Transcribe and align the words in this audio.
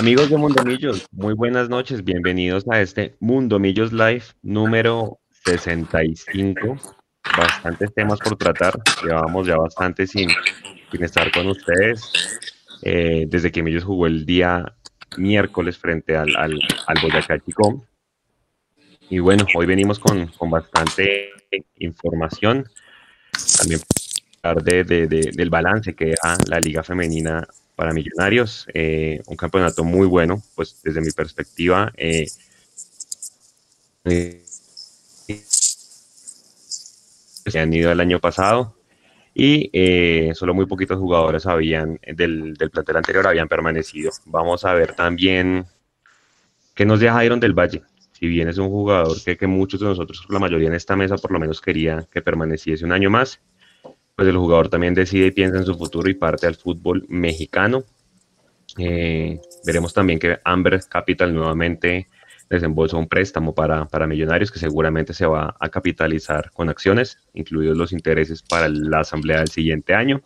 Amigos 0.00 0.30
de 0.30 0.38
Mundo 0.38 0.64
Millos, 0.64 1.06
muy 1.12 1.34
buenas 1.34 1.68
noches, 1.68 2.02
bienvenidos 2.02 2.64
a 2.70 2.80
este 2.80 3.16
Mundo 3.20 3.58
Millos 3.58 3.92
Live 3.92 4.22
número 4.40 5.20
65. 5.44 6.78
Bastantes 7.36 7.92
temas 7.92 8.18
por 8.18 8.34
tratar, 8.38 8.80
llevamos 9.04 9.46
ya 9.46 9.58
bastante 9.58 10.06
sin, 10.06 10.30
estar 10.92 11.30
con 11.30 11.48
ustedes. 11.48 12.00
Eh, 12.80 13.26
desde 13.28 13.52
que 13.52 13.62
Millos 13.62 13.84
jugó 13.84 14.06
el 14.06 14.24
día 14.24 14.74
miércoles 15.18 15.76
frente 15.76 16.16
al, 16.16 16.34
al, 16.34 16.58
al 16.86 17.02
Boyacá 17.02 17.38
Chico. 17.38 17.84
Y 19.10 19.18
bueno, 19.18 19.44
hoy 19.54 19.66
venimos 19.66 19.98
con, 19.98 20.28
con 20.28 20.48
bastante 20.48 21.28
información. 21.76 22.66
También 23.58 23.80
de, 24.64 24.84
de, 24.84 25.06
de, 25.06 25.30
del 25.34 25.50
balance 25.50 25.94
que 25.94 26.14
da 26.22 26.38
la 26.48 26.58
Liga 26.58 26.82
Femenina 26.82 27.46
para 27.80 27.94
Millonarios. 27.94 28.66
Eh, 28.74 29.22
un 29.26 29.36
campeonato 29.36 29.84
muy 29.84 30.06
bueno, 30.06 30.42
pues 30.54 30.82
desde 30.84 31.00
mi 31.00 31.12
perspectiva. 31.12 31.90
Eh, 31.96 32.26
eh, 34.04 34.44
se 37.46 37.58
han 37.58 37.72
ido 37.72 37.90
el 37.90 38.00
año 38.00 38.20
pasado 38.20 38.76
y 39.32 39.70
eh, 39.72 40.32
solo 40.34 40.52
muy 40.52 40.66
poquitos 40.66 40.98
jugadores 40.98 41.46
habían 41.46 41.98
del, 42.06 42.52
del, 42.52 42.70
plantel 42.70 42.98
anterior 42.98 43.26
habían 43.26 43.48
permanecido. 43.48 44.10
Vamos 44.26 44.66
a 44.66 44.74
ver 44.74 44.94
también 44.94 45.64
qué 46.74 46.84
nos 46.84 47.00
deja 47.00 47.24
Iron 47.24 47.40
del 47.40 47.58
Valle. 47.58 47.80
Si 48.12 48.26
bien 48.26 48.50
es 48.50 48.58
un 48.58 48.68
jugador 48.68 49.16
que, 49.24 49.38
que 49.38 49.46
muchos 49.46 49.80
de 49.80 49.86
nosotros, 49.86 50.22
la 50.28 50.38
mayoría 50.38 50.68
en 50.68 50.74
esta 50.74 50.96
mesa, 50.96 51.16
por 51.16 51.32
lo 51.32 51.40
menos 51.40 51.62
quería 51.62 52.06
que 52.12 52.20
permaneciese 52.20 52.84
un 52.84 52.92
año 52.92 53.08
más, 53.08 53.40
pues 54.20 54.28
el 54.28 54.36
jugador 54.36 54.68
también 54.68 54.92
decide 54.92 55.28
y 55.28 55.30
piensa 55.30 55.56
en 55.56 55.64
su 55.64 55.74
futuro 55.78 56.10
y 56.10 56.12
parte 56.12 56.46
al 56.46 56.54
fútbol 56.54 57.06
mexicano. 57.08 57.84
Eh, 58.76 59.40
veremos 59.64 59.94
también 59.94 60.18
que 60.18 60.38
Amber 60.44 60.78
Capital 60.90 61.34
nuevamente 61.34 62.06
desembolsa 62.50 62.98
un 62.98 63.08
préstamo 63.08 63.54
para, 63.54 63.86
para 63.86 64.06
millonarios 64.06 64.52
que 64.52 64.58
seguramente 64.58 65.14
se 65.14 65.24
va 65.24 65.56
a 65.58 65.68
capitalizar 65.70 66.50
con 66.50 66.68
acciones, 66.68 67.16
incluidos 67.32 67.78
los 67.78 67.92
intereses 67.94 68.42
para 68.42 68.68
la 68.68 69.00
asamblea 69.00 69.38
del 69.38 69.48
siguiente 69.48 69.94
año. 69.94 70.20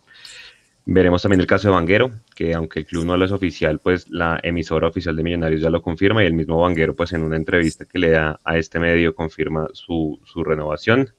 Veremos 0.85 1.21
también 1.21 1.39
el 1.39 1.47
caso 1.47 1.69
de 1.69 1.75
Vanguero, 1.75 2.11
que 2.35 2.53
aunque 2.53 2.79
el 2.79 2.85
club 2.87 3.05
no 3.05 3.15
lo 3.15 3.23
es 3.23 3.31
oficial, 3.31 3.79
pues 3.79 4.09
la 4.09 4.41
emisora 4.43 4.89
oficial 4.89 5.15
de 5.15 5.23
Millonarios 5.23 5.61
ya 5.61 5.69
lo 5.69 5.81
confirma 5.81 6.21
y 6.21 6.27
el 6.27 6.33
mismo 6.33 6.59
Vanguero, 6.59 6.97
pues 6.97 7.13
en 7.13 7.23
una 7.23 7.37
entrevista 7.37 7.85
que 7.85 7.99
le 7.99 8.09
da 8.09 8.41
a 8.43 8.57
este 8.57 8.77
medio, 8.77 9.15
confirma 9.15 9.69
su, 9.71 10.19
su 10.25 10.43
renovación. 10.43 11.13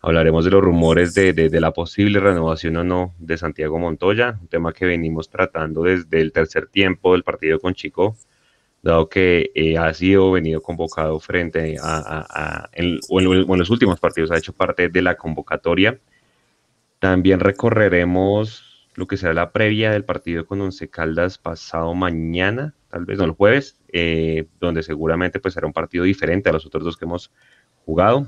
Hablaremos 0.00 0.44
de 0.44 0.52
los 0.52 0.62
rumores 0.62 1.14
de, 1.14 1.32
de, 1.32 1.48
de, 1.48 1.60
la 1.60 1.72
posible 1.72 2.20
renovación 2.20 2.76
o 2.76 2.84
no 2.84 3.14
de 3.18 3.36
Santiago 3.36 3.78
Montoya, 3.78 4.38
un 4.40 4.46
tema 4.46 4.72
que 4.72 4.86
venimos 4.86 5.28
tratando 5.28 5.82
desde 5.82 6.20
el 6.20 6.32
tercer 6.32 6.68
tiempo 6.68 7.12
del 7.12 7.24
partido 7.24 7.58
con 7.58 7.74
Chico, 7.74 8.16
dado 8.82 9.08
que 9.08 9.50
eh, 9.54 9.76
ha 9.76 9.92
sido 9.94 10.30
venido 10.30 10.62
convocado 10.62 11.18
frente 11.18 11.76
a, 11.82 11.98
a, 11.98 12.26
a 12.28 12.70
en, 12.72 13.00
o, 13.08 13.20
en, 13.20 13.26
o, 13.26 13.32
en, 13.54 13.58
los 13.58 13.70
últimos 13.70 13.98
partidos, 13.98 14.30
ha 14.30 14.38
hecho 14.38 14.52
parte 14.52 14.88
de 14.88 15.02
la 15.02 15.16
convocatoria. 15.16 15.98
También 17.00 17.40
recorreremos 17.40 18.90
lo 18.94 19.06
que 19.06 19.16
será 19.16 19.34
la 19.34 19.52
previa 19.52 19.92
del 19.92 20.04
partido 20.04 20.46
con 20.46 20.60
Once 20.60 20.88
Caldas 20.88 21.38
pasado 21.38 21.94
mañana, 21.94 22.74
tal 22.88 23.04
vez 23.04 23.18
no 23.18 23.24
el 23.24 23.30
jueves, 23.32 23.78
eh, 23.92 24.46
donde 24.60 24.82
seguramente 24.82 25.38
pues 25.40 25.54
será 25.54 25.66
un 25.66 25.72
partido 25.72 26.04
diferente 26.04 26.48
a 26.50 26.52
los 26.52 26.66
otros 26.66 26.84
dos 26.84 26.96
que 26.96 27.04
hemos 27.04 27.32
jugado. 27.84 28.26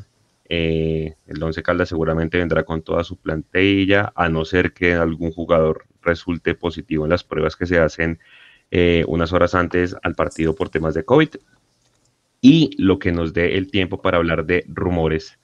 Eh, 0.52 1.14
el 1.28 1.40
Once 1.40 1.62
Caldas 1.62 1.88
seguramente 1.88 2.36
vendrá 2.36 2.64
con 2.64 2.82
toda 2.82 3.04
su 3.04 3.16
plantilla, 3.16 4.12
a 4.16 4.28
no 4.28 4.44
ser 4.44 4.72
que 4.72 4.94
algún 4.94 5.30
jugador 5.30 5.84
resulte 6.02 6.56
positivo 6.56 7.04
en 7.04 7.10
las 7.10 7.22
pruebas 7.22 7.54
que 7.54 7.66
se 7.66 7.78
hacen 7.78 8.18
eh, 8.72 9.04
unas 9.06 9.32
horas 9.32 9.54
antes 9.54 9.94
al 10.02 10.16
partido 10.16 10.56
por 10.56 10.68
temas 10.68 10.94
de 10.94 11.04
COVID. 11.04 11.28
Y 12.42 12.70
lo 12.78 12.98
que 12.98 13.12
nos 13.12 13.32
dé 13.32 13.56
el 13.56 13.70
tiempo 13.70 14.02
para 14.02 14.16
hablar 14.18 14.44
de 14.44 14.64
rumores 14.66 15.38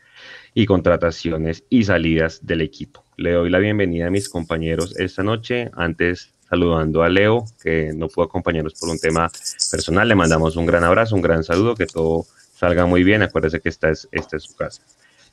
y 0.55 0.67
contrataciones 0.67 1.63
y 1.71 1.85
salidas 1.85 2.45
del 2.45 2.63
equipo. 2.63 3.05
Le 3.17 3.33
doy 3.33 3.49
la 3.49 3.59
bienvenida 3.61 4.09
a 4.09 4.11
mis 4.11 4.29
compañeros 4.29 4.99
esta 4.99 5.23
noche. 5.23 5.71
Antes 5.75 6.33
saludando 6.49 7.05
a 7.05 7.09
Leo, 7.09 7.45
que 7.63 7.93
no 7.95 8.09
pudo 8.09 8.25
acompañarnos 8.25 8.75
por 8.75 8.89
un 8.89 8.99
tema 8.99 9.31
personal. 9.71 10.09
Le 10.09 10.15
mandamos 10.17 10.57
un 10.57 10.67
gran 10.67 10.83
abrazo, 10.83 11.15
un 11.15 11.23
gran 11.23 11.45
saludo, 11.45 11.77
que 11.77 11.87
todo 11.87 12.27
salga 12.59 12.87
muy 12.87 13.05
bien. 13.05 13.23
Acuérdese 13.23 13.61
que 13.61 13.69
esta 13.69 13.91
es, 13.91 14.09
esta 14.11 14.37
es 14.37 14.45
su 14.45 14.57
casa. 14.57 14.83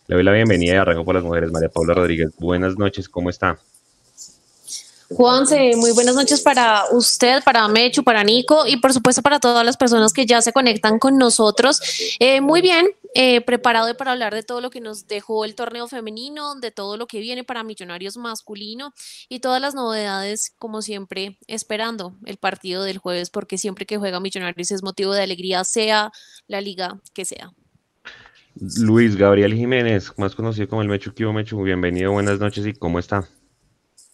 Le 0.07 0.15
doy 0.15 0.23
la 0.23 0.33
bienvenida 0.33 0.73
y 0.73 0.77
arranco 0.77 1.05
por 1.05 1.15
las 1.15 1.23
mujeres. 1.23 1.51
María 1.51 1.69
Paula 1.69 1.93
Rodríguez, 1.93 2.31
buenas 2.37 2.77
noches, 2.77 3.07
¿cómo 3.07 3.29
está? 3.29 3.57
Juanse, 5.09 5.75
muy 5.75 5.91
buenas 5.91 6.15
noches 6.15 6.41
para 6.41 6.85
usted, 6.91 7.43
para 7.43 7.67
Mechu, 7.67 8.03
para 8.03 8.23
Nico 8.23 8.65
y 8.65 8.77
por 8.77 8.93
supuesto 8.93 9.21
para 9.21 9.39
todas 9.39 9.65
las 9.65 9.77
personas 9.77 10.11
que 10.11 10.25
ya 10.25 10.41
se 10.41 10.51
conectan 10.51 10.97
con 10.97 11.17
nosotros. 11.17 11.81
Eh, 12.19 12.41
muy 12.41 12.61
bien, 12.61 12.87
eh, 13.15 13.41
preparado 13.41 13.95
para 13.95 14.11
hablar 14.11 14.33
de 14.33 14.43
todo 14.43 14.61
lo 14.61 14.69
que 14.69 14.81
nos 14.81 15.07
dejó 15.07 15.45
el 15.45 15.55
torneo 15.55 15.87
femenino, 15.87 16.55
de 16.55 16.71
todo 16.71 16.97
lo 16.97 17.07
que 17.07 17.19
viene 17.19 17.43
para 17.43 17.63
Millonarios 17.63 18.17
masculino 18.17 18.93
y 19.29 19.39
todas 19.39 19.61
las 19.61 19.75
novedades, 19.75 20.55
como 20.57 20.81
siempre, 20.81 21.37
esperando 21.47 22.15
el 22.25 22.37
partido 22.37 22.83
del 22.83 22.97
jueves, 22.97 23.29
porque 23.29 23.57
siempre 23.57 23.85
que 23.85 23.97
juega 23.97 24.19
Millonarios 24.19 24.71
es 24.71 24.83
motivo 24.83 25.13
de 25.13 25.23
alegría, 25.23 25.63
sea 25.63 26.11
la 26.47 26.61
liga 26.61 26.99
que 27.13 27.25
sea. 27.25 27.51
Luis 28.55 29.15
Gabriel 29.15 29.53
Jiménez, 29.53 30.11
más 30.17 30.35
conocido 30.35 30.67
como 30.67 30.81
el 30.81 30.87
Mechu 30.87 31.13
Kibo 31.13 31.33
Mechu, 31.33 31.61
bienvenido, 31.63 32.11
buenas 32.11 32.39
noches 32.39 32.65
y 32.67 32.73
¿cómo 32.73 32.99
está? 32.99 33.27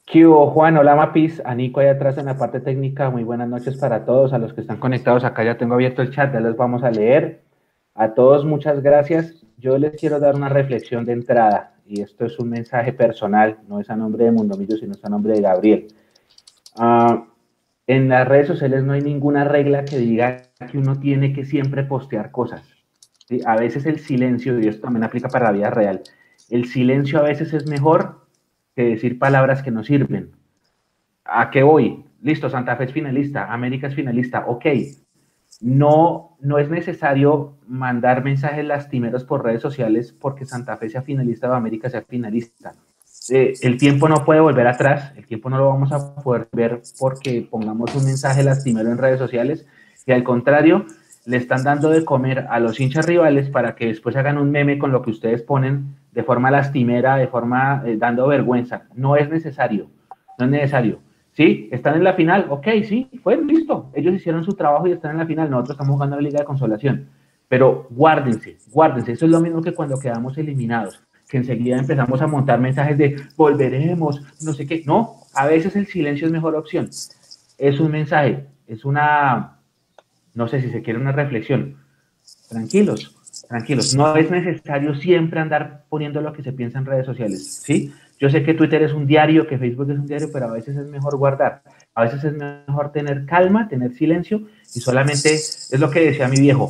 ¿Qué 0.06 0.26
Juan? 0.26 0.76
Hola, 0.76 0.96
Mapis. 0.96 1.40
A 1.46 1.54
Nico 1.54 1.82
ahí 1.82 1.88
atrás 1.88 2.18
en 2.18 2.26
la 2.26 2.36
parte 2.36 2.60
técnica. 2.60 3.12
Muy 3.12 3.24
buenas 3.24 3.48
noches 3.48 3.78
para 3.78 4.06
todos. 4.06 4.34
A 4.34 4.40
los 4.40 4.54
que 4.54 4.62
están 4.62 4.80
conectados 4.80 5.24
acá 5.24 5.44
ya 5.44 5.60
tengo 5.60 5.76
abierto 5.76 6.02
el 6.02 6.10
chat, 6.10 6.34
ya 6.34 6.40
los 6.40 6.58
vamos 6.58 6.82
a 6.82 6.90
leer. 6.90 7.44
A 8.02 8.14
todos, 8.14 8.46
muchas 8.46 8.82
gracias. 8.82 9.46
Yo 9.58 9.78
les 9.78 9.98
quiero 9.98 10.22
dar 10.22 10.34
una 10.34 10.48
reflexión 10.48 11.04
de 11.04 11.12
entrada, 11.12 11.74
y 11.86 12.00
esto 12.00 12.24
es 12.24 12.40
un 12.40 12.50
mensaje 12.50 12.94
personal, 12.94 13.58
no 13.68 13.82
es 13.82 13.90
a 13.90 13.98
nombre 13.98 14.24
de 14.24 14.32
Mundomillo, 14.32 14.78
sino 14.78 14.94
es 14.94 15.04
a 15.04 15.10
nombre 15.10 15.34
de 15.34 15.42
Gabriel. 15.42 15.88
Uh, 16.78 17.26
en 17.88 18.08
las 18.08 18.26
redes 18.26 18.48
sociales 18.48 18.86
no 18.86 18.94
hay 18.94 19.02
ninguna 19.02 19.44
regla 19.44 19.84
que 19.84 19.98
diga 19.98 20.44
que 20.72 20.78
uno 20.78 20.98
tiene 20.98 21.34
que 21.34 21.44
siempre 21.44 21.84
postear 21.84 22.32
cosas. 22.32 22.64
A 23.46 23.58
veces 23.58 23.86
el 23.86 24.00
silencio, 24.00 24.58
y 24.62 24.70
esto 24.70 24.84
también 24.84 25.04
aplica 25.04 25.28
para 25.28 25.48
la 25.48 25.52
vida 25.52 25.70
real, 25.70 26.02
el 26.50 26.68
silencio 26.68 27.20
a 27.20 27.24
veces 27.24 27.52
es 27.52 27.68
mejor 27.68 28.28
que 28.78 28.84
decir 28.84 29.20
palabras 29.20 29.62
que 29.62 29.72
no 29.72 29.84
sirven. 29.84 30.32
¿A 31.26 31.50
qué 31.52 31.64
voy? 31.64 32.06
Listo, 32.22 32.50
Santa 32.50 32.78
Fe 32.78 32.86
es 32.86 32.94
finalista, 32.94 33.52
América 33.52 33.88
es 33.88 33.96
finalista, 33.96 34.46
ok. 34.48 34.68
No, 35.62 36.38
no 36.40 36.58
es 36.58 36.70
necesario 36.70 37.58
mandar 37.68 38.24
mensajes 38.24 38.66
lastimeros 38.66 39.26
por 39.26 39.44
redes 39.44 39.62
sociales 39.62 40.14
porque 40.14 40.46
Santa 40.46 40.78
Fe 40.78 40.90
sea 40.90 41.02
finalista 41.02 41.50
o 41.50 41.54
América 41.54 41.90
sea 41.90 42.02
finalista. 42.02 42.74
Eh, 43.30 43.54
el 43.62 43.78
tiempo 43.78 44.08
no 44.08 44.24
puede 44.26 44.40
volver 44.40 44.68
atrás, 44.68 45.12
el 45.16 45.26
tiempo 45.26 45.50
no 45.50 45.58
lo 45.58 45.68
vamos 45.68 45.92
a 45.92 46.16
poder 46.16 46.48
ver 46.52 46.82
porque 46.98 47.48
pongamos 47.50 47.94
un 47.96 48.06
mensaje 48.06 48.44
lastimero 48.44 48.90
en 48.90 48.98
redes 48.98 49.20
sociales 49.20 49.66
y 50.06 50.12
al 50.12 50.24
contrario, 50.24 50.86
le 51.26 51.38
están 51.38 51.64
dando 51.64 51.92
de 51.92 52.04
comer 52.04 52.48
a 52.50 52.60
los 52.60 52.80
hinchas 52.80 53.06
rivales 53.06 53.50
para 53.50 53.76
que 53.76 53.86
después 53.86 54.16
hagan 54.16 54.40
un 54.40 54.50
meme 54.50 54.80
con 54.80 54.92
lo 54.92 55.04
que 55.04 55.12
ustedes 55.12 55.44
ponen 55.44 55.96
de 56.12 56.24
forma 56.24 56.50
lastimera, 56.50 57.18
de 57.18 57.28
forma 57.28 57.84
eh, 57.86 57.98
dando 57.98 58.28
vergüenza. 58.28 58.84
No 58.96 59.16
es 59.16 59.30
necesario, 59.30 59.92
no 60.40 60.46
es 60.46 60.52
necesario. 60.52 61.00
¿Sí? 61.40 61.70
¿Están 61.72 61.96
en 61.96 62.04
la 62.04 62.16
final? 62.16 62.48
Ok, 62.50 62.68
sí, 62.86 63.10
fue 63.24 63.42
listo. 63.42 63.90
Ellos 63.94 64.14
hicieron 64.14 64.44
su 64.44 64.56
trabajo 64.56 64.88
y 64.88 64.92
están 64.92 65.12
en 65.12 65.20
la 65.20 65.26
final. 65.26 65.50
Nosotros 65.50 65.76
estamos 65.76 65.94
jugando 65.94 66.18
la 66.18 66.22
Liga 66.22 66.40
de 66.40 66.46
Consolación. 66.46 67.08
Pero 67.48 67.88
guárdense, 67.92 68.58
guárdense. 68.70 69.14
Eso 69.14 69.24
es 69.24 69.32
lo 69.32 69.40
mismo 69.40 69.62
que 69.62 69.74
cuando 69.74 69.98
quedamos 69.98 70.38
eliminados, 70.38 71.02
que 71.30 71.38
enseguida 71.38 71.78
empezamos 71.78 72.22
a 72.22 72.28
montar 72.28 72.60
mensajes 72.60 72.98
de 72.98 73.22
volveremos, 73.38 74.22
no 74.42 74.52
sé 74.52 74.68
qué. 74.68 74.84
No, 74.86 75.16
a 75.34 75.48
veces 75.48 75.78
el 75.78 75.88
silencio 75.88 76.28
es 76.28 76.34
mejor 76.34 76.58
opción. 76.58 76.90
Es 77.58 77.80
un 77.80 77.90
mensaje, 77.90 78.46
es 78.68 78.84
una, 78.84 79.60
no 80.34 80.50
sé 80.50 80.62
si 80.62 80.70
se 80.70 80.82
quiere 80.82 81.00
una 81.00 81.14
reflexión. 81.14 81.78
Tranquilos, 82.50 83.16
tranquilos. 83.48 83.96
No 83.96 84.14
es 84.18 84.30
necesario 84.30 84.94
siempre 84.94 85.40
andar 85.40 85.86
poniendo 85.88 86.20
lo 86.20 86.34
que 86.34 86.44
se 86.44 86.52
piensa 86.52 86.80
en 86.80 86.86
redes 86.86 87.06
sociales, 87.06 87.62
¿sí? 87.64 87.94
Yo 88.20 88.30
sé 88.30 88.44
que 88.44 88.54
Twitter 88.54 88.84
es 88.84 88.94
un 88.94 89.08
diario, 89.08 89.48
que 89.48 89.58
Facebook 89.58 89.90
es 89.90 89.98
un 89.98 90.06
diario, 90.06 90.30
pero 90.32 90.48
a 90.48 90.52
veces 90.52 90.76
es 90.76 90.88
mejor 90.90 91.18
guardar. 91.18 91.64
A 91.96 92.04
veces 92.04 92.22
es 92.26 92.34
mejor 92.34 92.92
tener 92.92 93.26
calma, 93.26 93.70
tener 93.70 93.94
silencio 93.94 94.42
y 94.76 94.82
solamente 94.82 95.34
es 95.34 95.80
lo 95.80 95.90
que 95.90 96.02
decía 96.02 96.28
mi 96.28 96.40
viejo. 96.40 96.70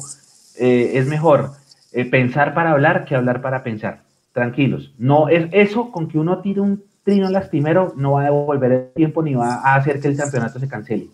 Eh, 0.60 0.92
es 0.94 1.08
mejor 1.08 1.52
eh, 1.92 2.06
pensar 2.06 2.54
para 2.54 2.72
hablar 2.72 3.04
que 3.04 3.16
hablar 3.16 3.42
para 3.42 3.64
pensar. 3.64 4.04
Tranquilos. 4.32 4.94
No 5.00 5.28
es 5.28 5.50
eso 5.52 5.92
con 5.92 6.08
que 6.08 6.20
uno 6.20 6.40
tire 6.40 6.62
un 6.62 6.84
trino 7.04 7.30
lastimero 7.30 7.94
no 7.96 8.14
va 8.14 8.22
a 8.22 8.26
devolver 8.26 8.72
el 8.72 8.90
tiempo 8.94 9.24
ni 9.24 9.34
va 9.34 9.56
a 9.56 9.76
hacer 9.76 10.00
que 10.00 10.08
el 10.08 10.18
campeonato 10.18 10.60
se 10.60 10.68
cancele. 10.68 11.08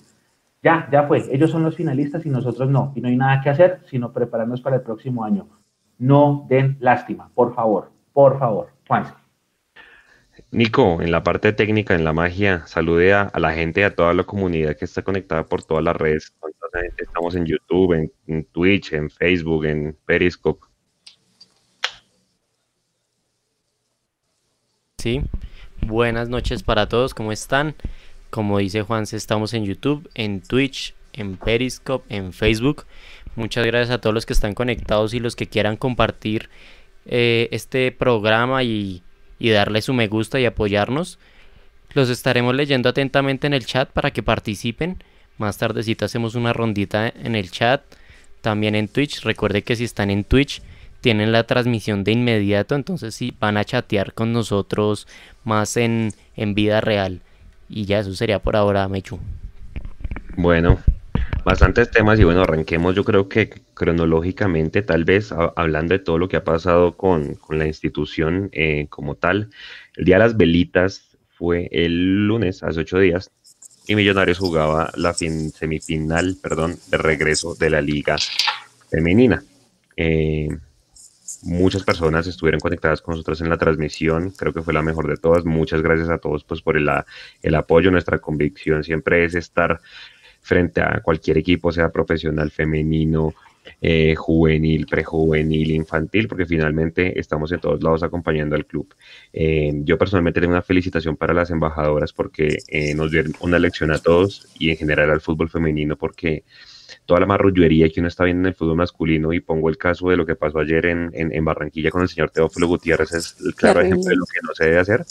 Ya, 0.62 0.90
ya 0.92 1.04
fue. 1.04 1.24
Ellos 1.32 1.50
son 1.50 1.64
los 1.64 1.78
finalistas 1.78 2.26
y 2.26 2.30
nosotros 2.30 2.70
no. 2.70 2.92
Y 2.96 3.00
no 3.00 3.08
hay 3.08 3.16
nada 3.16 3.40
que 3.42 3.50
hacer 3.50 3.80
sino 3.90 4.12
prepararnos 4.12 4.60
para 4.60 4.76
el 4.76 4.82
próximo 4.82 5.24
año. 5.24 5.48
No 5.98 6.46
den 6.50 6.76
lástima, 6.82 7.30
por 7.34 7.56
favor, 7.56 7.92
por 8.12 8.38
favor. 8.38 8.68
Juanse. 8.86 9.14
Nico, 10.56 11.02
en 11.02 11.12
la 11.12 11.22
parte 11.22 11.52
técnica, 11.52 11.96
en 11.96 12.06
la 12.06 12.14
magia, 12.14 12.66
salude 12.66 13.14
a, 13.14 13.30
la 13.38 13.52
gente, 13.52 13.84
a 13.84 13.94
toda 13.94 14.14
la 14.14 14.24
comunidad 14.24 14.78
que 14.78 14.86
está 14.86 15.02
conectada 15.02 15.46
por 15.46 15.62
todas 15.66 15.84
las 15.84 15.98
redes. 15.98 16.34
¿Cuántas 16.40 16.58
estamos 16.98 17.36
en 17.36 17.46
YouTube, 17.46 18.10
en, 18.28 18.46
Twitch, 18.46 18.94
en 18.94 19.10
Facebook, 19.10 19.66
en 19.66 19.98
Periscope. 20.06 20.66
Sí, 24.98 25.24
buenas 25.82 26.30
noches 26.30 26.64
para 26.64 26.88
todos, 26.88 27.14
¿cómo 27.14 27.34
están? 27.34 27.76
Como 28.30 28.58
dice 28.60 28.82
Juan, 28.82 29.04
estamos 29.12 29.54
en 29.54 29.66
YouTube, 29.66 30.10
en 30.16 30.40
Twitch, 30.40 30.96
en 31.12 31.36
Periscope, 31.36 32.16
en 32.16 32.32
Facebook. 32.32 32.86
Muchas 33.36 33.66
gracias 33.66 33.94
a 33.94 34.00
todos 34.00 34.14
los 34.14 34.26
que 34.26 34.32
están 34.32 34.54
conectados 34.54 35.14
y 35.14 35.20
los 35.20 35.36
que 35.36 35.48
quieran 35.48 35.76
compartir 35.76 36.50
eh, 37.06 37.50
este 37.52 37.92
programa 37.92 38.64
y, 38.64 39.04
y 39.40 39.50
darle 39.50 39.82
su 39.82 39.94
me 39.94 40.08
gusta 40.08 40.40
y 40.40 40.46
apoyarnos. 40.46 41.20
Los 41.94 42.10
estaremos 42.10 42.56
leyendo 42.56 42.90
atentamente 42.90 43.48
en 43.48 43.54
el 43.54 43.66
chat 43.66 43.90
para 43.90 44.12
que 44.12 44.24
participen. 44.24 45.04
Más 45.38 45.58
tardecito 45.58 46.06
hacemos 46.06 46.36
una 46.36 46.54
rondita 46.54 47.08
en 47.08 47.36
el 47.36 47.52
chat. 47.52 47.84
También 48.42 48.76
en 48.76 48.88
Twitch. 48.88 49.22
Recuerde 49.24 49.64
que 49.64 49.76
si 49.76 49.86
están 49.86 50.10
en 50.10 50.24
Twitch 50.24 50.62
tienen 51.02 51.32
la 51.32 51.46
transmisión 51.46 52.04
de 52.04 52.12
inmediato. 52.12 52.76
Entonces 52.76 53.16
si 53.16 53.34
van 53.40 53.58
a 53.58 53.64
chatear 53.64 54.14
con 54.14 54.34
nosotros 54.34 55.08
más 55.44 55.78
en, 55.78 56.12
en 56.36 56.54
vida 56.54 56.82
real. 56.82 57.22
Y 57.70 57.86
ya 57.86 58.00
eso 58.00 58.14
sería 58.14 58.40
por 58.40 58.56
ahora, 58.56 58.88
Mechu. 58.88 59.20
Bueno, 60.38 60.80
bastantes 61.46 61.92
temas 61.92 62.20
y 62.20 62.24
bueno, 62.24 62.42
arranquemos 62.42 62.96
yo 62.96 63.06
creo 63.06 63.30
que 63.30 63.50
cronológicamente, 63.76 64.82
tal 64.82 65.06
vez 65.06 65.32
hablando 65.56 65.94
de 65.94 66.00
todo 66.00 66.18
lo 66.18 66.28
que 66.28 66.38
ha 66.38 66.44
pasado 66.44 66.98
con, 66.98 67.38
la 67.50 67.68
institución 67.68 68.50
eh, 68.52 68.88
como 68.90 69.16
tal. 69.16 69.52
El 69.96 70.06
Día 70.06 70.16
de 70.16 70.24
las 70.24 70.38
Velitas 70.38 71.16
fue 71.38 71.70
el 71.72 72.28
lunes, 72.28 72.64
hace 72.64 72.80
ocho 72.80 72.98
días, 72.98 73.32
y 73.88 73.96
Millonarios 73.96 74.40
jugaba 74.40 74.92
la 74.96 75.14
semifinal, 75.14 76.36
perdón, 76.42 76.78
de 76.90 76.98
regreso 76.98 77.54
de 77.54 77.70
la 77.70 77.82
liga 77.82 78.16
femenina. 78.90 79.44
Eh, 79.96 80.50
muchas 81.44 81.84
personas 81.84 82.26
estuvieron 82.26 82.60
conectadas 82.60 83.02
con 83.02 83.12
nosotros 83.14 83.42
en 83.42 83.50
la 83.50 83.58
transmisión, 83.58 84.32
creo 84.32 84.52
que 84.52 84.64
fue 84.64 84.74
la 84.74 84.82
mejor 84.82 85.08
de 85.08 85.18
todas. 85.18 85.46
Muchas 85.46 85.84
gracias 85.84 86.10
a 86.10 86.18
todos 86.18 86.44
pues, 86.44 86.64
por 86.64 86.76
el, 86.76 86.90
el 87.44 87.56
apoyo. 87.56 87.92
Nuestra 87.92 88.18
convicción 88.18 88.84
siempre 88.84 89.26
es 89.26 89.36
estar 89.36 89.80
frente 90.46 90.80
a 90.80 91.02
cualquier 91.02 91.40
equipo, 91.40 91.72
sea 91.72 91.90
profesional, 91.90 92.52
femenino, 92.52 93.34
eh, 93.82 94.14
juvenil, 94.16 94.86
prejuvenil, 94.86 95.72
infantil, 95.72 96.28
porque 96.28 96.46
finalmente 96.46 97.20
estamos 97.20 97.52
en 97.52 97.60
todos 97.60 97.82
lados 97.82 98.04
acompañando 98.04 98.56
al 98.56 98.68
club. 98.68 98.94
Eh, 99.34 99.72
yo 99.84 99.98
personalmente 99.98 100.40
tengo 100.40 100.54
una 100.54 100.62
felicitación 100.62 101.18
para 101.18 101.34
las 101.34 101.50
embajadoras 101.50 102.14
porque 102.14 102.60
eh, 102.68 102.94
nos 102.94 103.10
dieron 103.10 103.34
una 103.40 103.58
lección 103.58 103.90
a 103.92 103.98
todos 103.98 104.48
y 104.60 104.70
en 104.70 104.78
general 104.78 105.10
al 105.10 105.20
fútbol 105.20 105.50
femenino 105.50 105.96
porque 105.96 106.44
toda 107.08 107.20
la 107.20 107.26
marrullería 107.26 107.90
que 107.90 108.02
uno 108.02 108.08
está 108.08 108.24
viendo 108.24 108.42
en 108.42 108.48
el 108.50 108.54
fútbol 108.54 108.78
masculino 108.78 109.34
y 109.34 109.40
pongo 109.40 109.70
el 109.70 109.78
caso 109.78 110.10
de 110.10 110.18
lo 110.18 110.28
que 110.28 110.36
pasó 110.36 110.60
ayer 110.60 110.86
en, 110.86 111.12
en 111.12 111.44
Barranquilla 111.46 111.90
con 111.90 112.04
el 112.04 112.08
señor 112.08 112.30
Teófilo 112.30 112.68
Gutiérrez 112.68 113.12
es 113.14 113.36
el 113.44 113.56
claro 113.56 113.82
ejemplo 113.82 114.10
de 114.10 114.16
lo 114.16 114.26
que 114.26 114.40
no 114.44 114.54
se 114.54 114.66
debe 114.66 114.78
hacer 114.78 115.04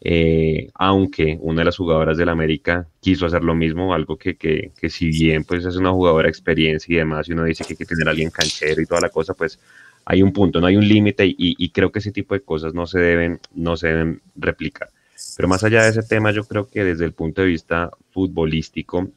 eh, 0.00 0.68
aunque 0.74 1.38
una 1.40 1.62
de 1.62 1.64
las 1.66 1.76
jugadoras 1.76 2.18
del 2.18 2.28
América 2.28 2.86
quiso 3.00 3.26
hacer 3.26 3.42
lo 3.42 3.54
mismo, 3.54 3.94
algo 3.94 4.16
que, 4.16 4.36
que, 4.36 4.72
que, 4.78 4.90
si 4.90 5.08
bien 5.08 5.44
pues 5.44 5.64
es 5.64 5.76
una 5.76 5.90
jugadora 5.90 6.28
experiencia 6.28 6.92
y 6.92 6.96
demás, 6.96 7.28
y 7.28 7.32
uno 7.32 7.44
dice 7.44 7.64
que 7.64 7.72
hay 7.72 7.76
que 7.78 7.86
tener 7.86 8.06
a 8.06 8.10
alguien 8.10 8.30
canchero 8.30 8.80
y 8.80 8.86
toda 8.86 9.00
la 9.00 9.08
cosa, 9.08 9.34
pues 9.34 9.58
hay 10.04 10.22
un 10.22 10.32
punto, 10.32 10.60
no 10.60 10.66
hay 10.66 10.76
un 10.76 10.86
límite 10.86 11.26
y, 11.26 11.34
y, 11.36 11.70
creo 11.70 11.90
que 11.90 11.98
ese 11.98 12.12
tipo 12.12 12.34
de 12.34 12.40
cosas 12.40 12.74
no 12.74 12.86
se 12.86 13.00
deben, 13.00 13.40
no 13.54 13.76
se 13.76 13.88
deben 13.88 14.22
replicar. 14.36 14.88
Pero 15.36 15.48
más 15.48 15.64
allá 15.64 15.82
de 15.82 15.90
ese 15.90 16.02
tema, 16.02 16.30
yo 16.30 16.44
creo 16.44 16.68
que 16.68 16.84
desde 16.84 17.04
el 17.04 17.12
punto 17.12 17.42
de 17.42 17.48
vista 17.48 17.90
futbolístico, 18.10 19.10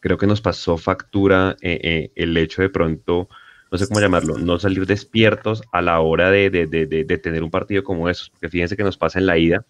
creo 0.00 0.18
que 0.18 0.26
nos 0.26 0.40
pasó 0.40 0.76
factura 0.78 1.56
eh, 1.60 1.78
eh, 1.82 2.12
el 2.16 2.36
hecho 2.36 2.62
de 2.62 2.70
pronto 2.70 3.28
no 3.72 3.78
sé 3.78 3.88
cómo 3.88 4.00
llamarlo, 4.00 4.36
no 4.36 4.58
salir 4.58 4.84
despiertos 4.84 5.62
a 5.72 5.80
la 5.80 5.98
hora 6.00 6.30
de, 6.30 6.50
de, 6.50 6.66
de, 6.66 6.86
de, 6.86 7.18
tener 7.18 7.42
un 7.42 7.50
partido 7.50 7.82
como 7.82 8.10
esos, 8.10 8.28
porque 8.28 8.50
fíjense 8.50 8.76
que 8.76 8.84
nos 8.84 8.98
pasa 8.98 9.18
en 9.18 9.24
la 9.24 9.38
ida, 9.38 9.64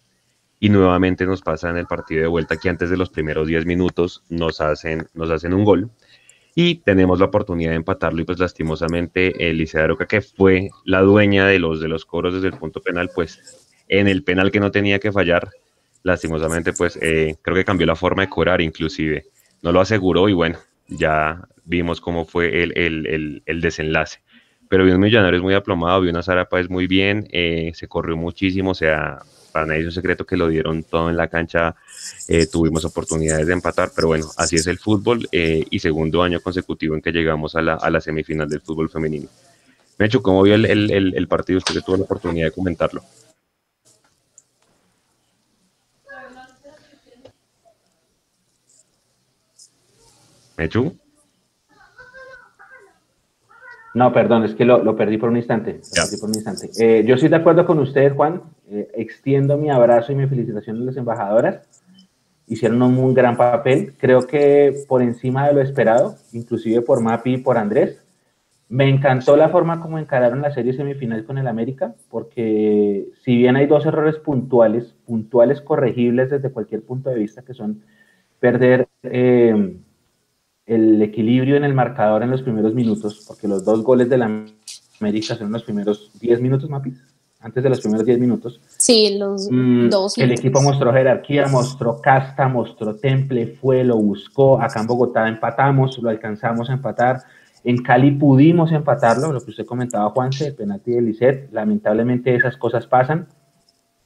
y 0.63 0.69
nuevamente 0.69 1.27
nos 1.27 1.43
pasa 1.43 1.71
en 1.71 1.77
el 1.77 1.89
partido 1.89 2.21
de 2.21 2.29
vuelta 2.29 2.57
que 2.57 2.69
antes 2.69 2.89
de 2.89 2.97
los 2.97 3.11
primeros 3.11 3.49
10 3.49 3.67
minutos 3.67 4.23
nos 4.29 4.61
hacen, 4.61 5.09
nos 5.13 5.29
hacen 5.29 5.55
un 5.55 5.65
gol 5.65 5.91
y 6.55 6.77
tenemos 6.77 7.19
la 7.19 7.25
oportunidad 7.25 7.71
de 7.71 7.79
empatarlo 7.79 8.23
y 8.23 8.25
pues 8.25 8.39
lastimosamente 8.39 9.51
Elisea 9.51 9.89
Roca 9.89 10.07
que 10.07 10.21
fue 10.21 10.71
la 10.85 11.01
dueña 11.01 11.49
de 11.49 11.59
los 11.59 11.81
de 11.81 11.89
los 11.89 12.05
coros 12.05 12.35
desde 12.35 12.47
el 12.47 12.61
punto 12.61 12.81
penal 12.81 13.11
pues 13.13 13.73
en 13.89 14.07
el 14.07 14.23
penal 14.23 14.53
que 14.53 14.61
no 14.61 14.71
tenía 14.71 15.01
que 15.01 15.11
fallar 15.11 15.51
lastimosamente 16.05 16.73
pues 16.73 16.97
eh, 17.03 17.35
creo 17.43 17.57
que 17.57 17.65
cambió 17.65 17.89
la 17.89 17.97
forma 17.97 18.23
de 18.23 18.29
cobrar 18.29 18.61
inclusive. 18.61 19.25
No 19.63 19.73
lo 19.73 19.81
aseguró 19.81 20.29
y 20.29 20.33
bueno 20.33 20.59
ya 20.87 21.43
vimos 21.65 22.01
cómo 22.01 22.25
fue 22.25 22.63
el, 22.63 22.79
el, 22.79 23.43
el, 23.45 23.61
desenlace. 23.61 24.21
Pero 24.69 24.85
vi 24.85 24.93
un 24.93 25.01
Millonarios 25.01 25.43
muy 25.43 25.55
aplomado 25.55 26.03
vi 26.03 26.11
una 26.11 26.23
Sara 26.23 26.49
Páez 26.49 26.71
muy 26.71 26.87
bien 26.87 27.27
eh, 27.33 27.73
se 27.75 27.89
corrió 27.89 28.17
muchísimo 28.17 28.71
o 28.71 28.75
sea 28.77 29.19
para 29.53 29.67
nadie 29.67 29.81
es 29.81 29.87
un 29.87 29.93
secreto 29.93 30.25
que 30.25 30.37
lo 30.37 30.49
dieron 30.49 30.83
todo 30.83 31.11
en 31.11 31.17
la 31.17 31.29
cancha, 31.29 31.77
eh, 32.29 32.47
tuvimos 32.47 32.85
oportunidades 32.85 33.47
de 33.47 33.53
empatar, 33.53 33.93
pero 33.95 34.09
bueno, 34.09 34.27
así 34.37 34.57
es 34.57 34.67
el 34.67 34.79
fútbol 34.79 35.29
eh, 35.31 35.65
y 35.71 35.79
segundo 35.79 36.23
año 36.23 36.41
consecutivo 36.41 36.95
en 36.95 37.03
que 37.03 37.13
llegamos 37.13 37.55
a 37.55 37.63
la, 37.63 37.75
a 37.75 37.91
la 37.91 38.01
semifinal 38.01 38.49
del 38.49 38.61
fútbol 38.61 38.89
femenino. 38.91 39.29
Mecho, 39.99 40.23
¿cómo 40.23 40.43
vio 40.43 40.55
el, 40.55 40.65
el, 40.65 41.15
el, 41.15 41.29
partido? 41.29 41.59
Usted 41.59 41.81
tuvo 41.83 41.99
la 41.99 42.05
oportunidad 42.05 42.47
de 42.47 42.53
comentarlo. 42.53 43.03
Mechu. 50.57 51.02
No, 53.95 54.13
perdón, 54.13 54.45
es 54.45 54.55
que 54.55 54.65
lo, 54.65 54.97
perdí 54.97 55.19
por 55.19 55.29
un 55.29 55.37
instante. 55.37 55.81
por 56.19 56.29
un 56.29 56.35
instante. 56.35 56.71
Eh, 56.79 57.05
yo 57.07 57.15
estoy 57.15 57.29
de 57.29 57.37
acuerdo 57.37 57.67
con 57.67 57.79
usted, 57.79 58.15
Juan. 58.15 58.43
Eh, 58.69 58.91
extiendo 58.95 59.59
mi 59.59 59.71
abrazo 59.71 60.13
y 60.13 60.15
mi 60.15 60.27
felicitación 60.27 60.81
a 60.81 60.85
las 60.85 60.97
embajadoras. 60.97 61.69
Hicieron 62.47 62.81
un 62.83 62.95
muy 62.95 63.15
gran 63.15 63.37
papel. 63.37 63.95
Creo 63.99 64.27
que 64.27 64.85
por 64.89 65.03
encima 65.03 65.47
de 65.47 65.55
lo 65.55 65.61
esperado, 65.61 66.17
inclusive 66.33 66.81
por 66.81 67.03
Mapi 67.03 67.35
y 67.35 67.39
por 67.39 67.59
Andrés. 67.59 68.03
Me 68.69 68.89
encantó 68.89 69.37
la 69.37 69.51
forma 69.51 69.81
como 69.81 69.99
encararon 69.99 70.41
la 70.41 70.51
serie 70.51 70.73
semifinal 70.73 71.27
con 71.27 71.37
el 71.37 71.47
América, 71.47 71.95
porque 72.09 73.07
si 73.23 73.37
bien 73.37 73.57
hay 73.57 73.67
dos 73.67 73.85
errores 73.85 74.17
puntuales, 74.17 74.95
puntuales 75.05 75.61
corregibles 75.61 76.31
desde 76.31 76.51
cualquier 76.51 76.81
punto 76.81 77.11
de 77.11 77.17
vista, 77.17 77.43
que 77.43 77.53
son 77.53 77.83
perder 78.41 78.89
eh, 79.03 79.77
el 80.67 81.03
equilibrio 81.03 81.57
en 81.57 81.65
el 81.65 81.75
marcador 81.75 82.23
en 82.23 82.31
los 82.31 82.43
primeros 82.43 82.75
minutos, 82.75 83.25
porque 83.27 83.49
los 83.49 83.65
dos 83.65 83.83
goles 83.83 84.09
de 84.09 84.19
la 84.19 84.45
América 85.01 85.35
son 85.35 85.51
los 85.53 85.65
primeros 85.65 86.11
10 86.21 86.41
minutos, 86.41 86.71
Mapis, 86.71 87.03
antes 87.41 87.63
de 87.63 87.69
los 87.69 87.81
primeros 87.81 88.07
10 88.07 88.21
minutos. 88.21 88.61
Sí, 88.79 89.17
los 89.19 89.49
mm, 89.51 89.89
dos. 89.89 90.17
El 90.17 90.33
equipo 90.33 90.63
mostró 90.63 90.93
jerarquía, 90.93 91.49
mostró 91.49 92.01
casta, 92.01 92.47
mostró 92.49 92.95
temple, 92.97 93.59
fue, 93.61 93.83
lo 93.83 93.97
buscó. 93.97 94.61
Acá 94.61 94.81
en 94.81 94.87
Bogotá 94.87 95.29
empatamos, 95.29 95.99
lo 95.99 96.09
alcanzamos 96.09 96.71
a 96.71 96.75
empatar. 96.75 97.23
En 97.65 97.83
Cali 97.83 98.13
pudimos 98.13 98.73
empatarlo, 98.73 99.33
lo 99.33 99.41
que 99.41 99.51
usted 99.51 99.67
comentaba, 99.67 100.11
Juanse, 100.11 100.49
el 100.49 100.55
penalti 100.55 100.93
de 100.93 101.03
Lisset. 101.03 101.53
Lamentablemente 101.53 102.35
esas 102.35 102.57
cosas 102.57 102.87
pasan. 102.87 103.27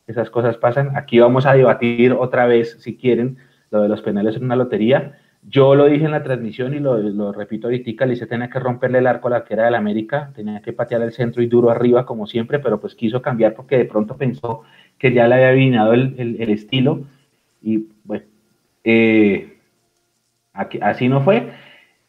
Esas 0.06 0.30
cosas 0.30 0.56
pasan. 0.56 0.96
Aquí 0.96 1.18
vamos 1.18 1.44
a 1.46 1.52
debatir 1.52 2.12
otra 2.12 2.46
vez, 2.46 2.76
si 2.80 2.96
quieren, 2.96 3.38
lo 3.70 3.82
de 3.82 3.88
los 3.88 4.00
penales 4.00 4.36
en 4.36 4.44
una 4.44 4.56
lotería 4.56 5.18
yo 5.48 5.76
lo 5.76 5.86
dije 5.86 6.04
en 6.04 6.10
la 6.10 6.24
transmisión 6.24 6.74
y 6.74 6.80
lo, 6.80 7.32
repito 7.32 7.68
ahorita, 7.68 8.04
Lice 8.04 8.26
tenía 8.26 8.50
que 8.50 8.58
romperle 8.58 8.98
el 8.98 9.06
arco 9.06 9.28
a 9.28 9.30
la 9.30 9.36
arquera 9.38 9.66
del 9.66 9.76
América, 9.76 10.32
tenía 10.34 10.60
que 10.60 10.72
patear 10.72 11.02
el 11.02 11.12
centro 11.12 11.40
y 11.40 11.46
duro 11.46 11.70
arriba 11.70 12.04
como 12.04 12.26
siempre, 12.26 12.58
pero 12.58 12.80
pues 12.80 12.96
quiso 12.96 13.22
cambiar 13.22 13.54
porque 13.54 13.78
de 13.78 13.84
pronto 13.84 14.16
pensó 14.16 14.62
que 14.98 15.12
ya 15.12 15.28
le 15.28 15.36
había 15.36 15.48
adivinado 15.50 15.92
el, 15.92 16.36
estilo 16.50 17.04
y 17.62 17.86
bueno, 18.04 18.24
eh, 18.82 19.58
así 20.52 21.08
no 21.08 21.20
fue. 21.20 21.48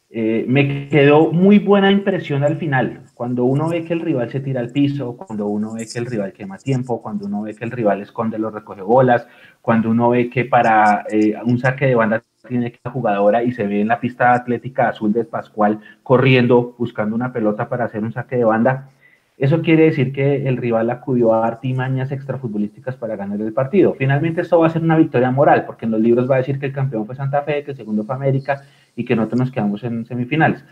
Eh, 0.09 0.45
me 0.47 0.87
quedó 0.87 1.31
muy 1.31 1.59
buena 1.59 1.91
impresión 1.91 2.43
al 2.43 2.57
final, 2.57 3.03
cuando 3.13 3.43
uno 3.43 3.69
ve 3.69 3.83
que 3.83 3.93
el 3.93 3.99
rival 3.99 4.31
se 4.31 4.39
tira 4.39 4.61
al 4.61 4.71
piso, 4.71 5.17
cuando 5.17 5.47
uno 5.47 5.73
ve 5.73 5.85
que 5.91 5.99
el 5.99 6.05
rival 6.05 6.33
quema 6.33 6.57
tiempo, 6.57 7.01
cuando 7.01 7.25
uno 7.25 7.41
ve 7.41 7.53
que 7.53 7.65
el 7.65 7.71
rival 7.71 8.01
esconde 8.01 8.39
los 8.39 8.53
recoge 8.53 8.81
bolas, 8.81 9.27
cuando 9.61 9.89
uno 9.89 10.09
ve 10.09 10.29
que 10.29 10.45
para 10.45 11.03
eh, 11.11 11.35
un 11.45 11.59
saque 11.59 11.87
de 11.87 11.95
banda 11.95 12.23
tiene 12.47 12.71
que 12.71 12.79
la 12.83 12.91
jugadora 12.91 13.43
y 13.43 13.51
se 13.51 13.67
ve 13.67 13.81
en 13.81 13.87
la 13.87 13.99
pista 13.99 14.33
atlética 14.33 14.89
azul 14.89 15.13
de 15.13 15.25
Pascual 15.25 15.79
corriendo, 16.03 16.75
buscando 16.77 17.15
una 17.15 17.31
pelota 17.31 17.69
para 17.69 17.85
hacer 17.85 18.03
un 18.03 18.13
saque 18.13 18.37
de 18.37 18.43
banda. 18.43 18.89
Eso 19.37 19.61
quiere 19.61 19.83
decir 19.83 20.11
que 20.13 20.47
el 20.47 20.57
rival 20.57 20.89
acudió 20.89 21.33
a 21.33 21.45
artimañas 21.45 22.11
extrafutbolísticas 22.11 22.95
para 22.95 23.15
ganar 23.15 23.39
el 23.39 23.53
partido. 23.53 23.93
Finalmente 23.93 24.41
esto 24.41 24.59
va 24.59 24.65
a 24.65 24.71
ser 24.71 24.81
una 24.81 24.97
victoria 24.97 25.29
moral, 25.29 25.65
porque 25.65 25.85
en 25.85 25.91
los 25.91 26.01
libros 26.01 26.29
va 26.29 26.35
a 26.35 26.39
decir 26.39 26.59
que 26.59 26.65
el 26.65 26.73
campeón 26.73 27.05
fue 27.05 27.15
Santa 27.15 27.43
Fe, 27.43 27.63
que 27.63 27.71
el 27.71 27.77
segundo 27.77 28.03
fue 28.03 28.15
América 28.15 28.63
y 28.95 29.05
que 29.05 29.15
nosotros 29.15 29.39
nos 29.41 29.51
quedamos 29.51 29.83
en 29.83 30.05
semifinales. 30.05 30.65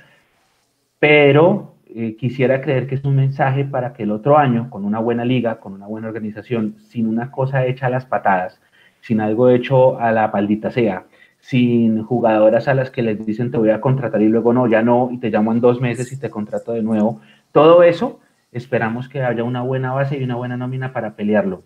Pero 0.98 1.76
eh, 1.88 2.16
quisiera 2.18 2.62
creer 2.62 2.88
que 2.88 2.96
es 2.96 3.04
un 3.04 3.16
mensaje 3.16 3.66
para 3.66 3.94
que 3.94 4.04
el 4.04 4.12
otro 4.12 4.38
año, 4.38 4.70
con 4.72 4.84
una 4.84 5.00
buena 5.00 5.24
liga, 5.24 5.60
con 5.60 5.74
una 5.74 5.86
buena 5.86 6.08
organización, 6.08 6.76
sin 6.90 7.08
una 7.08 7.30
cosa 7.32 7.66
hecha 7.66 7.86
a 7.86 7.90
las 7.92 8.06
patadas, 8.08 8.60
sin 9.02 9.22
algo 9.22 9.50
hecho 9.50 10.00
a 10.00 10.12
la 10.12 10.32
paldita 10.32 10.72
sea, 10.72 11.06
sin 11.46 12.02
jugadoras 12.02 12.68
a 12.68 12.74
las 12.74 12.90
que 12.90 13.04
les 13.04 13.24
dicen 13.24 13.52
te 13.52 13.60
voy 13.60 13.70
a 13.70 13.80
contratar 13.80 14.20
y 14.24 14.30
luego 14.30 14.52
no, 14.52 14.66
ya 14.66 14.82
no, 14.82 15.10
y 15.12 15.20
te 15.20 15.30
llamo 15.30 15.52
en 15.52 15.62
dos 15.62 15.80
meses 15.80 16.12
y 16.12 16.18
te 16.18 16.32
contrato 16.32 16.72
de 16.72 16.82
nuevo. 16.82 17.22
Todo 17.52 17.84
eso, 17.84 18.20
esperamos 18.52 19.08
que 19.08 19.22
haya 19.22 19.44
una 19.44 19.62
buena 19.62 19.94
base 19.94 20.18
y 20.18 20.24
una 20.24 20.38
buena 20.38 20.58
nómina 20.58 20.92
para 20.92 21.16
pelearlo. 21.16 21.62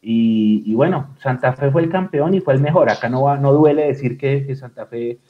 Y, 0.00 0.74
bueno, 0.74 1.14
Santa 1.18 1.52
Fe 1.52 1.70
fue 1.70 1.82
el 1.82 1.88
campeón 1.88 2.34
y 2.34 2.40
fue 2.40 2.54
el 2.54 2.60
mejor. 2.60 2.90
Acá 2.90 3.08
no, 3.08 3.36
no 3.36 3.52
duele 3.52 3.86
decir 3.86 4.18
que, 4.18 4.52
Santa 4.56 4.86
Fe 4.86 5.20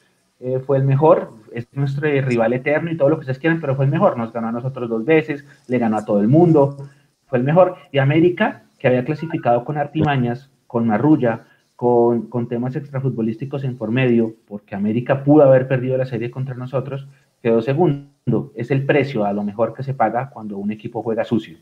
eh, 0.41 0.59
fue 0.61 0.79
el 0.79 0.85
mejor, 0.85 1.31
es 1.53 1.69
nuestro 1.73 2.09
rival 2.09 2.55
eterno 2.55 2.91
y 2.91 2.97
todo 2.97 3.11
lo 3.11 3.17
que 3.17 3.21
ustedes 3.21 3.41
quieran, 3.41 3.61
pero 3.61 3.77
fue 3.77 3.85
el 3.85 3.91
mejor. 3.91 4.17
Nos 4.17 4.33
ganó 4.33 4.49
a 4.49 4.53
nosotros 4.53 4.89
dos 4.89 5.05
veces, 5.05 5.45
le 5.69 5.79
ganó 5.79 5.99
a 5.99 6.07
todo 6.07 6.23
el 6.23 6.29
mundo, 6.29 6.79
fue 7.27 7.37
el 7.37 7.45
mejor. 7.45 7.77
Y 7.93 7.99
América, 7.99 8.63
que 8.79 8.89
había 8.89 9.05
clasificado 9.05 9.67
con 9.67 9.77
artimañas, 9.77 10.51
con 10.67 10.87
marrulla, 10.87 11.45
con, 11.83 12.29
con 12.29 12.47
temas 12.47 12.77
extrafutbolísticos 12.77 13.65
en 13.65 13.77
por 13.77 13.91
medio, 13.91 14.37
porque 14.47 14.77
América 14.77 15.25
pudo 15.25 15.43
haber 15.43 15.67
perdido 15.67 15.97
la 15.97 16.07
serie 16.07 16.31
contra 16.31 16.55
nosotros, 16.55 17.09
quedó 17.43 17.61
segundo. 17.61 18.53
Es 18.55 18.71
el 18.71 18.87
precio 18.87 19.25
a 19.25 19.33
lo 19.33 19.43
mejor 19.43 19.75
que 19.75 19.83
se 19.83 19.93
paga 19.93 20.31
cuando 20.31 20.59
un 20.59 20.71
equipo 20.71 21.03
juega 21.03 21.25
sucio 21.25 21.59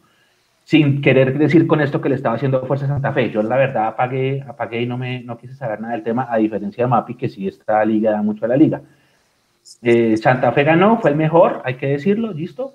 sin 0.65 1.01
querer 1.01 1.39
decir 1.39 1.67
con 1.67 1.81
esto 1.81 2.03
que 2.03 2.11
le 2.11 2.17
estaba 2.17 2.35
haciendo 2.35 2.67
fuerza 2.67 2.87
Santa 2.87 3.15
Fe. 3.15 3.31
Yo 3.31 3.43
la 3.43 3.57
verdad 3.57 3.87
apagué, 3.87 4.45
apagué 4.47 4.83
y 4.83 4.87
no, 4.87 4.99
me, 4.99 5.23
no 5.23 5.39
quise 5.39 5.55
saber 5.55 5.81
nada 5.81 5.95
del 5.95 6.03
tema, 6.03 6.29
a 6.31 6.37
diferencia 6.37 6.85
de 6.85 6.89
Mapi, 6.89 7.15
que 7.15 7.31
sí 7.31 7.49
está 7.49 7.83
ligada 7.83 8.21
mucho 8.21 8.45
a 8.45 8.49
la 8.49 8.57
liga. 8.59 8.83
Eh, 9.83 10.19
Santa 10.19 10.53
Fe 10.53 10.65
ganó, 10.65 10.99
fue 11.01 11.11
el 11.11 11.17
mejor, 11.17 11.63
hay 11.65 11.77
que 11.77 11.87
decirlo, 11.87 12.33
listo. 12.33 12.75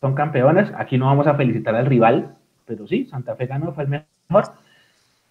Son 0.00 0.14
campeones. 0.14 0.72
Aquí 0.76 0.98
no 0.98 1.06
vamos 1.06 1.28
a 1.28 1.34
felicitar 1.34 1.76
al 1.76 1.86
rival, 1.86 2.34
pero 2.66 2.88
sí, 2.88 3.06
Santa 3.06 3.36
Fe 3.36 3.46
ganó, 3.46 3.72
fue 3.72 3.84
el 3.84 3.90
mejor. 3.90 4.44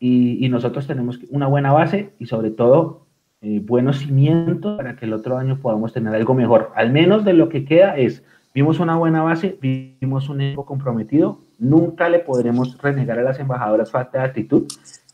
Y, 0.04 0.50
nosotros 0.50 0.88
tenemos 0.88 1.20
una 1.30 1.46
buena 1.48 1.72
base 1.72 2.14
y 2.18 2.26
sobre 2.26 2.50
todo 2.50 3.06
eh, 3.42 3.62
buenos 3.64 4.00
cimientos 4.00 4.76
para 4.76 4.96
que 4.96 5.06
el 5.06 5.14
otro 5.14 5.38
año 5.38 5.60
podamos 5.60 5.94
tener 5.94 6.14
algo 6.16 6.34
mejor. 6.34 6.72
Al 6.76 6.92
menos 6.92 7.24
de 7.24 7.34
lo 7.34 7.50
que 7.50 7.66
queda 7.66 7.96
es, 7.96 8.24
vimos 8.54 8.80
una 8.80 8.98
buena 8.98 9.22
base, 9.22 9.58
vimos 9.62 10.28
un 10.28 10.42
equipo 10.42 10.66
comprometido, 10.66 11.40
Nunca 11.62 12.10
le 12.10 12.18
podremos 12.18 12.76
renegar 12.80 13.20
a 13.20 13.22
las 13.22 13.40
embajadoras 13.40 13.92
falta 13.92 14.18
de 14.18 14.26
actitud. 14.26 14.66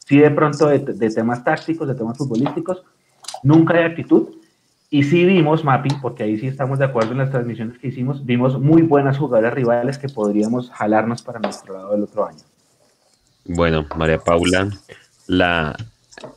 Sí, 0.06 0.18
de 0.18 0.32
pronto 0.32 0.70
de, 0.70 0.80
temas 1.10 1.44
tácticos, 1.44 1.90
de 1.90 1.94
temas 1.94 2.18
futbolísticos, 2.18 2.86
nunca 3.44 3.74
hay 3.74 3.84
actitud. 3.84 4.30
Y 4.90 5.04
sí 5.04 5.26
vimos, 5.26 5.66
Mapping, 5.66 6.00
porque 6.02 6.24
ahí 6.24 6.38
sí 6.38 6.48
estamos 6.48 6.80
de 6.80 6.86
acuerdo 6.86 7.12
en 7.12 7.18
las 7.18 7.32
transmisiones 7.32 7.78
que 7.80 7.90
hicimos, 7.90 8.26
vimos 8.26 8.58
muy 8.58 8.82
buenas 8.82 9.18
jugadoras 9.18 9.54
rivales 9.54 9.98
que 9.98 10.08
podríamos 10.08 10.72
jalarnos 10.72 11.22
para 11.22 11.42
nuestro 11.42 11.74
lado 11.74 11.92
del 11.92 12.04
otro 12.04 12.26
año. 12.26 12.47
Bueno, 13.48 13.88
María 13.96 14.20
Paula, 14.20 14.70
la 15.28 15.76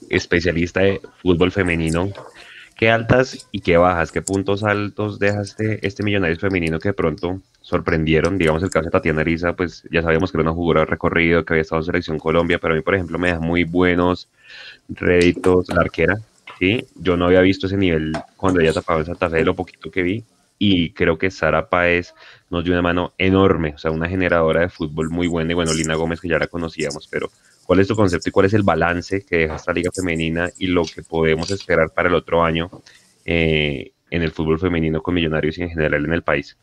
especialista 0.08 0.80
de 0.80 1.00
fútbol 1.20 1.50
femenino, 1.50 2.08
¿qué 2.76 2.90
altas 2.90 3.48
y 3.50 3.60
qué 3.60 3.76
bajas, 3.76 4.12
qué 4.12 4.22
puntos 4.22 4.62
altos 4.62 5.18
deja 5.18 5.42
este, 5.42 5.84
este 5.86 6.02
Millonarios 6.02 6.38
femenino 6.38 6.78
que 6.78 6.90
de 6.90 6.94
pronto 6.94 7.40
sorprendieron. 7.62 8.38
Digamos, 8.38 8.62
el 8.62 8.70
caso 8.70 8.86
de 8.86 8.90
Tatiana 8.90 9.20
Ariza, 9.20 9.54
pues 9.54 9.84
ya 9.90 10.02
sabíamos 10.02 10.30
que 10.30 10.38
era 10.38 10.42
una 10.42 10.52
jugadora 10.52 10.84
recorrido, 10.84 11.44
que 11.44 11.54
había 11.54 11.62
estado 11.62 11.80
en 11.80 11.86
Selección 11.86 12.18
Colombia, 12.18 12.58
pero 12.58 12.74
a 12.74 12.76
mí, 12.76 12.82
por 12.82 12.94
ejemplo, 12.94 13.18
me 13.18 13.32
da 13.32 13.40
muy 13.40 13.64
buenos 13.64 14.28
réditos 14.88 15.68
la 15.68 15.82
arquera. 15.82 16.16
¿sí? 16.58 16.84
Yo 16.96 17.16
no 17.16 17.26
había 17.26 17.40
visto 17.40 17.66
ese 17.66 17.76
nivel 17.76 18.12
cuando 18.36 18.60
ella 18.60 18.72
tapaba 18.72 19.00
en 19.00 19.06
Santa 19.06 19.30
Fe, 19.30 19.44
lo 19.44 19.54
poquito 19.54 19.90
que 19.90 20.02
vi. 20.02 20.24
Y 20.62 20.92
creo 20.92 21.16
que 21.16 21.30
Sara 21.30 21.70
Páez 21.70 22.12
nos 22.50 22.64
dio 22.64 22.74
una 22.74 22.82
mano 22.82 23.14
enorme, 23.16 23.72
o 23.74 23.78
sea, 23.78 23.90
una 23.90 24.10
generadora 24.10 24.60
de 24.60 24.68
fútbol 24.68 25.08
muy 25.08 25.26
buena. 25.26 25.52
Y 25.52 25.54
bueno, 25.54 25.72
Lina 25.72 25.94
Gómez, 25.94 26.20
que 26.20 26.28
ya 26.28 26.38
la 26.38 26.48
conocíamos, 26.48 27.08
pero 27.08 27.30
¿cuál 27.64 27.80
es 27.80 27.88
tu 27.88 27.96
concepto 27.96 28.28
y 28.28 28.32
cuál 28.32 28.44
es 28.44 28.52
el 28.52 28.62
balance 28.62 29.24
que 29.24 29.38
deja 29.38 29.56
esta 29.56 29.72
liga 29.72 29.90
femenina 29.90 30.50
y 30.58 30.66
lo 30.66 30.84
que 30.84 31.02
podemos 31.02 31.50
esperar 31.50 31.88
para 31.94 32.10
el 32.10 32.14
otro 32.14 32.44
año 32.44 32.70
eh, 33.24 33.92
en 34.10 34.22
el 34.22 34.32
fútbol 34.32 34.60
femenino 34.60 35.02
con 35.02 35.14
Millonarios 35.14 35.56
y 35.56 35.62
en 35.62 35.70
general 35.70 36.04
en 36.04 36.12
el 36.12 36.22
país? 36.22 36.54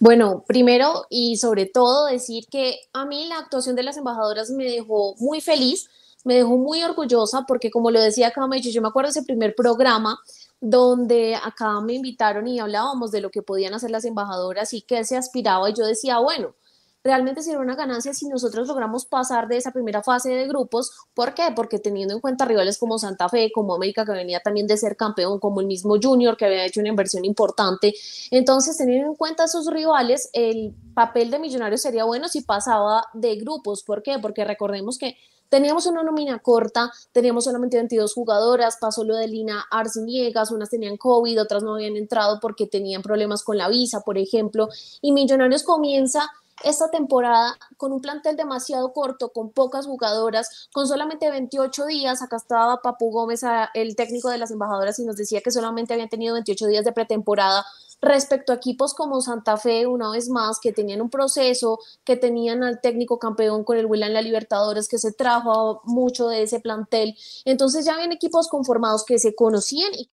Bueno, 0.00 0.42
primero 0.44 1.06
y 1.08 1.36
sobre 1.36 1.66
todo 1.66 2.06
decir 2.06 2.46
que 2.50 2.80
a 2.92 3.04
mí 3.04 3.28
la 3.28 3.38
actuación 3.38 3.76
de 3.76 3.84
las 3.84 3.96
embajadoras 3.96 4.50
me 4.50 4.64
dejó 4.64 5.14
muy 5.18 5.40
feliz, 5.40 5.88
me 6.24 6.34
dejó 6.34 6.56
muy 6.56 6.82
orgullosa 6.82 7.44
porque 7.46 7.70
como 7.70 7.92
lo 7.92 8.00
decía 8.00 8.28
acá, 8.28 8.42
yo 8.60 8.82
me 8.82 8.88
acuerdo 8.88 9.12
de 9.12 9.20
ese 9.20 9.22
primer 9.22 9.54
programa 9.54 10.18
donde 10.60 11.36
acá 11.36 11.80
me 11.80 11.94
invitaron 11.94 12.48
y 12.48 12.58
hablábamos 12.58 13.10
de 13.10 13.20
lo 13.20 13.30
que 13.30 13.42
podían 13.42 13.74
hacer 13.74 13.90
las 13.90 14.04
embajadoras 14.04 14.72
y 14.74 14.82
que 14.82 15.04
se 15.04 15.16
aspiraba 15.16 15.70
y 15.70 15.74
yo 15.74 15.86
decía, 15.86 16.18
bueno, 16.18 16.54
realmente 17.04 17.42
sería 17.42 17.60
una 17.60 17.76
ganancia 17.76 18.12
si 18.12 18.26
nosotros 18.28 18.66
logramos 18.66 19.06
pasar 19.06 19.48
de 19.48 19.56
esa 19.56 19.70
primera 19.70 20.02
fase 20.02 20.30
de 20.30 20.46
grupos. 20.48 20.92
¿Por 21.14 21.32
qué? 21.34 21.44
Porque 21.54 21.78
teniendo 21.78 22.14
en 22.14 22.20
cuenta 22.20 22.44
rivales 22.44 22.76
como 22.76 22.98
Santa 22.98 23.28
Fe, 23.28 23.50
como 23.52 23.74
América, 23.74 24.04
que 24.04 24.12
venía 24.12 24.40
también 24.40 24.66
de 24.66 24.76
ser 24.76 24.96
campeón, 24.96 25.38
como 25.38 25.60
el 25.60 25.66
mismo 25.66 25.96
Junior, 26.02 26.36
que 26.36 26.44
había 26.44 26.66
hecho 26.66 26.80
una 26.80 26.88
inversión 26.88 27.24
importante. 27.24 27.94
Entonces, 28.30 28.76
teniendo 28.76 29.08
en 29.08 29.14
cuenta 29.14 29.44
a 29.44 29.48
sus 29.48 29.70
rivales, 29.70 30.28
el 30.32 30.74
papel 30.94 31.30
de 31.30 31.38
Millonarios 31.38 31.82
sería 31.82 32.04
bueno 32.04 32.28
si 32.28 32.42
pasaba 32.42 33.06
de 33.14 33.36
grupos. 33.36 33.82
¿Por 33.84 34.02
qué? 34.02 34.18
Porque 34.20 34.44
recordemos 34.44 34.98
que 34.98 35.16
Teníamos 35.48 35.86
una 35.86 36.02
nómina 36.02 36.38
corta, 36.40 36.90
teníamos 37.12 37.44
solamente 37.44 37.76
22 37.76 38.12
jugadoras, 38.14 38.78
pasó 38.80 39.04
lo 39.04 39.16
de 39.16 39.28
Lina 39.28 39.64
Arciniegas, 39.70 40.50
unas 40.50 40.70
tenían 40.70 40.96
COVID, 40.96 41.40
otras 41.40 41.62
no 41.62 41.74
habían 41.74 41.96
entrado 41.96 42.38
porque 42.40 42.66
tenían 42.66 43.02
problemas 43.02 43.42
con 43.42 43.56
la 43.56 43.68
visa, 43.68 44.00
por 44.00 44.18
ejemplo, 44.18 44.68
y 45.00 45.12
Millonarios 45.12 45.62
comienza 45.62 46.30
esta 46.64 46.90
temporada 46.90 47.56
con 47.76 47.92
un 47.92 48.00
plantel 48.00 48.36
demasiado 48.36 48.92
corto, 48.92 49.30
con 49.30 49.50
pocas 49.50 49.86
jugadoras, 49.86 50.68
con 50.72 50.86
solamente 50.86 51.30
28 51.30 51.86
días. 51.86 52.22
Acá 52.22 52.36
estaba 52.36 52.82
Papu 52.82 53.10
Gómez, 53.10 53.42
el 53.74 53.96
técnico 53.96 54.28
de 54.30 54.38
las 54.38 54.50
embajadoras, 54.50 54.98
y 54.98 55.04
nos 55.04 55.16
decía 55.16 55.40
que 55.40 55.50
solamente 55.50 55.94
habían 55.94 56.08
tenido 56.08 56.34
28 56.34 56.66
días 56.66 56.84
de 56.84 56.92
pretemporada 56.92 57.64
respecto 58.00 58.52
a 58.52 58.56
equipos 58.56 58.94
como 58.94 59.20
Santa 59.20 59.56
Fe, 59.56 59.86
una 59.86 60.10
vez 60.10 60.28
más, 60.28 60.60
que 60.60 60.72
tenían 60.72 61.00
un 61.00 61.10
proceso, 61.10 61.80
que 62.04 62.16
tenían 62.16 62.62
al 62.62 62.80
técnico 62.80 63.18
campeón 63.18 63.64
con 63.64 63.76
el 63.76 63.88
en 64.02 64.14
la 64.14 64.22
Libertadores, 64.22 64.88
que 64.88 64.98
se 64.98 65.12
trajo 65.12 65.80
mucho 65.84 66.28
de 66.28 66.42
ese 66.42 66.60
plantel. 66.60 67.16
Entonces 67.44 67.84
ya 67.84 67.94
habían 67.94 68.12
equipos 68.12 68.48
conformados 68.48 69.04
que 69.04 69.18
se 69.18 69.34
conocían 69.34 69.92
y 69.94 70.08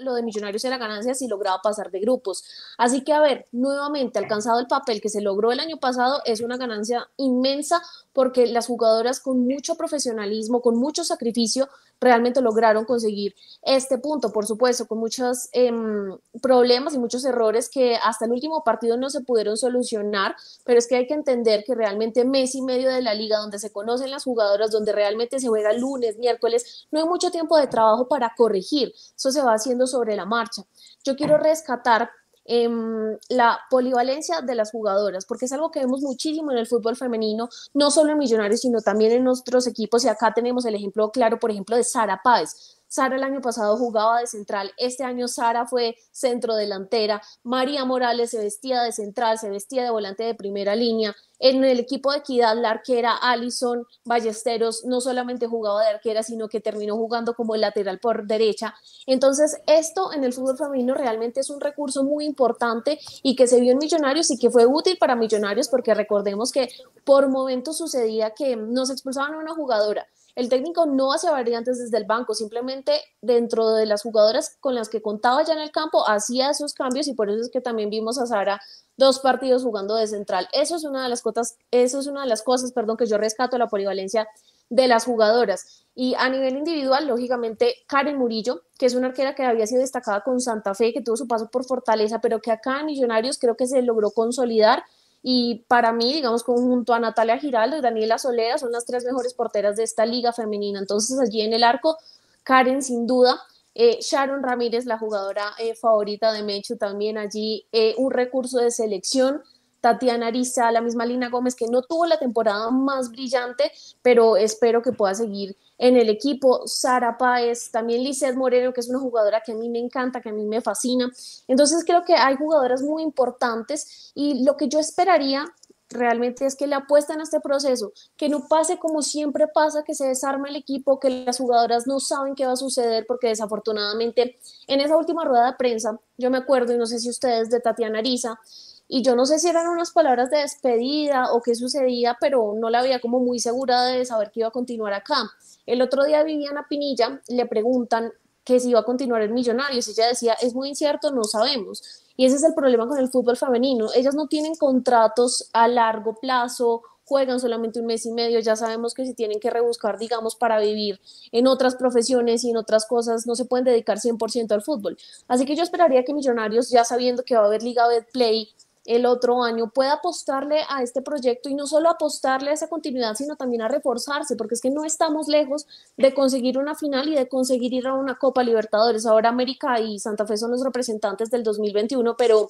lo 0.00 0.14
de 0.14 0.22
Millonarios 0.22 0.64
era 0.64 0.78
ganancia 0.78 1.14
si 1.14 1.28
lograba 1.28 1.60
pasar 1.62 1.90
de 1.90 2.00
grupos. 2.00 2.44
Así 2.78 3.02
que, 3.02 3.12
a 3.12 3.20
ver, 3.20 3.46
nuevamente 3.52 4.18
alcanzado 4.18 4.60
el 4.60 4.66
papel 4.66 5.00
que 5.00 5.08
se 5.08 5.20
logró 5.20 5.52
el 5.52 5.60
año 5.60 5.78
pasado 5.78 6.22
es 6.24 6.40
una 6.40 6.56
ganancia 6.56 7.08
inmensa 7.16 7.82
porque 8.12 8.46
las 8.46 8.66
jugadoras 8.66 9.20
con 9.20 9.46
mucho 9.46 9.76
profesionalismo, 9.76 10.62
con 10.62 10.76
mucho 10.76 11.04
sacrificio, 11.04 11.68
realmente 12.00 12.40
lograron 12.40 12.84
conseguir 12.84 13.34
este 13.62 13.98
punto, 13.98 14.32
por 14.32 14.46
supuesto, 14.46 14.86
con 14.86 14.98
muchos 14.98 15.48
em, 15.52 16.16
problemas 16.42 16.94
y 16.94 16.98
muchos 16.98 17.24
errores 17.24 17.68
que 17.68 17.96
hasta 17.96 18.26
el 18.26 18.32
último 18.32 18.62
partido 18.64 18.96
no 18.96 19.10
se 19.10 19.22
pudieron 19.22 19.56
solucionar, 19.56 20.36
pero 20.64 20.78
es 20.78 20.86
que 20.86 20.96
hay 20.96 21.06
que 21.06 21.14
entender 21.14 21.64
que 21.64 21.74
realmente 21.74 22.24
mes 22.24 22.54
y 22.54 22.62
medio 22.62 22.90
de 22.90 23.02
la 23.02 23.14
liga, 23.14 23.38
donde 23.38 23.58
se 23.58 23.72
conocen 23.72 24.10
las 24.10 24.24
jugadoras, 24.24 24.70
donde 24.70 24.92
realmente 24.92 25.40
se 25.40 25.48
juega 25.48 25.72
lunes, 25.72 26.18
miércoles, 26.18 26.86
no 26.90 27.00
hay 27.00 27.06
mucho 27.06 27.30
tiempo 27.30 27.56
de 27.56 27.66
trabajo 27.66 28.08
para 28.08 28.34
corregir, 28.36 28.92
eso 29.16 29.30
se 29.30 29.42
va 29.42 29.54
haciendo 29.54 29.86
sobre 29.86 30.16
la 30.16 30.26
marcha. 30.26 30.62
Yo 31.04 31.16
quiero 31.16 31.38
rescatar 31.38 32.10
Em, 32.48 33.18
la 33.28 33.58
polivalencia 33.70 34.40
de 34.40 34.54
las 34.54 34.70
jugadoras, 34.70 35.26
porque 35.26 35.46
es 35.46 35.52
algo 35.52 35.70
que 35.72 35.80
vemos 35.80 36.00
muchísimo 36.02 36.52
en 36.52 36.58
el 36.58 36.66
fútbol 36.66 36.94
femenino, 36.96 37.48
no 37.74 37.90
solo 37.90 38.12
en 38.12 38.18
Millonarios, 38.18 38.60
sino 38.60 38.80
también 38.80 39.12
en 39.12 39.24
nuestros 39.24 39.66
equipos. 39.66 40.04
Y 40.04 40.08
acá 40.08 40.32
tenemos 40.32 40.64
el 40.64 40.76
ejemplo 40.76 41.10
claro, 41.10 41.38
por 41.40 41.50
ejemplo, 41.50 41.76
de 41.76 41.82
Sara 41.82 42.20
Páez. 42.22 42.75
Sara 42.88 43.16
el 43.16 43.22
año 43.22 43.40
pasado 43.40 43.76
jugaba 43.76 44.20
de 44.20 44.26
central, 44.26 44.72
este 44.76 45.04
año 45.04 45.28
Sara 45.28 45.66
fue 45.66 45.96
centro 46.12 46.56
delantera, 46.56 47.20
María 47.42 47.84
Morales 47.84 48.30
se 48.30 48.38
vestía 48.38 48.82
de 48.82 48.92
central, 48.92 49.38
se 49.38 49.50
vestía 49.50 49.84
de 49.84 49.90
volante 49.90 50.24
de 50.24 50.34
primera 50.34 50.74
línea. 50.74 51.14
En 51.38 51.62
el 51.64 51.78
equipo 51.78 52.12
de 52.12 52.18
Equidad, 52.18 52.56
la 52.56 52.70
arquera 52.70 53.14
Alison 53.14 53.86
Ballesteros 54.04 54.84
no 54.86 55.02
solamente 55.02 55.46
jugaba 55.46 55.82
de 55.82 55.90
arquera, 55.90 56.22
sino 56.22 56.48
que 56.48 56.60
terminó 56.60 56.96
jugando 56.96 57.34
como 57.34 57.56
lateral 57.56 57.98
por 57.98 58.26
derecha. 58.26 58.74
Entonces, 59.06 59.60
esto 59.66 60.12
en 60.14 60.24
el 60.24 60.32
fútbol 60.32 60.56
femenino 60.56 60.94
realmente 60.94 61.40
es 61.40 61.50
un 61.50 61.60
recurso 61.60 62.04
muy 62.04 62.24
importante 62.24 62.98
y 63.22 63.36
que 63.36 63.46
se 63.46 63.60
vio 63.60 63.72
en 63.72 63.78
Millonarios 63.78 64.30
y 64.30 64.38
que 64.38 64.50
fue 64.50 64.64
útil 64.64 64.96
para 64.98 65.14
Millonarios 65.14 65.68
porque 65.68 65.94
recordemos 65.94 66.52
que 66.52 66.70
por 67.04 67.28
momentos 67.28 67.76
sucedía 67.76 68.30
que 68.30 68.56
nos 68.56 68.88
expulsaban 68.88 69.34
a 69.34 69.38
una 69.38 69.54
jugadora 69.54 70.06
el 70.36 70.50
técnico 70.50 70.84
no 70.84 71.12
hacía 71.12 71.30
variantes 71.30 71.78
desde 71.78 71.96
el 71.96 72.04
banco, 72.04 72.34
simplemente 72.34 73.00
dentro 73.22 73.72
de 73.72 73.86
las 73.86 74.02
jugadoras 74.02 74.56
con 74.60 74.74
las 74.74 74.90
que 74.90 75.00
contaba 75.00 75.42
ya 75.42 75.54
en 75.54 75.60
el 75.60 75.70
campo 75.70 76.06
hacía 76.06 76.50
esos 76.50 76.74
cambios 76.74 77.08
y 77.08 77.14
por 77.14 77.30
eso 77.30 77.40
es 77.40 77.50
que 77.50 77.62
también 77.62 77.88
vimos 77.88 78.18
a 78.18 78.26
Sara 78.26 78.60
dos 78.98 79.20
partidos 79.20 79.62
jugando 79.62 79.96
de 79.96 80.06
central. 80.06 80.46
Eso 80.52 80.76
es 80.76 80.84
una 80.84 81.02
de 81.02 81.08
las 81.08 81.22
cosas, 81.22 81.56
eso 81.70 82.00
es 82.00 82.06
una 82.06 82.20
de 82.22 82.28
las 82.28 82.42
cosas, 82.42 82.72
perdón, 82.72 82.98
que 82.98 83.06
yo 83.06 83.16
rescato 83.16 83.56
la 83.56 83.66
polivalencia 83.66 84.28
de 84.68 84.88
las 84.88 85.06
jugadoras. 85.06 85.84
Y 85.94 86.14
a 86.18 86.28
nivel 86.28 86.56
individual, 86.56 87.06
lógicamente, 87.06 87.74
Karen 87.86 88.18
Murillo, 88.18 88.62
que 88.78 88.86
es 88.86 88.94
una 88.94 89.08
arquera 89.08 89.34
que 89.34 89.44
había 89.44 89.66
sido 89.66 89.80
destacada 89.80 90.20
con 90.20 90.40
Santa 90.40 90.74
Fe, 90.74 90.92
que 90.92 91.00
tuvo 91.00 91.16
su 91.16 91.26
paso 91.26 91.48
por 91.50 91.64
Fortaleza, 91.64 92.20
pero 92.20 92.40
que 92.40 92.50
acá 92.50 92.80
en 92.80 92.86
Millonarios 92.86 93.38
creo 93.38 93.56
que 93.56 93.66
se 93.66 93.80
logró 93.80 94.10
consolidar 94.10 94.82
y 95.28 95.64
para 95.66 95.92
mí, 95.92 96.14
digamos, 96.14 96.44
junto 96.44 96.94
a 96.94 97.00
Natalia 97.00 97.36
Giraldo 97.36 97.76
y 97.76 97.80
Daniela 97.80 98.16
Solera, 98.16 98.58
son 98.58 98.70
las 98.70 98.84
tres 98.84 99.04
mejores 99.04 99.34
porteras 99.34 99.74
de 99.74 99.82
esta 99.82 100.06
liga 100.06 100.32
femenina. 100.32 100.78
Entonces, 100.78 101.18
allí 101.18 101.40
en 101.40 101.52
el 101.52 101.64
arco 101.64 101.96
Karen 102.44 102.80
sin 102.80 103.08
duda. 103.08 103.40
Eh, 103.74 103.98
Sharon 104.00 104.44
Ramírez, 104.44 104.86
la 104.86 104.98
jugadora 104.98 105.52
eh, 105.58 105.74
favorita 105.74 106.32
de 106.32 106.44
Mechu, 106.44 106.76
también 106.76 107.18
allí 107.18 107.66
eh, 107.72 107.96
un 107.98 108.12
recurso 108.12 108.58
de 108.58 108.70
selección. 108.70 109.42
Tatiana 109.86 110.26
Arisa, 110.26 110.72
la 110.72 110.80
misma 110.80 111.06
Lina 111.06 111.28
Gómez, 111.28 111.54
que 111.54 111.68
no 111.68 111.80
tuvo 111.80 112.06
la 112.06 112.18
temporada 112.18 112.72
más 112.72 113.08
brillante, 113.08 113.70
pero 114.02 114.36
espero 114.36 114.82
que 114.82 114.90
pueda 114.90 115.14
seguir 115.14 115.56
en 115.78 115.96
el 115.96 116.08
equipo. 116.08 116.66
Sara 116.66 117.16
Páez, 117.16 117.70
también 117.70 118.02
Lizeth 118.02 118.34
Moreno, 118.34 118.72
que 118.72 118.80
es 118.80 118.88
una 118.88 118.98
jugadora 118.98 119.42
que 119.46 119.52
a 119.52 119.54
mí 119.54 119.68
me 119.68 119.78
encanta, 119.78 120.20
que 120.20 120.30
a 120.30 120.32
mí 120.32 120.44
me 120.44 120.60
fascina. 120.60 121.08
Entonces 121.46 121.84
creo 121.84 122.04
que 122.04 122.16
hay 122.16 122.34
jugadoras 122.34 122.82
muy 122.82 123.04
importantes 123.04 124.10
y 124.16 124.42
lo 124.42 124.56
que 124.56 124.66
yo 124.66 124.80
esperaría 124.80 125.44
realmente 125.88 126.46
es 126.46 126.56
que 126.56 126.66
le 126.66 126.74
apuesten 126.74 127.20
a 127.20 127.22
este 127.22 127.38
proceso, 127.38 127.92
que 128.16 128.28
no 128.28 128.48
pase 128.48 128.80
como 128.80 129.02
siempre 129.02 129.46
pasa, 129.46 129.84
que 129.84 129.94
se 129.94 130.08
desarma 130.08 130.48
el 130.48 130.56
equipo, 130.56 130.98
que 130.98 131.10
las 131.10 131.38
jugadoras 131.38 131.86
no 131.86 132.00
saben 132.00 132.34
qué 132.34 132.44
va 132.44 132.54
a 132.54 132.56
suceder, 132.56 133.06
porque 133.06 133.28
desafortunadamente 133.28 134.36
en 134.66 134.80
esa 134.80 134.96
última 134.96 135.24
rueda 135.24 135.46
de 135.46 135.56
prensa, 135.56 136.00
yo 136.18 136.28
me 136.28 136.38
acuerdo, 136.38 136.74
y 136.74 136.76
no 136.76 136.86
sé 136.86 136.98
si 136.98 137.08
ustedes 137.08 137.50
de 137.50 137.60
Tatiana 137.60 138.00
Ariza, 138.00 138.40
y 138.88 139.02
yo 139.02 139.16
no 139.16 139.26
sé 139.26 139.38
si 139.38 139.48
eran 139.48 139.68
unas 139.68 139.90
palabras 139.90 140.30
de 140.30 140.38
despedida 140.38 141.32
o 141.32 141.42
qué 141.42 141.54
sucedía, 141.54 142.16
pero 142.20 142.54
no 142.56 142.70
la 142.70 142.82
veía 142.82 143.00
como 143.00 143.18
muy 143.18 143.40
segura 143.40 143.84
de 143.84 144.04
saber 144.04 144.30
que 144.30 144.40
iba 144.40 144.48
a 144.48 144.52
continuar 144.52 144.92
acá. 144.92 145.30
El 145.66 145.82
otro 145.82 146.04
día 146.04 146.22
Viviana 146.22 146.66
Pinilla 146.68 147.20
le 147.28 147.46
preguntan 147.46 148.12
que 148.44 148.60
si 148.60 148.70
iba 148.70 148.80
a 148.80 148.84
continuar 148.84 149.22
en 149.22 149.34
Millonarios 149.34 149.88
ella 149.88 150.06
decía, 150.06 150.34
es 150.34 150.54
muy 150.54 150.68
incierto, 150.68 151.10
no 151.10 151.24
sabemos. 151.24 151.82
Y 152.16 152.26
ese 152.26 152.36
es 152.36 152.44
el 152.44 152.54
problema 152.54 152.86
con 152.86 152.98
el 152.98 153.08
fútbol 153.08 153.36
femenino. 153.36 153.88
Ellas 153.94 154.14
no 154.14 154.28
tienen 154.28 154.54
contratos 154.54 155.50
a 155.52 155.66
largo 155.66 156.14
plazo, 156.14 156.82
juegan 157.04 157.40
solamente 157.40 157.80
un 157.80 157.86
mes 157.86 158.06
y 158.06 158.12
medio, 158.12 158.38
ya 158.40 158.54
sabemos 158.54 158.94
que 158.94 159.04
si 159.04 159.14
tienen 159.14 159.40
que 159.40 159.50
rebuscar, 159.50 159.98
digamos, 159.98 160.36
para 160.36 160.60
vivir 160.60 161.00
en 161.32 161.46
otras 161.48 161.76
profesiones 161.76 162.44
y 162.44 162.50
en 162.50 162.56
otras 162.56 162.86
cosas, 162.86 163.26
no 163.26 163.34
se 163.34 163.44
pueden 163.44 163.64
dedicar 163.64 163.98
100% 163.98 164.52
al 164.52 164.62
fútbol. 164.62 164.96
Así 165.26 165.44
que 165.44 165.56
yo 165.56 165.62
esperaría 165.62 166.04
que 166.04 166.14
Millonarios, 166.14 166.70
ya 166.70 166.84
sabiendo 166.84 167.24
que 167.24 167.36
va 167.36 167.42
a 167.42 167.46
haber 167.46 167.62
Liga 167.62 167.86
Betplay 167.88 168.48
el 168.86 169.06
otro 169.06 169.42
año 169.42 169.70
pueda 169.70 169.94
apostarle 169.94 170.60
a 170.68 170.82
este 170.82 171.02
proyecto 171.02 171.48
y 171.48 171.54
no 171.54 171.66
solo 171.66 171.90
apostarle 171.90 172.50
a 172.50 172.54
esa 172.54 172.68
continuidad, 172.68 173.14
sino 173.14 173.36
también 173.36 173.62
a 173.62 173.68
reforzarse, 173.68 174.36
porque 174.36 174.54
es 174.54 174.60
que 174.60 174.70
no 174.70 174.84
estamos 174.84 175.28
lejos 175.28 175.66
de 175.96 176.14
conseguir 176.14 176.58
una 176.58 176.74
final 176.74 177.08
y 177.08 177.14
de 177.14 177.28
conseguir 177.28 177.72
ir 177.72 177.86
a 177.86 177.94
una 177.94 178.16
Copa 178.16 178.42
Libertadores. 178.42 179.06
Ahora 179.06 179.28
América 179.28 179.80
y 179.80 179.98
Santa 179.98 180.26
Fe 180.26 180.36
son 180.36 180.52
los 180.52 180.62
representantes 180.62 181.30
del 181.30 181.42
2021, 181.42 182.16
pero 182.16 182.48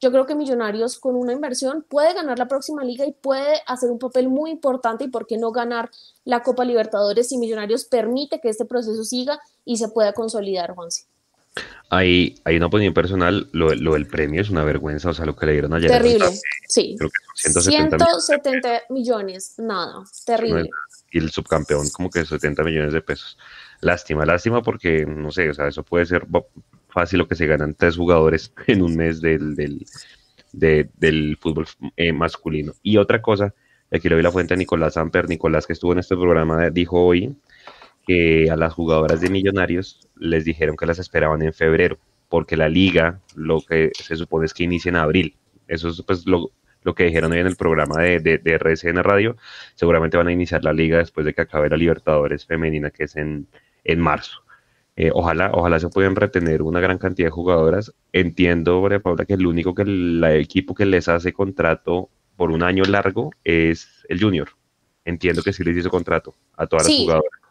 yo 0.00 0.10
creo 0.10 0.26
que 0.26 0.34
Millonarios 0.34 0.98
con 0.98 1.16
una 1.16 1.32
inversión 1.32 1.84
puede 1.88 2.14
ganar 2.14 2.38
la 2.38 2.48
próxima 2.48 2.84
liga 2.84 3.06
y 3.06 3.12
puede 3.12 3.62
hacer 3.66 3.90
un 3.90 3.98
papel 3.98 4.28
muy 4.28 4.50
importante 4.50 5.04
y 5.04 5.08
por 5.08 5.26
qué 5.26 5.38
no 5.38 5.52
ganar 5.52 5.90
la 6.24 6.42
Copa 6.42 6.64
Libertadores 6.64 7.28
si 7.28 7.38
Millonarios 7.38 7.84
permite 7.84 8.40
que 8.40 8.48
este 8.48 8.64
proceso 8.64 9.04
siga 9.04 9.40
y 9.64 9.78
se 9.78 9.88
pueda 9.88 10.12
consolidar, 10.12 10.74
Juanse. 10.74 11.06
Hay, 11.90 12.38
hay 12.44 12.56
una 12.56 12.66
opinión 12.66 12.92
personal, 12.92 13.48
lo, 13.52 13.70
del 13.70 14.06
premio 14.06 14.42
es 14.42 14.50
una 14.50 14.62
vergüenza, 14.62 15.08
o 15.08 15.14
sea, 15.14 15.24
lo 15.24 15.34
que 15.34 15.46
le 15.46 15.52
dieron 15.52 15.72
ayer. 15.72 15.90
Terrible, 15.90 16.26
sí. 16.68 16.96
170, 17.34 18.82
millones. 18.90 19.54
nada, 19.58 20.04
terrible. 20.26 20.68
Y 21.10 21.18
el 21.18 21.30
subcampeón 21.30 21.88
como 21.88 22.10
que 22.10 22.26
70 22.26 22.62
millones 22.62 22.92
de 22.92 23.00
pesos. 23.00 23.38
Lástima, 23.80 24.26
lástima 24.26 24.62
porque, 24.62 25.06
no 25.06 25.30
sé, 25.30 25.48
o 25.48 25.54
sea, 25.54 25.68
eso 25.68 25.82
puede 25.82 26.04
ser 26.04 26.26
fácil 26.90 27.20
lo 27.20 27.28
que 27.28 27.36
se 27.36 27.46
ganan 27.46 27.74
tres 27.74 27.96
jugadores 27.96 28.52
en 28.66 28.82
un 28.82 28.94
mes 28.94 29.22
del, 29.22 29.54
del, 29.54 29.86
del 30.52 31.38
fútbol 31.40 31.66
eh, 31.96 32.12
masculino. 32.12 32.74
Y 32.82 32.98
otra 32.98 33.22
cosa, 33.22 33.54
aquí 33.90 34.08
le 34.10 34.16
doy 34.16 34.24
la 34.24 34.32
fuente 34.32 34.52
a 34.52 34.56
Nicolás 34.58 34.98
Amper, 34.98 35.28
Nicolás 35.28 35.66
que 35.66 35.72
estuvo 35.72 35.92
en 35.92 36.00
este 36.00 36.16
programa, 36.16 36.68
dijo 36.70 37.02
hoy 37.02 37.34
que 38.06 38.50
a 38.50 38.56
las 38.56 38.72
jugadoras 38.72 39.20
de 39.20 39.28
Millonarios 39.28 40.00
les 40.20 40.44
dijeron 40.44 40.76
que 40.76 40.86
las 40.86 40.98
esperaban 40.98 41.42
en 41.42 41.52
febrero, 41.52 41.98
porque 42.28 42.56
la 42.56 42.68
liga 42.68 43.20
lo 43.34 43.60
que 43.60 43.90
se 43.94 44.16
supone 44.16 44.46
es 44.46 44.54
que 44.54 44.64
inicia 44.64 44.90
en 44.90 44.96
abril. 44.96 45.36
Eso 45.66 45.88
es 45.88 46.02
pues 46.02 46.26
lo, 46.26 46.50
que 46.94 47.04
dijeron 47.04 47.32
hoy 47.32 47.38
en 47.38 47.46
el 47.46 47.56
programa 47.56 48.02
de, 48.02 48.20
de, 48.20 48.54
RCN 48.54 49.02
Radio. 49.02 49.36
Seguramente 49.74 50.16
van 50.16 50.28
a 50.28 50.32
iniciar 50.32 50.64
la 50.64 50.72
liga 50.72 50.98
después 50.98 51.26
de 51.26 51.34
que 51.34 51.42
acabe 51.42 51.68
la 51.68 51.76
Libertadores 51.76 52.46
femenina, 52.46 52.90
que 52.90 53.04
es 53.04 53.16
en, 53.16 53.46
en 53.84 54.00
marzo. 54.00 54.42
Eh, 54.96 55.10
ojalá, 55.14 55.50
ojalá 55.52 55.78
se 55.78 55.88
puedan 55.90 56.16
retener 56.16 56.62
una 56.62 56.80
gran 56.80 56.98
cantidad 56.98 57.28
de 57.28 57.30
jugadoras. 57.30 57.94
Entiendo, 58.12 58.80
María 58.80 59.00
Paula, 59.00 59.26
que 59.26 59.34
el 59.34 59.46
único 59.46 59.74
que 59.74 59.82
el, 59.82 60.24
equipo 60.24 60.74
que 60.74 60.86
les 60.86 61.08
hace 61.08 61.32
contrato 61.32 62.10
por 62.36 62.50
un 62.50 62.62
año 62.62 62.84
largo 62.84 63.30
es 63.44 64.04
el 64.08 64.20
Junior. 64.20 64.48
Entiendo 65.04 65.42
que 65.42 65.52
sí 65.52 65.62
les 65.62 65.76
hizo 65.76 65.90
contrato 65.90 66.34
a 66.56 66.66
todas 66.66 66.88
las 66.88 66.96
jugadoras 66.96 67.47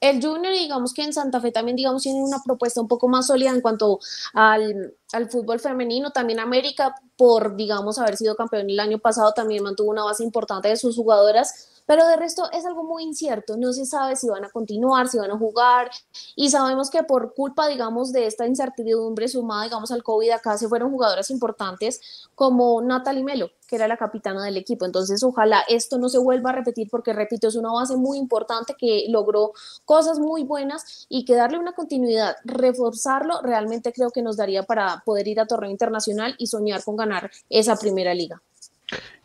el 0.00 0.22
Junior, 0.22 0.52
digamos 0.52 0.92
que 0.92 1.02
en 1.02 1.12
Santa 1.12 1.40
Fe 1.40 1.52
también, 1.52 1.76
digamos, 1.76 2.02
tiene 2.02 2.22
una 2.22 2.42
propuesta 2.44 2.80
un 2.80 2.88
poco 2.88 3.08
más 3.08 3.28
sólida 3.28 3.50
en 3.50 3.60
cuanto 3.60 3.98
al, 4.34 4.94
al, 5.12 5.30
fútbol 5.30 5.60
femenino. 5.60 6.10
También 6.10 6.40
América, 6.40 6.94
por, 7.16 7.56
digamos, 7.56 7.98
haber 7.98 8.16
sido 8.16 8.36
campeón 8.36 8.68
el 8.68 8.80
año 8.80 8.98
pasado, 8.98 9.32
también 9.32 9.62
mantuvo 9.62 9.90
una 9.90 10.04
base 10.04 10.22
importante 10.24 10.68
de 10.68 10.76
sus 10.76 10.96
jugadoras 10.96 11.75
pero 11.86 12.06
de 12.06 12.16
resto 12.16 12.50
es 12.52 12.66
algo 12.66 12.84
muy 12.84 13.04
incierto, 13.04 13.56
no 13.56 13.72
se 13.72 13.86
sabe 13.86 14.16
si 14.16 14.28
van 14.28 14.44
a 14.44 14.50
continuar, 14.50 15.08
si 15.08 15.18
van 15.18 15.30
a 15.30 15.38
jugar, 15.38 15.90
y 16.34 16.50
sabemos 16.50 16.90
que 16.90 17.02
por 17.02 17.34
culpa, 17.34 17.68
digamos, 17.68 18.12
de 18.12 18.26
esta 18.26 18.46
incertidumbre 18.46 19.28
sumada, 19.28 19.64
digamos, 19.64 19.90
al 19.90 20.02
COVID, 20.02 20.30
acá 20.30 20.58
se 20.58 20.68
fueron 20.68 20.90
jugadoras 20.90 21.30
importantes 21.30 22.00
como 22.34 22.82
Natalie 22.82 23.24
Melo, 23.24 23.50
que 23.66 23.76
era 23.76 23.88
la 23.88 23.96
capitana 23.96 24.44
del 24.44 24.56
equipo. 24.56 24.84
Entonces, 24.84 25.22
ojalá 25.22 25.62
esto 25.68 25.98
no 25.98 26.08
se 26.08 26.18
vuelva 26.18 26.50
a 26.50 26.54
repetir 26.54 26.88
porque, 26.90 27.12
repito, 27.12 27.48
es 27.48 27.56
una 27.56 27.72
base 27.72 27.96
muy 27.96 28.18
importante 28.18 28.74
que 28.78 29.06
logró 29.08 29.52
cosas 29.84 30.18
muy 30.18 30.44
buenas 30.44 31.06
y 31.08 31.24
que 31.24 31.34
darle 31.34 31.58
una 31.58 31.72
continuidad, 31.72 32.36
reforzarlo, 32.44 33.40
realmente 33.42 33.92
creo 33.92 34.10
que 34.10 34.22
nos 34.22 34.36
daría 34.36 34.64
para 34.64 35.02
poder 35.04 35.28
ir 35.28 35.40
a 35.40 35.46
torneo 35.46 35.70
internacional 35.70 36.34
y 36.38 36.46
soñar 36.46 36.84
con 36.84 36.96
ganar 36.96 37.30
esa 37.48 37.76
primera 37.76 38.14
liga. 38.14 38.42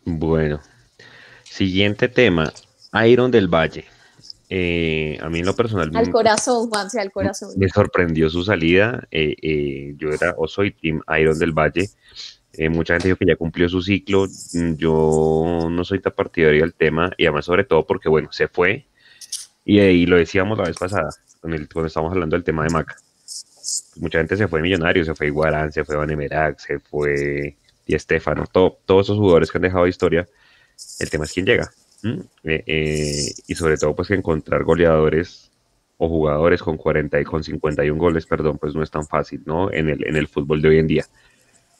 Bueno, 0.04 0.60
Siguiente 1.52 2.08
tema, 2.08 2.50
Iron 3.06 3.30
del 3.30 3.46
Valle. 3.46 3.84
Eh, 4.48 5.18
a 5.20 5.28
mí 5.28 5.40
en 5.40 5.44
lo 5.44 5.54
personal... 5.54 5.90
Al 5.94 6.10
corazón, 6.10 6.70
Juanse, 6.70 6.98
al 6.98 7.12
corazón. 7.12 7.50
Me 7.58 7.68
sorprendió 7.68 8.30
su 8.30 8.42
salida. 8.42 9.06
Eh, 9.10 9.36
eh, 9.42 9.94
yo 9.98 10.08
era 10.08 10.34
o 10.38 10.48
soy 10.48 10.70
Team 10.70 11.02
Iron 11.20 11.38
del 11.38 11.52
Valle. 11.52 11.90
mucha 12.70 12.94
gente 12.94 13.08
dijo 13.08 13.18
que 13.18 13.26
ya 13.26 13.36
cumplió 13.36 13.68
su 13.68 13.82
ciclo. 13.82 14.28
Yo 14.78 15.68
no 15.70 15.84
soy 15.84 16.00
tan 16.00 16.14
partidario 16.14 16.62
del 16.62 16.72
tema 16.72 17.12
y 17.18 17.26
además 17.26 17.44
sobre 17.44 17.64
todo 17.64 17.86
porque, 17.86 18.08
bueno, 18.08 18.32
se 18.32 18.48
fue. 18.48 18.86
Y, 19.66 19.78
y 19.78 20.06
lo 20.06 20.16
decíamos 20.16 20.56
la 20.56 20.64
vez 20.64 20.78
pasada, 20.78 21.10
cuando 21.42 21.86
estábamos 21.86 22.12
hablando 22.12 22.34
del 22.34 22.44
tema 22.44 22.64
de 22.64 22.70
Maca. 22.70 22.96
Mucha 23.96 24.16
gente 24.20 24.38
se 24.38 24.48
fue 24.48 24.62
Millonario, 24.62 25.04
se 25.04 25.14
fue 25.14 25.26
Iguarán, 25.26 25.70
se 25.70 25.84
fue 25.84 25.96
Vanemerac, 25.96 26.58
se 26.58 26.78
fue 26.78 27.58
Di 27.86 27.94
Estefano, 27.94 28.46
todos 28.50 29.06
esos 29.06 29.18
jugadores 29.18 29.50
que 29.50 29.58
han 29.58 29.62
dejado 29.62 29.86
historia 29.86 30.26
el 30.98 31.10
tema 31.10 31.24
es 31.24 31.32
quién 31.32 31.46
llega. 31.46 31.70
Eh, 32.04 32.64
eh, 32.66 33.32
y 33.46 33.54
sobre 33.54 33.76
todo, 33.76 33.94
pues 33.94 34.08
que 34.08 34.14
encontrar 34.14 34.64
goleadores 34.64 35.50
o 35.98 36.08
jugadores 36.08 36.62
con 36.62 36.76
40 36.76 37.20
y 37.20 37.24
con 37.24 37.44
51 37.44 37.98
goles, 37.98 38.26
perdón, 38.26 38.58
pues 38.58 38.74
no 38.74 38.82
es 38.82 38.90
tan 38.90 39.06
fácil, 39.06 39.42
¿no? 39.46 39.72
En 39.72 39.88
el, 39.88 40.06
en 40.06 40.16
el 40.16 40.26
fútbol 40.26 40.60
de 40.60 40.68
hoy 40.68 40.78
en 40.78 40.86
día. 40.88 41.06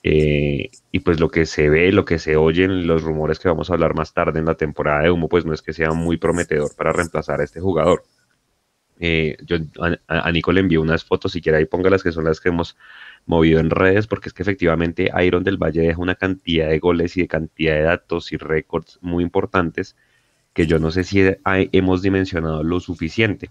Eh, 0.05 0.71
y 0.91 0.99
pues 1.01 1.21
lo 1.21 1.29
que 1.29 1.47
se 1.47 1.69
ve, 1.69 1.93
lo 1.93 2.05
que 2.05 2.19
se 2.19 2.37
oyen, 2.37 2.87
los 2.87 3.03
rumores 3.03 3.39
que 3.39 3.49
vamos 3.49 3.71
a 3.71 3.75
hablar 3.75 3.95
más 3.95 4.13
tarde 4.13 4.41
en 4.41 4.47
la 4.47 4.57
temporada 4.57 5.03
de 5.03 5.11
humo, 5.11 5.29
pues 5.29 5.45
no 5.45 5.53
es 5.53 5.63
que 5.63 5.73
sea 5.73 5.93
muy 5.93 6.17
prometedor 6.17 6.75
para 6.77 6.93
reemplazar 6.93 7.41
a 7.41 7.45
este 7.45 7.61
jugador. 7.61 8.05
Yo 9.45 9.57
a, 10.07 10.31
Nico 10.33 10.53
le 10.53 10.61
envío 10.61 10.81
unas 10.81 11.05
fotos, 11.05 11.33
si 11.33 11.41
quiere 11.41 11.59
ahí 11.59 11.69
las 11.91 12.03
que 12.03 12.13
son 12.13 12.25
las 12.25 12.41
que 12.41 12.51
hemos 12.51 12.77
movido 13.27 13.61
en 13.61 13.71
redes, 13.71 14.07
porque 14.07 14.29
es 14.29 14.33
que 14.33 14.43
efectivamente 14.43 15.11
Iron 15.25 15.45
del 15.45 15.57
Valle 15.57 15.83
deja 15.83 16.01
una 16.01 16.15
cantidad 16.15 16.69
de 16.69 16.79
goles 16.79 17.17
y 17.17 17.23
de 17.23 17.29
cantidad 17.29 17.75
de 17.75 17.83
datos 17.83 18.33
y 18.33 18.37
récords 18.37 18.99
muy 19.01 19.23
importantes 19.25 19.97
que 20.53 20.67
yo 20.67 20.79
no 20.79 20.91
sé 20.91 21.05
si 21.05 21.23
hemos 21.45 22.03
dimensionado 22.03 22.63
lo 22.63 22.79
suficiente, 22.81 23.51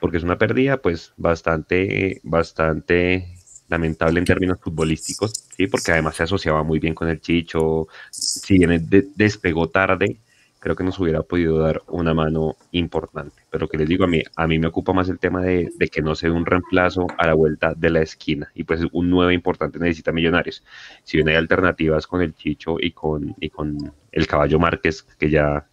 porque 0.00 0.18
es 0.18 0.22
una 0.22 0.38
pérdida 0.38 0.76
pues 0.76 1.12
bastante, 1.16 2.20
bastante 2.22 3.34
lamentable 3.68 4.20
en 4.20 4.24
términos 4.24 4.60
futbolísticos, 4.60 5.32
¿sí? 5.56 5.66
porque 5.66 5.92
además 5.92 6.16
se 6.16 6.22
asociaba 6.22 6.62
muy 6.62 6.78
bien 6.78 6.94
con 6.94 7.08
el 7.08 7.20
Chicho, 7.20 7.88
si 8.10 8.58
bien 8.58 8.88
despegó 9.16 9.68
tarde, 9.68 10.20
creo 10.60 10.76
que 10.76 10.84
nos 10.84 10.98
hubiera 10.98 11.22
podido 11.22 11.58
dar 11.58 11.82
una 11.88 12.14
mano 12.14 12.56
importante. 12.72 13.42
Pero 13.50 13.68
que 13.68 13.78
les 13.78 13.88
digo, 13.88 14.04
a 14.04 14.08
mí, 14.08 14.22
a 14.36 14.46
mí 14.46 14.58
me 14.58 14.66
ocupa 14.68 14.92
más 14.92 15.08
el 15.08 15.18
tema 15.18 15.42
de, 15.42 15.70
que 15.90 16.02
no 16.02 16.14
se 16.14 16.28
dé 16.28 16.32
un 16.32 16.46
reemplazo 16.46 17.06
a 17.16 17.26
la 17.26 17.34
vuelta 17.34 17.74
de 17.74 17.90
la 17.90 18.00
esquina. 18.00 18.50
Y 18.54 18.64
pues 18.64 18.82
un 18.92 19.10
nuevo 19.10 19.30
importante 19.30 19.78
necesita 19.78 20.12
millonarios. 20.12 20.64
Si 21.04 21.16
bien 21.16 21.28
hay 21.28 21.36
alternativas 21.36 22.06
con 22.06 22.22
el 22.22 22.34
Chicho 22.34 22.76
y 22.80 22.92
con, 22.92 23.34
y 23.40 23.50
con 23.50 23.92
el 24.12 24.26
Caballo 24.26 24.58
Márquez, 24.58 25.02
que 25.02 25.30
ya 25.30 25.66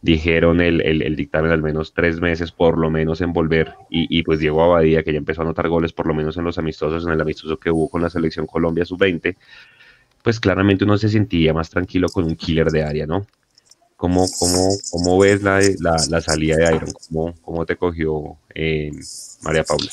dijeron 0.00 0.60
el, 0.60 1.14
dictamen 1.14 1.52
al 1.52 1.62
menos 1.62 1.94
tres 1.94 2.20
meses 2.20 2.50
por 2.50 2.76
lo 2.76 2.90
menos 2.90 3.20
en 3.20 3.32
volver 3.32 3.74
y, 3.88 4.18
y, 4.18 4.24
pues 4.24 4.40
Diego 4.40 4.64
Abadía 4.64 5.04
que 5.04 5.12
ya 5.12 5.18
empezó 5.18 5.42
a 5.42 5.44
anotar 5.44 5.68
goles 5.68 5.92
por 5.92 6.08
lo 6.08 6.14
menos 6.14 6.36
en 6.36 6.42
los 6.42 6.58
amistosos, 6.58 7.06
en 7.06 7.12
el 7.12 7.20
amistoso 7.20 7.56
que 7.56 7.70
hubo 7.70 7.88
con 7.88 8.02
la 8.02 8.10
selección 8.10 8.48
Colombia 8.48 8.84
sub-20, 8.84 9.36
pues 10.22 10.40
claramente 10.40 10.84
uno 10.84 10.98
se 10.98 11.08
sentía 11.08 11.54
más 11.54 11.70
tranquilo 11.70 12.08
con 12.08 12.24
un 12.24 12.34
killer 12.34 12.70
de 12.70 12.82
área, 12.82 13.06
¿no? 13.06 13.26
¿Cómo, 14.02 14.26
cómo, 14.36 14.68
cómo 14.90 15.18
ves 15.20 15.44
la, 15.44 15.60
la, 15.78 15.96
la, 16.08 16.20
salida 16.20 16.56
de 16.56 16.74
Iron? 16.74 16.92
¿Cómo, 17.08 17.34
cómo 17.40 17.64
te 17.64 17.76
cogió 17.76 18.36
eh, 18.52 18.90
María 19.42 19.62
Paula? 19.62 19.92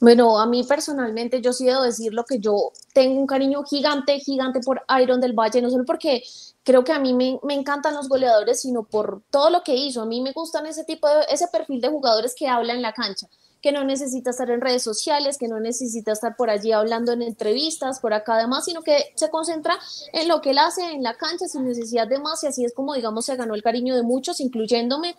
Bueno, 0.00 0.38
a 0.38 0.46
mí 0.46 0.62
personalmente 0.62 1.42
yo 1.42 1.52
sí 1.52 1.66
debo 1.66 1.82
decir 1.82 2.14
lo 2.14 2.22
que 2.22 2.38
yo 2.38 2.70
tengo 2.94 3.18
un 3.18 3.26
cariño 3.26 3.64
gigante, 3.64 4.20
gigante 4.20 4.60
por 4.60 4.82
Iron 5.02 5.20
del 5.20 5.32
Valle, 5.32 5.60
no 5.60 5.68
solo 5.68 5.84
porque 5.84 6.22
creo 6.62 6.84
que 6.84 6.92
a 6.92 7.00
mí 7.00 7.12
me, 7.12 7.40
me, 7.42 7.54
encantan 7.54 7.92
los 7.92 8.08
goleadores, 8.08 8.60
sino 8.60 8.84
por 8.84 9.20
todo 9.32 9.50
lo 9.50 9.64
que 9.64 9.74
hizo. 9.74 10.02
A 10.02 10.06
mí 10.06 10.20
me 10.20 10.30
gustan 10.30 10.66
ese 10.66 10.84
tipo 10.84 11.08
de, 11.08 11.24
ese 11.28 11.48
perfil 11.48 11.80
de 11.80 11.88
jugadores 11.88 12.36
que 12.38 12.46
habla 12.46 12.72
en 12.72 12.82
la 12.82 12.92
cancha 12.92 13.26
que 13.66 13.72
no 13.72 13.82
necesita 13.82 14.30
estar 14.30 14.48
en 14.48 14.60
redes 14.60 14.84
sociales, 14.84 15.38
que 15.38 15.48
no 15.48 15.58
necesita 15.58 16.12
estar 16.12 16.36
por 16.36 16.50
allí 16.50 16.70
hablando 16.70 17.10
en 17.10 17.20
entrevistas, 17.22 17.98
por 17.98 18.14
acá 18.14 18.34
además, 18.36 18.64
sino 18.64 18.82
que 18.82 18.96
se 19.16 19.28
concentra 19.28 19.76
en 20.12 20.28
lo 20.28 20.40
que 20.40 20.50
él 20.50 20.58
hace 20.58 20.92
en 20.92 21.02
la 21.02 21.14
cancha 21.16 21.48
sin 21.48 21.64
necesidad 21.64 22.06
de 22.06 22.20
más 22.20 22.44
y 22.44 22.46
así 22.46 22.64
es 22.64 22.72
como, 22.72 22.94
digamos, 22.94 23.26
se 23.26 23.34
ganó 23.34 23.56
el 23.56 23.64
cariño 23.64 23.96
de 23.96 24.04
muchos, 24.04 24.38
incluyéndome. 24.38 25.16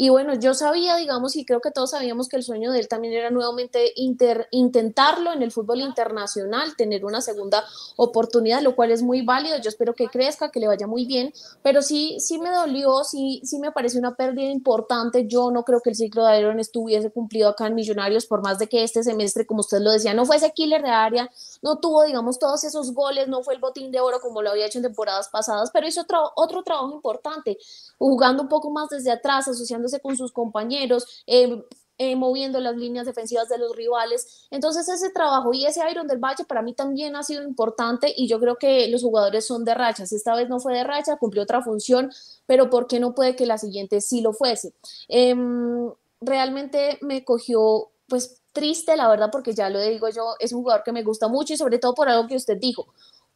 Y 0.00 0.10
bueno, 0.10 0.34
yo 0.34 0.54
sabía, 0.54 0.94
digamos, 0.94 1.34
y 1.34 1.44
creo 1.44 1.60
que 1.60 1.72
todos 1.72 1.90
sabíamos 1.90 2.28
que 2.28 2.36
el 2.36 2.44
sueño 2.44 2.70
de 2.70 2.78
él 2.78 2.86
también 2.86 3.14
era 3.14 3.30
nuevamente 3.30 3.92
inter, 3.96 4.46
intentarlo 4.52 5.32
en 5.32 5.42
el 5.42 5.50
fútbol 5.50 5.80
internacional, 5.80 6.76
tener 6.76 7.04
una 7.04 7.20
segunda 7.20 7.64
oportunidad, 7.96 8.62
lo 8.62 8.76
cual 8.76 8.92
es 8.92 9.02
muy 9.02 9.22
válido. 9.22 9.58
Yo 9.58 9.68
espero 9.68 9.96
que 9.96 10.06
crezca, 10.06 10.52
que 10.52 10.60
le 10.60 10.68
vaya 10.68 10.86
muy 10.86 11.04
bien, 11.04 11.32
pero 11.64 11.82
sí, 11.82 12.16
sí 12.20 12.38
me 12.38 12.52
dolió, 12.52 13.02
sí, 13.02 13.40
sí 13.42 13.58
me 13.58 13.72
parece 13.72 13.98
una 13.98 14.14
pérdida 14.14 14.48
importante. 14.48 15.26
Yo 15.26 15.50
no 15.50 15.64
creo 15.64 15.80
que 15.80 15.90
el 15.90 15.96
ciclo 15.96 16.24
de 16.24 16.38
Iron 16.38 16.60
estuviese 16.60 17.10
cumplido 17.10 17.48
acá 17.48 17.66
en 17.66 17.74
Millonarios, 17.74 18.24
por 18.26 18.40
más 18.40 18.60
de 18.60 18.68
que 18.68 18.84
este 18.84 19.02
semestre, 19.02 19.46
como 19.46 19.60
usted 19.60 19.80
lo 19.80 19.90
decía, 19.90 20.14
no 20.14 20.26
fue 20.26 20.36
ese 20.36 20.52
killer 20.52 20.80
de 20.80 20.90
área, 20.90 21.28
no 21.60 21.78
tuvo, 21.78 22.04
digamos, 22.04 22.38
todos 22.38 22.62
esos 22.62 22.94
goles, 22.94 23.26
no 23.26 23.42
fue 23.42 23.54
el 23.54 23.60
botín 23.60 23.90
de 23.90 23.98
oro 23.98 24.20
como 24.20 24.42
lo 24.42 24.50
había 24.50 24.66
hecho 24.66 24.78
en 24.78 24.84
temporadas 24.84 25.28
pasadas, 25.28 25.70
pero 25.72 25.88
hizo 25.88 26.02
otro, 26.02 26.30
otro 26.36 26.62
trabajo 26.62 26.94
importante, 26.94 27.58
jugando 27.98 28.44
un 28.44 28.48
poco 28.48 28.70
más 28.70 28.90
desde 28.90 29.10
atrás, 29.10 29.48
asociando 29.48 29.87
con 30.00 30.16
sus 30.16 30.32
compañeros, 30.32 31.24
eh, 31.26 31.62
eh, 32.00 32.14
moviendo 32.14 32.60
las 32.60 32.76
líneas 32.76 33.06
defensivas 33.06 33.48
de 33.48 33.58
los 33.58 33.74
rivales. 33.74 34.46
Entonces 34.52 34.88
ese 34.88 35.10
trabajo 35.10 35.52
y 35.52 35.66
ese 35.66 35.80
Iron 35.90 36.06
del 36.06 36.18
Valle 36.18 36.44
para 36.44 36.62
mí 36.62 36.72
también 36.72 37.16
ha 37.16 37.24
sido 37.24 37.42
importante 37.42 38.12
y 38.16 38.28
yo 38.28 38.38
creo 38.38 38.56
que 38.56 38.86
los 38.88 39.02
jugadores 39.02 39.46
son 39.46 39.64
de 39.64 39.74
rachas. 39.74 40.12
Esta 40.12 40.36
vez 40.36 40.48
no 40.48 40.60
fue 40.60 40.74
de 40.74 40.84
racha, 40.84 41.16
cumplió 41.16 41.42
otra 41.42 41.60
función, 41.60 42.12
pero 42.46 42.70
¿por 42.70 42.86
qué 42.86 43.00
no 43.00 43.16
puede 43.16 43.34
que 43.34 43.46
la 43.46 43.58
siguiente 43.58 44.00
sí 44.00 44.20
lo 44.20 44.32
fuese? 44.32 44.74
Em, 45.08 45.90
realmente 46.20 46.98
me 47.00 47.24
cogió 47.24 47.90
pues 48.06 48.42
triste, 48.52 48.96
la 48.96 49.08
verdad, 49.08 49.30
porque 49.32 49.54
ya 49.54 49.68
lo 49.68 49.80
digo 49.80 50.08
yo, 50.08 50.34
es 50.38 50.52
un 50.52 50.62
jugador 50.62 50.84
que 50.84 50.92
me 50.92 51.02
gusta 51.02 51.28
mucho 51.28 51.54
y 51.54 51.56
sobre 51.56 51.78
todo 51.78 51.94
por 51.94 52.08
algo 52.08 52.28
que 52.28 52.36
usted 52.36 52.58
dijo, 52.58 52.86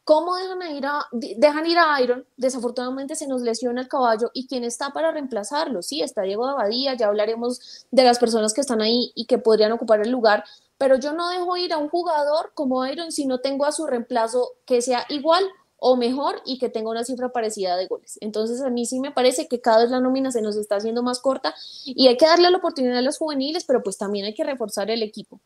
¿Cómo 0.03 0.35
dejan 0.35 0.75
ir, 0.75 0.85
a, 0.85 1.05
dejan 1.11 1.65
ir 1.65 1.77
a 1.77 2.01
Iron? 2.01 2.25
Desafortunadamente 2.35 3.15
se 3.15 3.27
nos 3.27 3.41
lesiona 3.41 3.81
el 3.81 3.87
caballo 3.87 4.31
y 4.33 4.47
¿quién 4.47 4.65
está 4.65 4.91
para 4.91 5.11
reemplazarlo? 5.11 5.81
Sí, 5.81 6.01
está 6.01 6.23
Diego 6.23 6.45
Abadía, 6.45 6.95
ya 6.95 7.07
hablaremos 7.07 7.85
de 7.89 8.03
las 8.03 8.19
personas 8.19 8.53
que 8.53 8.61
están 8.61 8.81
ahí 8.81 9.13
y 9.15 9.25
que 9.25 9.37
podrían 9.37 9.71
ocupar 9.71 10.01
el 10.01 10.11
lugar, 10.11 10.43
pero 10.77 10.97
yo 10.97 11.13
no 11.13 11.29
dejo 11.29 11.55
ir 11.55 11.71
a 11.71 11.77
un 11.77 11.87
jugador 11.87 12.51
como 12.53 12.85
Iron 12.85 13.13
si 13.13 13.25
no 13.25 13.39
tengo 13.39 13.65
a 13.65 13.71
su 13.71 13.87
reemplazo 13.87 14.49
que 14.65 14.81
sea 14.81 15.05
igual 15.07 15.45
o 15.77 15.95
mejor 15.95 16.41
y 16.45 16.59
que 16.59 16.69
tenga 16.69 16.89
una 16.89 17.05
cifra 17.05 17.29
parecida 17.29 17.77
de 17.77 17.87
goles. 17.87 18.17
Entonces 18.19 18.61
a 18.61 18.69
mí 18.69 18.85
sí 18.85 18.99
me 18.99 19.11
parece 19.11 19.47
que 19.47 19.61
cada 19.61 19.83
vez 19.83 19.89
la 19.89 20.01
nómina 20.01 20.31
se 20.31 20.41
nos 20.41 20.57
está 20.57 20.77
haciendo 20.77 21.01
más 21.01 21.19
corta 21.19 21.55
y 21.85 22.07
hay 22.07 22.17
que 22.17 22.25
darle 22.25 22.49
la 22.49 22.57
oportunidad 22.57 22.97
a 22.97 23.01
los 23.01 23.17
juveniles, 23.17 23.63
pero 23.63 23.83
pues 23.83 23.97
también 23.97 24.25
hay 24.25 24.33
que 24.33 24.43
reforzar 24.43 24.89
el 24.91 25.01
equipo. 25.01 25.39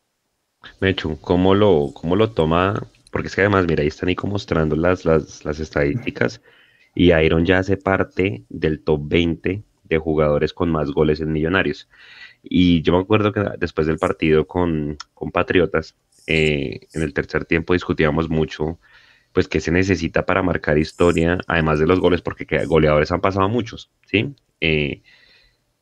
Mechu, 0.80 1.18
¿cómo 1.20 1.54
lo, 1.54 1.92
cómo 1.92 2.16
lo 2.16 2.30
toma 2.30 2.88
porque 3.10 3.28
es 3.28 3.34
que 3.34 3.42
además, 3.42 3.66
mira, 3.66 3.82
ahí 3.82 3.88
están 3.88 4.08
Nico 4.08 4.26
mostrando 4.26 4.76
las, 4.76 5.04
las, 5.04 5.44
las 5.44 5.60
estadísticas 5.60 6.40
y 6.94 7.12
Iron 7.12 7.44
ya 7.46 7.58
hace 7.58 7.76
parte 7.76 8.44
del 8.48 8.82
top 8.82 9.02
20 9.04 9.62
de 9.84 9.98
jugadores 9.98 10.52
con 10.52 10.70
más 10.70 10.90
goles 10.90 11.20
en 11.20 11.32
Millonarios. 11.32 11.88
Y 12.42 12.82
yo 12.82 12.92
me 12.92 13.00
acuerdo 13.00 13.32
que 13.32 13.42
después 13.58 13.86
del 13.86 13.98
partido 13.98 14.46
con, 14.46 14.96
con 15.14 15.30
Patriotas, 15.30 15.96
eh, 16.26 16.80
en 16.92 17.02
el 17.02 17.14
tercer 17.14 17.44
tiempo 17.44 17.72
discutíamos 17.72 18.28
mucho, 18.28 18.78
pues, 19.32 19.48
qué 19.48 19.60
se 19.60 19.70
necesita 19.70 20.26
para 20.26 20.42
marcar 20.42 20.78
historia, 20.78 21.38
además 21.46 21.78
de 21.78 21.86
los 21.86 22.00
goles, 22.00 22.22
porque 22.22 22.46
goleadores 22.66 23.12
han 23.12 23.20
pasado 23.20 23.48
muchos, 23.48 23.90
¿sí? 24.06 24.34
Eh, 24.60 25.02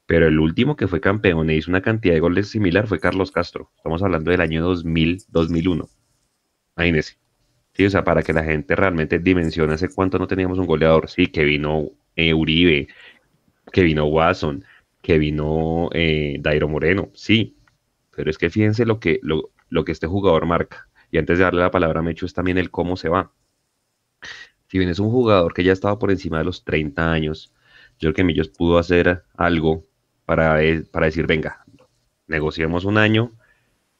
pero 0.07 0.29
el 0.29 0.39
último 0.39 0.77
que 0.77 0.89
fue 0.89 1.01
campeón 1.01 1.51
e 1.51 1.57
hizo 1.57 1.71
una 1.71 1.83
cantidad 1.83 2.15
de 2.15 2.21
goles 2.21 2.49
similar 2.49 2.87
fue 2.87 3.01
Carlos 3.01 3.33
Castro. 3.33 3.73
Estamos 3.77 4.03
hablando 4.03 4.31
del 4.31 4.41
año 4.41 4.63
2000, 4.63 5.25
2001. 5.29 5.89
Imagínense. 6.77 7.17
Sí, 7.75 7.87
o 7.87 7.91
sea, 7.91 8.05
para 8.05 8.23
que 8.23 8.33
la 8.33 8.45
gente 8.45 8.77
realmente 8.77 9.19
dimensione 9.19 9.75
hace 9.75 9.89
cuánto 9.89 10.19
no 10.19 10.27
teníamos 10.27 10.59
un 10.59 10.67
goleador. 10.67 11.09
Sí, 11.11 11.29
que 11.29 11.45
vino 11.45 11.91
eh, 12.17 12.35
Uribe, 12.35 12.89
que 13.73 13.83
vino 13.83 14.07
Watson, 14.07 14.65
que 15.03 15.19
vino 15.19 15.91
eh, 15.95 16.39
Dairo 16.41 16.69
Moreno, 16.69 17.11
sí. 17.15 17.59
Pero 18.17 18.31
es 18.31 18.39
que 18.39 18.51
fíjense 18.51 18.87
lo 18.87 19.01
que, 19.01 19.21
lo, 19.23 19.51
lo 19.71 19.85
que 19.85 19.93
este 19.93 20.07
jugador 20.09 20.47
marca. 20.47 20.89
Y 21.11 21.19
antes 21.19 21.39
de 21.39 21.45
darle 21.45 21.63
la 21.63 21.71
palabra 21.73 22.01
a 22.01 22.03
Mecho 22.03 22.27
es 22.27 22.35
también 22.35 22.59
el 22.59 22.71
cómo 22.71 22.97
se 22.97 23.09
va. 23.09 23.33
Si 24.69 24.79
bien 24.79 24.91
es 24.91 24.99
un 24.99 25.11
jugador 25.11 25.55
que 25.55 25.65
ya 25.65 25.73
estaba 25.73 25.99
por 25.99 26.11
encima 26.11 26.39
de 26.39 26.45
los 26.45 26.65
30 26.65 27.13
años, 27.13 27.53
yo 27.99 28.09
creo 28.09 28.15
que 28.15 28.25
Millos 28.25 28.49
pudo 28.49 28.79
hacer 28.79 29.25
algo 29.35 29.87
para, 30.25 30.63
eh, 30.63 30.83
para 30.91 31.07
decir, 31.07 31.27
venga, 31.27 31.65
negociamos 32.27 32.85
un 32.85 32.99
año, 32.99 33.33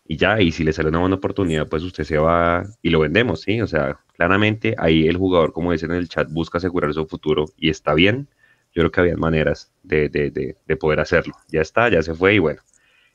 y 0.09 0.17
ya, 0.17 0.41
y 0.41 0.53
si 0.53 0.63
le 0.63 0.73
sale 0.73 0.89
una 0.91 1.01
buena 1.01 1.17
oportunidad, 1.17 1.69
pues 1.69 1.83
usted 1.83 2.05
se 2.05 2.19
va 2.19 2.65
y 2.83 2.91
lo 2.91 3.01
vendemos, 3.01 3.43
¿sí? 3.43 3.61
O 3.61 3.67
sea, 3.67 3.99
claramente 4.15 4.75
ahí 4.79 5.09
el 5.09 5.17
jugador, 5.17 5.53
como 5.53 5.73
dicen 5.73 5.91
en 5.91 5.99
el 5.99 6.09
chat, 6.09 6.31
busca 6.31 6.59
asegurar 6.59 6.93
su 6.95 7.07
futuro 7.07 7.47
y 7.57 7.71
está 7.71 7.95
bien. 7.95 8.29
Yo 8.73 8.83
creo 8.83 8.91
que 8.91 9.01
había 9.01 9.17
maneras 9.17 9.73
de, 9.83 10.09
de, 10.09 10.31
de, 10.31 10.77
poder 10.77 11.01
hacerlo. 11.01 11.35
Ya 11.49 11.63
está, 11.63 11.89
ya 11.89 12.03
se 12.03 12.15
fue 12.15 12.35
y 12.35 12.39
bueno, 12.39 12.61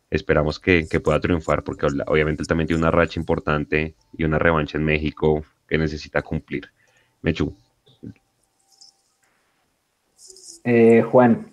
esperamos 0.09 0.59
que, 0.59 0.87
que, 0.89 0.99
pueda 0.99 1.19
triunfar 1.19 1.63
porque 1.63 1.85
obviamente 2.07 2.41
él 2.41 2.47
también 2.47 2.67
tiene 2.67 2.81
una 2.81 2.91
racha 2.91 3.19
importante 3.19 3.95
y 4.17 4.23
una 4.23 4.39
revancha 4.39 4.77
en 4.77 4.83
México 4.83 5.45
que 5.67 5.77
necesita 5.77 6.21
cumplir. 6.23 6.71
Mechu. 7.21 7.55
Eh, 10.63 11.01
Juan, 11.03 11.50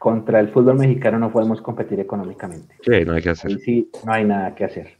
contra 0.00 0.40
el 0.40 0.48
fútbol 0.48 0.78
mexicano 0.78 1.18
no 1.18 1.30
podemos 1.30 1.60
competir 1.60 2.00
económicamente. 2.00 2.74
Sí, 2.82 3.04
no 3.04 3.12
hay 3.12 3.20
que 3.22 3.28
hacer. 3.28 3.58
sí, 3.58 3.90
no 4.06 4.14
hay 4.14 4.24
nada 4.24 4.54
que 4.54 4.64
hacer. 4.64 4.96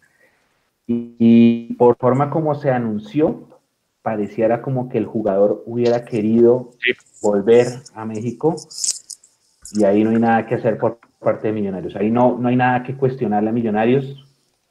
Y, 0.87 1.73
por 1.79 1.97
forma 1.97 2.29
como 2.29 2.55
se 2.55 2.71
anunció, 2.71 3.49
pareciera 4.03 4.61
como 4.61 4.91
que 4.91 4.99
el 4.99 5.07
jugador 5.07 5.63
hubiera 5.65 6.05
querido 6.05 6.73
volver 7.23 7.67
a 7.95 8.05
México 8.05 8.57
y 9.73 9.85
ahí 9.85 10.05
no 10.05 10.11
hay 10.11 10.19
nada 10.19 10.47
que 10.47 10.57
hacer 10.57 10.77
por 10.77 10.99
parte 11.19 11.47
de 11.47 11.55
Millonarios. 11.55 11.97
Ahí 11.97 12.11
no, 12.11 12.37
no 12.39 12.49
hay 12.49 12.57
nada 12.57 12.83
que 12.83 12.95
cuestionarle 12.95 13.49
a 13.49 13.53
Millonarios, 13.53 14.27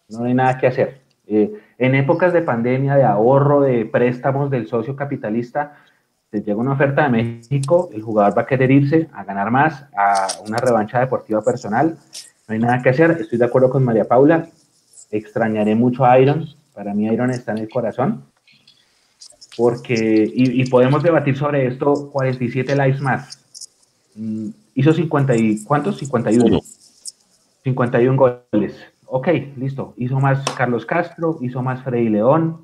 no 0.09 0.25
hay 0.25 0.35
nada 0.35 0.59
que 0.59 0.67
hacer. 0.67 1.01
Eh, 1.25 1.59
en 1.79 1.95
épocas 1.95 2.33
de 2.33 2.43
pandemia, 2.43 2.97
de 2.97 3.03
ahorro, 3.03 3.61
de 3.61 3.83
préstamos 3.85 4.51
del 4.51 4.67
socio 4.67 4.95
capitalista, 4.95 5.77
te 6.29 6.41
llega 6.41 6.59
una 6.59 6.73
oferta 6.73 7.03
de 7.03 7.09
México, 7.09 7.89
el 7.91 8.03
jugador 8.03 8.37
va 8.37 8.43
a 8.43 8.45
querer 8.45 8.69
irse 8.69 9.09
a 9.13 9.23
ganar 9.23 9.49
más, 9.49 9.85
a 9.97 10.27
una 10.45 10.57
revancha 10.57 10.99
deportiva 10.99 11.41
personal. 11.41 11.97
No 12.47 12.53
hay 12.53 12.59
nada 12.59 12.81
que 12.81 12.89
hacer. 12.89 13.17
Estoy 13.19 13.39
de 13.39 13.45
acuerdo 13.45 13.69
con 13.69 13.83
María 13.83 14.05
Paula. 14.05 14.47
Extrañaré 15.09 15.73
mucho 15.75 16.05
a 16.05 16.19
Iron. 16.19 16.47
Para 16.73 16.93
mí 16.93 17.05
Iron 17.05 17.31
está 17.31 17.51
en 17.53 17.59
el 17.59 17.69
corazón. 17.69 18.25
Porque, 19.57 20.31
y, 20.33 20.69
podemos 20.69 21.03
debatir 21.03 21.35
sobre 21.35 21.67
esto 21.67 22.09
47 22.11 22.75
likes 22.75 23.01
más. 23.01 23.43
Mm, 24.15 24.49
hizo 24.75 24.93
50 24.93 25.35
y, 25.35 25.63
¿cuántos? 25.63 25.97
51. 25.97 26.59
51 27.63 28.17
goles. 28.17 28.77
Ok, 29.05 29.27
listo. 29.57 29.95
Hizo 29.97 30.19
más 30.19 30.45
Carlos 30.55 30.85
Castro, 30.85 31.39
hizo 31.41 31.61
más 31.61 31.83
Freddy 31.83 32.09
León, 32.09 32.61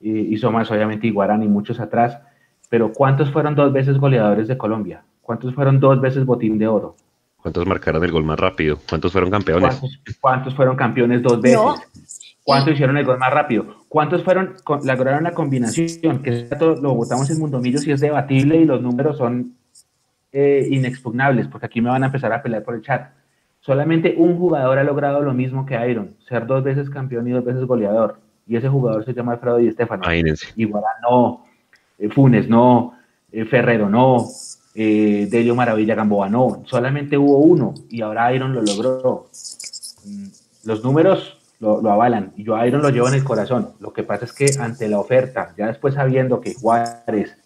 hizo 0.00 0.52
más 0.52 0.70
obviamente 0.70 1.08
Iguarán 1.08 1.42
y 1.42 1.48
muchos 1.48 1.80
atrás 1.80 2.18
pero 2.68 2.92
¿cuántos 2.92 3.30
fueron 3.30 3.54
dos 3.54 3.72
veces 3.72 3.98
goleadores 3.98 4.48
de 4.48 4.58
Colombia? 4.58 5.02
¿Cuántos 5.22 5.54
fueron 5.54 5.80
dos 5.80 6.00
veces 6.00 6.24
botín 6.24 6.58
de 6.58 6.66
oro? 6.66 6.96
¿Cuántos 7.36 7.66
marcaron 7.66 8.02
el 8.04 8.10
gol 8.10 8.24
más 8.24 8.38
rápido? 8.38 8.78
¿Cuántos 8.88 9.12
fueron 9.12 9.30
campeones? 9.30 9.80
¿Cuántos, 10.20 10.54
fueron 10.54 10.76
campeones 10.76 11.22
dos 11.22 11.40
veces? 11.40 11.58
¿Cuántos 12.42 12.74
hicieron 12.74 12.96
el 12.96 13.04
gol 13.04 13.18
más 13.18 13.32
rápido? 13.32 13.66
¿Cuántos 13.88 14.24
fueron, 14.24 14.54
lograron 14.84 15.22
la 15.22 15.32
combinación? 15.32 16.22
Que 16.22 16.48
esto 16.50 16.76
lo 16.76 16.94
votamos 16.94 17.30
en 17.30 17.38
Mundomillos 17.38 17.86
y 17.86 17.92
es 17.92 18.00
debatible 18.00 18.56
y 18.56 18.64
los 18.64 18.82
números 18.82 19.18
son 19.18 19.54
eh, 20.32 20.66
inexpugnables, 20.70 21.46
porque 21.48 21.66
aquí 21.66 21.80
me 21.80 21.90
van 21.90 22.02
a 22.02 22.06
empezar 22.06 22.32
a 22.32 22.42
pelear 22.42 22.62
por 22.62 22.74
el 22.74 22.82
chat. 22.82 23.12
Solamente 23.60 24.14
un 24.16 24.38
jugador 24.38 24.78
ha 24.78 24.84
logrado 24.84 25.20
lo 25.22 25.34
mismo 25.34 25.66
que 25.66 25.74
Iron, 25.90 26.16
ser 26.28 26.46
dos 26.46 26.64
veces 26.64 26.90
campeón 26.90 27.28
y 27.28 27.32
dos 27.32 27.44
veces 27.44 27.64
goleador. 27.64 28.18
Y 28.46 28.56
ese 28.56 28.68
jugador 28.68 29.04
se 29.04 29.12
llama 29.12 29.32
Alfredo 29.32 29.58
Di 29.58 29.70
Stefano. 29.72 30.02
Igual 30.56 30.84
no, 31.02 31.44
eh, 31.44 31.47
Funes 32.10 32.48
no, 32.48 32.94
eh, 33.32 33.44
Ferrero 33.44 33.88
no, 33.88 34.26
eh, 34.74 35.26
Delio 35.30 35.54
Maravilla 35.54 35.94
Gamboa 35.94 36.28
no, 36.28 36.62
solamente 36.64 37.18
hubo 37.18 37.38
uno 37.38 37.74
y 37.90 38.00
ahora 38.02 38.32
Iron 38.32 38.54
lo 38.54 38.62
logró. 38.62 39.26
Mm, 40.04 40.26
los 40.64 40.84
números 40.84 41.38
lo, 41.60 41.78
avalan 41.90 42.32
y 42.36 42.44
yo 42.44 42.64
Iron 42.64 42.82
lo 42.82 42.90
llevo 42.90 43.08
en 43.08 43.14
el 43.14 43.24
corazón. 43.24 43.72
Lo 43.80 43.92
que 43.92 44.04
pasa 44.04 44.24
es 44.24 44.32
que 44.32 44.46
ante 44.60 44.88
la 44.88 45.00
oferta, 45.00 45.54
ya 45.56 45.66
después 45.66 45.94
sabiendo 45.94 46.40
que 46.40 46.54
Juárez 46.54 47.36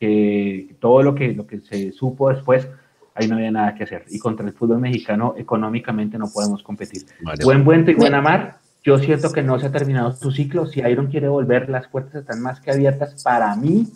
que 0.00 0.74
todo 0.80 1.02
lo 1.02 1.14
que, 1.14 1.34
lo 1.34 1.46
que 1.46 1.60
se 1.60 1.92
supo 1.92 2.30
después, 2.30 2.66
ahí 3.14 3.28
no 3.28 3.36
había 3.36 3.50
nada 3.50 3.74
que 3.74 3.84
hacer. 3.84 4.06
Y 4.08 4.18
contra 4.18 4.46
el 4.46 4.54
fútbol 4.54 4.78
mexicano 4.78 5.34
económicamente 5.36 6.16
no 6.16 6.30
podemos 6.32 6.62
competir. 6.62 7.04
Buen 7.44 7.64
Buento 7.64 7.90
y 7.90 7.94
Buena 7.94 8.22
Mar, 8.22 8.58
yo 8.82 8.98
siento 8.98 9.32
que 9.32 9.42
no 9.42 9.58
se 9.58 9.66
ha 9.66 9.72
terminado 9.72 10.12
su 10.12 10.30
ciclo. 10.30 10.66
Si 10.66 10.80
Iron 10.80 11.08
quiere 11.08 11.28
volver, 11.28 11.68
las 11.68 11.88
puertas 11.88 12.16
están 12.16 12.40
más 12.40 12.60
que 12.60 12.70
abiertas 12.70 13.22
para 13.22 13.54
mí. 13.56 13.86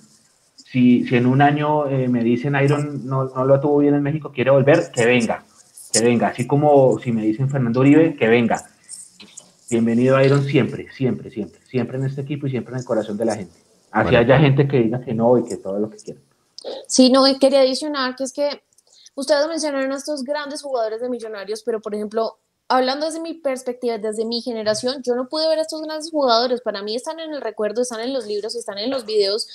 Si, 0.57 1.07
si 1.07 1.17
en 1.17 1.27
un 1.27 1.41
año 1.41 1.89
eh, 1.89 2.09
me 2.09 2.23
dicen 2.23 2.57
Iron 2.63 3.07
no, 3.07 3.25
no 3.25 3.45
lo 3.45 3.61
tuvo 3.61 3.79
bien 3.79 3.95
en 3.95 4.03
México, 4.03 4.33
quiere 4.33 4.51
volver, 4.51 4.91
que 4.93 5.07
venga, 5.07 5.45
que 5.93 6.03
venga. 6.03 6.29
Así 6.29 6.47
como 6.47 6.99
si 6.99 7.13
me 7.13 7.23
dicen 7.23 7.49
Fernando 7.49 7.81
Uribe, 7.81 8.17
que 8.17 8.29
venga. 8.29 8.65
Bienvenido 9.71 10.21
Iron 10.23 10.45
siempre, 10.45 10.89
siempre, 10.93 11.31
siempre. 11.31 11.61
Siempre 11.67 11.99
en 11.99 12.05
este 12.05 12.21
equipo 12.21 12.47
y 12.47 12.51
siempre 12.51 12.75
en 12.75 12.81
el 12.81 12.85
corazón 12.85 13.17
de 13.17 13.25
la 13.25 13.37
gente. 13.37 13.55
Así 13.91 14.17
haya 14.17 14.39
gente 14.39 14.67
que 14.69 14.79
diga 14.81 15.01
que 15.01 15.15
no 15.15 15.39
y 15.39 15.45
que 15.45 15.57
todo 15.57 15.79
lo 15.79 15.89
que 15.89 15.97
quieran. 15.99 16.23
Sí, 16.89 17.11
no, 17.11 17.25
quería 17.39 17.61
adicionar 17.61 18.17
que 18.17 18.25
es 18.25 18.33
que 18.33 18.63
ustedes 19.15 19.47
mencionaron 19.47 19.93
a 19.93 19.97
estos 19.97 20.25
grandes 20.25 20.63
jugadores 20.63 21.01
de 21.01 21.09
millonarios, 21.09 21.63
pero 21.63 21.81
por 21.81 21.95
ejemplo, 21.95 22.39
hablando 22.69 23.07
desde 23.07 23.21
mi 23.21 23.35
perspectiva, 23.35 23.99
desde 23.99 24.25
mi 24.25 24.41
generación, 24.41 25.03
yo 25.03 25.15
no 25.15 25.29
pude 25.29 25.49
ver 25.49 25.59
a 25.59 25.63
estos 25.63 25.83
grandes 25.83 26.11
jugadores. 26.11 26.61
Para 26.61 26.83
mí 26.83 26.95
están 26.95 27.21
en 27.21 27.33
el 27.33 27.41
recuerdo, 27.41 27.83
están 27.83 28.01
en 28.01 28.13
los 28.13 28.27
libros, 28.27 28.55
están 28.55 28.79
en 28.79 28.91
los 28.91 29.05
videos. 29.05 29.47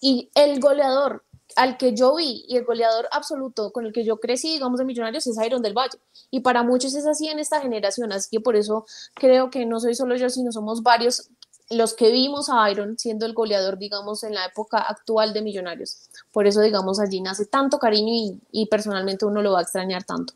Y 0.00 0.30
el 0.34 0.60
goleador 0.60 1.24
al 1.56 1.78
que 1.78 1.94
yo 1.94 2.14
vi 2.14 2.44
y 2.46 2.56
el 2.56 2.64
goleador 2.64 3.08
absoluto 3.10 3.72
con 3.72 3.86
el 3.86 3.92
que 3.92 4.04
yo 4.04 4.18
crecí, 4.18 4.52
digamos, 4.52 4.78
de 4.78 4.84
Millonarios 4.84 5.26
es 5.26 5.36
Iron 5.44 5.62
del 5.62 5.72
Valle. 5.76 5.98
Y 6.30 6.40
para 6.40 6.62
muchos 6.62 6.94
es 6.94 7.06
así 7.06 7.28
en 7.28 7.38
esta 7.38 7.60
generación. 7.60 8.12
Así 8.12 8.28
que 8.30 8.40
por 8.40 8.54
eso 8.56 8.86
creo 9.14 9.50
que 9.50 9.64
no 9.66 9.80
soy 9.80 9.94
solo 9.94 10.16
yo, 10.16 10.30
sino 10.30 10.52
somos 10.52 10.82
varios 10.82 11.30
los 11.70 11.92
que 11.92 12.10
vimos 12.10 12.48
a 12.48 12.70
Iron 12.70 12.98
siendo 12.98 13.26
el 13.26 13.34
goleador, 13.34 13.78
digamos, 13.78 14.24
en 14.24 14.34
la 14.34 14.46
época 14.46 14.78
actual 14.78 15.32
de 15.32 15.42
Millonarios. 15.42 16.08
Por 16.32 16.46
eso, 16.46 16.60
digamos, 16.62 16.98
allí 17.00 17.20
nace 17.20 17.44
tanto 17.44 17.78
cariño 17.78 18.12
y, 18.12 18.40
y 18.52 18.66
personalmente 18.66 19.26
uno 19.26 19.42
lo 19.42 19.52
va 19.52 19.60
a 19.60 19.62
extrañar 19.62 20.04
tanto. 20.04 20.34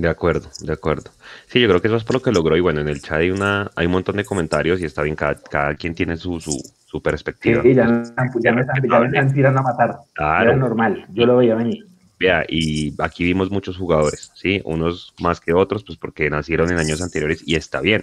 De 0.00 0.08
acuerdo, 0.08 0.48
de 0.60 0.72
acuerdo. 0.72 1.10
Sí, 1.46 1.60
yo 1.60 1.68
creo 1.68 1.80
que 1.80 1.88
eso 1.88 1.96
es 1.96 2.04
por 2.04 2.14
lo 2.14 2.22
que 2.22 2.30
logró. 2.30 2.56
Y 2.56 2.60
bueno, 2.60 2.80
en 2.80 2.88
el 2.88 3.02
chat 3.02 3.18
hay, 3.18 3.30
una, 3.30 3.70
hay 3.74 3.86
un 3.86 3.92
montón 3.92 4.16
de 4.16 4.24
comentarios 4.24 4.80
y 4.80 4.84
está 4.84 5.02
bien, 5.02 5.16
cada, 5.16 5.34
cada 5.34 5.74
quien 5.74 5.94
tiene 5.94 6.16
su, 6.16 6.40
su, 6.40 6.56
su 6.86 7.02
perspectiva. 7.02 7.62
Sí, 7.62 7.74
ya, 7.74 8.02
ya, 8.40 8.52
me 8.52 8.60
están, 8.60 9.34
tirando 9.34 9.60
a 9.60 9.62
matar. 9.62 9.96
Claro. 10.14 10.50
Era 10.50 10.56
normal, 10.56 11.04
yo 11.10 11.26
lo 11.26 11.38
veía 11.38 11.56
venir. 11.56 11.86
Vea, 12.20 12.44
y 12.48 12.94
aquí 13.00 13.24
vimos 13.24 13.50
muchos 13.50 13.76
jugadores, 13.76 14.32
¿sí? 14.34 14.60
Unos 14.64 15.14
más 15.20 15.40
que 15.40 15.52
otros, 15.52 15.84
pues 15.84 15.98
porque 15.98 16.30
nacieron 16.30 16.70
en 16.70 16.78
años 16.78 17.00
anteriores 17.00 17.42
y 17.46 17.56
está 17.56 17.80
bien. 17.80 18.02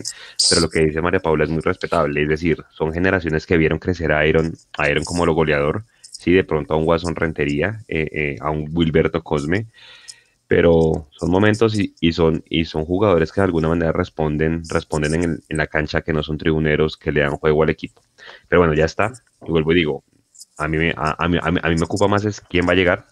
Pero 0.49 0.61
lo 0.61 0.69
que 0.69 0.81
dice 0.81 1.01
María 1.01 1.19
Paula 1.19 1.43
es 1.43 1.49
muy 1.49 1.61
respetable, 1.61 2.23
es 2.23 2.29
decir, 2.29 2.63
son 2.71 2.93
generaciones 2.93 3.45
que 3.45 3.57
vieron 3.57 3.79
crecer 3.79 4.11
a 4.13 4.25
Iron, 4.25 4.53
a 4.77 4.89
Iron 4.89 5.03
como 5.03 5.25
lo 5.25 5.33
goleador, 5.33 5.83
¿sí? 6.01 6.31
De 6.31 6.43
pronto 6.45 6.73
a 6.73 6.77
un 6.77 6.85
Guasón 6.85 7.15
Rentería, 7.15 7.81
eh, 7.87 8.07
eh, 8.11 8.35
a 8.39 8.51
un 8.51 8.69
Wilberto 8.73 9.21
Cosme, 9.21 9.67
pero 10.55 11.09
son 11.11 11.31
momentos 11.31 11.77
y, 11.77 11.95
y, 11.99 12.13
son, 12.13 12.41
y 12.49 12.63
son 12.63 12.85
jugadores 12.85 13.33
que 13.33 13.41
de 13.41 13.45
alguna 13.45 13.67
manera 13.67 13.91
responden, 13.91 14.63
responden 14.69 15.13
en, 15.15 15.39
en, 15.49 15.57
la 15.57 15.67
cancha, 15.67 15.99
que 15.99 16.13
no 16.13 16.23
son 16.23 16.37
tribuneros, 16.37 16.95
que 16.95 17.11
le 17.11 17.19
dan 17.19 17.35
juego 17.35 17.63
al 17.63 17.69
equipo. 17.69 18.01
Pero 18.47 18.61
bueno, 18.61 18.73
ya 18.73 18.85
está. 18.85 19.11
Y 19.45 19.51
vuelvo 19.51 19.73
y 19.73 19.75
digo, 19.75 20.05
a 20.57 20.69
mí, 20.69 20.77
a, 20.95 21.21
a, 21.21 21.27
mí, 21.27 21.39
a, 21.41 21.47
a 21.47 21.69
me 21.69 21.83
ocupa 21.83 22.07
más 22.07 22.23
es 22.23 22.39
quién 22.39 22.65
va 22.65 22.71
a 22.71 22.75
llegar 22.75 23.05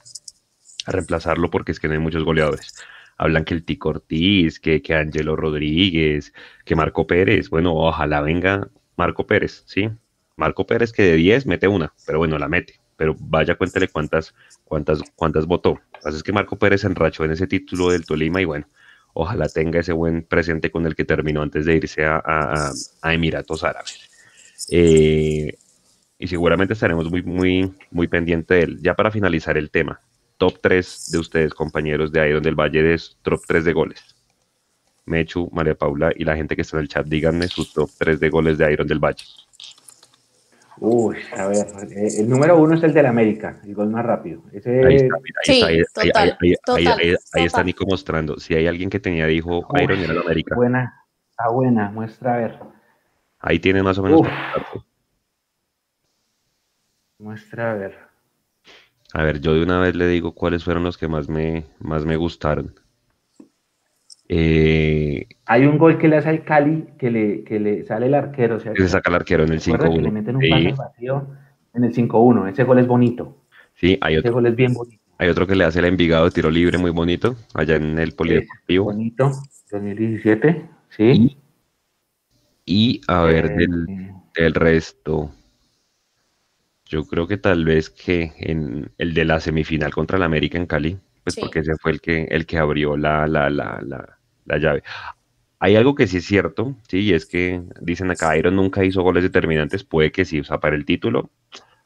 a 0.85 0.91
reemplazarlo 0.93 1.49
porque 1.49 1.73
es 1.73 1.81
que 1.81 1.89
no 1.89 1.95
hay 1.95 1.99
muchos 1.99 2.23
goleadores. 2.23 2.81
Hablan 3.17 3.43
que 3.43 3.55
el 3.55 3.65
Tico 3.65 3.89
Ortiz, 3.89 4.61
que, 4.61 4.81
que 4.81 4.95
Angelo 4.95 5.35
Rodríguez, 5.35 6.31
que 6.63 6.77
Marco 6.77 7.07
Pérez. 7.07 7.49
Bueno, 7.49 7.75
ojalá 7.75 8.21
venga 8.21 8.69
Marco 8.95 9.27
Pérez, 9.27 9.63
¿sí? 9.65 9.89
Marco 10.37 10.65
Pérez 10.65 10.93
que 10.93 11.03
de 11.03 11.15
10 11.17 11.45
mete 11.47 11.67
una, 11.67 11.93
pero 12.05 12.19
bueno, 12.19 12.37
la 12.37 12.47
mete. 12.47 12.79
Pero 12.95 13.15
vaya, 13.19 13.55
cuéntele 13.55 13.87
cuántas, 13.87 14.33
cuántas, 14.63 15.01
cuántas 15.15 15.45
votó. 15.45 15.79
Pasa 16.01 16.17
es 16.17 16.23
que 16.23 16.31
Marco 16.31 16.57
Pérez 16.57 16.83
enrachó 16.83 17.25
en 17.25 17.31
ese 17.31 17.47
título 17.47 17.89
del 17.89 18.05
Tolima 18.05 18.41
y 18.41 18.45
bueno, 18.45 18.67
ojalá 19.13 19.47
tenga 19.47 19.79
ese 19.79 19.93
buen 19.93 20.23
presente 20.23 20.71
con 20.71 20.85
el 20.85 20.95
que 20.95 21.05
terminó 21.05 21.41
antes 21.41 21.65
de 21.65 21.75
irse 21.75 22.05
a, 22.05 22.71
Emiratos 23.03 23.63
Árabes. 23.63 24.09
Eh, 24.69 25.57
y 26.17 26.27
seguramente 26.27 26.73
estaremos 26.73 27.09
muy, 27.09 27.21
muy, 27.23 27.73
muy 27.91 28.07
pendiente 28.07 28.53
de 28.53 28.61
él. 28.63 28.79
Ya 28.81 28.95
para 28.95 29.11
finalizar 29.11 29.57
el 29.57 29.69
tema, 29.71 29.99
top 30.37 30.59
3 30.61 31.11
de 31.11 31.17
ustedes, 31.17 31.53
compañeros 31.53 32.11
de 32.11 32.29
Iron 32.29 32.43
del 32.43 32.55
Valle, 32.55 32.81
de 32.81 33.01
top 33.21 33.41
3 33.47 33.65
de 33.65 33.73
goles. 33.73 34.15
Mechu, 35.05 35.49
María 35.51 35.75
Paula 35.75 36.11
y 36.15 36.23
la 36.23 36.35
gente 36.35 36.55
que 36.55 36.61
está 36.61 36.77
en 36.77 36.83
el 36.83 36.89
chat, 36.89 37.05
díganme 37.05 37.47
su 37.47 37.65
top 37.65 37.89
3 37.97 38.19
de 38.19 38.29
goles 38.29 38.57
de 38.57 38.71
Iron 38.71 38.87
del 38.87 38.99
Valle. 38.99 39.25
Uy, 40.85 41.15
a 41.37 41.47
ver, 41.47 41.65
eh, 41.91 42.09
el 42.19 42.29
número 42.29 42.57
uno 42.57 42.75
es 42.75 42.83
el 42.83 42.93
del 42.93 43.05
América, 43.05 43.61
el 43.63 43.73
gol 43.73 43.87
más 43.87 44.05
rápido. 44.05 44.43
Ese... 44.51 44.85
Ahí 44.85 44.95
está, 44.95 45.15
mira, 45.23 45.39
ahí, 45.39 45.45
sí, 45.45 45.53
está, 45.53 45.67
ahí, 45.67 45.81
total, 46.11 46.37
ahí, 46.41 46.55
total, 46.65 46.99
ahí, 46.99 47.45
está 47.45 47.63
Nico 47.63 47.85
mostrando. 47.85 48.37
Si 48.37 48.53
hay 48.53 48.67
alguien 48.67 48.89
que 48.89 48.99
tenía, 48.99 49.25
dijo 49.25 49.59
Uy, 49.59 49.81
Iron 49.81 49.99
era 49.99 50.11
el 50.11 50.19
América. 50.19 50.55
Buena, 50.55 51.05
está 51.29 51.49
buena, 51.51 51.89
muestra 51.89 52.33
a 52.33 52.37
ver. 52.37 52.59
Ahí 53.39 53.59
tiene 53.59 53.81
más 53.81 53.97
o 53.97 54.03
menos. 54.03 54.27
Muestra 57.17 57.71
a 57.71 57.75
ver. 57.75 57.97
A 59.13 59.23
ver, 59.23 59.39
yo 59.39 59.53
de 59.53 59.63
una 59.63 59.79
vez 59.79 59.95
le 59.95 60.07
digo 60.07 60.35
cuáles 60.35 60.65
fueron 60.65 60.83
los 60.83 60.97
que 60.97 61.07
más 61.07 61.29
me, 61.29 61.63
más 61.79 62.03
me 62.03 62.17
gustaron. 62.17 62.75
Eh, 64.29 65.27
Hay 65.45 65.65
un 65.65 65.77
gol 65.77 65.97
que 65.97 66.07
le 66.07 66.17
hace 66.17 66.29
al 66.29 66.43
Cali 66.43 66.85
que 66.97 67.11
le, 67.11 67.43
que 67.43 67.59
le 67.59 67.83
sale 67.83 68.07
el 68.07 68.13
arquero. 68.13 68.55
O 68.55 68.59
sea, 68.59 68.73
se 68.75 68.87
saca 68.87 69.09
el 69.09 69.15
arquero 69.15 69.43
en 69.43 69.53
el 69.53 69.59
5-1. 69.59 70.01
Le 70.01 70.11
meten 70.11 70.35
un 70.37 70.41
sí. 70.41 70.71
vacío 70.77 71.27
en 71.73 71.83
el 71.83 71.93
5-1. 71.93 72.49
Ese 72.51 72.63
gol 72.63 72.79
es 72.79 72.87
bonito. 72.87 73.37
Sí, 73.75 73.97
hay 74.01 74.17
otro. 74.17 74.29
Ese 74.29 74.33
gol 74.33 74.45
es 74.47 74.55
bien 74.55 74.73
bonito. 74.73 75.03
Hay 75.17 75.29
otro 75.29 75.45
que 75.45 75.55
le 75.55 75.63
hace 75.63 75.79
el 75.79 75.85
Envigado 75.85 76.25
de 76.25 76.31
tiro 76.31 76.49
libre 76.49 76.77
muy 76.77 76.91
bonito, 76.91 77.35
allá 77.53 77.75
en 77.75 77.99
el 77.99 78.13
Polideportivo. 78.13 78.85
Bonito, 78.85 79.31
2017, 79.71 80.69
sí. 80.89 81.37
Y, 82.65 82.95
y 82.97 83.01
a 83.07 83.23
ver, 83.23 83.45
eh, 83.45 83.55
del, 83.55 84.11
del 84.35 84.53
resto. 84.53 85.31
Yo 86.85 87.05
creo 87.05 87.27
que 87.27 87.37
tal 87.37 87.63
vez 87.63 87.89
que 87.89 88.33
en 88.37 88.91
el 88.97 89.13
de 89.13 89.25
la 89.25 89.39
semifinal 89.39 89.93
contra 89.93 90.17
el 90.17 90.23
América 90.23 90.57
en 90.57 90.65
Cali, 90.65 90.97
pues 91.23 91.35
sí. 91.35 91.41
porque 91.41 91.59
ese 91.59 91.73
fue 91.81 91.91
el 91.91 92.01
que, 92.01 92.23
el 92.29 92.45
que 92.45 92.57
abrió 92.57 92.97
la, 92.97 93.27
la, 93.27 93.49
la, 93.49 93.79
la, 93.85 94.17
la 94.45 94.57
llave. 94.57 94.83
Hay 95.59 95.75
algo 95.77 95.95
que 95.95 96.07
sí 96.07 96.17
es 96.17 96.25
cierto, 96.25 96.75
sí, 96.89 96.99
y 96.99 97.13
es 97.13 97.25
que 97.25 97.61
dicen 97.79 98.11
acá, 98.11 98.35
Iron 98.37 98.55
nunca 98.57 98.83
hizo 98.83 99.01
goles 99.01 99.23
determinantes, 99.23 99.83
puede 99.85 100.11
que 100.11 100.25
sí, 100.25 100.39
o 100.41 100.43
sea, 100.43 100.59
para 100.59 100.75
el 100.75 100.83
título. 100.85 101.29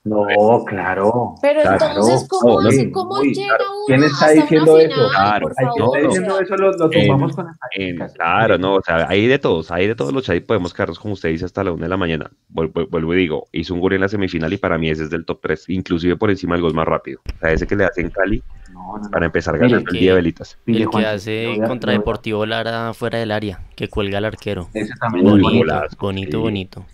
No, 0.04 0.26
claro. 0.66 1.36
Pero 1.42 1.62
claro, 1.64 1.86
entonces, 1.86 2.26
¿cómo, 2.30 2.62
no, 2.62 2.70
hace, 2.70 2.90
cómo 2.92 3.16
muy, 3.18 3.34
llega 3.34 3.58
claro. 3.58 3.64
uno 3.76 3.86
¿Quién 3.88 4.04
está 4.04 4.30
diciendo 4.32 4.78
eso? 4.80 4.90
final, 4.96 5.10
Claro, 5.12 5.42
por 5.48 5.52
Ay, 5.58 5.66
¿quién 5.76 5.86
favor? 5.86 5.98
está 5.98 6.08
O 6.08 6.10
diciendo 6.10 6.36
sea, 6.38 6.44
eso? 6.46 6.56
Lo, 6.56 6.72
lo 6.72 6.90
tumbamos 6.90 7.36
con 7.36 7.46
las 7.46 7.56
En- 7.76 7.98
tácticas. 7.98 8.14
claro, 8.14 8.58
no, 8.58 8.76
o 8.76 8.82
sea, 8.82 9.06
hay 9.10 9.28
de 9.28 9.38
todos, 9.38 9.70
hay 9.70 9.86
de 9.88 9.96
todos 9.96 10.14
los 10.14 10.24
chats 10.24 10.38
y 10.38 10.42
podemos 10.42 10.74
quedarnos, 10.74 10.98
como 11.00 11.14
usted 11.16 11.30
dice, 11.30 11.44
hasta 11.44 11.62
la 11.64 11.74
una 11.74 11.84
de 11.84 11.90
la 11.90 11.98
mañana. 11.98 12.32
Vuel- 12.50 12.72
vuel- 12.72 12.88
Vuelvo 12.90 13.14
y 13.16 13.18
digo, 13.18 13.48
hizo 13.52 13.74
un 13.74 13.82
gol 13.82 13.94
en 13.94 14.02
la 14.02 14.08
semifinal 14.08 14.54
y 14.54 14.58
para 14.58 14.78
mí 14.78 14.90
ese 14.90 15.04
es 15.04 15.10
del 15.10 15.26
top 15.26 15.42
3, 15.42 15.68
inclusive 15.70 16.16
por 16.16 16.30
encima 16.30 16.56
del 16.56 16.62
gol 16.62 16.74
más 16.74 16.88
rápido. 16.88 17.20
O 17.36 17.40
sea, 17.40 17.52
ese 17.52 17.68
que 17.68 17.76
le 17.76 17.84
hace 17.84 18.00
en 18.00 18.10
Cali 18.10 18.42
No, 18.88 18.98
no, 18.98 19.04
no. 19.04 19.10
para 19.12 19.26
empezar 19.26 19.58
ganando 19.58 19.78
el 19.80 19.86
que- 19.86 19.98
día 20.00 20.12
de 20.12 20.16
velitas. 20.16 20.58
El 20.66 20.90
que 20.90 21.06
hace 21.06 21.60
contra 21.68 21.92
Deportivo 21.92 22.46
Lara 22.46 22.94
fuera 22.94 23.20
del 23.20 23.32
área, 23.32 23.60
que 23.76 23.90
cuelga 23.90 24.18
al 24.20 24.26
arquero. 24.26 24.70
Ese 24.74 24.94
también 25.00 25.26
es 25.28 25.32
bonito. 25.34 25.58
golazo, 25.58 25.98
bonito, 26.00 26.38
sí. 26.38 26.44
bonito. 26.44 26.86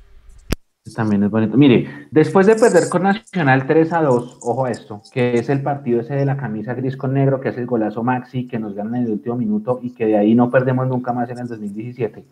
Ese 0.86 0.96
También 0.96 1.24
es 1.24 1.30
bonito. 1.32 1.56
Mire, 1.56 2.08
después 2.12 2.46
de 2.46 2.56
perder 2.56 2.90
con 2.90 3.04
Nacional 3.04 3.66
3 3.66 3.94
a 3.94 4.02
2, 4.02 4.40
ojo 4.42 4.66
a 4.66 4.72
esto, 4.72 5.02
que 5.14 5.36
es 5.36 5.48
el 5.50 5.62
partido 5.62 6.02
ese 6.02 6.14
de 6.16 6.26
la 6.26 6.36
camisa 6.36 6.74
gris 6.74 6.98
con 6.98 7.14
negro, 7.14 7.40
que 7.40 7.50
es 7.50 7.58
el 7.58 7.66
golazo 7.68 8.04
Maxi, 8.04 8.48
que 8.48 8.60
nos 8.60 8.74
ganan 8.76 8.96
en 8.96 9.04
el 9.04 9.12
último 9.12 9.38
minuto 9.38 9.80
y 9.82 9.92
que 9.94 10.06
de 10.08 10.18
ahí 10.18 10.36
no 10.36 10.50
perdemos 10.52 10.88
nunca 10.88 11.14
más 11.14 11.30
en 11.30 11.40
el 11.40 11.48
2017. 11.48 12.26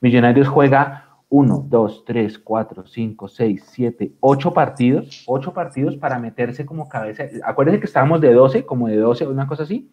Millonarios 0.00 0.46
juega 0.48 1.06
1, 1.32 1.66
2, 1.66 2.04
3, 2.04 2.38
4, 2.40 2.86
5, 2.86 3.28
6, 3.28 3.64
7, 3.66 4.12
8 4.20 4.52
partidos, 4.52 5.24
8 5.26 5.54
partidos 5.54 5.96
para 5.96 6.18
meterse 6.18 6.66
como 6.66 6.90
cabeza. 6.90 7.24
Acuérdense 7.42 7.80
que 7.80 7.86
estábamos 7.86 8.20
de 8.20 8.34
12, 8.34 8.66
como 8.66 8.88
de 8.88 8.98
12, 8.98 9.26
una 9.28 9.46
cosa 9.46 9.62
así, 9.62 9.90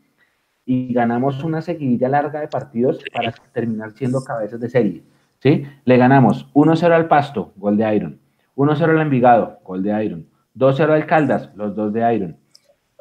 y 0.65 0.91
ganamos 0.93 1.41
una 1.45 1.62
seguidilla 1.62 2.10
larga 2.10 2.41
de 2.41 2.49
partidos 2.49 3.02
para 3.13 3.34
terminar 3.54 3.91
siendo 3.91 4.21
cabezas 4.21 4.60
de 4.60 4.69
serie. 4.69 5.04
¿sí? 5.39 5.63
Le 5.86 5.95
ganamos 5.95 6.52
1-0 6.54 6.91
al 6.91 7.08
Pasto, 7.08 7.54
gol 7.56 7.78
de 7.78 7.95
Iron. 7.95 8.19
1-0 8.58 8.89
al 8.89 8.99
Envigado, 8.99 9.60
gol 9.63 9.82
de 9.82 10.04
Iron. 10.04 10.28
2-0 10.58 10.91
al 10.91 11.06
Caldas, 11.06 11.52
los 11.56 11.73
dos 11.73 11.93
de 11.93 12.15
Iron. 12.15 12.38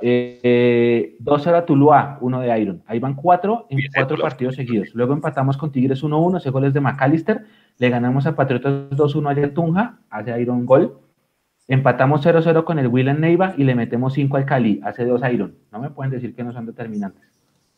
Eh, 0.00 0.38
eh, 0.44 1.16
2-0 1.18 1.56
a 1.56 1.66
Tuluá, 1.66 2.18
uno 2.20 2.40
de 2.40 2.56
Iron. 2.60 2.84
Ahí 2.86 3.00
van 3.00 3.16
cuatro 3.16 3.66
en 3.68 3.78
Bien, 3.78 3.90
cuatro 3.92 4.14
Tuluá. 4.14 4.28
partidos 4.28 4.54
seguidos. 4.54 4.90
Luego 4.94 5.12
empatamos 5.12 5.56
con 5.56 5.72
Tigres 5.72 6.04
1-1, 6.04 6.36
ese 6.38 6.50
gol 6.50 6.66
es 6.66 6.72
de 6.72 6.80
McAllister. 6.80 7.44
Le 7.78 7.90
ganamos 7.90 8.26
a 8.26 8.34
Patriotas 8.34 8.90
2-1 8.90 9.30
allá 9.30 9.42
en 9.44 9.54
Tunja, 9.54 9.98
hace 10.10 10.40
Iron 10.40 10.66
gol. 10.66 10.98
Empatamos 11.68 12.24
0-0 12.24 12.64
con 12.64 12.78
el 12.78 12.88
Willen 12.88 13.20
Neiva 13.20 13.54
y 13.56 13.64
le 13.64 13.74
metemos 13.74 14.14
5 14.14 14.36
al 14.36 14.46
Cali, 14.46 14.80
hace 14.82 15.04
2 15.04 15.20
Iron. 15.32 15.54
No 15.70 15.80
me 15.80 15.90
pueden 15.90 16.10
decir 16.10 16.34
que 16.34 16.42
no 16.42 16.52
son 16.52 16.66
determinantes. 16.66 17.22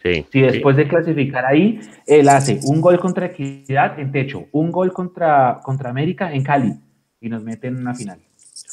Sí, 0.03 0.25
Si 0.33 0.41
después 0.41 0.77
de 0.77 0.89
clasificar 0.89 1.45
ahí, 1.45 1.79
él 2.07 2.29
hace 2.31 2.59
un 2.65 2.81
gol 2.81 2.99
contra 2.99 3.27
Equidad 3.27 3.99
en 3.99 4.11
techo, 4.11 4.47
un 4.53 4.71
gol 4.71 4.93
contra, 4.93 5.61
contra 5.63 5.91
América 5.91 6.33
en 6.33 6.43
Cali 6.43 6.75
y 7.21 7.29
nos 7.29 7.43
mete 7.43 7.69
en 7.69 7.77
una 7.77 7.95
final. 7.95 8.19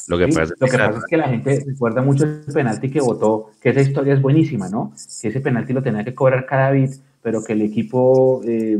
Lo 0.06 0.16
que, 0.16 0.28
pasa, 0.28 0.54
es 0.58 1.04
que 1.04 1.16
la 1.18 1.28
gente 1.28 1.62
recuerda 1.66 2.00
mucho 2.00 2.24
el 2.24 2.52
penalti 2.52 2.90
que 2.90 3.00
votó, 3.00 3.50
que 3.60 3.70
esa 3.70 3.82
historia 3.82 4.14
es 4.14 4.22
buenísima, 4.22 4.70
¿no? 4.70 4.92
Que 5.20 5.28
ese 5.28 5.40
penalti 5.40 5.74
lo 5.74 5.82
tenía 5.82 6.02
que 6.02 6.14
cobrar 6.14 6.46
cada 6.46 6.70
bit, 6.70 6.92
pero 7.22 7.44
que 7.44 7.52
el 7.52 7.60
equipo 7.60 8.40
eh, 8.46 8.78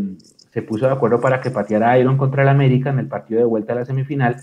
se 0.50 0.62
puso 0.62 0.86
de 0.86 0.92
acuerdo 0.92 1.20
para 1.20 1.40
que 1.40 1.50
pateara 1.50 1.90
a 1.90 1.98
Iron 1.98 2.16
contra 2.16 2.42
el 2.42 2.48
América 2.48 2.90
en 2.90 2.98
el 2.98 3.08
partido 3.08 3.40
de 3.40 3.46
vuelta 3.46 3.72
a 3.72 3.76
la 3.76 3.84
semifinal. 3.84 4.36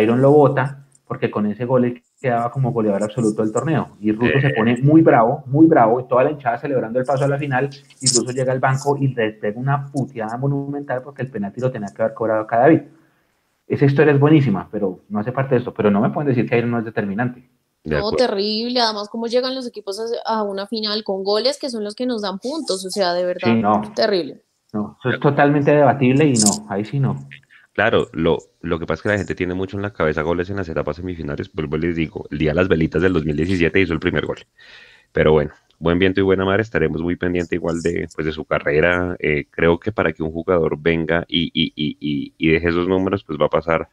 Iron 0.00 0.20
lo 0.20 0.30
vota 0.30 0.84
porque 1.10 1.28
con 1.28 1.46
ese 1.46 1.64
gol 1.64 1.86
él 1.86 2.02
quedaba 2.20 2.52
como 2.52 2.70
goleador 2.70 3.02
absoluto 3.02 3.42
del 3.42 3.50
torneo. 3.50 3.96
Y 4.00 4.12
Russo 4.12 4.40
se 4.40 4.50
pone 4.50 4.76
muy 4.80 5.02
bravo, 5.02 5.42
muy 5.46 5.66
bravo, 5.66 5.98
y 5.98 6.04
toda 6.04 6.22
la 6.22 6.30
hinchada 6.30 6.58
celebrando 6.58 7.00
el 7.00 7.04
paso 7.04 7.24
a 7.24 7.28
la 7.28 7.36
final, 7.36 7.68
y 8.00 8.06
Russo 8.06 8.30
llega 8.30 8.52
al 8.52 8.60
banco 8.60 8.96
y 8.96 9.08
le 9.08 9.32
pega 9.32 9.58
una 9.58 9.90
puteada 9.90 10.36
monumental 10.36 11.02
porque 11.02 11.22
el 11.22 11.30
penalti 11.30 11.60
lo 11.60 11.72
tenía 11.72 11.88
que 11.88 12.02
haber 12.02 12.14
cobrado 12.14 12.46
cada 12.46 12.68
vez. 12.68 12.84
Esa 13.66 13.86
historia 13.86 14.12
es 14.12 14.20
buenísima, 14.20 14.68
pero 14.70 15.00
no 15.08 15.18
hace 15.18 15.32
parte 15.32 15.54
de 15.56 15.58
esto. 15.58 15.74
Pero 15.74 15.90
no 15.90 16.00
me 16.00 16.10
pueden 16.10 16.28
decir 16.28 16.48
que 16.48 16.58
Iron 16.58 16.70
no 16.70 16.78
es 16.78 16.84
determinante. 16.84 17.48
no, 17.84 18.12
terrible. 18.12 18.80
Además, 18.80 19.08
cómo 19.08 19.26
llegan 19.26 19.54
los 19.54 19.66
equipos 19.66 20.00
a 20.24 20.42
una 20.44 20.68
final 20.68 21.02
con 21.02 21.24
goles 21.24 21.58
que 21.58 21.70
son 21.70 21.82
los 21.82 21.96
que 21.96 22.06
nos 22.06 22.22
dan 22.22 22.38
puntos. 22.38 22.84
O 22.84 22.90
sea, 22.90 23.14
de 23.14 23.24
verdad, 23.24 23.54
no. 23.54 23.82
terrible. 23.96 24.44
No, 24.72 24.96
eso 25.00 25.10
es 25.10 25.20
totalmente 25.20 25.72
debatible 25.72 26.26
y 26.26 26.34
no, 26.34 26.66
ahí 26.68 26.84
sí 26.84 27.00
no. 27.00 27.16
Claro, 27.72 28.08
lo, 28.12 28.38
lo 28.60 28.78
que 28.78 28.86
pasa 28.86 28.98
es 28.98 29.02
que 29.02 29.08
la 29.08 29.18
gente 29.18 29.34
tiene 29.34 29.54
mucho 29.54 29.76
en 29.76 29.82
la 29.82 29.92
cabeza 29.92 30.22
goles 30.22 30.50
en 30.50 30.56
las 30.56 30.68
etapas 30.68 30.96
semifinales. 30.96 31.52
Vuelvo 31.52 31.76
les 31.76 31.96
digo, 31.96 32.26
el 32.30 32.38
día 32.38 32.50
de 32.50 32.56
las 32.56 32.68
velitas 32.68 33.02
del 33.02 33.12
2017 33.12 33.80
hizo 33.80 33.92
el 33.92 34.00
primer 34.00 34.26
gol. 34.26 34.38
Pero 35.12 35.32
bueno, 35.32 35.52
buen 35.78 35.98
viento 35.98 36.20
y 36.20 36.22
buena 36.22 36.44
mar, 36.44 36.60
estaremos 36.60 37.02
muy 37.02 37.16
pendientes 37.16 37.52
igual 37.52 37.80
de, 37.80 38.08
pues, 38.14 38.26
de 38.26 38.32
su 38.32 38.44
carrera. 38.44 39.16
Eh, 39.18 39.46
creo 39.50 39.78
que 39.80 39.92
para 39.92 40.12
que 40.12 40.22
un 40.22 40.30
jugador 40.30 40.76
venga 40.78 41.24
y, 41.26 41.50
y, 41.54 41.72
y, 41.74 42.34
y, 42.36 42.50
deje 42.50 42.68
esos 42.68 42.86
números, 42.86 43.24
pues 43.24 43.38
va 43.40 43.46
a 43.46 43.50
pasar 43.50 43.88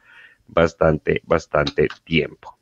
bastante, 0.46 1.22
bastante 1.24 1.88
tiempo. 2.04 2.58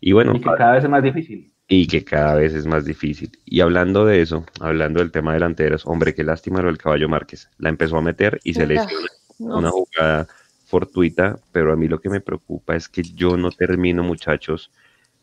Y 0.00 0.12
bueno, 0.12 0.34
y 0.34 0.40
que 0.40 0.50
cada 0.56 0.74
vez 0.74 0.84
es 0.84 0.90
más 0.90 1.02
difícil. 1.02 1.52
Y 1.68 1.88
que 1.88 2.04
cada 2.04 2.36
vez 2.36 2.54
es 2.54 2.66
más 2.66 2.84
difícil. 2.84 3.38
Y 3.44 3.60
hablando 3.60 4.04
de 4.04 4.22
eso, 4.22 4.46
hablando 4.60 5.00
del 5.00 5.10
tema 5.10 5.34
delanteros, 5.34 5.84
hombre, 5.86 6.14
qué 6.14 6.22
lástima 6.22 6.60
lo 6.60 6.68
del 6.68 6.78
caballo 6.78 7.08
Márquez. 7.08 7.48
La 7.58 7.68
empezó 7.68 7.96
a 7.96 8.02
meter 8.02 8.40
y 8.44 8.54
se 8.54 8.66
lesionó. 8.66 9.06
Una 9.38 9.70
jugada 9.70 10.28
fortuita, 10.66 11.38
pero 11.52 11.72
a 11.72 11.76
mí 11.76 11.88
lo 11.88 12.00
que 12.00 12.10
me 12.10 12.20
preocupa 12.20 12.76
es 12.76 12.88
que 12.88 13.02
yo 13.02 13.36
no 13.36 13.50
termino, 13.50 14.02
muchachos, 14.02 14.70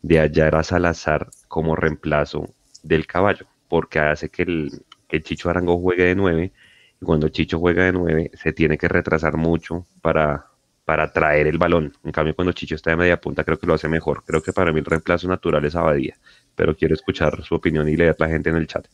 de 0.02 0.18
hallar 0.18 0.54
a 0.54 0.62
Salazar 0.62 1.28
como 1.48 1.76
reemplazo 1.76 2.50
del 2.82 3.06
caballo, 3.06 3.46
porque 3.68 3.98
hace 3.98 4.28
que 4.28 4.42
el, 4.42 4.82
Chicho 5.22 5.48
Arango 5.48 5.78
juegue 5.78 6.04
de 6.04 6.14
nueve, 6.14 6.52
y 7.00 7.04
cuando 7.04 7.28
Chicho 7.28 7.58
juega 7.58 7.84
de 7.84 7.92
nueve 7.92 8.30
se 8.34 8.52
tiene 8.52 8.76
que 8.76 8.88
retrasar 8.88 9.36
mucho 9.36 9.86
para, 10.02 10.46
para 10.84 11.12
traer 11.12 11.46
el 11.46 11.58
balón. 11.58 11.96
En 12.04 12.12
cambio, 12.12 12.34
cuando 12.34 12.52
Chicho 12.52 12.74
está 12.74 12.90
de 12.90 12.96
media 12.96 13.20
punta, 13.20 13.44
creo 13.44 13.58
que 13.58 13.66
lo 13.66 13.74
hace 13.74 13.88
mejor. 13.88 14.22
Creo 14.24 14.42
que 14.42 14.52
para 14.52 14.72
mí 14.72 14.80
el 14.80 14.84
reemplazo 14.84 15.26
natural 15.28 15.64
es 15.64 15.74
Abadía, 15.74 16.18
pero 16.54 16.76
quiero 16.76 16.94
escuchar 16.94 17.42
su 17.42 17.54
opinión 17.54 17.88
y 17.88 17.96
leer 17.96 18.16
la 18.18 18.28
gente 18.28 18.50
en 18.50 18.56
el 18.56 18.66
chat. 18.66 18.86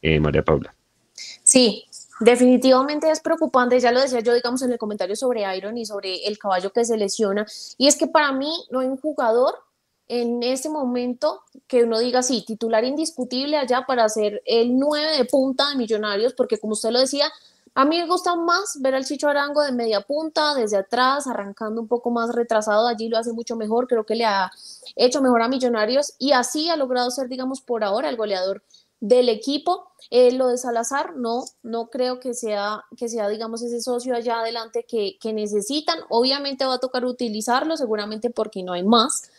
Eh, 0.00 0.20
María 0.20 0.42
Paula. 0.42 0.74
Sí, 1.42 1.84
definitivamente 2.20 3.10
es 3.10 3.20
preocupante, 3.20 3.80
ya 3.80 3.90
lo 3.90 4.00
decía 4.00 4.20
yo, 4.20 4.34
digamos, 4.34 4.62
en 4.62 4.72
el 4.72 4.78
comentario 4.78 5.16
sobre 5.16 5.56
Iron 5.56 5.76
y 5.78 5.86
sobre 5.86 6.26
el 6.26 6.38
caballo 6.38 6.70
que 6.72 6.84
se 6.84 6.96
lesiona, 6.96 7.46
y 7.78 7.88
es 7.88 7.96
que 7.96 8.06
para 8.06 8.32
mí 8.32 8.52
no 8.70 8.80
hay 8.80 8.86
un 8.86 8.98
jugador 8.98 9.54
en 10.08 10.42
ese 10.42 10.68
momento 10.68 11.42
que 11.66 11.82
uno 11.82 11.98
diga, 11.98 12.22
sí, 12.22 12.44
titular 12.46 12.84
indiscutible 12.84 13.56
allá 13.56 13.84
para 13.86 14.04
hacer 14.04 14.42
el 14.44 14.78
9 14.78 15.16
de 15.16 15.24
punta 15.24 15.68
de 15.70 15.76
Millonarios, 15.76 16.32
porque 16.34 16.58
como 16.58 16.74
usted 16.74 16.90
lo 16.90 17.00
decía, 17.00 17.26
a 17.78 17.84
mí 17.84 18.00
me 18.00 18.06
gusta 18.06 18.34
más 18.34 18.80
ver 18.80 18.94
al 18.94 19.04
Chicho 19.04 19.28
Arango 19.28 19.60
de 19.60 19.70
media 19.70 20.00
punta, 20.00 20.54
desde 20.54 20.78
atrás, 20.78 21.26
arrancando 21.26 21.82
un 21.82 21.88
poco 21.88 22.10
más 22.10 22.34
retrasado, 22.34 22.88
allí 22.88 23.10
lo 23.10 23.18
hace 23.18 23.34
mucho 23.34 23.54
mejor, 23.54 23.86
creo 23.86 24.06
que 24.06 24.14
le 24.14 24.24
ha 24.24 24.50
hecho 24.94 25.20
mejor 25.20 25.42
a 25.42 25.48
Millonarios 25.48 26.14
y 26.18 26.32
así 26.32 26.70
ha 26.70 26.76
logrado 26.76 27.10
ser, 27.10 27.28
digamos, 27.28 27.60
por 27.60 27.84
ahora 27.84 28.08
el 28.08 28.16
goleador 28.16 28.62
del 29.00 29.28
equipo. 29.28 29.90
Eh, 30.10 30.32
lo 30.32 30.48
de 30.48 30.56
Salazar, 30.56 31.16
no, 31.16 31.44
no 31.62 31.90
creo 31.90 32.18
que 32.18 32.32
sea, 32.32 32.82
que 32.96 33.10
sea, 33.10 33.28
digamos, 33.28 33.60
ese 33.60 33.82
socio 33.82 34.14
allá 34.14 34.40
adelante 34.40 34.86
que, 34.88 35.18
que 35.20 35.34
necesitan. 35.34 35.98
Obviamente 36.08 36.64
va 36.64 36.76
a 36.76 36.78
tocar 36.78 37.04
utilizarlo, 37.04 37.76
seguramente 37.76 38.30
porque 38.30 38.62
no 38.62 38.72
hay 38.72 38.84
más, 38.84 39.30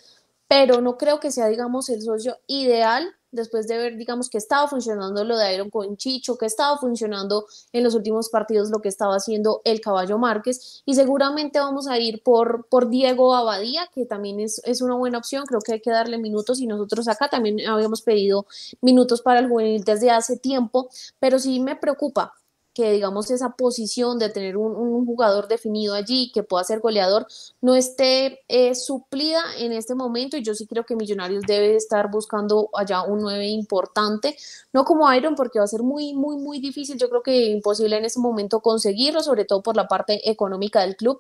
pero 0.48 0.80
no 0.82 0.96
creo 0.96 1.20
que 1.20 1.32
sea, 1.32 1.48
digamos, 1.48 1.90
el 1.90 2.04
socio 2.04 2.38
ideal 2.46 3.16
después 3.32 3.68
de 3.68 3.78
ver, 3.78 3.98
digamos, 3.98 4.30
que 4.30 4.38
estaba 4.38 4.68
funcionando 4.68 5.24
lo 5.24 5.38
de 5.38 5.54
Iron 5.54 5.70
con 5.70 5.98
Chicho, 5.98 6.38
que 6.38 6.46
estaba 6.46 6.78
funcionando 6.78 7.46
en 7.74 7.84
los 7.84 7.96
últimos 7.96 8.30
partidos 8.30 8.70
lo 8.70 8.80
que 8.82 8.90
estaba 8.90 9.16
haciendo 9.16 9.62
el 9.64 9.82
Caballo 9.82 10.18
Márquez, 10.18 10.82
y 10.86 10.96
seguramente 10.96 11.60
vamos 11.60 11.88
a 11.88 11.98
ir 12.00 12.24
por, 12.24 12.68
por 12.68 12.90
Diego 12.90 13.36
Abadía, 13.36 13.90
que 13.94 14.06
también 14.06 14.40
es, 14.40 14.62
es 14.66 14.82
una 14.82 14.96
buena 14.96 15.18
opción, 15.18 15.46
creo 15.46 15.62
que 15.62 15.74
hay 15.74 15.82
que 15.82 15.92
darle 15.92 16.18
minutos, 16.18 16.60
y 16.60 16.68
nosotros 16.68 17.08
acá 17.08 17.28
también 17.30 17.68
habíamos 17.68 18.02
pedido 18.02 18.46
minutos 18.82 19.22
para 19.22 19.40
el 19.40 19.48
juvenil 19.48 19.84
desde 19.84 20.12
hace 20.12 20.38
tiempo, 20.38 20.90
pero 21.20 21.40
sí 21.40 21.60
me 21.60 21.76
preocupa 21.76 22.34
que 22.78 22.92
digamos 22.92 23.32
esa 23.32 23.56
posición 23.56 24.20
de 24.20 24.30
tener 24.30 24.56
un, 24.56 25.04
jugador 25.08 25.48
definido 25.48 25.96
allí 25.96 26.32
que 26.32 26.44
pueda 26.44 26.64
ser 26.64 26.80
goleador 26.80 27.26
no 27.60 27.74
esté 27.74 28.42
eh, 28.48 28.76
suplida 28.76 29.42
en 29.58 29.72
este 29.72 29.96
momento 29.96 30.38
y 30.38 30.44
yo 30.44 30.54
sí 30.54 30.68
creo 30.68 30.86
que 30.86 30.96
Millonarios 30.96 31.44
debe 31.48 31.76
estar 31.76 32.12
buscando 32.12 32.70
allá 32.76 33.02
un 33.02 33.22
9 33.22 33.48
importante, 33.48 34.38
no 34.74 34.86
como 34.86 35.12
Iron 35.12 35.34
porque 35.34 35.58
va 35.58 35.66
a 35.66 35.68
ser 35.68 35.82
muy, 35.82 36.14
muy, 36.14 36.38
muy 36.38 36.60
difícil, 36.60 37.00
yo 37.00 37.10
creo 37.10 37.24
que 37.24 37.46
imposible 37.48 37.98
en 37.98 38.06
ese 38.06 38.20
momento 38.20 38.60
conseguirlo, 38.60 39.24
sobre 39.24 39.46
todo 39.46 39.64
por 39.64 39.76
la 39.76 39.88
parte 39.88 40.30
económica 40.30 40.82
del 40.82 40.96
club, 40.96 41.20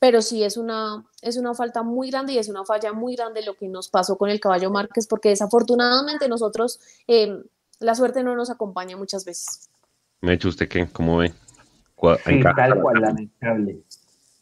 pero 0.00 0.22
sí 0.22 0.42
es 0.42 0.56
una, 0.56 1.06
es 1.22 1.36
una 1.36 1.54
falta 1.54 1.84
muy 1.84 2.10
grande 2.10 2.32
y 2.32 2.38
es 2.38 2.48
una 2.48 2.64
falla 2.64 2.92
muy 2.92 3.14
grande 3.14 3.42
lo 3.42 3.54
que 3.54 3.68
nos 3.68 3.88
pasó 3.90 4.18
con 4.18 4.28
el 4.28 4.40
caballo 4.40 4.70
Márquez 4.72 5.06
porque 5.06 5.28
desafortunadamente 5.28 6.28
nosotros 6.28 6.80
eh, 7.06 7.44
la 7.78 7.94
suerte 7.94 8.24
no 8.24 8.34
nos 8.34 8.50
acompaña 8.50 8.96
muchas 8.96 9.24
veces. 9.24 9.70
¿Me 10.20 10.34
hecho 10.34 10.48
usted 10.48 10.68
qué? 10.68 10.86
¿Cómo 10.92 11.18
ve? 11.18 11.32
Sí, 12.24 12.42
tal 12.54 12.80
cual, 12.80 13.00
lamentable. 13.00 13.78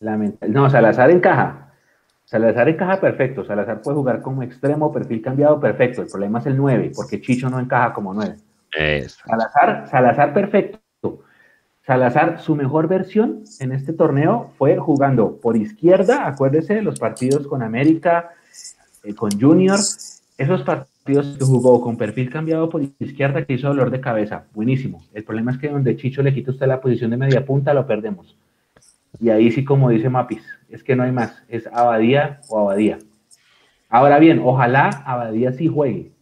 lamentable. 0.01 0.53
No, 0.53 0.69
Salazar 0.69 1.11
encaja. 1.11 1.73
Salazar 2.25 2.69
encaja 2.69 3.01
perfecto. 3.01 3.45
Salazar 3.45 3.81
puede 3.81 3.97
jugar 3.97 4.23
como 4.23 4.43
extremo, 4.43 4.93
perfil 4.93 5.23
cambiado, 5.23 5.61
perfecto. 5.61 6.03
El 6.03 6.09
problema 6.09 6.41
es 6.41 6.47
el 6.47 6.57
9, 6.57 6.93
porque 6.95 7.21
Chicho 7.21 7.49
no 7.49 7.61
encaja 7.61 7.93
como 7.93 8.13
9. 8.13 8.37
Salazar, 9.09 9.89
Salazar 9.89 10.35
perfecto. 10.35 10.81
Salazar, 11.87 12.41
su 12.41 12.57
mejor 12.57 12.89
versión 12.89 13.45
en 13.61 13.73
este 13.73 13.93
torneo 13.93 14.53
fue 14.57 14.79
jugando 14.79 15.39
por 15.39 15.55
izquierda, 15.57 16.27
acuérdese 16.27 16.77
de 16.77 16.83
los 16.83 16.99
partidos 16.99 17.47
con 17.47 17.63
América, 17.63 18.31
eh, 19.03 19.15
con 19.15 19.31
Junior, 19.39 19.79
esos 20.39 20.63
partidos 20.63 20.94
jugó 21.41 21.81
con 21.81 21.97
perfil 21.97 22.31
cambiado 22.31 22.69
por 22.69 22.83
izquierda 22.99 23.45
que 23.45 23.55
hizo 23.55 23.69
dolor 23.69 23.91
de 23.91 24.01
cabeza. 24.01 24.47
Buenísimo. 24.55 25.03
El 25.13 25.25
problema 25.25 25.53
es 25.53 25.59
que 25.59 25.69
donde 25.69 25.97
Chicho 25.97 26.23
le 26.23 26.33
quita 26.33 26.51
usted 26.51 26.67
la 26.67 26.81
posición 26.81 27.11
de 27.11 27.17
media 27.17 27.45
punta, 27.45 27.75
lo 27.75 27.87
perdemos. 27.87 28.37
Y 29.21 29.29
ahí 29.29 29.51
sí, 29.51 29.65
como 29.65 29.91
dice 29.91 30.09
Mapis, 30.09 30.43
es 30.69 30.83
que 30.83 30.97
no 30.97 31.03
hay 31.03 31.13
más. 31.13 31.43
Es 31.49 31.67
Abadía 31.67 32.41
o 32.49 32.59
Abadía. 32.59 32.99
Ahora 33.89 34.19
bien, 34.19 34.41
ojalá 34.43 34.89
Abadía 35.07 35.53
sí 35.53 35.69
juegue. 35.69 36.13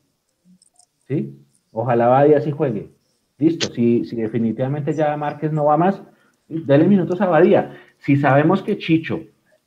¿Sí? 1.06 1.38
Ojalá 1.70 2.06
Abadía 2.06 2.40
sí 2.40 2.50
juegue. 2.50 2.90
Listo. 3.38 3.72
Si, 3.72 4.04
si 4.04 4.16
definitivamente 4.16 4.92
ya 4.92 5.16
Márquez 5.16 5.52
no 5.52 5.64
va 5.64 5.76
más, 5.76 6.02
dale 6.48 6.86
minutos 6.86 7.20
a 7.20 7.24
Abadía. 7.24 7.76
Si 7.98 8.16
sabemos 8.16 8.62
que 8.62 8.78
Chicho 8.78 9.20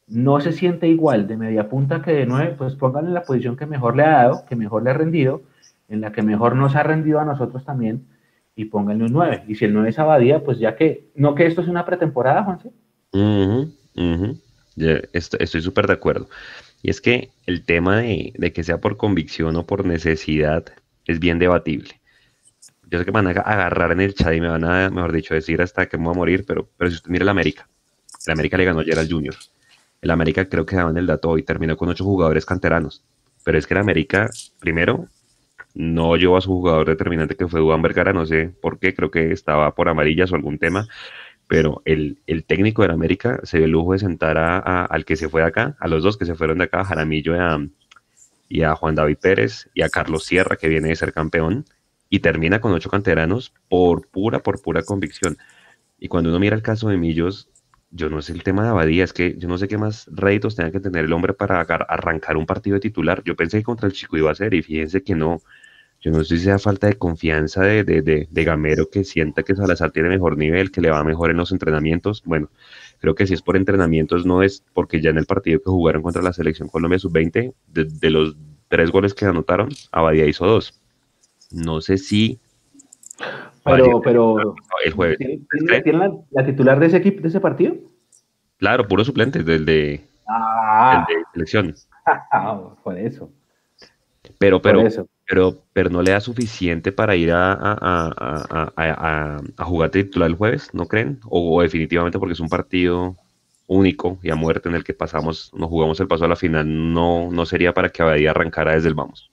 no 0.07 0.39
se 0.39 0.51
siente 0.51 0.87
igual 0.87 1.27
de 1.27 1.37
media 1.37 1.67
punta 1.67 2.01
que 2.01 2.11
de 2.11 2.25
nueve, 2.25 2.55
pues 2.57 2.75
pónganle 2.75 3.11
la 3.11 3.23
posición 3.23 3.57
que 3.57 3.65
mejor 3.65 3.95
le 3.95 4.03
ha 4.03 4.11
dado, 4.11 4.45
que 4.47 4.55
mejor 4.55 4.83
le 4.83 4.91
ha 4.91 4.93
rendido, 4.93 5.41
en 5.89 6.01
la 6.01 6.11
que 6.11 6.21
mejor 6.21 6.55
nos 6.55 6.75
ha 6.75 6.83
rendido 6.83 7.19
a 7.19 7.25
nosotros 7.25 7.65
también, 7.65 8.05
y 8.55 8.65
pónganle 8.65 9.05
un 9.05 9.13
nueve. 9.13 9.43
Y 9.47 9.55
si 9.55 9.65
el 9.65 9.73
nueve 9.73 9.89
es 9.89 9.99
Abadía, 9.99 10.43
pues 10.43 10.59
ya 10.59 10.75
que, 10.75 11.09
no 11.15 11.35
que 11.35 11.45
esto 11.45 11.61
es 11.61 11.67
una 11.67 11.85
pretemporada, 11.85 12.43
Juanse. 12.43 12.71
estoy 15.13 15.61
súper 15.61 15.87
de 15.87 15.93
acuerdo. 15.93 16.29
Y 16.81 16.91
es 16.91 17.01
que 17.01 17.31
el 17.47 17.63
tema 17.65 17.97
de, 17.97 18.51
que 18.53 18.63
sea 18.63 18.77
por 18.77 18.97
convicción 18.97 19.55
o 19.55 19.65
por 19.65 19.85
necesidad 19.85 20.65
es 21.05 21.19
bien 21.19 21.39
debatible. 21.39 21.99
Yo 22.91 22.99
sé 22.99 23.05
que 23.05 23.11
me 23.11 23.21
van 23.23 23.27
a 23.27 23.41
agarrar 23.41 23.91
en 23.91 24.01
el 24.01 24.13
chat 24.13 24.35
y 24.35 24.41
me 24.41 24.49
van 24.49 24.63
a, 24.63 24.91
mejor 24.91 25.11
dicho, 25.11 25.33
decir 25.33 25.61
hasta 25.61 25.87
que 25.87 25.97
me 25.97 26.03
voy 26.03 26.13
a 26.13 26.17
morir, 26.17 26.45
pero, 26.47 26.69
pero 26.77 26.91
si 26.91 26.97
usted 26.97 27.09
mira 27.09 27.23
el 27.23 27.29
América, 27.29 27.67
el 28.27 28.33
América 28.33 28.57
le 28.57 28.65
ganó 28.65 28.81
ayer 28.81 28.99
al 28.99 29.09
Junior 29.09 29.35
el 30.05 30.11
América 30.11 30.47
creo 30.47 30.67
que 30.67 30.75
daban 30.75 30.97
el 30.97 31.07
dato 31.07 31.31
hoy, 31.31 31.41
terminó 31.41 31.75
con 31.77 31.89
ocho 31.89 32.03
jugadores 32.03 32.45
canteranos. 32.45 33.03
Pero 33.43 33.57
es 33.57 33.65
que 33.65 33.73
el 33.73 33.79
América, 33.79 34.29
primero, 34.59 35.07
no 35.73 36.15
llevó 36.15 36.37
a 36.37 36.41
su 36.41 36.49
jugador 36.49 36.87
determinante 36.87 37.35
que 37.35 37.47
fue 37.47 37.59
Duan 37.59 37.81
Vergara, 37.81 38.13
no 38.13 38.23
sé 38.27 38.53
por 38.61 38.77
qué, 38.77 38.93
creo 38.93 39.09
que 39.09 39.31
estaba 39.31 39.73
por 39.73 39.89
amarillas 39.89 40.31
o 40.31 40.35
algún 40.35 40.59
tema, 40.59 40.87
pero 41.47 41.81
el, 41.85 42.19
técnico 42.45 42.83
del 42.83 42.91
América 42.91 43.39
se 43.43 43.57
dio 43.57 43.65
el 43.65 43.71
lujo 43.71 43.93
de 43.93 43.99
sentar 43.99 44.37
a, 44.37 44.85
al 44.85 45.05
que 45.05 45.15
se 45.15 45.27
fue 45.27 45.41
de 45.41 45.47
acá, 45.47 45.75
a 45.79 45.87
los 45.87 46.03
dos 46.03 46.17
que 46.17 46.25
se 46.25 46.35
fueron 46.35 46.59
de 46.59 46.65
acá, 46.65 46.81
a 46.81 46.85
Jaramillo 46.85 47.33
y 48.47 48.61
a, 48.61 48.75
Juan 48.75 48.93
David 48.93 49.17
Pérez 49.19 49.69
y 49.73 49.81
a 49.81 49.89
Carlos 49.89 50.25
Sierra, 50.25 50.55
que 50.55 50.69
viene 50.69 50.89
de 50.89 50.95
ser 50.95 51.13
campeón, 51.13 51.65
y 52.09 52.19
termina 52.19 52.61
con 52.61 52.73
ocho 52.73 52.91
canteranos 52.91 53.53
por 53.69 54.07
pura, 54.07 54.43
por 54.43 54.61
pura 54.61 54.83
convicción. 54.83 55.39
Y 55.97 56.09
cuando 56.09 56.29
uno 56.29 56.37
mira 56.37 56.55
el 56.55 56.61
caso 56.61 56.89
de 56.89 56.97
Millos, 56.97 57.49
yo 57.95 58.09
no 58.09 58.21
sé 58.21 58.33
el 58.33 58.43
tema 58.43 58.63
de 58.63 58.69
Abadía, 58.69 59.05
es 59.05 59.13
que 59.13 59.35
yo 59.37 59.47
no 59.47 59.57
sé 59.57 59.69
qué 59.69 59.77
más 59.77 60.09
réditos 60.11 60.55
tenga 60.55 60.69
que 60.69 60.81
tener 60.81 61.05
el 61.05 61.13
hombre 61.13 61.33
para 61.33 61.61
arrancar 61.61 62.35
un 62.35 62.45
partido 62.45 62.73
de 62.75 62.81
titular. 62.81 63.23
Yo 63.23 63.37
pensé 63.37 63.59
que 63.59 63.63
contra 63.63 63.87
el 63.87 63.93
Chico 63.93 64.17
iba 64.17 64.29
a 64.29 64.35
ser 64.35 64.53
y 64.53 64.61
fíjense 64.61 65.01
que 65.01 65.15
no. 65.15 65.41
Yo 66.01 66.11
no 66.11 66.23
sé 66.23 66.37
si 66.37 66.43
sea 66.43 66.59
falta 66.59 66.87
de 66.87 66.97
confianza 66.97 67.61
de, 67.63 67.83
de, 67.83 68.43
Gamero 68.43 68.89
que 68.91 69.05
sienta 69.05 69.43
que 69.43 69.55
Salazar 69.55 69.91
tiene 69.91 70.09
mejor 70.09 70.37
nivel, 70.37 70.71
que 70.71 70.81
le 70.81 70.91
va 70.91 71.03
mejor 71.05 71.31
en 71.31 71.37
los 71.37 71.53
entrenamientos. 71.53 72.21
Bueno, 72.25 72.49
creo 72.99 73.15
que 73.15 73.25
si 73.25 73.33
es 73.33 73.41
por 73.41 73.55
entrenamientos 73.55 74.25
no 74.25 74.43
es 74.43 74.61
porque 74.73 75.01
ya 75.01 75.09
en 75.11 75.17
el 75.17 75.25
partido 75.25 75.59
que 75.59 75.71
jugaron 75.71 76.03
contra 76.03 76.21
la 76.21 76.33
selección 76.33 76.67
Colombia 76.67 76.99
sub-20, 76.99 77.53
de, 77.67 78.09
los 78.09 78.35
tres 78.67 78.91
goles 78.91 79.13
que 79.13 79.25
anotaron, 79.25 79.69
Abadía 79.91 80.25
hizo 80.25 80.45
dos. 80.45 80.79
No 81.51 81.79
sé 81.81 81.97
si... 81.97 82.39
Pero, 83.63 84.01
pero 84.01 84.55
el 84.83 84.93
jueves. 84.93 85.17
¿Tiene, 85.17 86.21
la, 86.31 86.45
titular 86.45 86.79
de 86.79 86.87
ese 86.87 86.97
equipo, 86.97 87.21
de 87.21 87.29
ese 87.29 87.39
partido? 87.39 87.75
Claro, 88.57 88.87
puro 88.87 89.03
suplente, 89.03 89.43
del 89.43 89.65
de, 89.65 90.05
ah. 90.27 91.05
de 91.07 91.15
selección. 91.33 91.75
por 92.83 92.97
eso. 92.97 93.29
Pero, 94.37 94.61
pero, 94.61 94.83
pero, 95.27 95.63
pero 95.73 95.89
no 95.89 96.01
le 96.01 96.11
da 96.11 96.19
suficiente 96.19 96.91
para 96.91 97.15
ir 97.15 97.31
a, 97.31 97.53
a, 97.53 98.73
a, 98.75 99.39
a, 99.57 99.65
jugar 99.65 99.89
titular 99.89 100.29
el 100.29 100.35
jueves, 100.35 100.69
¿no 100.73 100.87
creen? 100.87 101.19
O, 101.29 101.61
definitivamente 101.61 102.19
porque 102.19 102.33
es 102.33 102.39
un 102.39 102.49
partido 102.49 103.15
único 103.67 104.19
y 104.21 104.29
a 104.29 104.35
muerte 104.35 104.69
en 104.69 104.75
el 104.75 104.83
que 104.83 104.93
pasamos, 104.93 105.51
nos 105.53 105.69
jugamos 105.69 105.99
el 105.99 106.07
paso 106.07 106.25
a 106.25 106.27
la 106.27 106.35
final, 106.35 106.93
no, 106.93 107.31
no 107.31 107.45
sería 107.45 107.73
para 107.73 107.89
que 107.89 108.01
Abadía 108.03 108.31
arrancara 108.31 108.73
desde 108.73 108.89
el 108.89 108.93
vamos. 108.93 109.31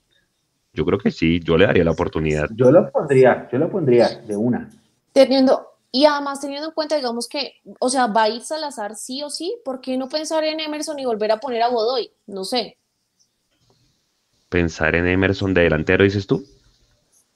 Yo 0.73 0.85
creo 0.85 0.97
que 0.97 1.11
sí, 1.11 1.39
yo 1.39 1.55
le 1.55 1.67
daría 1.67 1.83
la 1.83 1.91
oportunidad. 1.91 2.49
Yo 2.55 2.71
lo 2.71 2.91
pondría, 2.91 3.47
yo 3.51 3.59
lo 3.59 3.69
pondría 3.69 4.09
de 4.09 4.35
una. 4.35 4.69
Teniendo, 5.11 5.67
y 5.91 6.05
además 6.05 6.41
teniendo 6.41 6.69
en 6.69 6.73
cuenta, 6.73 6.95
digamos 6.95 7.27
que, 7.27 7.61
o 7.79 7.89
sea, 7.89 8.07
va 8.07 8.23
a 8.23 8.29
ir 8.29 8.41
Salazar 8.41 8.95
sí 8.95 9.21
o 9.21 9.29
sí, 9.29 9.55
¿por 9.63 9.81
qué 9.81 9.97
no 9.97 10.09
pensar 10.09 10.43
en 10.43 10.59
Emerson 10.59 10.97
y 10.97 11.05
volver 11.05 11.31
a 11.31 11.39
poner 11.39 11.61
a 11.61 11.67
Godoy? 11.67 12.11
No 12.25 12.43
sé. 12.43 12.79
¿Pensar 14.49 14.95
en 14.95 15.07
Emerson 15.07 15.53
de 15.53 15.61
delantero, 15.61 16.03
dices 16.03 16.25
tú? 16.25 16.43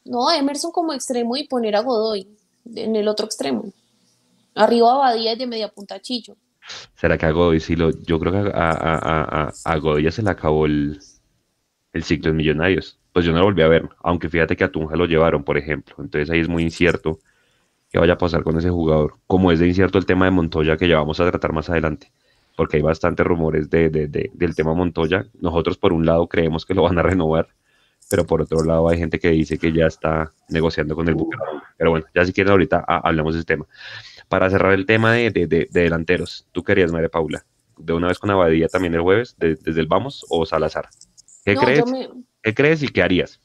No, 0.04 0.32
Emerson 0.32 0.72
como 0.72 0.94
extremo 0.94 1.38
y 1.38 1.48
poner 1.48 1.76
a 1.76 1.82
Godoy 1.82 2.28
en 2.76 2.96
el 2.96 3.08
otro 3.08 3.28
extremo. 3.28 3.72
Arriba 4.56 4.94
Abadía 4.94 5.34
y 5.34 5.38
de 5.38 5.46
media 5.46 5.68
punta 5.68 6.02
Chillo. 6.02 6.36
¿Será 6.96 7.20
que 7.20 7.28
a 7.28 7.32
Godoy 7.32 7.60
sí 7.60 7.76
lo.? 7.76 7.92
Yo 7.92 8.20
creo 8.20 8.32
que 8.32 8.52
a, 8.52 9.52
a 9.64 9.78
Godoy 9.78 10.04
ya 10.04 10.12
se 10.12 10.24
le 10.24 10.32
acabó 10.32 10.66
el, 10.66 11.00
el 11.94 12.04
ciclo 12.04 12.32
de 12.32 12.38
Millonarios 12.38 13.00
pues 13.18 13.26
yo 13.26 13.32
no 13.32 13.40
lo 13.40 13.46
volví 13.46 13.64
a 13.64 13.68
ver, 13.68 13.90
aunque 14.04 14.30
fíjate 14.30 14.56
que 14.56 14.64
a 14.64 14.72
Tunja 14.72 14.96
lo 14.96 15.08
llevaron, 15.08 15.44
por 15.44 15.58
ejemplo, 15.58 15.96
entonces 15.98 16.30
ahí 16.30 16.40
es 16.40 16.48
muy 16.48 16.62
incierto 16.62 17.18
qué 17.90 17.98
vaya 17.98 18.14
a 18.14 18.18
pasar 18.20 18.44
con 18.44 18.56
ese 18.60 18.70
jugador, 18.70 19.16
como 19.26 19.52
es 19.52 19.58
de 19.58 19.66
incierto 19.66 19.98
el 19.98 20.06
tema 20.06 20.26
de 20.26 20.30
Montoya 20.30 20.78
que 20.78 20.88
ya 20.88 20.98
vamos 20.98 21.20
a 21.20 21.28
tratar 21.28 21.52
más 21.52 21.68
adelante, 21.68 22.12
porque 22.56 22.78
hay 22.78 22.84
bastantes 22.84 23.26
rumores 23.26 23.72
de, 23.72 23.90
del 23.90 24.56
tema 24.56 24.76
Montoya, 24.76 25.26
nosotros 25.42 25.80
por 25.80 25.94
un 25.94 26.06
lado 26.06 26.28
creemos 26.28 26.64
que 26.64 26.76
lo 26.76 26.84
van 26.84 27.00
a 27.00 27.02
renovar, 27.02 27.48
pero 28.08 28.24
por 28.24 28.44
otro 28.44 28.64
lado 28.64 28.88
hay 28.88 29.00
gente 29.00 29.18
que 29.18 29.32
dice 29.32 29.58
que 29.58 29.72
ya 29.72 29.88
está 29.88 30.32
negociando 30.50 30.94
con 30.94 31.08
el 31.08 31.16
Bucaramanga, 31.16 31.74
pero 31.76 31.90
bueno, 31.90 32.06
ya 32.14 32.24
si 32.24 32.34
quieren 32.34 32.52
ahorita 32.52 32.86
ah, 32.88 33.02
hablemos 33.04 33.34
de 33.34 33.40
ese 33.40 33.48
tema. 33.48 33.66
Para 34.30 34.48
cerrar 34.52 34.74
el 34.74 34.86
tema 34.86 35.14
de, 35.14 35.68
delanteros, 35.72 36.48
¿tú 36.52 36.64
querías, 36.64 36.92
María 36.92 37.10
Paula? 37.10 37.44
¿De 37.80 37.94
una 37.94 38.10
vez 38.10 38.20
con 38.20 38.30
Abadía 38.30 38.68
también 38.68 38.94
el 38.94 39.02
jueves, 39.02 39.36
desde 39.40 39.82
el 39.82 39.88
Vamos 39.88 40.24
o 40.30 40.46
Salazar? 40.46 40.90
¿Qué 41.44 41.56
crees? 41.56 41.84
¿Qué 42.48 42.54
crees 42.56 42.82
y 42.82 42.88
qué 42.88 43.04
harías? 43.04 43.42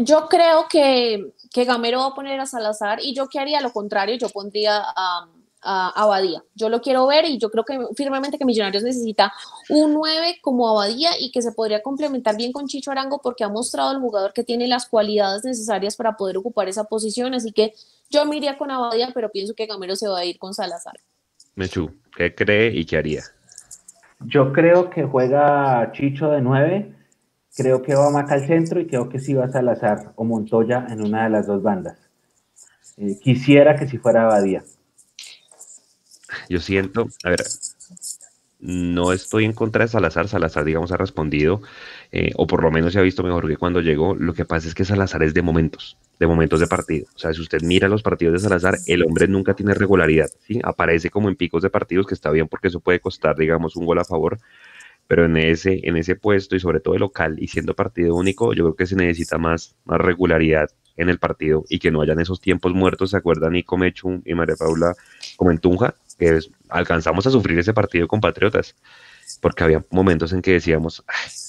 Yo 0.00 0.26
creo 0.28 0.66
que, 0.68 1.34
que, 1.52 1.64
Gamero 1.64 2.00
va 2.00 2.06
a 2.06 2.14
poner 2.16 2.40
a 2.40 2.46
Salazar 2.46 2.98
y 3.00 3.14
yo 3.14 3.28
que 3.28 3.38
haría 3.38 3.60
lo 3.60 3.72
contrario, 3.72 4.16
yo 4.16 4.28
pondría 4.28 4.82
a, 4.84 5.28
a 5.62 6.02
Abadía. 6.02 6.42
Yo 6.56 6.68
lo 6.68 6.80
quiero 6.80 7.06
ver 7.06 7.26
y 7.26 7.38
yo 7.38 7.48
creo 7.48 7.64
que 7.64 7.78
firmemente 7.94 8.36
que 8.36 8.44
Millonarios 8.44 8.82
necesita 8.82 9.32
un 9.68 9.94
9 9.94 10.38
como 10.42 10.68
Abadía 10.68 11.10
y 11.16 11.30
que 11.30 11.42
se 11.42 11.52
podría 11.52 11.80
complementar 11.80 12.36
bien 12.36 12.50
con 12.50 12.66
Chicho 12.66 12.90
Arango 12.90 13.20
porque 13.22 13.44
ha 13.44 13.48
mostrado 13.48 13.92
el 13.92 14.00
jugador 14.00 14.32
que 14.32 14.42
tiene 14.42 14.66
las 14.66 14.88
cualidades 14.88 15.44
necesarias 15.44 15.94
para 15.94 16.16
poder 16.16 16.36
ocupar 16.36 16.68
esa 16.68 16.82
posición. 16.82 17.34
Así 17.34 17.52
que 17.52 17.72
yo 18.10 18.24
me 18.26 18.36
iría 18.36 18.58
con 18.58 18.72
Abadía, 18.72 19.12
pero 19.14 19.30
pienso 19.30 19.54
que 19.54 19.66
Gamero 19.66 19.94
se 19.94 20.08
va 20.08 20.18
a 20.18 20.24
ir 20.24 20.40
con 20.40 20.54
Salazar. 20.54 20.94
Mechu, 21.54 21.88
¿qué 22.16 22.34
cree 22.34 22.74
y 22.74 22.84
qué 22.84 22.96
haría? 22.96 23.22
Yo 24.26 24.52
creo 24.52 24.90
que 24.90 25.04
juega 25.04 25.92
Chicho 25.92 26.30
de 26.30 26.40
9 26.40 27.03
Creo 27.56 27.82
que 27.82 27.94
va 27.94 28.10
Maca 28.10 28.34
al 28.34 28.46
centro 28.46 28.80
y 28.80 28.86
creo 28.86 29.08
que 29.08 29.20
sí 29.20 29.34
va 29.34 29.50
Salazar 29.50 30.12
o 30.16 30.24
Montoya 30.24 30.86
en 30.90 31.04
una 31.04 31.24
de 31.24 31.30
las 31.30 31.46
dos 31.46 31.62
bandas. 31.62 31.98
Eh, 32.96 33.16
quisiera 33.22 33.76
que 33.76 33.86
si 33.86 33.98
fuera 33.98 34.24
Abadía. 34.24 34.64
Yo 36.48 36.58
siento, 36.58 37.08
a 37.22 37.30
ver, 37.30 37.44
no 38.58 39.12
estoy 39.12 39.44
en 39.44 39.52
contra 39.52 39.84
de 39.84 39.88
Salazar. 39.88 40.26
Salazar, 40.26 40.64
digamos, 40.64 40.90
ha 40.90 40.96
respondido, 40.96 41.62
eh, 42.10 42.32
o 42.36 42.46
por 42.46 42.62
lo 42.62 42.70
menos 42.70 42.92
se 42.92 42.98
ha 42.98 43.02
visto 43.02 43.22
mejor 43.22 43.46
que 43.46 43.56
cuando 43.56 43.80
llegó. 43.80 44.14
Lo 44.14 44.34
que 44.34 44.44
pasa 44.44 44.66
es 44.66 44.74
que 44.74 44.84
Salazar 44.84 45.22
es 45.22 45.34
de 45.34 45.42
momentos, 45.42 45.96
de 46.18 46.26
momentos 46.26 46.60
de 46.60 46.66
partido. 46.66 47.06
O 47.14 47.18
sea, 47.18 47.32
si 47.32 47.40
usted 47.40 47.62
mira 47.62 47.88
los 47.88 48.02
partidos 48.02 48.32
de 48.32 48.48
Salazar, 48.48 48.78
el 48.86 49.04
hombre 49.04 49.28
nunca 49.28 49.54
tiene 49.54 49.74
regularidad. 49.74 50.30
Aparece 50.64 51.10
como 51.10 51.28
en 51.28 51.36
picos 51.36 51.62
de 51.62 51.70
partidos, 51.70 52.06
que 52.06 52.14
está 52.14 52.30
bien 52.30 52.48
porque 52.48 52.68
eso 52.68 52.80
puede 52.80 53.00
costar, 53.00 53.36
digamos, 53.36 53.76
un 53.76 53.86
gol 53.86 53.98
a 53.98 54.04
favor 54.04 54.38
pero 55.06 55.26
en 55.26 55.36
ese, 55.36 55.80
en 55.84 55.96
ese 55.96 56.16
puesto 56.16 56.56
y 56.56 56.60
sobre 56.60 56.80
todo 56.80 56.94
de 56.94 57.00
local 57.00 57.36
y 57.38 57.48
siendo 57.48 57.74
partido 57.74 58.14
único, 58.14 58.54
yo 58.54 58.64
creo 58.64 58.76
que 58.76 58.86
se 58.86 58.96
necesita 58.96 59.38
más, 59.38 59.76
más 59.84 60.00
regularidad 60.00 60.70
en 60.96 61.08
el 61.08 61.18
partido 61.18 61.64
y 61.68 61.78
que 61.78 61.90
no 61.90 62.02
hayan 62.02 62.20
esos 62.20 62.40
tiempos 62.40 62.72
muertos, 62.72 63.10
¿se 63.10 63.16
acuerdan 63.16 63.52
Nico 63.52 63.76
Mechu 63.76 64.22
y 64.24 64.34
María 64.34 64.56
Paula 64.56 64.94
como 65.36 65.50
en? 65.50 65.60
Que 66.18 66.38
alcanzamos 66.68 67.26
a 67.26 67.30
sufrir 67.30 67.58
ese 67.58 67.74
partido 67.74 68.06
con 68.06 68.20
Patriotas, 68.20 68.76
porque 69.40 69.64
había 69.64 69.84
momentos 69.90 70.32
en 70.32 70.40
que 70.40 70.52
decíamos, 70.52 71.04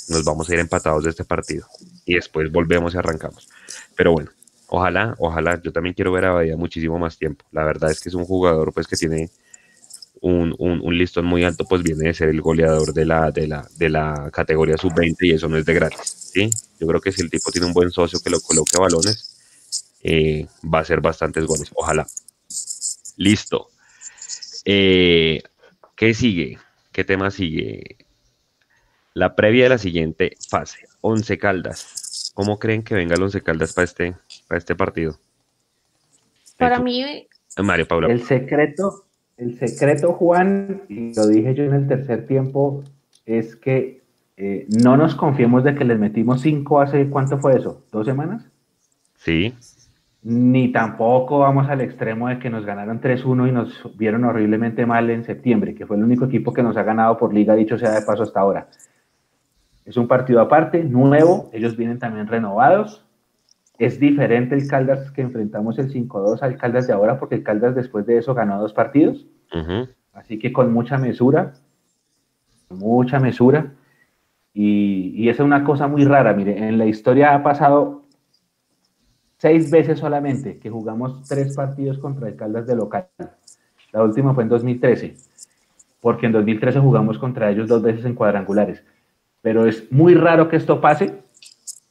nos 0.10 0.24
vamos 0.24 0.49
a 0.49 0.53
ir 0.53 0.60
empatados 0.60 1.03
de 1.03 1.12
este 1.12 1.24
partido 1.24 1.68
y 2.06 2.16
después 2.16 2.51
volvemos 2.51 2.95
y 2.95 2.97
arrancamos. 2.97 3.47
Pero 3.95 4.14
bueno, 4.14 4.32
ojalá, 4.68 5.16
ojalá, 5.20 5.62
yo 5.62 5.72
también 5.72 5.93
quiero 5.93 6.12
ver 6.12 6.26
a 6.26 6.32
Bahía 6.32 6.58
muchísimo 6.58 6.97
más 6.97 7.18
tiempo. 7.18 7.45
La 7.51 7.64
verdad 7.64 7.91
es 7.91 8.01
que 8.01 8.10
es 8.10 8.16
un 8.16 8.26
jugador 8.26 8.74
pues 8.74 8.88
que 8.88 8.95
tiene 8.95 9.30
un, 10.22 10.55
un, 10.57 10.97
listón 10.97 11.26
muy 11.26 11.43
alto, 11.43 11.66
pues 11.66 11.84
viene 11.84 12.07
de 12.07 12.13
ser 12.13 12.30
el 12.30 12.41
goleador 12.41 12.93
de 12.93 13.05
la, 13.05 13.32
de 13.32 13.47
la, 13.47 13.68
de 13.78 13.89
la 13.89 14.30
categoría 14.32 14.78
sub-20 14.78 15.16
y 15.22 15.32
eso 15.32 15.47
no 15.47 15.57
es 15.57 15.66
de 15.66 15.74
gratis. 15.74 16.32
¿sí? 16.34 16.49
Yo 16.80 16.88
creo 16.88 17.01
que 17.01 17.11
si 17.11 17.22
el 17.22 17.30
tipo 17.30 17.51
tiene 17.51 17.68
un 17.68 17.74
buen 17.74 17.91
socio 17.91 18.20
que 18.24 18.30
lo 18.30 18.39
coloque 18.39 18.78
balones, 18.80 19.36
eh, 20.03 20.47
va 20.63 20.80
a 20.80 20.86
ser 20.86 21.01
bastantes 21.01 21.45
goles. 21.45 21.72
Ojalá. 21.74 22.07
Listo. 23.18 23.70
Eh, 24.66 25.41
¿Qué 25.95 26.13
sigue? 26.13 26.59
¿Qué 26.91 27.03
tema 27.03 27.32
sigue? 27.32 27.97
La 29.13 29.36
previa 29.36 29.63
de 29.63 29.70
la 29.70 29.78
siguiente 29.78 30.38
fase. 30.49 30.88
Once 31.01 31.38
Caldas. 31.38 32.32
¿Cómo 32.34 32.59
creen 32.59 32.84
que 32.84 32.95
venga 32.95 33.16
el 33.16 33.24
Once 33.24 33.41
Caldas 33.41 33.74
para 33.74 33.86
este, 33.86 34.16
para 34.47 34.57
este 34.57 34.76
partido? 34.76 35.18
Para 36.57 36.80
mí... 36.80 37.28
Mario 37.57 37.88
Paula. 37.88 38.11
El 38.11 38.24
secreto, 38.24 39.05
el 39.38 39.57
secreto, 39.57 40.13
Juan, 40.13 40.83
y 40.88 41.13
lo 41.13 41.27
dije 41.27 41.53
yo 41.53 41.63
en 41.63 41.73
el 41.73 41.88
tercer 41.88 42.25
tiempo, 42.25 42.83
es 43.25 43.55
que 43.55 44.01
eh, 44.38 44.67
no 44.81 44.97
nos 44.97 45.15
confiemos 45.15 45.63
de 45.63 45.75
que 45.75 45.86
les 45.86 45.99
metimos 45.99 46.41
cinco 46.41 46.81
hace, 46.81 47.09
¿cuánto 47.09 47.38
fue 47.38 47.57
eso? 47.57 47.83
¿Dos 47.91 48.05
semanas? 48.05 48.45
Sí. 49.15 49.53
Ni 50.23 50.71
tampoco 50.71 51.39
vamos 51.39 51.69
al 51.69 51.81
extremo 51.81 52.29
de 52.29 52.39
que 52.39 52.49
nos 52.49 52.65
ganaron 52.65 52.99
3-1 52.99 53.49
y 53.49 53.51
nos 53.51 53.97
vieron 53.97 54.23
horriblemente 54.23 54.86
mal 54.86 55.09
en 55.09 55.23
septiembre, 55.23 55.75
que 55.75 55.86
fue 55.86 55.97
el 55.97 56.03
único 56.03 56.25
equipo 56.25 56.51
que 56.51 56.63
nos 56.63 56.77
ha 56.77 56.83
ganado 56.83 57.17
por 57.17 57.33
liga, 57.33 57.55
dicho 57.55 57.77
sea 57.77 57.91
de 57.91 58.01
paso 58.01 58.23
hasta 58.23 58.39
ahora. 58.39 58.67
Es 59.86 59.97
un 59.97 60.07
partido 60.07 60.41
aparte, 60.41 60.83
nuevo, 60.83 61.49
ellos 61.53 61.77
vienen 61.77 61.99
también 61.99 62.27
renovados, 62.27 63.05
es 63.78 63.99
diferente 63.99 64.55
el 64.55 64.67
Caldas 64.67 65.11
que 65.11 65.21
enfrentamos 65.21 65.78
el 65.80 65.91
5-2 65.91 66.41
al 66.41 66.57
Caldas 66.57 66.88
de 66.88 66.93
ahora, 66.93 67.19
porque 67.19 67.36
el 67.36 67.43
Caldas 67.43 67.76
después 67.76 68.05
de 68.05 68.17
eso 68.17 68.34
ganó 68.34 68.59
dos 68.59 68.73
partidos. 68.73 69.26
Así 70.13 70.39
que 70.39 70.53
con 70.53 70.71
mucha 70.71 70.97
mesura, 70.97 71.53
mucha 72.69 73.19
mesura. 73.19 73.73
Y, 74.53 75.11
y 75.15 75.30
esa 75.30 75.43
es 75.43 75.45
una 75.45 75.63
cosa 75.63 75.88
muy 75.88 76.05
rara. 76.05 76.34
Mire, 76.34 76.67
en 76.67 76.78
la 76.78 76.86
historia 76.86 77.36
ha 77.36 77.43
pasado 77.43 78.05
seis 79.38 79.69
veces 79.69 79.99
solamente 79.99 80.59
que 80.59 80.69
jugamos 80.69 81.28
tres 81.28 81.55
partidos 81.55 81.97
contra 81.97 82.30
el 82.30 82.36
Caldas 82.36 82.65
de 82.65 82.76
local. 82.76 83.07
La 83.91 84.03
última 84.03 84.34
fue 84.34 84.43
en 84.43 84.49
2013, 84.49 85.15
porque 85.99 86.26
en 86.26 86.32
2013 86.32 86.80
jugamos 86.80 87.17
contra 87.17 87.49
ellos 87.51 87.67
dos 87.67 87.82
veces 87.82 88.05
en 88.05 88.15
cuadrangulares. 88.15 88.84
Pero 89.41 89.65
es 89.65 89.91
muy 89.91 90.15
raro 90.15 90.49
que 90.49 90.55
esto 90.55 90.82
pase 90.82 91.24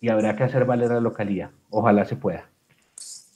y 0.05 0.11
habrá 0.11 0.37
que 0.37 0.45
hacer 0.45 0.67
valer 0.67 0.91
la 0.91 1.01
localía. 1.01 1.51
Ojalá 1.71 2.05
se 2.05 2.15
pueda. 2.15 2.47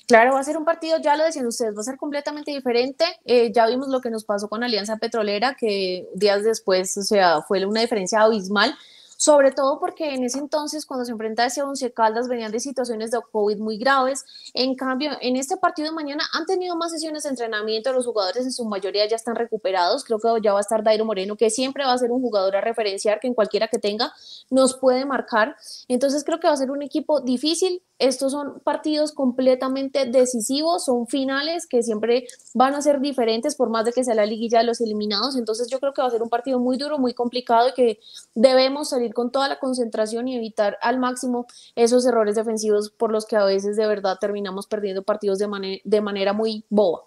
Claro, 0.07 0.35
va 0.35 0.41
a 0.41 0.45
ser 0.45 0.59
un 0.59 0.66
partido, 0.66 0.99
ya 0.99 1.16
lo 1.16 1.25
decían 1.25 1.47
ustedes, 1.47 1.75
va 1.75 1.81
a 1.81 1.85
ser 1.85 1.97
completamente 1.97 2.51
diferente. 2.51 3.07
Eh, 3.25 3.51
ya 3.55 3.66
vimos 3.66 3.89
lo 3.89 4.03
que 4.03 4.11
nos 4.11 4.25
pasó 4.25 4.51
con 4.51 4.62
Alianza 4.62 4.99
Petrolera, 4.99 5.55
que 5.55 6.07
días 6.14 6.45
después, 6.45 6.95
o 6.99 7.03
sea, 7.03 7.41
fue 7.41 7.64
una 7.64 7.81
diferencia 7.81 8.21
abismal. 8.21 8.75
Sobre 9.19 9.51
todo 9.51 9.81
porque 9.81 10.14
en 10.14 10.23
ese 10.23 10.39
entonces, 10.39 10.87
cuando 10.87 11.05
se 11.05 11.11
enfrenta 11.11 11.43
a 11.43 11.47
ese 11.47 11.61
Once 11.61 11.93
Caldas, 11.93 12.29
venían 12.29 12.53
de 12.53 12.61
situaciones 12.61 13.11
de 13.11 13.19
COVID 13.33 13.59
muy 13.59 13.77
graves. 13.77 14.25
En 14.55 14.77
cambio, 14.77 15.11
en 15.21 15.35
este 15.35 15.57
partido 15.57 15.89
de 15.89 15.95
mañana 15.95 16.23
han 16.33 16.47
tenido 16.47 16.77
más 16.77 16.93
sesiones 16.93 17.25
de 17.25 17.31
entrenamiento, 17.31 17.93
los 17.93 18.07
jugadores 18.07 18.45
en 18.45 18.53
su 18.53 18.64
mayoría 18.64 19.09
ya 19.09 19.16
están 19.16 19.35
recuperados. 19.35 20.05
Creo 20.05 20.21
que 20.21 20.29
ya 20.41 20.53
va 20.53 20.59
a 20.59 20.62
estar 20.62 20.85
Dairo 20.85 21.05
Moreno, 21.05 21.37
que 21.37 21.51
siempre 21.51 21.85
va 21.85 21.95
a 21.95 21.99
ser 21.99 22.12
un 22.12 22.23
jugador 22.23 22.55
a 22.55 22.61
referenciar, 22.61 23.19
que 23.19 23.27
en 23.27 23.35
cualquiera 23.35 23.66
que 23.66 23.81
tenga 23.81 24.12
nos 24.51 24.77
puede 24.77 25.05
marcar. 25.05 25.57
Entonces, 25.89 26.23
creo 26.23 26.39
que 26.39 26.47
va 26.47 26.53
a 26.53 26.57
ser 26.57 26.71
un 26.71 26.83
equipo 26.83 27.21
difícil. 27.21 27.83
Estos 27.99 28.32
son 28.32 28.61
partidos 28.61 29.12
completamente 29.12 30.07
decisivos, 30.07 30.84
son 30.84 31.07
finales 31.09 31.66
que 31.66 31.82
siempre 31.82 32.26
van 32.55 32.74
a 32.74 32.82
ser 32.82 33.01
diferentes 33.01 33.57
por 33.57 33.70
más 33.70 33.84
de 33.84 33.92
que 33.92 34.05
sea 34.05 34.14
la 34.14 34.26
liguilla 34.26 34.61
de 34.61 34.66
los 34.66 34.80
eliminados. 34.80 35.36
Entonces, 35.36 35.68
yo 35.68 35.80
creo 35.80 35.92
que 35.92 36.03
va 36.03 36.09
a 36.09 36.12
ser 36.12 36.22
un 36.22 36.28
partido 36.28 36.61
muy 36.61 36.78
duro, 36.78 36.99
muy 36.99 37.14
complicado 37.14 37.68
y 37.68 37.72
que 37.72 38.01
debemos 38.34 38.90
salir 38.90 39.14
con 39.14 39.32
toda 39.32 39.49
la 39.49 39.59
concentración 39.59 40.28
y 40.28 40.36
evitar 40.36 40.78
al 40.80 40.99
máximo 40.99 41.46
esos 41.74 42.07
errores 42.07 42.36
defensivos 42.36 42.90
por 42.90 43.11
los 43.11 43.26
que 43.26 43.36
a 43.36 43.44
veces 43.44 43.76
de 43.76 43.86
verdad 43.86 44.18
terminamos 44.20 44.66
perdiendo 44.66 45.03
partidos 45.03 45.38
de, 45.38 45.80
de 45.82 46.01
manera 46.01 46.32
muy 46.32 46.64
boba. 46.68 47.03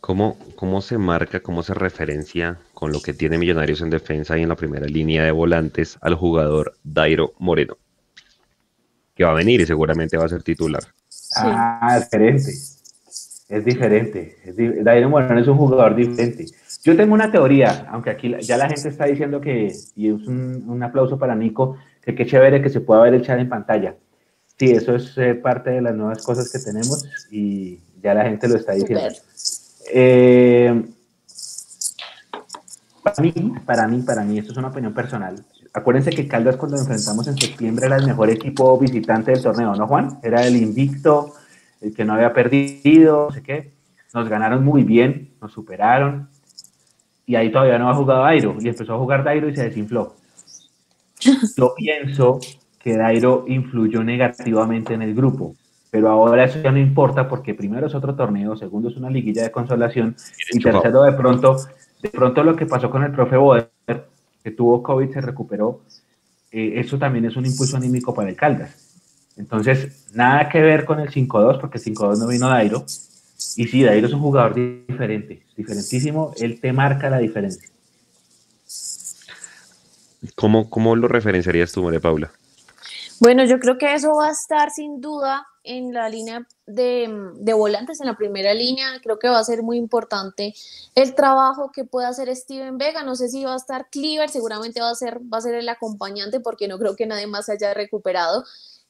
¿Cómo, 0.00 0.36
¿Cómo 0.56 0.80
se 0.80 0.98
marca, 0.98 1.40
cómo 1.40 1.62
se 1.62 1.74
referencia 1.74 2.58
con 2.74 2.90
lo 2.90 3.00
que 3.00 3.14
tiene 3.14 3.38
Millonarios 3.38 3.80
en 3.82 3.90
defensa 3.90 4.36
y 4.36 4.42
en 4.42 4.48
la 4.48 4.56
primera 4.56 4.86
línea 4.86 5.22
de 5.22 5.30
volantes 5.30 5.96
al 6.00 6.16
jugador 6.16 6.74
Dairo 6.82 7.34
Moreno? 7.38 7.76
Que 9.14 9.24
va 9.24 9.30
a 9.30 9.34
venir 9.34 9.60
y 9.60 9.66
seguramente 9.66 10.16
va 10.16 10.24
a 10.24 10.28
ser 10.28 10.42
titular. 10.42 10.82
Ah, 11.36 11.96
es 11.96 12.04
diferente. 12.04 12.52
Es 13.48 13.64
diferente. 13.64 14.36
Dairo 14.82 15.10
Moreno 15.10 15.40
es 15.40 15.48
un 15.48 15.58
jugador 15.58 15.94
diferente. 15.94 16.46
Yo 16.82 16.96
tengo 16.96 17.14
una 17.14 17.30
teoría, 17.30 17.86
aunque 17.90 18.10
aquí 18.10 18.34
ya 18.40 18.56
la 18.56 18.68
gente 18.68 18.88
está 18.88 19.04
diciendo 19.04 19.40
que, 19.40 19.72
y 19.94 20.08
es 20.08 20.26
un, 20.26 20.82
aplauso 20.82 21.18
para 21.18 21.34
Nico, 21.34 21.76
que 22.00 22.14
qué 22.14 22.26
chévere 22.26 22.60
que 22.60 22.70
se 22.70 22.80
pueda 22.80 23.02
ver 23.02 23.14
el 23.14 23.22
chat 23.22 23.38
en 23.38 23.48
pantalla. 23.48 23.94
Sí, 24.58 24.70
eso 24.70 24.96
es 24.96 25.16
eh, 25.16 25.34
parte 25.34 25.70
de 25.70 25.82
las 25.82 25.94
nuevas 25.94 26.24
cosas 26.24 26.50
que 26.50 26.58
tenemos 26.58 27.04
y 27.30 27.80
ya 28.02 28.14
la 28.14 28.24
gente 28.24 28.48
lo 28.48 28.56
está 28.56 28.72
diciendo. 28.72 29.08
Eh, 29.92 30.82
para 33.02 33.22
mí, 33.22 33.32
para 33.64 33.88
mí, 33.88 34.02
para 34.02 34.24
mí, 34.24 34.38
esto 34.38 34.52
es 34.52 34.58
una 34.58 34.68
opinión 34.68 34.94
personal. 34.94 35.44
Acuérdense 35.74 36.10
que 36.10 36.28
Caldas 36.28 36.56
cuando 36.56 36.76
enfrentamos 36.76 37.26
en 37.28 37.36
septiembre 37.36 37.86
era 37.86 37.96
el 37.96 38.06
mejor 38.06 38.28
equipo 38.30 38.78
visitante 38.78 39.32
del 39.32 39.42
torneo, 39.42 39.74
¿no, 39.74 39.86
Juan? 39.86 40.18
Era 40.22 40.46
el 40.46 40.56
invicto, 40.56 41.34
el 41.80 41.94
que 41.94 42.04
no 42.04 42.14
había 42.14 42.32
perdido, 42.32 43.28
no 43.28 43.34
sé 43.34 43.42
qué. 43.42 43.72
Nos 44.12 44.28
ganaron 44.28 44.62
muy 44.62 44.82
bien, 44.82 45.30
nos 45.40 45.52
superaron, 45.52 46.28
y 47.26 47.36
ahí 47.36 47.50
todavía 47.50 47.78
no 47.78 47.88
ha 47.88 47.94
jugado 47.94 48.22
Dairo 48.22 48.56
y 48.60 48.68
empezó 48.68 48.94
a 48.94 48.98
jugar 48.98 49.24
Dairo 49.24 49.48
y 49.48 49.56
se 49.56 49.64
desinfló. 49.64 50.14
Yo 51.56 51.74
pienso 51.74 52.40
que 52.78 52.96
Dairo 52.96 53.44
influyó 53.48 54.02
negativamente 54.02 54.94
en 54.94 55.02
el 55.02 55.14
grupo, 55.14 55.54
pero 55.90 56.10
ahora 56.10 56.44
eso 56.44 56.60
ya 56.60 56.72
no 56.72 56.78
importa 56.78 57.28
porque 57.28 57.54
primero 57.54 57.86
es 57.86 57.94
otro 57.94 58.14
torneo, 58.14 58.56
segundo 58.56 58.88
es 58.88 58.96
una 58.96 59.08
liguilla 59.08 59.44
de 59.44 59.50
consolación 59.50 60.16
y 60.52 60.58
tercero 60.58 61.04
de 61.04 61.12
pronto, 61.12 61.56
de 62.02 62.08
pronto 62.10 62.42
lo 62.42 62.56
que 62.56 62.66
pasó 62.66 62.90
con 62.90 63.04
el 63.04 63.12
profe 63.12 63.36
Boder, 63.36 63.70
que 64.42 64.50
tuvo 64.50 64.82
COVID, 64.82 65.12
se 65.12 65.20
recuperó, 65.20 65.82
eh, 66.50 66.74
eso 66.76 66.98
también 66.98 67.24
es 67.24 67.36
un 67.36 67.46
impulso 67.46 67.76
anímico 67.76 68.14
para 68.14 68.28
el 68.28 68.36
Caldas. 68.36 68.92
Entonces, 69.36 70.06
nada 70.12 70.48
que 70.48 70.60
ver 70.60 70.84
con 70.84 71.00
el 71.00 71.10
5-2, 71.10 71.60
porque 71.60 71.78
el 71.78 71.84
5-2 71.84 72.18
no 72.18 72.26
vino 72.26 72.48
Dairo, 72.48 72.84
y 73.56 73.66
sí, 73.66 73.82
Dairo 73.82 74.06
es 74.06 74.12
un 74.12 74.20
jugador 74.20 74.54
diferente, 74.54 75.42
diferentísimo. 75.56 76.32
Él 76.38 76.60
te 76.60 76.72
marca 76.72 77.10
la 77.10 77.18
diferencia. 77.18 77.68
¿Cómo, 80.36 80.70
cómo 80.70 80.94
lo 80.94 81.08
referenciarías 81.08 81.72
tú, 81.72 81.82
María 81.82 82.00
Paula? 82.00 82.30
Bueno, 83.22 83.44
yo 83.44 83.60
creo 83.60 83.78
que 83.78 83.94
eso 83.94 84.16
va 84.16 84.26
a 84.26 84.32
estar 84.32 84.72
sin 84.72 85.00
duda 85.00 85.46
en 85.62 85.94
la 85.94 86.08
línea 86.08 86.44
de, 86.66 87.06
volantes, 87.54 88.00
en 88.00 88.08
la 88.08 88.16
primera 88.16 88.52
línea. 88.52 88.98
Creo 89.00 89.20
que 89.20 89.28
va 89.28 89.38
a 89.38 89.44
ser 89.44 89.62
muy 89.62 89.76
importante 89.76 90.54
el 90.96 91.14
trabajo 91.14 91.70
que 91.70 91.84
pueda 91.84 92.08
hacer 92.08 92.34
Steven 92.34 92.78
Vega. 92.78 93.04
No 93.04 93.14
sé 93.14 93.28
si 93.28 93.44
va 93.44 93.52
a 93.52 93.58
estar 93.58 93.88
Cleaver, 93.90 94.28
seguramente 94.28 94.80
va 94.80 94.90
a 94.90 94.96
ser, 94.96 95.20
va 95.20 95.38
a 95.38 95.40
ser 95.40 95.54
el 95.54 95.68
acompañante 95.68 96.40
porque 96.40 96.66
no 96.66 96.80
creo 96.80 96.96
que 96.96 97.06
nadie 97.06 97.28
más 97.28 97.46
se 97.46 97.52
haya 97.52 97.72
recuperado. 97.74 98.42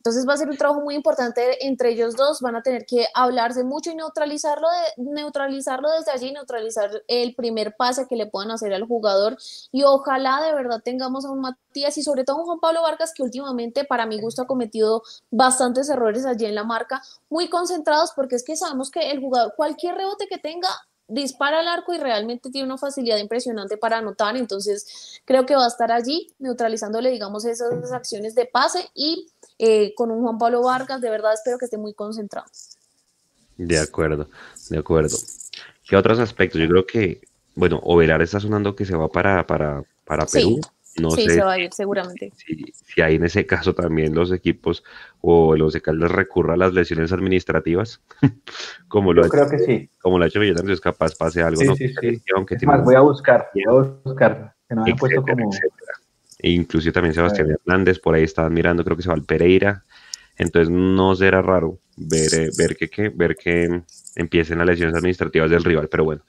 Entonces 0.02 0.28
va 0.28 0.32
a 0.32 0.36
ser 0.36 0.50
un 0.50 0.56
trabajo 0.56 0.80
muy 0.80 0.96
importante 0.96 1.64
entre 1.64 1.90
ellos 1.90 2.16
dos, 2.16 2.40
van 2.40 2.56
a 2.56 2.62
tener 2.64 2.86
que 2.86 3.06
hablarse 3.14 3.62
mucho 3.62 3.92
y 3.92 3.94
neutralizarlo, 3.94 4.66
de, 4.68 5.04
neutralizarlo 5.04 5.88
desde 5.92 6.10
allí, 6.10 6.32
neutralizar 6.32 7.04
el 7.06 7.36
primer 7.36 7.76
pase 7.76 8.08
que 8.08 8.16
le 8.16 8.26
puedan 8.26 8.50
hacer 8.50 8.74
al 8.74 8.82
jugador. 8.84 9.36
Y 9.70 9.84
ojalá 9.84 10.42
de 10.42 10.54
verdad 10.54 10.82
tengamos 10.84 11.24
a 11.24 11.30
un 11.30 11.40
Matías 11.40 11.96
y 11.98 12.02
sobre 12.02 12.24
todo 12.24 12.38
a 12.38 12.40
un 12.40 12.46
Juan 12.46 12.58
Pablo 12.58 12.82
Vargas 12.82 13.12
que 13.14 13.22
últimamente 13.22 13.84
para 13.84 14.04
mi 14.04 14.20
gusto 14.20 14.42
ha 14.42 14.48
cometido 14.48 15.04
bastantes 15.30 15.88
errores 15.88 16.26
allí 16.26 16.46
en 16.46 16.56
la 16.56 16.64
marca, 16.64 17.00
muy 17.30 17.48
concentrados 17.48 18.10
porque 18.16 18.34
es 18.34 18.42
que 18.42 18.56
sabemos 18.56 18.90
que 18.90 19.12
el 19.12 19.20
jugador, 19.20 19.54
cualquier 19.54 19.94
rebote 19.94 20.26
que 20.26 20.38
tenga, 20.38 20.68
dispara 21.12 21.60
al 21.60 21.68
arco 21.68 21.94
y 21.94 21.98
realmente 21.98 22.50
tiene 22.50 22.66
una 22.66 22.78
facilidad 22.78 23.18
impresionante 23.18 23.76
para 23.76 23.98
anotar, 23.98 24.36
entonces 24.36 25.20
creo 25.24 25.46
que 25.46 25.54
va 25.54 25.64
a 25.64 25.68
estar 25.68 25.92
allí 25.92 26.32
neutralizándole, 26.38 27.10
digamos, 27.10 27.44
esas 27.44 27.92
acciones 27.92 28.34
de 28.34 28.46
pase 28.46 28.88
y 28.94 29.28
eh, 29.58 29.94
con 29.94 30.10
un 30.10 30.22
Juan 30.22 30.38
Pablo 30.38 30.62
Vargas, 30.62 31.00
de 31.00 31.10
verdad 31.10 31.34
espero 31.34 31.58
que 31.58 31.66
esté 31.66 31.76
muy 31.76 31.94
concentrado. 31.94 32.46
De 33.56 33.78
acuerdo, 33.78 34.28
de 34.70 34.78
acuerdo. 34.78 35.16
¿Qué 35.86 35.96
otros 35.96 36.18
aspectos? 36.18 36.60
Yo 36.60 36.68
creo 36.68 36.86
que, 36.86 37.20
bueno, 37.54 37.78
Ovelar 37.82 38.22
está 38.22 38.40
sonando 38.40 38.74
que 38.74 38.84
se 38.84 38.96
va 38.96 39.08
para, 39.08 39.46
para, 39.46 39.84
para 40.04 40.26
Perú. 40.26 40.60
No 41.00 41.10
sí, 41.10 41.28
se 41.28 41.42
va 41.42 41.52
a 41.52 41.58
ir 41.58 41.72
seguramente. 41.72 42.32
Si, 42.36 43.00
hay 43.00 43.14
en 43.14 43.24
ese 43.24 43.46
caso 43.46 43.74
también 43.74 44.14
los 44.14 44.30
equipos 44.30 44.84
o 45.20 45.56
los 45.56 45.72
de 45.72 45.80
Caldas 45.80 46.10
recurra 46.10 46.54
a 46.54 46.56
las 46.56 46.74
lesiones 46.74 47.12
administrativas, 47.12 48.00
como 48.88 49.12
lo 49.12 49.22
Yo 49.22 49.28
creo 49.30 49.48
que 49.48 49.58
sí. 49.58 49.90
Como 50.00 50.18
lo 50.18 50.24
ha 50.24 50.28
hecho 50.28 50.40
Millonarios, 50.40 50.80
capaz 50.80 51.14
pase 51.14 51.42
algo. 51.42 51.60
Sí, 51.74 51.88
sí, 51.88 52.20
sí. 52.20 52.66
más, 52.66 52.84
voy 52.84 52.94
a 52.94 53.00
buscar, 53.00 53.48
voy 53.54 53.64
a 53.66 53.70
buscar, 54.04 54.54
que 54.68 54.74
no 54.74 54.84
puesto 54.98 55.22
como... 55.22 55.50
E 56.38 56.50
inclusive 56.50 56.92
también 56.92 57.14
Sebastián 57.14 57.50
Hernández, 57.50 58.00
por 58.00 58.14
ahí 58.14 58.24
estaban 58.24 58.52
mirando, 58.52 58.84
creo 58.84 58.96
que 58.96 59.02
se 59.02 59.08
va 59.08 59.14
al 59.14 59.24
Pereira. 59.24 59.84
Entonces 60.36 60.70
no 60.70 61.14
será 61.14 61.40
raro 61.40 61.78
ver, 61.96 62.34
eh, 62.34 62.50
ver, 62.56 62.76
que, 62.76 63.08
ver 63.10 63.36
que 63.36 63.82
empiecen 64.16 64.58
las 64.58 64.66
lesiones 64.66 64.94
administrativas 64.94 65.50
del 65.50 65.62
rival, 65.62 65.88
pero 65.88 66.04
bueno, 66.04 66.22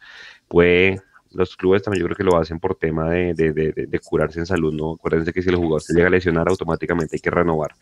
pues 0.47 1.01
los 1.33 1.55
clubes 1.55 1.83
también 1.83 2.01
yo 2.01 2.07
creo 2.07 2.17
que 2.17 2.23
lo 2.23 2.37
hacen 2.37 2.59
por 2.59 2.75
tema 2.75 3.09
de, 3.09 3.33
de, 3.33 3.51
de, 3.53 3.99
curarse 3.99 4.39
en 4.39 4.45
salud, 4.45 4.73
¿no? 4.73 4.93
Acuérdense 4.93 5.33
que 5.33 5.41
si 5.41 5.49
el 5.49 5.55
jugador 5.55 5.81
se 5.81 5.93
llega 5.93 6.07
a 6.07 6.11
lesionar, 6.11 6.47
automáticamente 6.49 7.15
hay 7.15 7.19
que 7.19 7.31
renovar 7.31 7.75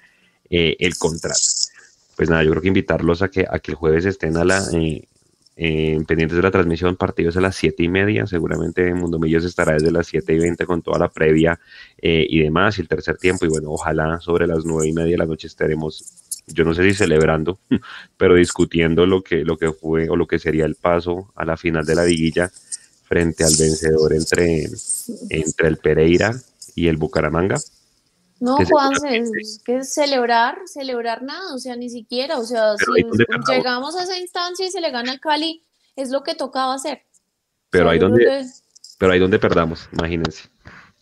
eh, 0.50 0.76
el 0.80 0.98
contrato. 0.98 1.40
Pues 2.16 2.30
nada, 2.30 2.44
yo 2.44 2.52
creo 2.52 2.62
que 2.62 2.68
invitarlos 2.68 3.22
a 3.22 3.30
que, 3.30 3.46
a 3.50 3.60
que 3.60 3.72
el 3.72 3.76
jueves 3.76 4.06
estén 4.06 4.38
a 4.38 4.44
la, 4.44 4.62
eh, 5.58 6.00
pendientes 6.08 6.36
de 6.36 6.42
la 6.42 6.50
transmisión, 6.50 6.96
partidos 6.96 7.38
a 7.38 7.42
las 7.42 7.56
7 7.56 7.84
y 7.84 7.88
media, 7.88 8.26
seguramente 8.26 8.94
Mundo 8.94 9.20
Millos 9.20 9.46
estará 9.46 9.74
desde 9.74 9.92
las 9.92 10.08
7 10.08 10.34
y 10.34 10.40
20 10.40 10.66
con 10.66 10.82
toda 10.82 10.98
la 10.98 11.10
previa 11.10 11.60
eh, 12.02 12.26
y 12.28 12.40
demás, 12.40 12.78
y 12.78 12.82
el 12.82 12.88
tercer 12.88 13.18
tiempo, 13.18 13.46
y 13.46 13.50
bueno, 13.50 13.70
ojalá 13.70 14.20
sobre 14.22 14.48
las 14.48 14.66
9 14.66 14.88
y 14.88 14.94
media 14.94 15.12
de 15.12 15.18
la 15.18 15.26
noche 15.26 15.48
estaremos, 15.48 16.44
yo 16.48 16.64
no 16.64 16.74
sé 16.74 16.84
si 16.84 16.94
celebrando, 16.96 17.60
pero 18.18 18.36
discutiendo 18.36 19.06
lo 19.06 19.22
que, 19.22 19.44
lo 19.44 19.58
que 19.58 19.72
fue 19.72 20.10
o 20.10 20.16
lo 20.16 20.26
que 20.26 20.40
sería 20.40 20.66
el 20.66 20.76
paso 20.76 21.32
a 21.36 21.46
la 21.46 21.58
final 21.58 21.86
de 21.86 21.96
la 21.96 22.06
liguilla 22.06 22.50
frente 23.12 23.44
al 23.44 23.54
vencedor 23.60 24.14
entre, 24.14 24.70
entre 25.30 25.68
el 25.68 25.78
Pereira 25.80 26.34
y 26.76 26.88
el 26.88 26.96
Bucaramanga. 26.96 27.58
No, 28.40 28.56
Juan, 28.56 28.94
es 29.04 29.60
que 29.66 29.84
celebrar, 29.84 30.60
celebrar 30.66 31.22
nada, 31.22 31.54
o 31.54 31.60
sea, 31.60 31.76
ni 31.76 31.90
siquiera, 31.90 32.40
o 32.40 32.46
sea, 32.46 32.76
si 32.78 33.52
llegamos 33.52 33.98
a 33.98 34.04
esa 34.04 34.18
instancia 34.18 34.66
y 34.66 34.72
se 34.72 34.80
le 34.80 34.92
gana 34.92 35.12
al 35.12 35.20
Cali, 35.20 35.62
es 35.98 36.10
lo 36.10 36.24
que 36.24 36.36
tocaba 36.36 36.74
hacer. 36.74 37.02
Pero 37.70 37.90
ahí 37.90 38.00
donde, 38.00 38.46
pero 38.98 39.12
ahí 39.12 39.20
donde 39.20 39.40
perdamos, 39.40 39.90
imagínense. 39.92 40.44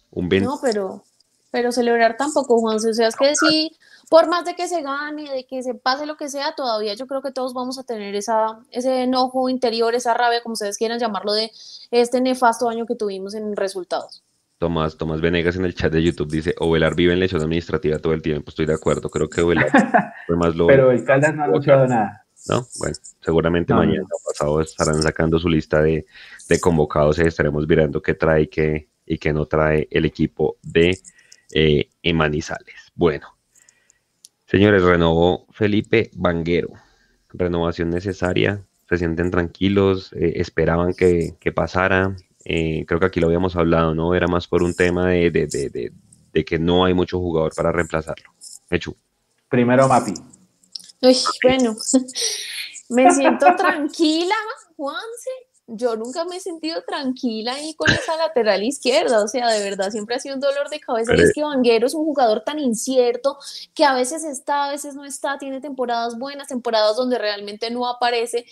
Un 0.09 0.29
20. 0.29 0.47
No, 0.47 0.59
pero, 0.63 1.03
pero 1.51 1.71
celebrar 1.71 2.17
tampoco, 2.17 2.59
Juan, 2.59 2.77
o 2.77 2.79
sea, 2.79 3.07
es 3.07 3.15
que 3.15 3.35
sí, 3.35 3.77
por 4.09 4.27
más 4.27 4.43
de 4.43 4.55
que 4.55 4.67
se 4.67 4.81
gane, 4.81 5.31
de 5.31 5.45
que 5.45 5.61
se 5.61 5.75
pase 5.75 6.05
lo 6.07 6.17
que 6.17 6.29
sea, 6.29 6.55
todavía 6.55 6.95
yo 6.95 7.05
creo 7.05 7.21
que 7.21 7.31
todos 7.31 7.53
vamos 7.53 7.77
a 7.77 7.83
tener 7.83 8.15
esa, 8.15 8.59
ese 8.71 9.03
enojo 9.03 9.49
interior, 9.49 9.93
esa 9.93 10.15
rabia, 10.15 10.41
como 10.41 10.53
ustedes 10.53 10.77
quieran 10.77 10.99
llamarlo, 10.99 11.33
de 11.33 11.51
este 11.91 12.19
nefasto 12.19 12.67
año 12.67 12.87
que 12.87 12.95
tuvimos 12.95 13.35
en 13.35 13.55
resultados. 13.55 14.23
Tomás, 14.57 14.97
Tomás 14.97 15.21
Venegas 15.21 15.55
en 15.55 15.63
el 15.63 15.73
chat 15.73 15.93
de 15.93 16.03
YouTube 16.03 16.29
dice, 16.29 16.53
Ovelar 16.59 16.95
vive 16.95 17.13
en 17.13 17.19
lesión 17.19 17.41
administrativa 17.41 17.99
todo 17.99 18.11
el 18.13 18.21
tiempo. 18.21 18.49
Estoy 18.49 18.65
de 18.65 18.73
acuerdo, 18.73 19.09
creo 19.09 19.29
que 19.29 19.41
Ovelar 19.41 19.69
fue 20.27 20.35
más 20.35 20.55
lo... 20.55 20.67
Pero 20.67 20.91
el 20.91 21.05
Caldas 21.05 21.33
no 21.35 21.43
ha 21.43 21.47
luchado 21.47 21.87
nada. 21.87 22.25
No, 22.47 22.65
bueno, 22.79 22.95
seguramente 23.21 23.73
mañana 23.73 24.03
o 24.03 24.29
pasado 24.31 24.61
estarán 24.61 25.01
sacando 25.01 25.39
su 25.39 25.49
lista 25.49 25.81
de, 25.81 26.05
convocados 26.59 27.19
y 27.19 27.21
estaremos 27.23 27.67
mirando 27.67 28.01
qué 28.01 28.15
trae 28.15 28.43
y 28.43 28.47
qué, 28.47 28.89
y 29.05 29.17
qué 29.17 29.33
no 29.33 29.45
trae 29.45 29.87
el 29.91 30.05
equipo 30.05 30.57
de 30.63 30.97
eh, 31.53 31.89
Emanizales. 32.01 32.91
Bueno, 32.95 33.38
señores, 34.49 34.83
renovó 34.83 35.45
Felipe 35.51 36.09
Vanguero. 36.13 36.69
Renovación 37.29 37.89
necesaria, 37.89 38.65
se 38.87 38.97
sienten 38.97 39.29
tranquilos, 39.29 40.11
eh, 40.13 40.33
esperaban 40.37 40.93
que, 40.93 41.35
que 41.39 41.51
pasara, 41.51 42.15
eh, 42.45 42.85
creo 42.87 42.99
que 42.99 43.05
aquí 43.05 43.19
lo 43.19 43.27
habíamos 43.27 43.55
hablado, 43.55 43.93
¿no? 43.93 44.15
Era 44.15 44.27
más 44.27 44.47
por 44.47 44.63
un 44.63 44.73
tema 44.73 45.09
de, 45.09 45.29
de 45.31 46.45
que 46.45 46.59
no 46.59 46.85
hay 46.85 46.93
mucho 46.93 47.19
jugador 47.19 47.53
para 47.55 47.71
reemplazarlo. 47.71 48.31
Hecho. 48.69 48.95
Primero 49.49 49.87
Mapi. 49.87 50.13
Uy, 51.01 51.15
bueno, 51.43 51.75
me 52.89 53.11
siento 53.11 53.45
tranquila, 53.55 54.35
Juanse. 54.75 55.48
Yo 55.71 55.95
nunca 55.95 56.25
me 56.25 56.37
he 56.37 56.39
sentido 56.39 56.81
tranquila 56.85 57.53
ahí 57.53 57.73
con 57.75 57.89
esa 57.91 58.15
lateral 58.17 58.63
izquierda, 58.63 59.23
o 59.23 59.27
sea, 59.27 59.47
de 59.49 59.63
verdad 59.63 59.91
siempre 59.91 60.15
ha 60.15 60.19
sido 60.19 60.35
un 60.35 60.41
dolor 60.41 60.69
de 60.69 60.79
cabeza. 60.79 61.15
Y 61.15 61.21
es 61.21 61.33
que 61.33 61.43
Vanguero 61.43 61.87
es 61.87 61.93
un 61.93 62.05
jugador 62.05 62.43
tan 62.43 62.59
incierto 62.59 63.37
que 63.73 63.85
a 63.85 63.93
veces 63.93 64.23
está, 64.23 64.65
a 64.65 64.71
veces 64.71 64.95
no 64.95 65.05
está, 65.05 65.37
tiene 65.37 65.61
temporadas 65.61 66.17
buenas, 66.17 66.47
temporadas 66.47 66.95
donde 66.95 67.17
realmente 67.17 67.69
no 67.71 67.87
aparece. 67.87 68.45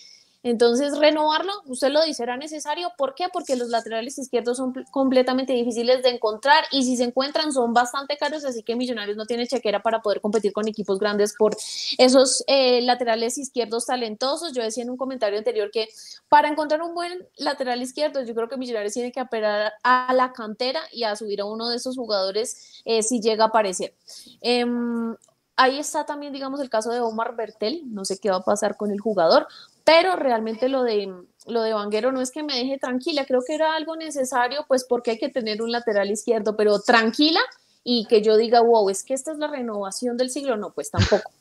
Entonces, 0.44 0.98
renovarlo, 0.98 1.52
usted 1.66 1.90
lo 1.90 2.04
dice, 2.04 2.24
era 2.24 2.38
necesario. 2.38 2.92
¿Por 2.98 3.16
qué? 3.16 3.26
Porque 3.32 3.56
los 3.56 3.70
laterales 3.70 4.18
izquierdos 4.18 4.58
son 4.58 4.74
completamente 4.92 5.54
difíciles 5.54 6.04
de 6.04 6.10
encontrar 6.10 6.64
y 6.72 6.84
si 6.84 6.96
se 6.98 7.04
encuentran 7.04 7.52
son 7.52 7.74
bastante 7.74 8.18
caros, 8.18 8.46
así 8.46 8.64
que 8.64 8.76
Millonarios 8.76 9.18
no 9.18 9.26
tiene 9.26 9.48
chequera 9.48 9.82
para 9.82 10.02
poder 10.02 10.22
competir 10.22 10.54
con 10.54 10.68
equipos 10.68 11.00
grandes 11.00 11.36
por 11.38 11.56
esos 11.98 12.44
eh, 12.48 12.82
laterales 12.82 13.38
izquierdos 13.38 13.88
talentosos. 13.88 14.54
Yo 14.54 14.64
decía 14.64 14.84
en 14.84 14.90
un 14.90 14.98
comentario 14.98 15.38
anterior 15.38 15.72
que 15.72 15.88
para 16.30 16.50
encontrar 16.50 16.82
un 16.82 16.94
buen 16.94 17.28
lateral 17.38 17.82
izquierdo, 17.82 18.24
yo 18.24 18.36
creo 18.36 18.48
que 18.48 18.58
Millonarios 18.58 18.94
tiene 18.94 19.12
que 19.12 19.20
apelar 19.20 19.74
a 19.84 20.14
la 20.14 20.34
cantera 20.34 20.82
y 20.92 21.04
a 21.04 21.16
subir 21.16 21.42
a 21.42 21.46
uno 21.46 21.68
de 21.70 21.78
esos 21.78 21.96
jugadores 21.96 22.82
eh, 22.86 23.04
si 23.04 23.20
llega 23.20 23.46
a 23.46 23.48
aparecer. 23.48 23.96
Em, 24.42 25.16
ahí 25.56 25.80
está 25.80 26.06
también, 26.06 26.34
digamos, 26.34 26.60
el 26.62 26.70
caso 26.70 26.92
de 26.92 27.02
Omar 27.02 27.36
Bertel. 27.36 27.82
No 27.86 28.06
sé 28.06 28.20
qué 28.20 28.30
va 28.30 28.38
a 28.38 28.44
pasar 28.44 28.78
con 28.78 28.92
el 28.92 29.00
jugador, 29.00 29.48
pero 29.88 30.18
realmente 30.18 30.68
lo 30.68 30.84
de, 30.84 31.10
lo 31.46 31.62
de 31.62 31.74
Vanguero 31.74 32.12
no 32.12 32.20
es 32.20 32.32
que 32.32 32.44
me 32.44 32.56
deje 32.56 32.78
tranquila, 32.78 33.24
creo 33.26 33.40
que 33.48 33.56
era 33.56 33.74
algo 33.74 33.96
necesario, 33.96 34.66
pues 34.68 34.84
porque 34.84 35.12
hay 35.12 35.18
que 35.18 35.30
tener 35.30 35.62
un 35.62 35.72
lateral 35.72 36.12
izquierdo, 36.12 36.58
pero 36.58 36.82
tranquila 36.82 37.40
y 37.86 38.06
que 38.10 38.22
yo 38.22 38.36
diga, 38.36 38.60
wow, 38.60 38.90
es 38.90 39.06
que 39.06 39.14
esta 39.14 39.32
es 39.32 39.38
la 39.38 39.48
renovación 39.48 40.18
del 40.18 40.30
siglo, 40.30 40.58
no, 40.58 40.74
pues 40.74 40.92
tampoco. 40.92 41.32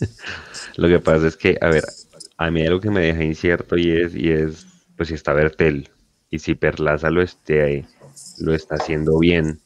lo 0.76 0.88
que 0.88 0.98
pasa 0.98 1.28
es 1.28 1.36
que, 1.36 1.56
a 1.60 1.68
ver, 1.68 1.84
a 2.38 2.50
mí 2.50 2.66
algo 2.66 2.80
que 2.80 2.90
me 2.90 3.02
deja 3.02 3.22
incierto 3.22 3.76
y 3.76 3.92
es, 3.92 4.16
y 4.16 4.32
es 4.32 4.66
pues 4.96 5.08
si 5.08 5.14
está 5.14 5.32
Bertel 5.32 5.88
y 6.28 6.40
si 6.40 6.56
Perlaza 6.56 7.08
lo, 7.08 7.22
esté, 7.22 7.86
lo 8.38 8.52
está 8.52 8.74
haciendo 8.74 9.16
bien 9.20 9.60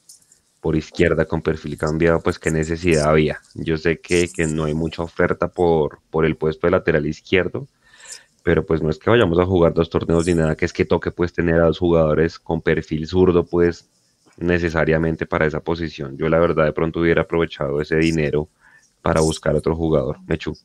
por 0.61 0.77
izquierda 0.77 1.25
con 1.25 1.41
perfil 1.41 1.79
cambiado, 1.79 2.21
pues 2.21 2.39
qué 2.39 2.51
necesidad 2.51 3.09
había. 3.09 3.41
Yo 3.55 3.79
sé 3.79 3.99
que, 3.99 4.29
que 4.29 4.47
no 4.47 4.65
hay 4.65 4.75
mucha 4.75 5.03
oferta 5.03 5.49
por, 5.49 6.01
por 6.11 6.27
el 6.27 6.37
puesto 6.37 6.67
de 6.67 6.73
lateral 6.73 7.07
izquierdo, 7.07 7.67
pero 8.47 8.65
pues 8.65 8.81
no 8.81 8.91
es 8.91 8.99
que 9.01 9.11
vayamos 9.11 9.41
a 9.41 9.45
jugar 9.45 9.75
dos 9.75 9.91
torneos 9.91 10.25
ni 10.25 10.35
nada, 10.35 10.55
que 10.55 10.67
es 10.67 10.73
que 10.73 10.85
toque 10.85 11.11
pues 11.11 11.33
tener 11.33 11.57
a 11.57 11.65
dos 11.65 11.81
jugadores 11.81 12.39
con 12.39 12.63
perfil 12.63 13.09
zurdo 13.09 13.45
pues 13.45 13.89
necesariamente 14.37 15.27
para 15.27 15.47
esa 15.47 15.59
posición. 15.59 16.17
Yo 16.17 16.29
la 16.29 16.39
verdad 16.39 16.65
de 16.65 16.73
pronto 16.73 17.01
hubiera 17.01 17.23
aprovechado 17.23 17.81
ese 17.81 17.97
dinero 17.97 18.49
para 19.03 19.21
buscar 19.21 19.57
otro 19.57 19.75
jugador. 19.75 20.19
Mechu. 20.29 20.57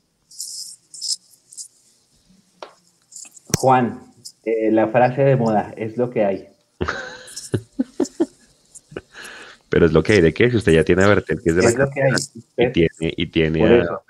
Juan, 3.58 4.00
eh, 4.46 4.70
la 4.70 4.88
frase 4.90 5.24
de 5.24 5.36
moda 5.36 5.74
es 5.76 5.98
lo 5.98 6.12
que 6.12 6.24
hay. 6.24 6.50
Pero 9.70 9.88
es 9.88 9.92
lo 9.92 10.04
que 10.04 10.14
hay 10.14 10.22
de 10.22 10.36
qué, 10.36 10.52
si 10.52 10.58
usted 10.58 10.74
ya 10.74 10.84
tiene 10.84 11.04
a 11.04 11.08
Bertel, 11.08 11.42
que 11.42 11.50
es 11.50 11.56
de 11.56 11.64
la 11.64 11.86
lo 11.86 11.90
que 11.90 12.04
hay. 12.04 12.12
y 12.58 12.72
tiene, 12.72 13.14
y 13.18 13.26
tiene 13.26 13.82
a, 13.82 14.04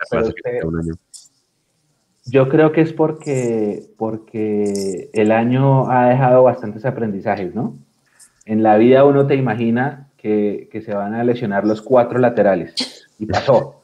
un 0.65 0.77
año. 0.77 0.93
Yo 2.25 2.49
creo 2.49 2.71
que 2.71 2.81
es 2.81 2.93
porque, 2.93 3.83
porque 3.97 5.09
el 5.13 5.31
año 5.31 5.89
ha 5.89 6.09
dejado 6.09 6.43
bastantes 6.43 6.85
aprendizajes, 6.85 7.55
¿no? 7.55 7.77
En 8.45 8.63
la 8.63 8.77
vida 8.77 9.05
uno 9.05 9.25
te 9.25 9.35
imagina 9.35 10.09
que, 10.17 10.69
se 10.85 10.93
van 10.93 11.15
a 11.15 11.23
lesionar 11.23 11.65
los 11.65 11.81
cuatro 11.81 12.19
laterales 12.19 13.07
y 13.17 13.25
pasó. 13.25 13.81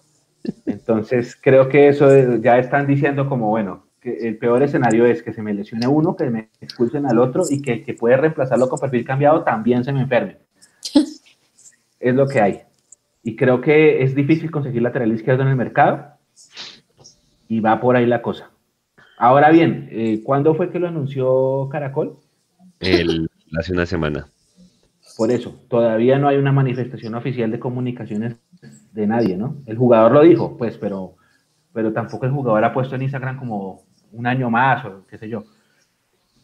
Entonces 0.66 1.36
creo 1.42 1.68
que 1.68 1.88
eso 1.88 2.36
ya 2.38 2.60
están 2.60 2.86
diciendo 2.86 3.28
como, 3.28 3.50
bueno, 3.50 3.88
que 4.00 4.28
el 4.28 4.38
peor 4.38 4.62
escenario 4.62 5.08
es 5.08 5.24
que 5.24 5.34
se 5.34 5.42
me 5.42 5.54
lesione 5.54 5.88
uno, 5.88 6.16
que 6.16 6.30
me 6.30 6.50
expulsen 6.62 7.08
al 7.08 7.18
otro 7.18 7.44
y 7.50 7.62
que 7.62 7.74
el 7.74 7.84
que 7.84 7.96
puede 7.96 8.18
reemplazarlo 8.18 8.70
con 8.70 8.80
perfil 8.80 9.04
cambiado 9.04 9.44
también 9.44 9.84
se 9.84 9.94
me 9.94 10.02
enferme. 10.02 10.38
Es 12.00 12.14
lo 12.14 12.28
que 12.28 12.40
hay. 12.40 12.62
Y 13.24 13.36
creo 13.36 13.60
que 13.60 14.04
es 14.04 14.14
difícil 14.14 14.52
conseguir 14.52 14.84
lateral 14.84 15.12
izquierdo 15.12 15.42
en 15.42 15.50
el 15.50 15.56
mercado 15.56 16.18
y 17.48 17.60
va 17.60 17.80
por 17.80 17.96
ahí 17.96 18.06
la 18.06 18.22
cosa. 18.22 18.52
Ahora 19.18 19.50
bien, 19.50 19.90
eh, 19.92 20.22
¿cuándo 20.24 20.54
fue 20.54 20.70
que 20.70 20.80
lo 20.80 20.88
anunció 20.88 21.70
Caracol? 21.72 22.18
El, 22.80 23.30
hace 23.58 23.74
una 23.74 23.86
semana. 23.86 24.28
Por 25.18 25.32
eso, 25.32 25.60
todavía 25.68 26.20
no 26.20 26.28
hay 26.28 26.38
una 26.38 26.52
manifestación 26.52 27.16
oficial 27.16 27.50
de 27.50 27.60
comunicaciones 27.60 28.36
de 28.92 29.08
nadie, 29.08 29.36
¿no? 29.38 29.58
El 29.66 29.78
jugador 29.78 30.12
lo 30.12 30.22
dijo, 30.22 30.58
pues, 30.58 30.78
pero, 30.78 31.16
pero 31.74 31.92
tampoco 31.92 32.26
el 32.26 32.32
jugador 32.32 32.64
ha 32.64 32.74
puesto 32.74 32.96
en 32.96 33.04
Instagram 33.04 33.40
como 33.40 33.84
un 34.12 34.28
año 34.28 34.50
más 34.50 34.86
o 34.86 35.06
qué 35.08 35.18
sé 35.18 35.28
yo. 35.28 35.44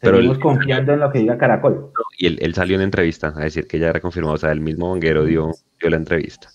Seguimos 0.02 0.38
confiando 0.38 0.92
en 0.92 1.00
lo 1.00 1.10
que 1.10 1.20
diga 1.20 1.38
Caracol. 1.38 1.92
Y 2.18 2.26
él, 2.26 2.54
salió 2.54 2.76
en 2.76 2.82
entrevista 2.82 3.32
a 3.34 3.40
decir 3.40 3.66
que 3.66 3.78
ya 3.78 3.88
era 3.88 4.00
confirmado, 4.00 4.34
o 4.34 4.38
sea, 4.38 4.52
el 4.52 4.60
mismo 4.60 4.90
Vanguero 4.90 5.24
dio, 5.24 5.52
dio 5.80 5.90
la 5.90 5.96
entrevista. 5.96 6.48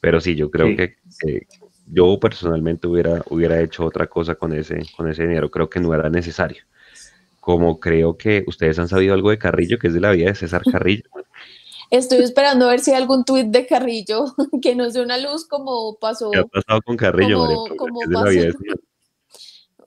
Pero 0.00 0.20
sí, 0.20 0.36
yo 0.36 0.50
creo 0.50 0.76
que, 0.76 0.96
yo 1.86 2.18
personalmente 2.18 2.86
hubiera, 2.86 3.22
hubiera 3.30 3.60
hecho 3.60 3.84
otra 3.84 4.06
cosa 4.06 4.34
con 4.34 4.52
ese, 4.52 4.82
con 4.96 5.08
ese 5.08 5.22
dinero, 5.22 5.50
creo 5.50 5.70
que 5.70 5.80
no 5.80 5.94
era 5.94 6.10
necesario. 6.10 6.62
Como 7.40 7.78
creo 7.78 8.16
que 8.16 8.44
ustedes 8.46 8.78
han 8.78 8.88
sabido 8.88 9.14
algo 9.14 9.30
de 9.30 9.38
Carrillo, 9.38 9.78
que 9.78 9.86
es 9.88 9.94
de 9.94 10.00
la 10.00 10.10
vida 10.10 10.28
de 10.28 10.34
César 10.34 10.62
Carrillo. 10.70 11.08
Estoy 11.90 12.18
esperando 12.18 12.66
a 12.66 12.70
ver 12.70 12.80
si 12.80 12.90
hay 12.90 12.96
algún 12.96 13.24
tuit 13.24 13.46
de 13.46 13.66
Carrillo 13.66 14.24
que 14.62 14.74
nos 14.74 14.94
dé 14.94 15.02
una 15.02 15.18
luz 15.18 15.46
como 15.46 15.96
pasó. 15.96 16.30
¿Qué 16.32 16.40
ha 16.40 16.44
pasado 16.44 16.80
con 16.82 16.96
Carrillo? 16.96 17.46
Como, 17.76 18.00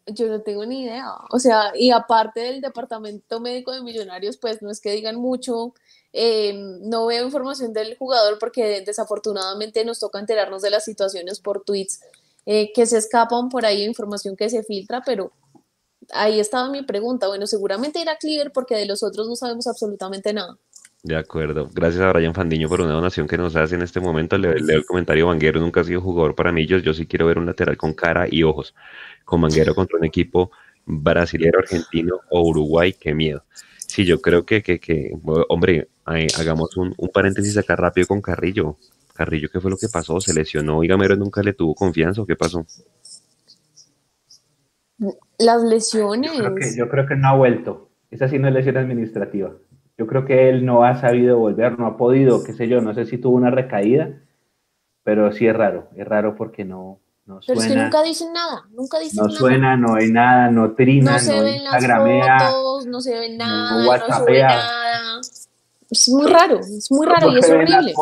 yo 0.08 0.28
no 0.28 0.42
tengo 0.42 0.66
ni 0.66 0.84
idea. 0.84 1.12
O 1.30 1.40
sea, 1.40 1.74
y 1.76 1.92
aparte 1.92 2.40
del 2.40 2.62
departamento 2.62 3.42
médico 3.42 3.74
de 3.74 3.82
millonarios, 3.82 4.38
pues 4.38 4.62
no 4.62 4.72
es 4.72 4.80
que 4.80 4.92
digan 4.92 5.18
mucho 5.18 5.74
eh, 6.14 6.54
no 6.82 7.06
veo 7.06 7.26
información 7.26 7.74
del 7.74 7.98
jugador 7.98 8.40
porque 8.40 8.82
desafortunadamente 8.86 9.86
nos 9.86 10.00
toca 10.00 10.20
enterarnos 10.20 10.62
de 10.62 10.72
las 10.72 10.86
situaciones 10.86 11.40
por 11.40 11.64
tweets 11.64 12.02
eh, 12.46 12.72
que 12.74 12.86
se 12.86 12.98
escapan 12.98 13.50
por 13.50 13.66
ahí, 13.66 13.84
información 13.84 14.36
que 14.36 14.50
se 14.50 14.64
filtra, 14.64 15.04
pero 15.06 15.32
ahí 16.12 16.40
estaba 16.40 16.70
mi 16.70 16.84
pregunta. 16.84 17.28
Bueno, 17.28 17.46
seguramente 17.48 18.02
irá 18.02 18.18
Cleaver 18.18 18.52
porque 18.52 18.76
de 18.76 18.86
los 18.86 19.04
otros 19.04 19.28
no 19.28 19.36
sabemos 19.36 19.68
absolutamente 19.68 20.34
nada. 20.34 20.58
De 21.02 21.16
acuerdo. 21.16 21.70
Gracias 21.74 22.04
a 22.04 22.12
Brian 22.12 22.34
Fandiño 22.34 22.68
por 22.68 22.82
una 22.82 22.92
donación 22.92 23.28
que 23.28 23.38
nos 23.38 23.56
hace 23.56 23.76
en 23.76 23.84
este 23.84 24.02
momento. 24.02 24.38
Le 24.38 24.60
leo 24.60 24.78
el 24.80 24.86
comentario. 24.86 25.28
Vanguero 25.28 25.60
nunca 25.62 25.82
ha 25.82 25.84
sido 25.86 26.02
jugador 26.02 26.36
para 26.36 26.52
mí. 26.52 26.66
Yo, 26.66 26.94
sí 26.94 27.06
quiero 27.06 27.26
ver 27.26 27.38
un 27.38 27.46
lateral 27.46 27.78
con 27.78 27.94
cara 27.94 28.28
y 28.30 28.44
ojos. 28.44 28.76
Con 29.24 29.40
Vanguero 29.42 29.74
contra 29.74 29.98
un 29.98 30.06
equipo 30.06 30.52
brasilero, 30.86 31.60
argentino 31.60 32.20
o 32.30 32.42
Uruguay. 32.42 32.94
Qué 32.94 33.14
miedo. 33.14 33.44
Sí, 33.90 34.06
yo 34.06 34.22
creo 34.22 34.46
que, 34.46 34.62
que, 34.62 34.80
que 34.80 35.12
hombre, 35.48 35.88
hagamos 36.06 36.78
un, 36.78 36.94
paréntesis 37.12 37.58
acá 37.58 37.76
rápido 37.76 38.06
con 38.06 38.22
Carrillo. 38.22 38.78
Carrillo, 39.16 39.50
¿qué 39.52 39.60
fue 39.60 39.72
lo 39.72 39.78
que 39.78 39.88
pasó? 39.92 40.22
¿Se 40.22 40.32
lesionó 40.32 40.84
y 40.84 40.88
Gamero 40.88 41.16
nunca 41.16 41.42
le 41.42 41.54
tuvo 41.54 41.74
confianza 41.74 42.22
o 42.22 42.28
qué 42.28 42.36
pasó? 42.36 42.68
Las 45.40 45.64
lesiones. 45.64 46.32
Yo 46.78 46.88
creo 46.88 47.08
que, 47.08 47.16
no 47.16 47.30
ha 47.30 47.36
vuelto. 47.36 47.90
Esa 48.12 48.30
sí 48.30 48.38
no 48.38 48.48
es 48.48 48.54
lesión 48.54 48.78
administrativa. 48.78 49.56
Yo 49.98 50.06
creo 50.06 50.24
que 50.24 50.50
él 50.50 50.68
no 50.68 50.84
ha 50.84 51.02
sabido 51.02 51.40
volver, 51.40 51.80
no 51.80 51.88
ha 51.88 51.98
podido, 51.98 52.44
qué 52.44 52.54
sé 52.54 52.68
yo, 52.68 52.82
no 52.82 52.94
sé 52.94 53.08
si 53.08 53.18
tuvo 53.18 53.38
una 53.38 53.50
recaída, 53.50 54.22
pero 55.04 55.32
sí 55.32 55.48
es 55.48 55.56
raro, 55.56 55.90
es 55.96 56.08
raro 56.08 56.36
porque 56.36 56.64
no, 56.64 57.00
no 57.30 57.40
Pero 57.46 57.62
es 57.62 57.68
que 57.68 57.76
nunca 57.76 58.02
dicen 58.02 58.34
nada, 58.34 58.66
nunca 58.72 58.98
dicen 58.98 59.18
no 59.18 59.28
nada. 59.28 59.34
No 59.34 59.40
suena, 59.40 59.78
no 59.78 59.96
hay 59.96 60.12
nada, 60.12 60.50
no 60.50 60.74
trina, 60.74 61.14
no, 61.14 61.20
se 61.20 61.40
ven 61.40 61.64
las 61.64 61.86
fotos, 61.86 62.88
no 62.88 63.02
se 63.02 63.20
ve 63.20 63.30
nada, 63.30 63.84
no, 63.84 63.98
no 64.08 64.18
sube 64.18 64.42
nada. 64.42 65.22
Es 65.92 66.10
muy 66.10 66.26
raro, 66.26 66.60
es 66.60 66.92
muy 66.92 67.06
raro 67.06 67.32
y 67.32 67.38
es 67.38 67.48
horrible. 67.48 67.94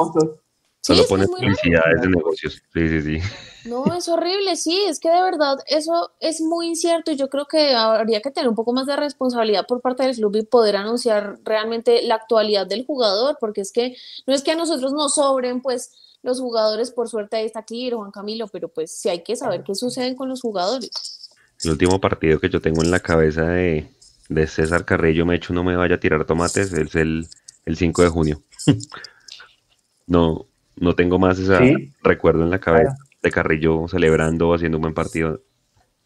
Solo 0.80 1.06
pones 1.10 1.28
publicidades 1.28 2.02
de 2.02 2.08
negocios. 2.08 2.62
Sí, 2.74 2.88
sí, 2.88 3.02
sí. 3.02 3.20
No, 3.66 3.94
es 3.94 4.08
horrible, 4.08 4.56
sí, 4.56 4.86
es 4.88 4.98
que 4.98 5.10
de 5.10 5.22
verdad 5.22 5.58
eso 5.66 6.12
es 6.22 6.40
muy 6.40 6.68
incierto 6.68 7.12
y 7.12 7.18
yo 7.18 7.30
creo 7.30 7.48
que 7.48 7.76
habría 7.76 8.22
que 8.22 8.32
tener 8.32 8.48
un 8.48 8.56
poco 8.56 8.72
más 8.72 8.86
de 8.86 8.96
responsabilidad 8.96 9.68
por 9.68 9.82
parte 9.82 10.04
del 10.04 10.16
club 10.16 10.38
y 10.38 10.44
poder 10.44 10.78
anunciar 10.78 11.38
realmente 11.44 12.02
la 12.04 12.16
actualidad 12.16 12.66
del 12.66 12.86
jugador, 12.86 13.36
porque 13.42 13.60
es 13.60 13.74
que 13.74 13.98
no 14.26 14.34
es 14.34 14.42
que 14.42 14.52
a 14.52 14.56
nosotros 14.56 14.94
nos 14.94 15.16
sobren 15.16 15.62
pues 15.62 15.92
los 16.28 16.40
jugadores, 16.40 16.92
por 16.92 17.10
suerte 17.10 17.38
ahí 17.38 17.46
está 17.46 17.60
aquí 17.60 17.90
Juan 17.90 18.12
Camilo, 18.12 18.48
pero 18.48 18.68
pues 18.68 18.92
sí 18.92 19.10
hay 19.10 19.24
que 19.24 19.36
saber 19.36 19.64
qué 19.64 19.74
sucede 19.74 20.16
con 20.16 20.30
los 20.30 20.42
jugadores. 20.42 21.32
El 21.64 21.72
último 21.72 22.00
partido 22.00 22.40
que 22.40 22.50
yo 22.50 22.62
tengo 22.62 22.84
en 22.84 22.92
la 22.92 23.00
cabeza 23.00 23.44
de, 23.44 23.88
de 24.30 24.48
César 24.48 24.86
Carrillo, 24.86 25.26
me 25.26 25.36
hecho 25.36 25.54
no 25.54 25.64
me 25.64 25.76
vaya 25.76 25.96
a 25.96 26.00
tirar 26.00 26.26
tomates, 26.26 26.72
es 26.74 26.96
el 26.96 27.28
el 27.68 27.76
5 27.76 28.02
de 28.02 28.10
junio. 28.10 28.42
no, 30.08 30.48
no 30.78 30.96
tengo 30.96 31.20
más 31.20 31.38
ese 31.38 31.94
recuerdo 32.02 32.44
en 32.44 32.50
la 32.50 32.60
cabeza 32.60 32.96
de 33.22 33.30
Carrillo 33.30 33.88
celebrando, 33.90 34.54
haciendo 34.54 34.78
un 34.78 34.84
buen 34.84 34.94
partido. 34.94 35.42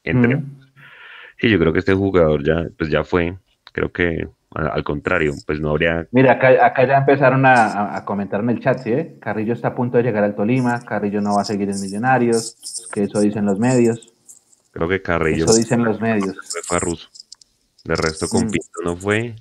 Entre. 0.03 0.41
Sí, 1.39 1.49
yo 1.49 1.59
creo 1.59 1.71
que 1.71 1.79
este 1.79 1.93
jugador 1.93 2.43
ya, 2.43 2.67
pues 2.77 2.89
ya 2.89 3.03
fue. 3.03 3.37
Creo 3.71 3.91
que 3.91 4.27
al, 4.53 4.83
contrario, 4.83 5.33
pues 5.45 5.61
no 5.61 5.69
habría... 5.69 6.07
Mira, 6.11 6.33
acá, 6.33 6.65
acá 6.65 6.85
ya 6.85 6.97
empezaron 6.97 7.45
a, 7.45 7.95
a, 7.95 8.03
comentar 8.03 8.41
en 8.41 8.49
el 8.49 8.59
chat, 8.59 8.83
¿sí? 8.83 9.17
Carrillo 9.21 9.53
está 9.53 9.69
a 9.69 9.75
punto 9.75 9.97
de 9.97 10.03
llegar 10.03 10.23
al 10.23 10.35
Tolima, 10.35 10.81
Carrillo 10.81 11.21
no 11.21 11.35
va 11.35 11.41
a 11.41 11.45
seguir 11.45 11.69
en 11.69 11.79
Millonarios, 11.79 12.89
que 12.91 13.03
eso 13.03 13.21
dicen 13.21 13.45
los 13.45 13.59
medios. 13.59 14.13
Creo 14.71 14.89
que 14.89 15.01
Carrillo... 15.01 15.45
Eso 15.45 15.55
dicen 15.55 15.83
los 15.83 16.01
medios. 16.01 16.35
Fue 16.63 16.79
ruso. 16.79 17.09
De 17.85 17.95
resto 17.95 18.27
con 18.27 18.45
mm. 18.45 18.51
Pinto 18.51 18.81
no 18.83 18.97
fue, 18.97 19.35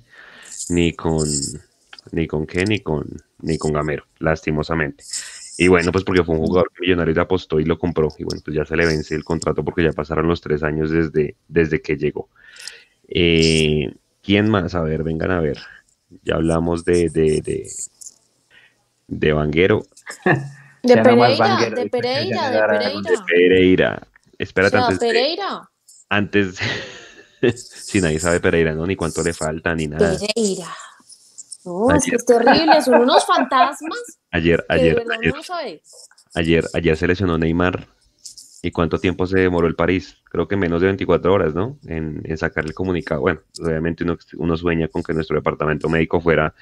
ni 0.69 0.93
con... 0.93 1.27
Ni 2.13 2.25
con 2.25 2.47
qué, 2.47 2.65
ni 2.65 2.79
con, 2.79 3.05
ni 3.41 3.57
con 3.57 3.73
Gamero, 3.73 4.05
lastimosamente. 4.19 5.03
Y 5.57 5.67
bueno, 5.67 5.91
pues 5.91 6.03
porque 6.03 6.23
fue 6.23 6.35
un 6.35 6.45
jugador 6.45 6.71
que 6.73 6.81
Millonarios 6.81 7.17
apostó 7.19 7.59
y 7.59 7.65
lo 7.65 7.77
compró. 7.77 8.07
Y 8.17 8.23
bueno, 8.23 8.41
pues 8.43 8.55
ya 8.55 8.65
se 8.65 8.75
le 8.75 8.85
vence 8.85 9.13
el 9.13 9.23
contrato 9.23 9.63
porque 9.63 9.83
ya 9.83 9.91
pasaron 9.91 10.27
los 10.27 10.41
tres 10.41 10.63
años 10.63 10.89
desde, 10.89 11.35
desde 11.47 11.81
que 11.81 11.97
llegó. 11.97 12.29
Eh, 13.07 13.93
¿Quién 14.21 14.49
más? 14.49 14.75
A 14.75 14.81
ver, 14.81 15.03
vengan 15.03 15.31
a 15.31 15.39
ver. 15.39 15.57
Ya 16.23 16.35
hablamos 16.35 16.85
de, 16.85 17.09
de, 17.09 17.41
de, 17.41 17.69
de 19.07 19.33
Vanguero. 19.33 19.83
De 20.83 20.97
Pereira, 20.97 21.69
de 21.69 21.89
Pereira, 21.91 22.49
de 22.49 22.59
Pereira. 22.59 23.01
De 23.03 23.17
Pereira. 23.27 24.07
Espérate, 24.39 24.77
antes. 24.77 24.97
Pereira. 24.97 25.69
antes, 26.09 26.57
si 27.55 28.01
nadie 28.01 28.19
sabe 28.19 28.39
Pereira, 28.39 28.73
¿no? 28.73 28.87
Ni 28.87 28.95
cuánto 28.95 29.21
le 29.21 29.31
falta, 29.33 29.75
ni 29.75 29.85
nada. 29.85 30.17
Pereira. 30.17 30.73
No, 31.65 31.91
es 31.95 32.05
que 32.05 32.15
es 32.15 32.25
terrible, 32.25 32.81
son 32.81 33.01
unos 33.01 33.23
fantasmas. 33.25 33.99
Ayer, 34.31 34.65
ayer, 34.69 35.03
ayer, 36.33 36.65
ayer, 36.73 36.97
se 36.97 37.07
lesionó 37.07 37.37
Neymar. 37.37 37.87
¿Y 38.63 38.71
cuánto 38.71 38.99
tiempo 38.99 39.25
se 39.25 39.39
demoró 39.39 39.67
el 39.67 39.75
París? 39.75 40.17
Creo 40.25 40.47
que 40.47 40.55
menos 40.55 40.81
de 40.81 40.87
24 40.87 41.33
horas, 41.33 41.55
¿no? 41.55 41.79
En, 41.87 42.21
sacar 42.37 42.65
el 42.65 42.73
comunicado. 42.73 43.21
Bueno, 43.21 43.41
obviamente 43.59 44.05
uno, 44.37 44.57
sueña 44.57 44.87
con 44.87 45.01
que 45.01 45.13
nuestro 45.13 45.35
departamento 45.35 45.89
médico 45.89 46.21
fuera, 46.21 46.53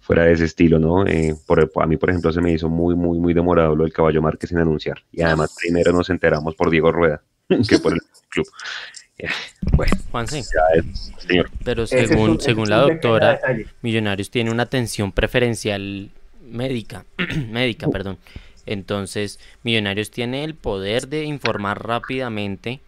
fuera 0.00 0.24
de 0.24 0.32
ese 0.32 0.46
estilo, 0.46 0.78
¿no? 0.78 1.06
Eh, 1.06 1.34
por, 1.46 1.70
a 1.76 1.86
mí, 1.86 1.98
por 1.98 2.08
ejemplo, 2.08 2.32
se 2.32 2.40
me 2.40 2.52
hizo 2.52 2.70
muy, 2.70 2.94
muy, 2.94 3.18
muy 3.18 3.34
demorado 3.34 3.76
lo 3.76 3.84
del 3.84 3.92
caballo 3.92 4.22
Márquez 4.22 4.48
sin 4.48 4.58
anunciar. 4.58 5.02
Y 5.12 5.20
además, 5.22 5.54
primero 5.60 5.92
nos 5.92 6.08
enteramos 6.08 6.54
por 6.54 6.70
Diego 6.70 6.90
Rueda, 6.90 7.22
que 7.68 7.78
por 7.78 7.92
el 7.92 8.00
club. 8.30 8.46
Bueno, 9.72 9.92
Juan, 10.10 10.26
sí. 10.26 10.42
Pero 11.64 11.86
según, 11.86 12.40
según 12.40 12.70
la 12.70 12.80
doctora, 12.80 13.40
Millonarios 13.82 14.30
tiene 14.30 14.50
una 14.50 14.64
atención 14.64 15.12
preferencial 15.12 16.10
médica, 16.42 17.04
médica, 17.50 17.88
perdón. 17.88 18.18
Entonces, 18.66 19.40
Millonarios 19.62 20.10
tiene 20.10 20.44
el 20.44 20.54
poder 20.54 21.08
de 21.08 21.24
informar 21.24 21.86
rápidamente 21.86 22.80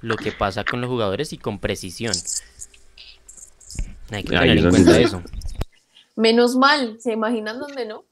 lo 0.00 0.16
que 0.16 0.32
pasa 0.32 0.64
con 0.64 0.80
los 0.80 0.88
jugadores 0.88 1.32
y 1.32 1.38
con 1.38 1.58
precisión. 1.58 2.14
Hay 4.10 4.22
que 4.22 4.30
tener 4.30 4.58
en 4.58 4.70
cuenta 4.70 5.00
eso. 5.00 5.22
Menos 6.16 6.56
mal, 6.56 6.98
¿se 7.00 7.12
imaginan 7.12 7.58
dónde 7.58 7.86
no? 7.86 8.04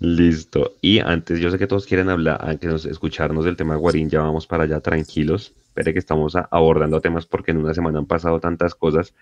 Listo. 0.00 0.76
Y 0.80 0.98
antes, 0.98 1.38
yo 1.40 1.50
sé 1.50 1.58
que 1.58 1.66
todos 1.66 1.86
quieren 1.86 2.08
hablar, 2.08 2.38
antes 2.42 2.84
de 2.84 2.90
escucharnos 2.90 3.44
del 3.44 3.56
tema 3.56 3.76
Guarín, 3.76 4.08
ya 4.08 4.20
vamos 4.20 4.46
para 4.46 4.64
allá 4.64 4.80
tranquilos. 4.80 5.52
Espere 5.66 5.92
que 5.92 5.98
estamos 5.98 6.34
abordando 6.34 7.00
temas 7.00 7.26
porque 7.26 7.52
en 7.52 7.58
una 7.58 7.74
semana 7.74 7.98
han 7.98 8.06
pasado 8.06 8.40
tantas 8.40 8.74
cosas. 8.74 9.14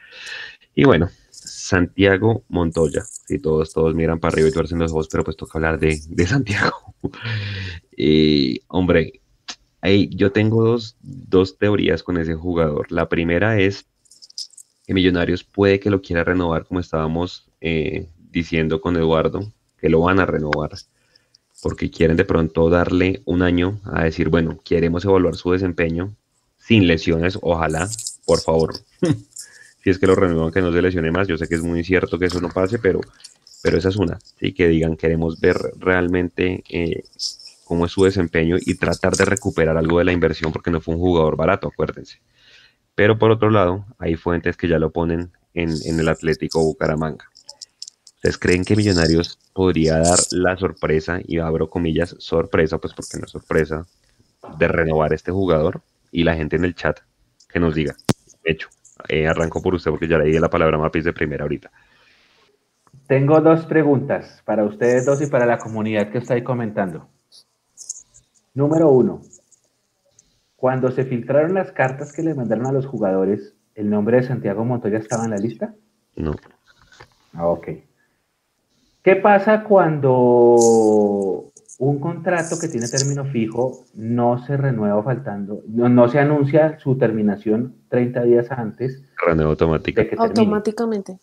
Y 0.74 0.84
bueno, 0.84 1.10
Santiago 1.44 2.44
Montoya. 2.48 3.04
Si 3.04 3.38
todos, 3.38 3.72
todos 3.72 3.94
miran 3.94 4.20
para 4.20 4.32
arriba 4.32 4.48
y 4.48 4.52
tuercen 4.52 4.78
los 4.78 4.92
ojos, 4.92 5.08
pero 5.10 5.24
pues 5.24 5.36
toca 5.36 5.58
hablar 5.58 5.78
de, 5.78 6.26
Santiago. 6.26 6.94
y, 7.96 8.60
hombre, 8.68 9.20
ahí 9.80 10.08
yo 10.14 10.32
tengo 10.32 10.64
dos, 10.64 10.96
dos 11.00 11.58
teorías 11.58 12.02
con 12.02 12.18
ese 12.18 12.34
jugador. 12.34 12.90
La 12.90 13.08
primera 13.08 13.58
es 13.58 13.86
que 14.86 14.94
Millonarios 14.94 15.44
puede 15.44 15.80
que 15.80 15.90
lo 15.90 16.00
quiera 16.00 16.24
renovar, 16.24 16.64
como 16.64 16.80
estábamos 16.80 17.48
eh, 17.60 18.08
diciendo 18.30 18.80
con 18.80 18.96
Eduardo, 18.96 19.52
que 19.78 19.88
lo 19.88 20.00
van 20.00 20.18
a 20.18 20.26
renovar, 20.26 20.72
porque 21.62 21.90
quieren 21.90 22.16
de 22.16 22.24
pronto 22.24 22.70
darle 22.70 23.22
un 23.24 23.42
año 23.42 23.80
a 23.84 24.04
decir, 24.04 24.28
bueno, 24.28 24.58
queremos 24.64 25.04
evaluar 25.04 25.36
su 25.36 25.52
desempeño 25.52 26.14
sin 26.56 26.86
lesiones, 26.86 27.38
ojalá, 27.42 27.88
por 28.24 28.40
favor. 28.40 28.74
si 29.82 29.90
es 29.90 29.98
que 29.98 30.06
lo 30.06 30.14
renuevan, 30.14 30.52
que 30.52 30.60
no 30.60 30.72
se 30.72 30.82
lesione 30.82 31.10
más. 31.10 31.28
Yo 31.28 31.36
sé 31.36 31.48
que 31.48 31.54
es 31.54 31.62
muy 31.62 31.84
cierto 31.84 32.18
que 32.18 32.26
eso 32.26 32.40
no 32.40 32.48
pase, 32.50 32.78
pero, 32.78 33.00
pero 33.62 33.78
esa 33.78 33.88
es 33.88 33.96
una. 33.96 34.18
¿sí? 34.38 34.52
Que 34.52 34.68
digan, 34.68 34.96
queremos 34.96 35.40
ver 35.40 35.56
realmente 35.78 36.62
eh, 36.68 37.04
cómo 37.64 37.86
es 37.86 37.92
su 37.92 38.04
desempeño 38.04 38.56
y 38.58 38.74
tratar 38.74 39.16
de 39.16 39.24
recuperar 39.24 39.76
algo 39.76 39.98
de 39.98 40.04
la 40.04 40.12
inversión, 40.12 40.52
porque 40.52 40.70
no 40.70 40.80
fue 40.80 40.94
un 40.94 41.00
jugador 41.00 41.36
barato, 41.36 41.68
acuérdense. 41.68 42.20
Pero 42.94 43.18
por 43.18 43.30
otro 43.30 43.50
lado, 43.50 43.86
hay 43.98 44.16
fuentes 44.16 44.56
que 44.56 44.68
ya 44.68 44.78
lo 44.78 44.90
ponen 44.90 45.30
en, 45.54 45.70
en 45.84 46.00
el 46.00 46.08
Atlético 46.08 46.62
Bucaramanga. 46.62 47.26
¿Ustedes 48.16 48.38
creen 48.38 48.64
que 48.64 48.74
Millonarios 48.74 49.38
podría 49.52 49.98
dar 49.98 50.18
la 50.32 50.56
sorpresa, 50.56 51.20
y 51.24 51.38
abro 51.38 51.70
comillas, 51.70 52.16
sorpresa, 52.18 52.78
pues 52.78 52.92
porque 52.92 53.16
no 53.16 53.26
es 53.26 53.30
sorpresa, 53.30 53.86
de 54.58 54.66
renovar 54.66 55.12
este 55.12 55.30
jugador? 55.30 55.82
Y 56.10 56.24
la 56.24 56.34
gente 56.34 56.56
en 56.56 56.64
el 56.64 56.74
chat 56.74 56.98
que 57.48 57.60
nos 57.60 57.76
diga, 57.76 57.94
hecho, 58.42 58.68
eh, 59.08 59.26
arranco 59.26 59.62
por 59.62 59.74
usted 59.74 59.90
porque 59.90 60.08
ya 60.08 60.18
le 60.18 60.24
di 60.24 60.38
la 60.38 60.50
palabra 60.50 60.78
Mapis 60.78 61.04
de 61.04 61.12
primera 61.12 61.44
ahorita. 61.44 61.70
Tengo 63.06 63.40
dos 63.40 63.64
preguntas 63.66 64.42
para 64.44 64.64
ustedes 64.64 65.06
dos 65.06 65.22
y 65.22 65.26
para 65.26 65.46
la 65.46 65.58
comunidad 65.58 66.10
que 66.10 66.18
está 66.18 66.34
ahí 66.34 66.42
comentando. 66.42 67.08
Número 68.54 68.90
uno, 68.90 69.22
cuando 70.56 70.90
se 70.90 71.04
filtraron 71.04 71.54
las 71.54 71.70
cartas 71.72 72.12
que 72.12 72.22
le 72.22 72.34
mandaron 72.34 72.66
a 72.66 72.72
los 72.72 72.86
jugadores, 72.86 73.54
¿el 73.74 73.88
nombre 73.88 74.16
de 74.18 74.24
Santiago 74.24 74.64
Montoya 74.64 74.98
estaba 74.98 75.24
en 75.24 75.30
la 75.30 75.36
lista? 75.36 75.74
No. 76.16 76.34
Ah, 77.32 77.46
ok. 77.46 77.68
¿Qué 79.02 79.16
pasa 79.16 79.62
cuando 79.62 81.44
un 81.78 82.00
contrato 82.00 82.58
que 82.58 82.68
tiene 82.68 82.88
término 82.88 83.24
fijo 83.24 83.84
no 83.94 84.44
se 84.44 84.56
renueva 84.56 85.02
faltando, 85.02 85.62
no, 85.68 86.08
se 86.08 86.18
anuncia 86.18 86.78
su 86.80 86.98
terminación 86.98 87.76
30 87.88 88.22
días 88.24 88.50
antes? 88.50 89.00
Renueva 89.24 89.50
automáticamente. 89.50 90.16
Automáticamente. 90.18 91.18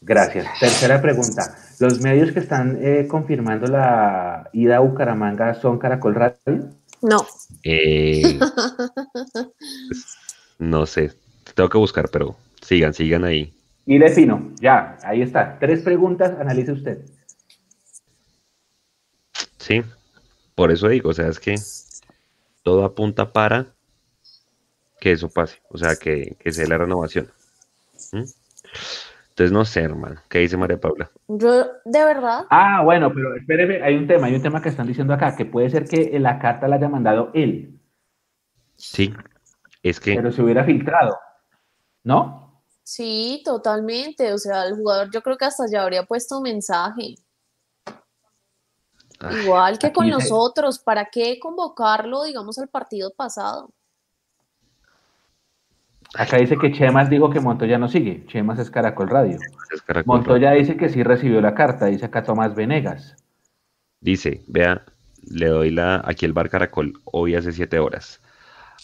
Gracias. 0.00 0.46
Tercera 0.58 1.00
pregunta. 1.00 1.56
¿Los 1.78 2.00
medios 2.00 2.32
que 2.32 2.40
están 2.40 2.78
eh, 2.80 3.06
confirmando 3.08 3.68
la 3.68 4.50
ida 4.52 4.78
a 4.78 4.80
Bucaramanga 4.80 5.54
son 5.54 5.78
Caracol 5.78 6.16
Radio? 6.16 6.70
No. 7.00 7.24
Eh, 7.62 8.40
no 10.58 10.86
sé. 10.86 11.12
Tengo 11.54 11.68
que 11.68 11.78
buscar, 11.78 12.08
pero 12.10 12.34
sigan, 12.60 12.92
sigan 12.92 13.24
ahí. 13.24 13.54
Y 13.86 13.98
le 13.98 14.10
fino, 14.10 14.50
ya, 14.60 14.96
ahí 15.04 15.22
está. 15.22 15.58
Tres 15.60 15.82
preguntas, 15.82 16.32
analice 16.40 16.72
usted. 16.72 16.98
Sí, 19.62 19.80
por 20.56 20.72
eso 20.72 20.88
digo, 20.88 21.10
o 21.10 21.12
sea, 21.12 21.28
es 21.28 21.38
que 21.38 21.54
todo 22.64 22.84
apunta 22.84 23.32
para 23.32 23.68
que 24.98 25.12
eso 25.12 25.28
pase, 25.28 25.62
o 25.68 25.78
sea, 25.78 25.94
que, 25.94 26.36
que 26.40 26.50
sea 26.50 26.66
la 26.66 26.78
renovación. 26.78 27.30
¿Mm? 28.10 28.24
Entonces, 29.28 29.52
no 29.52 29.64
sé, 29.64 29.82
hermano, 29.82 30.20
¿qué 30.28 30.40
dice 30.40 30.56
María 30.56 30.80
Paula? 30.80 31.12
Yo, 31.28 31.64
de 31.84 32.04
verdad. 32.04 32.44
Ah, 32.50 32.82
bueno, 32.82 33.14
pero 33.14 33.36
espéreme, 33.36 33.80
hay 33.84 33.94
un 33.94 34.08
tema, 34.08 34.26
hay 34.26 34.34
un 34.34 34.42
tema 34.42 34.60
que 34.60 34.68
están 34.68 34.88
diciendo 34.88 35.14
acá, 35.14 35.36
que 35.36 35.44
puede 35.44 35.70
ser 35.70 35.86
que 35.86 36.18
la 36.18 36.40
carta 36.40 36.66
la 36.66 36.74
haya 36.74 36.88
mandado 36.88 37.30
él. 37.32 37.78
Sí, 38.74 39.14
es 39.84 40.00
que... 40.00 40.16
Pero 40.16 40.32
se 40.32 40.42
hubiera 40.42 40.64
filtrado, 40.64 41.16
¿no? 42.02 42.64
Sí, 42.82 43.42
totalmente. 43.44 44.32
O 44.32 44.38
sea, 44.38 44.66
el 44.66 44.74
jugador 44.74 45.08
yo 45.12 45.22
creo 45.22 45.36
que 45.36 45.44
hasta 45.44 45.66
ya 45.70 45.84
habría 45.84 46.02
puesto 46.02 46.38
un 46.38 46.42
mensaje. 46.42 47.14
Igual 49.30 49.78
que 49.78 49.92
con 49.92 50.08
nosotros, 50.08 50.78
¿para 50.78 51.06
qué 51.06 51.38
convocarlo, 51.38 52.24
digamos, 52.24 52.58
al 52.58 52.68
partido 52.68 53.12
pasado? 53.12 53.70
Acá 56.14 56.36
dice 56.36 56.58
que 56.58 56.72
Chemas 56.72 57.08
dijo 57.08 57.30
que 57.30 57.40
Montoya 57.40 57.78
no 57.78 57.88
sigue. 57.88 58.26
Chemas 58.26 58.58
es 58.58 58.70
Caracol 58.70 59.08
Radio. 59.08 59.38
Montoya 60.04 60.52
dice 60.52 60.76
que 60.76 60.88
sí 60.88 61.02
recibió 61.02 61.40
la 61.40 61.54
carta, 61.54 61.86
dice 61.86 62.06
acá 62.06 62.22
Tomás 62.22 62.54
Venegas. 62.54 63.16
Dice, 64.00 64.42
vea, 64.46 64.84
le 65.22 65.46
doy 65.46 65.70
la 65.70 66.02
aquí 66.04 66.26
el 66.26 66.32
bar 66.32 66.50
Caracol, 66.50 67.00
hoy 67.04 67.34
hace 67.34 67.52
siete 67.52 67.78
horas. 67.78 68.20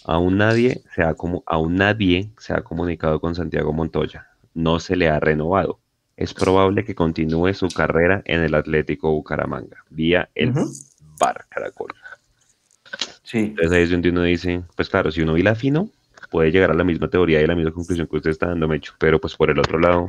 Aún 0.06 0.38
nadie, 0.38 0.82
se 0.94 1.02
ha, 1.02 1.14
aún 1.46 1.74
nadie 1.74 2.32
se 2.38 2.54
ha 2.54 2.62
comunicado 2.62 3.20
con 3.20 3.34
Santiago 3.34 3.72
Montoya. 3.72 4.28
No 4.54 4.80
se 4.80 4.96
le 4.96 5.10
ha 5.10 5.20
renovado. 5.20 5.80
Es 6.18 6.34
probable 6.34 6.84
que 6.84 6.96
continúe 6.96 7.54
su 7.54 7.68
carrera 7.68 8.22
en 8.24 8.40
el 8.40 8.56
Atlético 8.56 9.12
Bucaramanga, 9.12 9.84
vía 9.88 10.28
el 10.34 10.52
Bar 11.20 11.46
Caracol. 11.48 11.94
Sí. 13.22 13.38
Entonces 13.38 13.70
ahí 13.70 13.82
es 13.84 13.90
donde 13.90 14.10
uno 14.10 14.24
dice, 14.24 14.64
pues 14.74 14.88
claro, 14.88 15.12
si 15.12 15.20
uno 15.20 15.36
la 15.36 15.54
fino, 15.54 15.90
puede 16.28 16.50
llegar 16.50 16.72
a 16.72 16.74
la 16.74 16.82
misma 16.82 17.08
teoría 17.08 17.40
y 17.40 17.44
a 17.44 17.46
la 17.46 17.54
misma 17.54 17.70
conclusión 17.70 18.08
que 18.08 18.16
usted 18.16 18.30
está 18.30 18.48
dando, 18.48 18.66
Mecho, 18.66 18.94
pero 18.98 19.20
pues 19.20 19.36
por 19.36 19.48
el 19.48 19.60
otro 19.60 19.78
lado, 19.78 20.08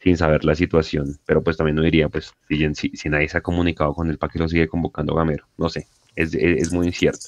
sin 0.00 0.16
saber 0.16 0.42
la 0.42 0.54
situación, 0.54 1.18
pero 1.26 1.44
pues 1.44 1.58
también 1.58 1.76
no 1.76 1.82
diría, 1.82 2.08
pues 2.08 2.32
si, 2.48 2.90
si, 2.94 3.08
nadie 3.10 3.28
se 3.28 3.36
ha 3.36 3.42
comunicado 3.42 3.92
con 3.92 4.08
él, 4.08 4.16
¿para 4.16 4.32
que 4.32 4.38
lo 4.38 4.48
sigue 4.48 4.68
convocando 4.68 5.14
Gamero? 5.14 5.44
No 5.58 5.68
sé, 5.68 5.86
es, 6.14 6.32
es 6.32 6.72
muy 6.72 6.86
incierto. 6.86 7.26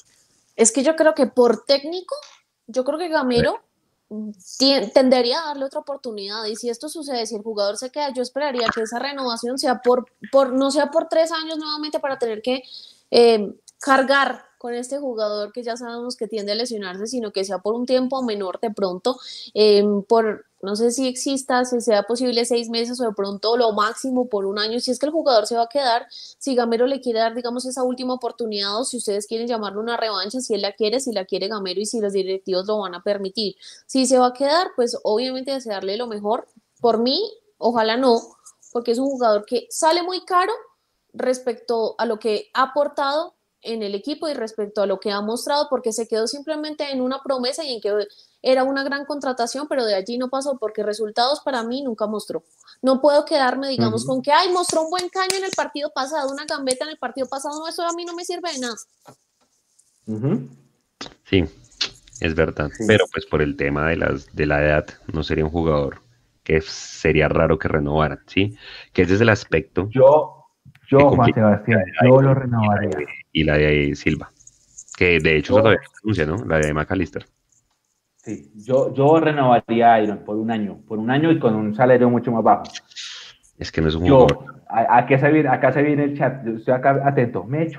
Es 0.55 0.71
que 0.71 0.81
yo 0.81 0.95
creo 0.95 1.13
que 1.13 1.27
por 1.27 1.63
técnico, 1.63 2.15
yo 2.65 2.83
creo 2.83 2.97
que 2.97 3.09
Gamero 3.09 3.61
tendería 4.93 5.39
a 5.39 5.45
darle 5.47 5.65
otra 5.65 5.81
oportunidad. 5.81 6.45
Y 6.45 6.55
si 6.55 6.69
esto 6.69 6.89
sucede, 6.89 7.25
si 7.25 7.35
el 7.35 7.43
jugador 7.43 7.77
se 7.77 7.91
queda, 7.91 8.11
yo 8.13 8.21
esperaría 8.21 8.67
que 8.73 8.81
esa 8.81 8.99
renovación 8.99 9.57
sea 9.57 9.81
por, 9.81 10.05
por 10.31 10.53
no 10.53 10.71
sea 10.71 10.91
por 10.91 11.07
tres 11.07 11.31
años 11.31 11.57
nuevamente 11.57 11.99
para 11.99 12.17
tener 12.17 12.41
que 12.41 12.63
eh, 13.11 13.55
cargar 13.79 14.48
con 14.59 14.73
este 14.75 14.99
jugador 14.99 15.51
que 15.53 15.63
ya 15.63 15.77
sabemos 15.77 16.15
que 16.17 16.27
tiende 16.27 16.51
a 16.51 16.55
lesionarse, 16.55 17.07
sino 17.07 17.31
que 17.31 17.45
sea 17.45 17.59
por 17.59 17.73
un 17.73 17.85
tiempo 17.85 18.21
menor 18.21 18.59
de 18.59 18.69
pronto, 18.69 19.17
eh, 19.53 19.83
por 20.07 20.45
no 20.61 20.75
sé 20.75 20.91
si 20.91 21.07
exista, 21.07 21.63
si 21.63 21.79
sea 21.79 22.03
posible 22.03 22.43
seis 22.43 22.69
meses 22.69 22.99
o 22.99 23.05
de 23.05 23.13
pronto 23.13 23.55
lo 23.55 23.71
máximo 23.71 24.27
por 24.27 24.45
un 24.45 24.59
año, 24.59 24.81
si 24.81 24.91
es 24.91 24.99
que 24.99 25.05
el 25.05 25.13
jugador 25.13 25.47
se 25.47 25.55
va 25.55 25.63
a 25.63 25.69
quedar, 25.69 26.07
si 26.09 26.53
Gamero 26.55 26.85
le 26.85 26.99
quiere 26.99 27.19
dar, 27.19 27.33
digamos, 27.33 27.65
esa 27.65 27.83
última 27.83 28.13
oportunidad 28.15 28.77
o 28.77 28.83
si 28.83 28.97
ustedes 28.97 29.25
quieren 29.25 29.47
llamarlo 29.47 29.79
una 29.79 29.95
revancha, 29.95 30.41
si 30.41 30.53
él 30.55 30.61
la 30.61 30.73
quiere, 30.73 30.99
si 30.99 31.13
la 31.13 31.23
quiere 31.23 31.47
Gamero 31.47 31.79
y 31.79 31.85
si 31.85 32.01
los 32.01 32.11
directivos 32.11 32.67
lo 32.67 32.79
van 32.79 32.95
a 32.95 33.01
permitir. 33.01 33.55
Si 33.85 34.05
se 34.05 34.19
va 34.19 34.27
a 34.27 34.33
quedar, 34.33 34.71
pues 34.75 34.97
obviamente 35.03 35.53
desearle 35.53 35.95
lo 35.95 36.07
mejor. 36.07 36.47
Por 36.81 36.97
mí, 36.97 37.31
ojalá 37.57 37.95
no, 37.95 38.19
porque 38.73 38.91
es 38.91 38.99
un 38.99 39.09
jugador 39.09 39.45
que 39.45 39.67
sale 39.69 40.03
muy 40.03 40.25
caro 40.25 40.51
respecto 41.13 41.95
a 41.97 42.05
lo 42.05 42.19
que 42.19 42.49
ha 42.53 42.63
aportado 42.63 43.38
en 43.61 43.83
el 43.83 43.95
equipo 43.95 44.27
y 44.29 44.33
respecto 44.33 44.81
a 44.81 44.85
lo 44.85 44.99
que 44.99 45.11
ha 45.11 45.21
mostrado, 45.21 45.67
porque 45.69 45.91
se 45.91 46.07
quedó 46.07 46.27
simplemente 46.27 46.91
en 46.91 47.01
una 47.01 47.21
promesa 47.21 47.63
y 47.63 47.73
en 47.73 47.81
que 47.81 48.07
era 48.41 48.63
una 48.63 48.83
gran 48.83 49.05
contratación, 49.05 49.67
pero 49.67 49.85
de 49.85 49.95
allí 49.95 50.17
no 50.17 50.29
pasó 50.29 50.57
porque 50.57 50.83
resultados 50.83 51.41
para 51.41 51.63
mí 51.63 51.81
nunca 51.81 52.07
mostró. 52.07 52.43
No 52.81 53.01
puedo 53.01 53.25
quedarme, 53.25 53.67
digamos, 53.67 54.05
con 54.05 54.21
que, 54.21 54.31
ay, 54.31 54.49
mostró 54.51 54.83
un 54.83 54.89
buen 54.89 55.09
caño 55.09 55.35
en 55.37 55.43
el 55.43 55.51
partido 55.51 55.91
pasado, 55.93 56.31
una 56.31 56.45
gambeta 56.45 56.85
en 56.85 56.91
el 56.91 56.97
partido 56.97 57.27
pasado, 57.27 57.59
no, 57.59 57.67
eso 57.67 57.83
a 57.83 57.93
mí 57.93 58.05
no 58.05 58.15
me 58.15 58.23
sirve 58.23 58.53
de 58.53 58.59
nada. 58.59 58.75
Sí, 61.25 61.43
es 62.21 62.35
verdad, 62.35 62.69
pero 62.87 63.05
pues 63.11 63.25
por 63.25 63.41
el 63.41 63.55
tema 63.57 63.89
de, 63.89 63.97
las, 63.97 64.33
de 64.33 64.45
la 64.45 64.63
edad, 64.63 64.87
no 65.11 65.23
sería 65.23 65.45
un 65.45 65.51
jugador 65.51 66.01
que 66.43 66.61
sería 66.61 67.27
raro 67.27 67.59
que 67.59 67.67
renovara, 67.67 68.23
¿sí? 68.25 68.57
Que 68.91 69.03
ese 69.03 69.15
es 69.15 69.21
el 69.21 69.29
aspecto. 69.29 69.87
Yo, 69.91 70.38
yo, 70.89 71.11
Juan 71.11 71.33
Sebastián, 71.33 71.83
yo 72.03 72.21
lo 72.21 72.33
renovaría. 72.33 73.05
Y 73.31 73.43
la 73.43 73.57
de 73.57 73.95
Silva, 73.95 74.31
que 74.97 75.19
de 75.19 75.37
hecho 75.37 75.55
todavía 75.55 75.79
se 75.79 75.99
anuncia, 76.03 76.25
¿no? 76.25 76.45
La 76.45 76.57
de 76.57 76.73
McAllister. 76.73 77.25
Sí, 78.17 78.51
yo, 78.55 78.93
yo 78.93 79.19
renovaría 79.19 79.93
a 79.93 80.01
Iron 80.01 80.19
por 80.25 80.35
un 80.35 80.51
año, 80.51 80.81
por 80.87 80.99
un 80.99 81.09
año 81.09 81.31
y 81.31 81.39
con 81.39 81.55
un 81.55 81.75
salario 81.75 82.09
mucho 82.09 82.31
más 82.31 82.43
bajo. 82.43 82.63
Es 83.57 83.71
que 83.71 83.81
no 83.81 83.87
es 83.87 83.95
un 83.95 84.07
jugador. 84.07 84.61
acá, 84.67 85.19
se 85.19 85.31
viene, 85.31 85.49
acá 85.49 85.71
se 85.71 85.83
viene 85.83 86.05
el 86.05 86.17
chat, 86.17 86.43
yo 86.45 86.53
estoy 86.53 86.73
acá 86.73 87.01
atento. 87.05 87.43
Me 87.43 87.71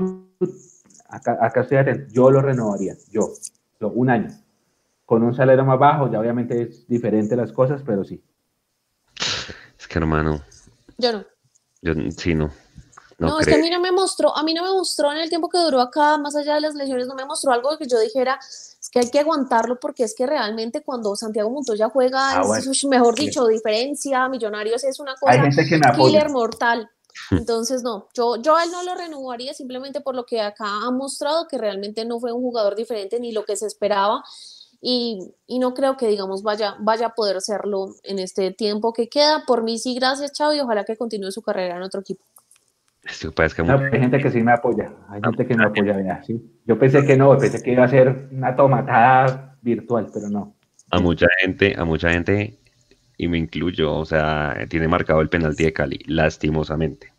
acá, 1.08 1.38
acá 1.40 1.60
estoy 1.60 1.78
atento. 1.78 2.12
Yo 2.12 2.30
lo 2.30 2.40
renovaría, 2.40 2.94
yo, 3.10 3.28
yo, 3.80 3.88
un 3.88 4.10
año. 4.10 4.28
Con 5.04 5.24
un 5.24 5.34
salario 5.34 5.64
más 5.64 5.78
bajo, 5.78 6.10
ya 6.10 6.20
obviamente 6.20 6.62
es 6.62 6.86
diferente 6.86 7.34
las 7.34 7.52
cosas, 7.52 7.82
pero 7.84 8.04
sí. 8.04 8.22
Es 9.78 9.88
que 9.88 9.98
hermano. 9.98 10.40
Yo 10.96 11.12
no. 11.12 11.24
Yo 11.82 11.94
sí, 12.10 12.34
no. 12.34 12.50
No, 13.20 13.38
es 13.38 13.46
que 13.46 13.54
a 13.54 13.58
mí 13.58 13.68
no 13.68 13.80
me 13.80 13.92
mostró, 13.92 14.34
a 14.34 14.42
mí 14.42 14.54
no 14.54 14.62
me 14.62 14.70
mostró 14.70 15.12
en 15.12 15.18
el 15.18 15.28
tiempo 15.28 15.50
que 15.50 15.58
duró 15.58 15.80
acá, 15.82 16.16
más 16.16 16.34
allá 16.34 16.54
de 16.54 16.62
las 16.62 16.74
lesiones, 16.74 17.06
no 17.06 17.14
me 17.14 17.26
mostró 17.26 17.52
algo 17.52 17.76
que 17.76 17.86
yo 17.86 17.98
dijera, 17.98 18.40
es 18.40 18.88
que 18.90 19.00
hay 19.00 19.10
que 19.10 19.20
aguantarlo 19.20 19.78
porque 19.78 20.04
es 20.04 20.14
que 20.14 20.26
realmente 20.26 20.82
cuando 20.82 21.14
Santiago 21.14 21.50
Montoya 21.50 21.90
juega, 21.90 22.40
ah, 22.40 22.58
es, 22.58 22.84
mejor 22.86 23.14
dicho, 23.14 23.46
diferencia, 23.46 24.26
Millonarios 24.30 24.84
es 24.84 24.98
una 25.00 25.14
cosa 25.16 25.32
killer 25.96 26.30
mortal. 26.30 26.88
Entonces, 27.32 27.82
no, 27.82 28.08
yo, 28.14 28.36
yo 28.36 28.56
a 28.56 28.64
él 28.64 28.70
no 28.70 28.82
lo 28.84 28.94
renovaría 28.94 29.52
simplemente 29.52 30.00
por 30.00 30.14
lo 30.14 30.24
que 30.24 30.40
acá 30.40 30.64
ha 30.86 30.90
mostrado, 30.90 31.46
que 31.46 31.58
realmente 31.58 32.06
no 32.06 32.20
fue 32.20 32.32
un 32.32 32.40
jugador 32.40 32.74
diferente 32.74 33.20
ni 33.20 33.32
lo 33.32 33.44
que 33.44 33.56
se 33.56 33.66
esperaba. 33.66 34.24
Y, 34.80 35.34
y, 35.46 35.58
no 35.58 35.74
creo 35.74 35.98
que, 35.98 36.06
digamos, 36.06 36.42
vaya, 36.42 36.74
vaya 36.78 37.08
a 37.08 37.14
poder 37.14 37.42
serlo 37.42 37.96
en 38.02 38.18
este 38.18 38.50
tiempo 38.50 38.94
que 38.94 39.10
queda. 39.10 39.44
Por 39.46 39.62
mí 39.62 39.78
sí, 39.78 39.94
gracias, 39.94 40.32
Chavo, 40.32 40.54
y 40.54 40.60
ojalá 40.60 40.84
que 40.84 40.96
continúe 40.96 41.32
su 41.32 41.42
carrera 41.42 41.76
en 41.76 41.82
otro 41.82 42.00
equipo 42.00 42.24
hay 43.04 44.00
gente 44.00 44.18
que 44.18 44.30
sí 44.30 44.42
me 44.42 44.52
apoya, 44.52 44.92
hay 45.08 45.20
gente 45.22 45.46
que 45.46 45.54
me 45.54 45.64
apoya, 45.64 46.22
¿sí? 46.22 46.40
Yo 46.66 46.78
pensé 46.78 47.04
que 47.04 47.16
no, 47.16 47.36
pensé 47.38 47.62
que 47.62 47.72
iba 47.72 47.84
a 47.84 47.88
ser 47.88 48.28
una 48.30 48.54
tomatada 48.54 49.56
virtual, 49.62 50.08
pero 50.12 50.28
no. 50.28 50.54
A 50.90 51.00
mucha 51.00 51.26
gente, 51.40 51.74
a 51.78 51.84
mucha 51.84 52.10
gente, 52.10 52.58
y 53.16 53.28
me 53.28 53.38
incluyo, 53.38 53.94
o 53.94 54.04
sea, 54.04 54.56
tiene 54.68 54.88
marcado 54.88 55.20
el 55.20 55.28
penalti 55.28 55.64
de 55.64 55.72
Cali, 55.72 56.00
lastimosamente. 56.06 57.12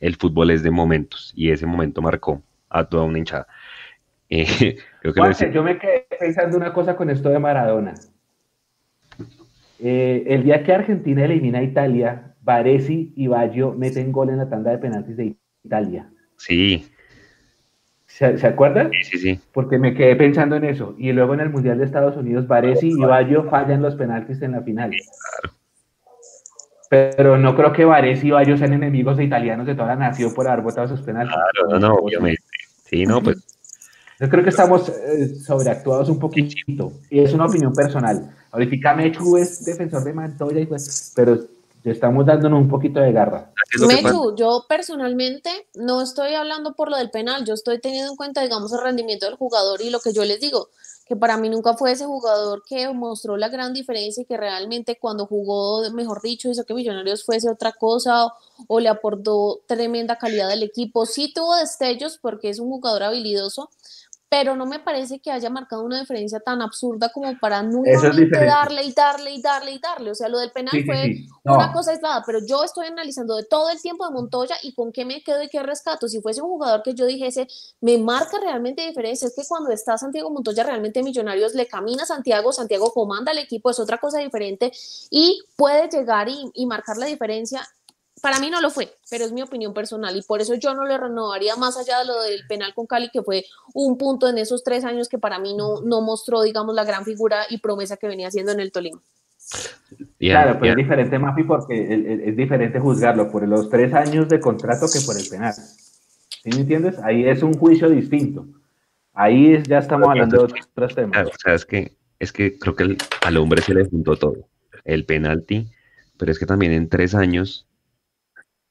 El 0.00 0.16
fútbol 0.16 0.50
es 0.50 0.62
de 0.62 0.70
momentos, 0.70 1.32
y 1.34 1.50
ese 1.50 1.66
momento 1.66 2.02
marcó 2.02 2.42
a 2.68 2.84
toda 2.84 3.04
una 3.04 3.18
hinchada. 3.18 3.46
Eh, 4.28 4.76
yo 5.54 5.62
me 5.62 5.78
quedé 5.78 6.04
pensando 6.18 6.56
una 6.56 6.72
cosa 6.72 6.96
con 6.96 7.10
esto 7.10 7.28
de 7.28 7.38
Maradona. 7.38 7.94
Eh, 9.78 10.24
el 10.26 10.42
día 10.42 10.64
que 10.64 10.72
Argentina 10.72 11.24
elimina 11.24 11.60
a 11.60 11.62
Italia, 11.62 12.34
Varesi 12.46 13.12
y 13.16 13.26
Baggio 13.26 13.72
meten 13.72 14.12
gol 14.12 14.30
en 14.30 14.38
la 14.38 14.48
tanda 14.48 14.70
de 14.70 14.78
penaltis 14.78 15.16
de 15.16 15.36
Italia. 15.64 16.08
Sí. 16.38 16.86
¿Se, 18.06 18.46
acuerdan? 18.46 18.90
Sí, 18.92 19.02
sí, 19.02 19.18
sí. 19.18 19.40
Porque 19.52 19.78
me 19.78 19.94
quedé 19.94 20.14
pensando 20.14 20.54
en 20.54 20.64
eso. 20.64 20.94
Y 20.96 21.12
luego 21.12 21.34
en 21.34 21.40
el 21.40 21.50
Mundial 21.50 21.76
de 21.76 21.84
Estados 21.84 22.16
Unidos, 22.16 22.46
Varesi 22.46 22.88
y 22.88 23.00
Baggio 23.00 23.50
fallan 23.50 23.82
los 23.82 23.96
penaltis 23.96 24.40
en 24.42 24.52
la 24.52 24.62
final. 24.62 24.92
Pero 26.88 27.36
no 27.36 27.56
creo 27.56 27.72
que 27.72 27.84
Varesi 27.84 28.28
y 28.28 28.30
Baggio 28.30 28.56
sean 28.56 28.72
enemigos 28.72 29.16
de 29.16 29.24
italianos 29.24 29.66
de 29.66 29.74
toda 29.74 29.88
la 29.88 29.96
nación 29.96 30.32
por 30.32 30.46
haber 30.46 30.62
votado 30.62 30.86
esos 30.86 31.02
penaltis. 31.02 31.34
Claro, 31.34 31.80
no, 31.80 31.88
no, 31.88 31.94
obviamente. 31.96 32.42
Sí, 32.84 33.04
no, 33.04 33.20
pues. 33.20 33.44
Yo 34.20 34.30
creo 34.30 34.44
que 34.44 34.50
estamos 34.50 34.88
eh, 34.88 35.34
sobreactuados 35.34 36.08
un 36.08 36.18
poquito. 36.18 36.92
Y 37.10 37.18
es 37.18 37.34
una 37.34 37.46
opinión 37.46 37.74
personal. 37.74 38.30
Ahorita 38.52 38.94
Mechu 38.94 39.36
es 39.36 39.62
defensor 39.64 40.04
de 40.04 40.14
Mantoya, 40.14 40.60
y 40.60 40.66
pues, 40.66 41.12
pero 41.14 41.38
estamos 41.90 42.26
dándonos 42.26 42.60
un 42.60 42.68
poquito 42.68 43.00
de 43.00 43.12
garra. 43.12 43.52
Mechu, 43.86 44.34
yo 44.36 44.64
personalmente 44.68 45.50
no 45.74 46.02
estoy 46.02 46.34
hablando 46.34 46.74
por 46.74 46.90
lo 46.90 46.96
del 46.96 47.10
penal, 47.10 47.44
yo 47.44 47.54
estoy 47.54 47.80
teniendo 47.80 48.10
en 48.10 48.16
cuenta, 48.16 48.42
digamos, 48.42 48.72
el 48.72 48.80
rendimiento 48.80 49.26
del 49.26 49.36
jugador 49.36 49.80
y 49.82 49.90
lo 49.90 50.00
que 50.00 50.12
yo 50.12 50.24
les 50.24 50.40
digo, 50.40 50.68
que 51.06 51.14
para 51.14 51.36
mí 51.36 51.48
nunca 51.48 51.74
fue 51.74 51.92
ese 51.92 52.04
jugador 52.04 52.64
que 52.68 52.88
mostró 52.92 53.36
la 53.36 53.48
gran 53.48 53.72
diferencia 53.72 54.22
y 54.22 54.26
que 54.26 54.36
realmente 54.36 54.98
cuando 54.98 55.26
jugó, 55.26 55.88
mejor 55.90 56.20
dicho, 56.20 56.50
hizo 56.50 56.64
que 56.64 56.74
Millonarios 56.74 57.24
fuese 57.24 57.48
otra 57.48 57.72
cosa 57.72 58.26
o, 58.26 58.32
o 58.66 58.80
le 58.80 58.88
aportó 58.88 59.60
tremenda 59.66 60.16
calidad 60.16 60.50
al 60.50 60.62
equipo. 60.62 61.06
Sí 61.06 61.32
tuvo 61.32 61.56
destellos 61.56 62.18
porque 62.20 62.48
es 62.48 62.58
un 62.58 62.68
jugador 62.70 63.04
habilidoso, 63.04 63.70
pero 64.28 64.56
no 64.56 64.66
me 64.66 64.80
parece 64.80 65.20
que 65.20 65.30
haya 65.30 65.48
marcado 65.50 65.84
una 65.84 66.00
diferencia 66.00 66.40
tan 66.40 66.60
absurda 66.60 67.10
como 67.12 67.38
para 67.38 67.62
nunca 67.62 67.90
darle 67.92 68.82
y 68.82 68.92
darle 68.92 69.32
y 69.32 69.40
darle 69.40 69.70
y 69.72 69.78
darle. 69.78 70.10
O 70.10 70.14
sea, 70.14 70.28
lo 70.28 70.38
del 70.38 70.50
penal 70.50 70.82
fue 70.84 71.26
una 71.44 71.72
cosa 71.72 71.92
aislada, 71.92 72.24
pero 72.26 72.40
yo 72.44 72.64
estoy 72.64 72.88
analizando 72.88 73.36
de 73.36 73.44
todo 73.44 73.70
el 73.70 73.80
tiempo 73.80 74.04
de 74.04 74.12
Montoya 74.12 74.56
y 74.62 74.74
con 74.74 74.90
qué 74.90 75.04
me 75.04 75.22
quedo 75.22 75.42
y 75.44 75.48
qué 75.48 75.62
rescato. 75.62 76.08
Si 76.08 76.20
fuese 76.20 76.42
un 76.42 76.48
jugador 76.48 76.82
que 76.82 76.94
yo 76.94 77.06
dijese, 77.06 77.46
me 77.80 77.98
marca 77.98 78.38
realmente 78.40 78.86
diferencia, 78.86 79.28
es 79.28 79.34
que 79.34 79.42
cuando 79.46 79.70
está 79.70 79.96
Santiago 79.96 80.30
Montoya 80.30 80.64
realmente 80.64 81.04
Millonarios 81.04 81.54
le 81.54 81.68
camina 81.68 82.02
a 82.02 82.06
Santiago, 82.06 82.52
Santiago 82.52 82.92
comanda 82.92 83.30
al 83.30 83.38
equipo, 83.38 83.70
es 83.70 83.78
otra 83.78 83.98
cosa 83.98 84.18
diferente 84.18 84.72
y 85.08 85.40
puede 85.56 85.88
llegar 85.88 86.28
y, 86.28 86.50
y 86.52 86.66
marcar 86.66 86.96
la 86.96 87.06
diferencia 87.06 87.66
para 88.26 88.40
mí 88.40 88.50
no 88.50 88.60
lo 88.60 88.70
fue, 88.70 88.88
pero 89.08 89.24
es 89.24 89.30
mi 89.30 89.40
opinión 89.40 89.72
personal 89.72 90.16
y 90.16 90.20
por 90.20 90.40
eso 90.40 90.56
yo 90.56 90.74
no 90.74 90.84
le 90.84 90.98
renovaría 90.98 91.54
más 91.54 91.76
allá 91.76 92.00
de 92.00 92.06
lo 92.06 92.20
del 92.24 92.44
penal 92.48 92.74
con 92.74 92.84
Cali, 92.84 93.08
que 93.12 93.22
fue 93.22 93.44
un 93.72 93.96
punto 93.96 94.28
en 94.28 94.36
esos 94.36 94.64
tres 94.64 94.84
años 94.84 95.08
que 95.08 95.16
para 95.16 95.38
mí 95.38 95.54
no, 95.54 95.80
no 95.82 96.00
mostró, 96.00 96.42
digamos, 96.42 96.74
la 96.74 96.82
gran 96.82 97.04
figura 97.04 97.42
y 97.50 97.58
promesa 97.58 97.96
que 97.96 98.08
venía 98.08 98.26
haciendo 98.26 98.50
en 98.50 98.58
el 98.58 98.72
Tolima. 98.72 99.00
claro, 100.18 100.58
pero 100.58 100.72
es 100.72 100.76
diferente, 100.76 101.20
Mafi, 101.20 101.44
porque 101.44 102.24
es, 102.26 102.36
diferente 102.36 102.80
juzgarlo 102.80 103.30
por 103.30 103.46
los 103.46 103.70
tres 103.70 103.94
años 103.94 104.28
de 104.28 104.40
contrato 104.40 104.86
que 104.92 104.98
por 105.06 105.16
el 105.16 105.28
penal. 105.28 105.54
¿Sí 105.54 106.50
me 106.50 106.62
entiendes? 106.62 106.98
Ahí 107.04 107.28
es 107.28 107.44
un 107.44 107.54
juicio 107.56 107.88
distinto. 107.88 108.44
Ahí 109.14 109.62
ya 109.68 109.78
estamos 109.78 110.08
hablando 110.08 110.38
de 110.38 110.52
otros 110.74 110.96
temas. 110.96 111.28
o 111.28 111.38
sea, 111.44 111.54
es 111.54 111.64
que, 111.64 111.96
es 112.18 112.32
que 112.32 112.58
creo 112.58 112.74
que 112.74 112.96
al 113.24 113.36
hombre 113.36 113.62
se 113.62 113.72
le 113.72 113.84
juntó 113.84 114.16
todo. 114.16 114.48
El 114.84 115.04
penalti, 115.04 115.70
pero 116.16 116.32
es 116.32 116.40
que 116.40 116.46
también 116.46 116.72
en 116.72 116.88
tres 116.88 117.14
años 117.14 117.66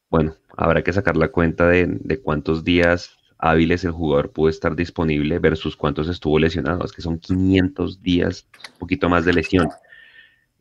bueno, 0.09 0.35
habrá 0.55 0.83
que 0.83 0.93
sacar 0.93 1.17
la 1.17 1.29
cuenta 1.29 1.67
de, 1.67 2.19
cuántos 2.23 2.63
días 2.63 3.17
hábiles 3.37 3.83
el 3.83 3.91
jugador 3.91 4.31
pudo 4.31 4.49
estar 4.49 4.75
disponible 4.75 5.39
versus 5.39 5.75
cuántos 5.75 6.07
estuvo 6.07 6.39
lesionado. 6.39 6.85
Es 6.85 6.91
que 6.91 7.01
son 7.01 7.19
500 7.19 8.01
días, 8.01 8.47
un 8.73 8.79
poquito 8.79 9.09
más 9.09 9.25
de 9.25 9.33
lesión. 9.33 9.69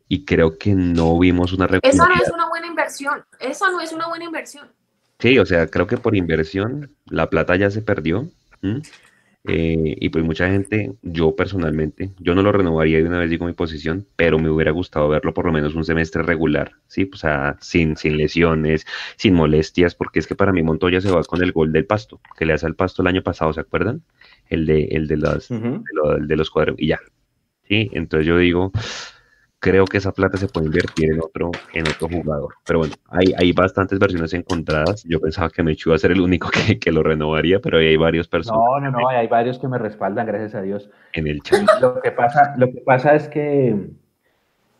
Y 0.07 0.25
creo 0.25 0.57
que 0.57 0.75
no 0.75 1.17
vimos 1.17 1.53
una 1.53 1.65
Esa 1.81 2.07
no 2.07 2.13
es 2.13 2.31
una 2.31 2.47
buena 2.47 2.67
inversión. 2.67 3.25
Esa 3.39 3.71
no 3.71 3.81
es 3.81 3.91
una 3.91 4.07
buena 4.07 4.25
inversión. 4.25 4.67
Sí, 5.19 5.39
o 5.39 5.45
sea, 5.45 5.67
creo 5.67 5.87
que 5.87 5.97
por 5.97 6.15
inversión 6.15 6.95
la 7.05 7.29
plata 7.29 7.55
ya 7.55 7.71
se 7.71 7.81
perdió. 7.81 8.29
Eh, 9.47 9.95
y 9.99 10.09
pues 10.09 10.23
mucha 10.23 10.49
gente, 10.49 10.93
yo 11.03 11.35
personalmente, 11.35 12.11
yo 12.19 12.33
no 12.33 12.41
lo 12.41 12.51
renovaría 12.51 12.97
de 12.97 13.03
una 13.03 13.19
vez, 13.19 13.29
digo 13.29 13.45
mi 13.45 13.53
posición, 13.53 14.07
pero 14.15 14.39
me 14.39 14.49
hubiera 14.49 14.71
gustado 14.71 15.07
verlo 15.07 15.33
por 15.33 15.45
lo 15.45 15.51
menos 15.51 15.75
un 15.75 15.83
semestre 15.83 16.23
regular, 16.23 16.73
¿sí? 16.87 17.09
O 17.13 17.17
sea, 17.17 17.57
sin, 17.59 17.95
sin 17.95 18.17
lesiones, 18.17 18.85
sin 19.17 19.33
molestias, 19.35 19.93
porque 19.93 20.19
es 20.19 20.27
que 20.27 20.35
para 20.35 20.51
mí 20.51 20.63
Montoya 20.63 20.99
se 21.01 21.11
va 21.11 21.23
con 21.23 21.43
el 21.43 21.51
gol 21.51 21.71
del 21.71 21.85
pasto, 21.85 22.19
que 22.37 22.45
le 22.45 22.53
hace 22.53 22.65
al 22.65 22.75
pasto 22.75 23.01
el 23.01 23.07
año 23.07 23.21
pasado, 23.21 23.53
¿se 23.53 23.61
acuerdan? 23.61 24.03
El 24.47 24.65
de, 24.65 24.85
el 24.85 25.07
de, 25.07 25.17
las, 25.17 25.49
de, 25.49 26.35
los 26.35 26.49
cuadros, 26.49 26.77
y 26.79 26.87
ya. 26.87 26.99
¿sí? 27.67 27.89
Entonces 27.93 28.25
yo 28.25 28.37
digo, 28.37 28.71
creo 29.65 29.85
que 29.85 29.97
esa 29.97 30.11
plata 30.11 30.37
se 30.37 30.47
puede 30.47 30.67
invertir 30.67 31.11
en 31.11 31.19
otro, 31.19 31.49
en 31.73 31.87
otro 31.87 32.07
jugador. 32.07 32.53
Pero 32.67 32.79
bueno, 32.79 32.93
hay, 33.09 33.33
hay 33.35 33.51
bastantes 33.51 33.97
versiones 33.97 34.31
encontradas. 34.35 35.03
Yo 35.05 35.19
pensaba 35.19 35.49
que 35.49 35.63
Mechu 35.63 35.89
iba 35.89 35.95
a 35.95 35.99
ser 35.99 36.11
el 36.11 36.21
único 36.21 36.49
que, 36.67 36.77
que 36.77 36.91
lo 36.91 37.01
renovaría, 37.01 37.59
pero 37.59 37.79
ahí 37.79 37.87
hay 37.87 37.97
varios 37.97 38.27
personas. 38.27 38.61
No, 38.63 38.79
no, 38.79 38.91
no, 38.91 39.09
hay 39.09 39.27
varios 39.27 39.57
que 39.57 39.67
me 39.67 39.79
respaldan, 39.79 40.27
gracias 40.27 40.53
a 40.53 40.61
Dios. 40.61 40.91
En 41.13 41.25
el 41.25 41.41
chat. 41.41 41.63
Lo 41.81 41.99
que 41.99 42.11
pasa, 42.11 42.53
lo 42.59 42.67
que 42.67 42.81
pasa 42.81 43.15
es 43.15 43.27
que 43.27 43.75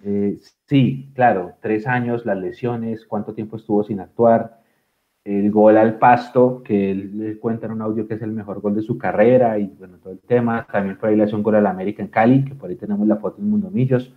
eh, 0.04 0.38
sí, 0.68 1.10
claro, 1.16 1.54
tres 1.62 1.88
años, 1.88 2.24
las 2.24 2.38
lesiones, 2.38 3.08
cuánto 3.08 3.34
tiempo 3.34 3.58
estuvo 3.58 3.84
sin 3.84 4.00
actuar, 4.00 4.60
el 5.24 5.50
gol 5.50 5.78
al 5.78 5.98
pasto, 5.98 6.62
que 6.64 6.92
él, 6.92 7.18
le 7.18 7.40
cuenta 7.40 7.66
en 7.66 7.72
un 7.72 7.82
audio 7.82 8.08
que 8.08 8.14
es 8.14 8.22
el 8.22 8.34
mejor 8.34 8.62
gol 8.62 8.76
de 8.76 8.84
su 8.84 9.00
carrera 9.00 9.58
y 9.58 9.66
bueno, 9.66 9.98
todo 9.98 10.14
el 10.14 10.20
tema. 10.20 10.68
También 10.72 11.00
por 11.00 11.10
ahí 11.10 11.16
le 11.16 11.24
hace 11.24 11.36
un 11.36 11.42
gol 11.42 11.56
al 11.56 11.66
América 11.66 12.04
en 12.04 12.10
Cali, 12.10 12.46
que 12.46 12.54
por 12.54 12.70
ahí 12.70 12.76
tenemos 12.76 13.08
la 13.08 13.16
foto 13.16 13.42
en 13.42 13.50
Mundo 13.50 13.72
Millos 13.72 14.14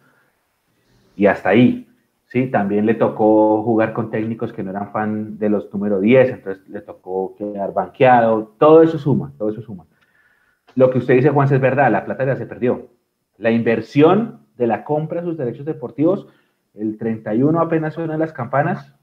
y 1.18 1.26
hasta 1.26 1.50
ahí. 1.50 1.86
Sí, 2.26 2.46
también 2.46 2.86
le 2.86 2.94
tocó 2.94 3.62
jugar 3.62 3.92
con 3.92 4.10
técnicos 4.10 4.52
que 4.52 4.62
no 4.62 4.70
eran 4.70 4.92
fan 4.92 5.38
de 5.38 5.48
los 5.48 5.72
número 5.72 5.98
10, 5.98 6.30
entonces 6.30 6.68
le 6.68 6.80
tocó 6.80 7.34
quedar 7.36 7.72
banqueado. 7.72 8.54
Todo 8.58 8.82
eso 8.82 8.98
suma, 8.98 9.32
todo 9.36 9.50
eso 9.50 9.62
suma. 9.62 9.84
Lo 10.74 10.90
que 10.90 10.98
usted 10.98 11.14
dice, 11.14 11.30
Juan, 11.30 11.52
es 11.52 11.60
verdad, 11.60 11.90
la 11.90 12.04
plata 12.04 12.24
ya 12.24 12.36
se 12.36 12.46
perdió. 12.46 12.88
La 13.38 13.50
inversión 13.50 14.40
de 14.56 14.66
la 14.66 14.84
compra 14.84 15.20
de 15.20 15.26
sus 15.26 15.38
derechos 15.38 15.64
deportivos, 15.66 16.28
el 16.74 16.98
31 16.98 17.60
apenas 17.60 17.94
suenan 17.94 18.20
las 18.20 18.32
campanas, 18.32 18.94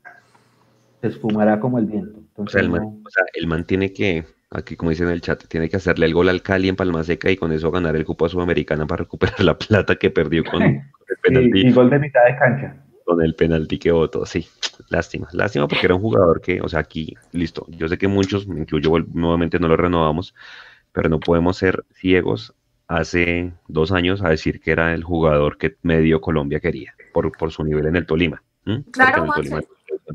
se 1.02 1.08
esfumará 1.08 1.60
como 1.60 1.80
el 1.80 1.86
viento. 1.86 2.20
o, 2.36 2.48
sea, 2.48 2.62
el 2.62 2.70
man, 2.70 3.02
o 3.06 3.10
sea, 3.10 3.24
el 3.34 3.48
man 3.48 3.66
tiene 3.66 3.92
que, 3.92 4.24
aquí 4.52 4.76
como 4.76 4.92
dice 4.92 5.04
en 5.04 5.10
el 5.10 5.22
chat, 5.22 5.44
tiene 5.48 5.68
que 5.68 5.78
hacerle 5.78 6.06
el 6.06 6.14
gol 6.14 6.30
al 6.30 6.44
Cali 6.44 6.70
en 6.70 6.76
Palma 6.76 7.04
Seca 7.04 7.32
y 7.32 7.38
con 7.38 7.52
eso 7.52 7.72
ganar 7.72 7.96
el 7.96 8.06
cupo 8.06 8.26
a 8.26 8.30
Sudamericana 8.30 8.86
para 8.86 9.04
recuperar 9.04 9.44
la 9.44 9.58
plata 9.58 9.96
que 9.96 10.12
perdió 10.12 10.44
con, 10.46 10.62
penalti. 11.22 11.62
Y, 11.62 11.68
y, 11.68 11.72
gol 11.72 11.90
de 11.90 12.00
mitad 12.00 12.26
de 12.26 12.36
cancha. 12.38 12.76
Con 13.04 13.22
el 13.22 13.36
penalti 13.36 13.78
que 13.78 13.92
votó, 13.92 14.26
sí. 14.26 14.48
Lástima, 14.90 15.28
lástima 15.32 15.68
porque 15.68 15.86
era 15.86 15.96
un 15.96 16.02
jugador 16.02 16.42
que, 16.42 16.60
o 16.62 16.68
sea, 16.68 16.80
aquí, 16.80 17.16
listo. 17.32 17.66
Yo 17.70 17.88
sé 17.88 17.98
que 17.98 18.08
muchos, 18.08 18.46
incluyo 18.46 18.92
nuevamente, 19.14 19.60
no 19.60 19.68
lo 19.68 19.78
renovamos, 19.78 20.34
pero 20.92 21.10
no 21.10 21.20
podemos 21.20 21.58
ser 21.58 21.86
ciegos 21.94 22.54
hace 22.88 23.54
dos 23.68 23.92
años 23.92 24.22
a 24.22 24.30
decir 24.30 24.60
que 24.60 24.72
era 24.72 24.94
el 24.94 25.04
jugador 25.04 25.58
que 25.58 25.76
medio 25.82 26.22
Colombia 26.22 26.60
quería 26.60 26.94
por, 27.14 27.32
por 27.38 27.52
su 27.52 27.64
nivel 27.64 27.86
en 27.88 27.96
el 27.96 28.06
Tolima. 28.06 28.44
¿Mm? 28.66 28.82
Claro, 28.92 29.26
el 29.26 29.32
Tolima 29.32 29.62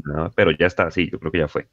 no, 0.04 0.30
pero 0.34 0.50
ya 0.50 0.66
está, 0.66 0.90
sí, 0.90 1.08
yo 1.10 1.18
creo 1.18 1.32
que 1.32 1.38
ya 1.38 1.48
fue. 1.48 1.68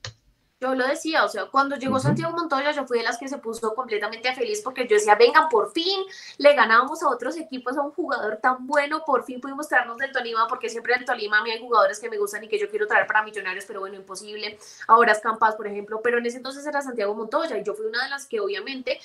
Yo 0.59 0.73
lo 0.73 0.87
decía, 0.87 1.23
o 1.23 1.29
sea, 1.29 1.45
cuando 1.45 1.75
llegó. 1.75 1.99
Santiago 1.99 2.35
Montoya, 2.35 2.71
yo 2.71 2.87
fui 2.87 2.97
de 2.97 3.03
las 3.03 3.19
que 3.19 3.27
se 3.27 3.37
puso 3.37 3.75
completamente 3.75 4.33
feliz 4.33 4.61
porque 4.63 4.87
yo 4.87 4.95
decía, 4.95 5.13
vengan, 5.13 5.49
por 5.49 5.71
fin 5.71 6.03
le 6.37 6.53
ganábamos 6.55 7.03
a 7.03 7.09
otros 7.09 7.37
equipos 7.37 7.77
a 7.77 7.81
un 7.81 7.91
jugador 7.91 8.37
tan 8.37 8.65
bueno, 8.65 9.03
por 9.05 9.23
fin 9.23 9.39
pudimos 9.39 9.67
traernos 9.67 9.97
del 9.97 10.11
Tolima, 10.11 10.47
porque 10.47 10.67
siempre 10.67 10.95
en 10.95 11.05
Tolima 11.05 11.39
a 11.39 11.43
mí 11.43 11.51
hay 11.51 11.59
jugadores 11.59 11.99
que 11.99 12.09
me 12.09 12.17
gustan 12.17 12.43
y 12.43 12.47
que 12.47 12.57
yo 12.57 12.69
quiero 12.69 12.87
traer 12.87 13.05
para 13.05 13.21
Millonarios, 13.21 13.65
pero 13.65 13.81
bueno, 13.81 13.97
imposible. 13.97 14.57
Ahora 14.87 15.11
es 15.11 15.19
Campas, 15.19 15.55
por 15.55 15.67
ejemplo, 15.67 16.01
pero 16.03 16.17
en 16.17 16.25
ese 16.25 16.37
entonces 16.37 16.65
era 16.65 16.81
Santiago 16.81 17.13
Montoya 17.13 17.55
y 17.57 17.63
yo 17.63 17.75
fui 17.75 17.85
una 17.85 18.03
de 18.03 18.09
las 18.09 18.25
que 18.25 18.39
obviamente 18.39 18.99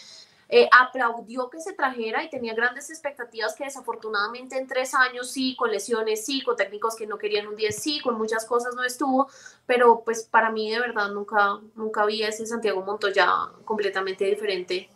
eh, 0.48 0.68
aplaudió 0.78 1.48
que 1.48 1.60
se 1.60 1.72
trajera 1.72 2.22
y 2.22 2.30
tenía 2.30 2.54
grandes 2.54 2.90
expectativas 2.90 3.54
que 3.54 3.64
desafortunadamente 3.64 4.58
en 4.58 4.66
tres 4.66 4.94
años 4.94 5.30
sí, 5.30 5.56
con 5.56 5.70
lesiones 5.70 6.26
sí, 6.26 6.42
con 6.42 6.56
técnicos 6.56 6.94
que 6.94 7.06
no 7.06 7.16
querían 7.16 7.46
un 7.46 7.56
10 7.56 7.74
sí, 7.74 8.00
con 8.00 8.18
muchas 8.18 8.44
cosas 8.44 8.74
no 8.74 8.84
estuvo, 8.84 9.28
pero 9.66 10.02
pues 10.04 10.24
para 10.24 10.50
mí 10.50 10.70
de 10.70 10.80
verdad 10.80 11.10
nunca, 11.10 11.58
nunca 11.74 12.04
vi 12.04 12.22
ese 12.22 12.46
Santiago 12.46 12.82
Montoya 12.82 13.28
completamente 13.64 14.24
diferente 14.26 14.90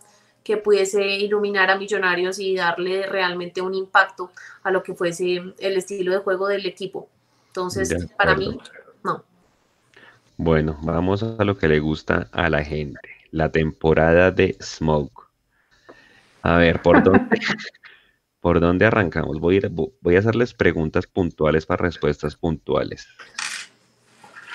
que 0.47 0.57
pudiese 0.59 1.05
iluminar 1.05 1.71
a 1.71 1.77
Millonarios 1.77 2.39
y 2.39 2.55
darle 2.55 3.05
realmente 3.07 3.61
un 3.61 3.75
impacto 3.75 4.31
a 4.63 4.71
lo 4.71 4.83
que 4.83 4.95
fuese 4.95 5.43
el 5.59 5.77
estilo 5.77 6.13
de 6.13 6.19
juego 6.19 6.47
del 6.47 6.65
equipo. 6.67 7.09
Entonces, 7.49 7.89
de 7.89 8.07
para 8.09 8.37
mí, 8.37 8.57
no. 9.03 9.25
Bueno, 10.37 10.79
vamos 10.83 11.25
a 11.25 11.43
lo 11.43 11.59
que 11.59 11.67
le 11.67 11.81
gusta 11.81 12.29
a 12.31 12.49
la 12.49 12.63
gente, 12.63 13.01
la 13.33 13.51
temporada 13.51 14.31
de 14.31 14.57
Smoke. 14.61 15.26
A 16.47 16.59
ver, 16.59 16.81
¿por 16.81 17.03
dónde, 17.03 17.41
¿por 18.41 18.61
dónde 18.61 18.87
arrancamos? 18.87 19.41
Voy 19.41 19.57
a, 19.57 19.59
ir, 19.59 19.69
voy 19.69 20.15
a 20.15 20.21
hacerles 20.21 20.55
preguntas 20.55 21.09
puntuales 21.09 21.67
para 21.67 21.83
respuestas 21.83 22.37
puntuales. 22.37 23.09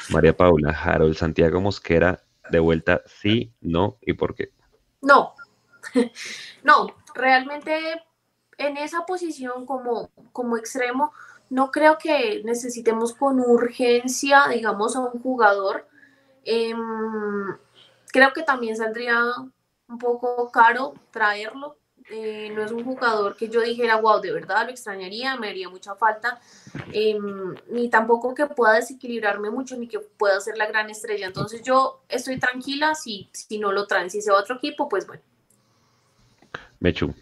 María 0.09 0.31
Paula, 0.31 0.69
Harold, 0.69 1.17
Santiago 1.17 1.59
Mosquera, 1.59 2.23
de 2.49 2.59
vuelta, 2.59 3.01
sí, 3.07 3.53
no 3.59 3.97
y 3.99 4.13
por 4.13 4.35
qué. 4.35 4.53
No, 5.01 5.35
no, 6.63 6.95
realmente 7.13 7.77
en 8.57 8.77
esa 8.77 9.05
posición 9.05 9.65
como, 9.65 10.11
como 10.31 10.55
extremo, 10.55 11.11
no 11.49 11.71
creo 11.71 11.97
que 11.97 12.41
necesitemos 12.45 13.13
con 13.13 13.41
urgencia, 13.41 14.45
digamos, 14.47 14.95
a 14.95 15.01
un 15.01 15.21
jugador. 15.21 15.89
Eh, 16.45 16.73
creo 18.13 18.31
que 18.31 18.43
también 18.43 18.77
saldría 18.77 19.25
un 19.89 19.97
poco 19.97 20.49
caro 20.51 20.93
traerlo. 21.11 21.80
Eh, 22.13 22.51
no 22.53 22.61
es 22.61 22.71
un 22.73 22.83
jugador 22.83 23.37
que 23.37 23.47
yo 23.47 23.61
dijera, 23.61 23.95
wow, 23.95 24.19
de 24.19 24.33
verdad 24.33 24.65
lo 24.65 24.71
extrañaría, 24.71 25.37
me 25.37 25.47
haría 25.47 25.69
mucha 25.69 25.95
falta, 25.95 26.39
eh, 26.91 27.17
ni 27.69 27.89
tampoco 27.89 28.35
que 28.35 28.47
pueda 28.47 28.73
desequilibrarme 28.73 29.49
mucho, 29.49 29.77
ni 29.77 29.87
que 29.87 29.99
pueda 29.99 30.37
ser 30.41 30.57
la 30.57 30.67
gran 30.67 30.89
estrella. 30.89 31.27
Entonces 31.27 31.61
yo 31.61 32.03
estoy 32.09 32.37
tranquila 32.37 32.95
si, 32.95 33.29
si 33.31 33.59
no 33.59 33.71
lo 33.71 33.87
traen, 33.87 34.09
si 34.09 34.21
se 34.21 34.29
va 34.29 34.39
a 34.39 34.41
otro 34.41 34.57
equipo, 34.57 34.89
pues 34.89 35.07
bueno. 35.07 35.21
Mechu. 36.81 37.13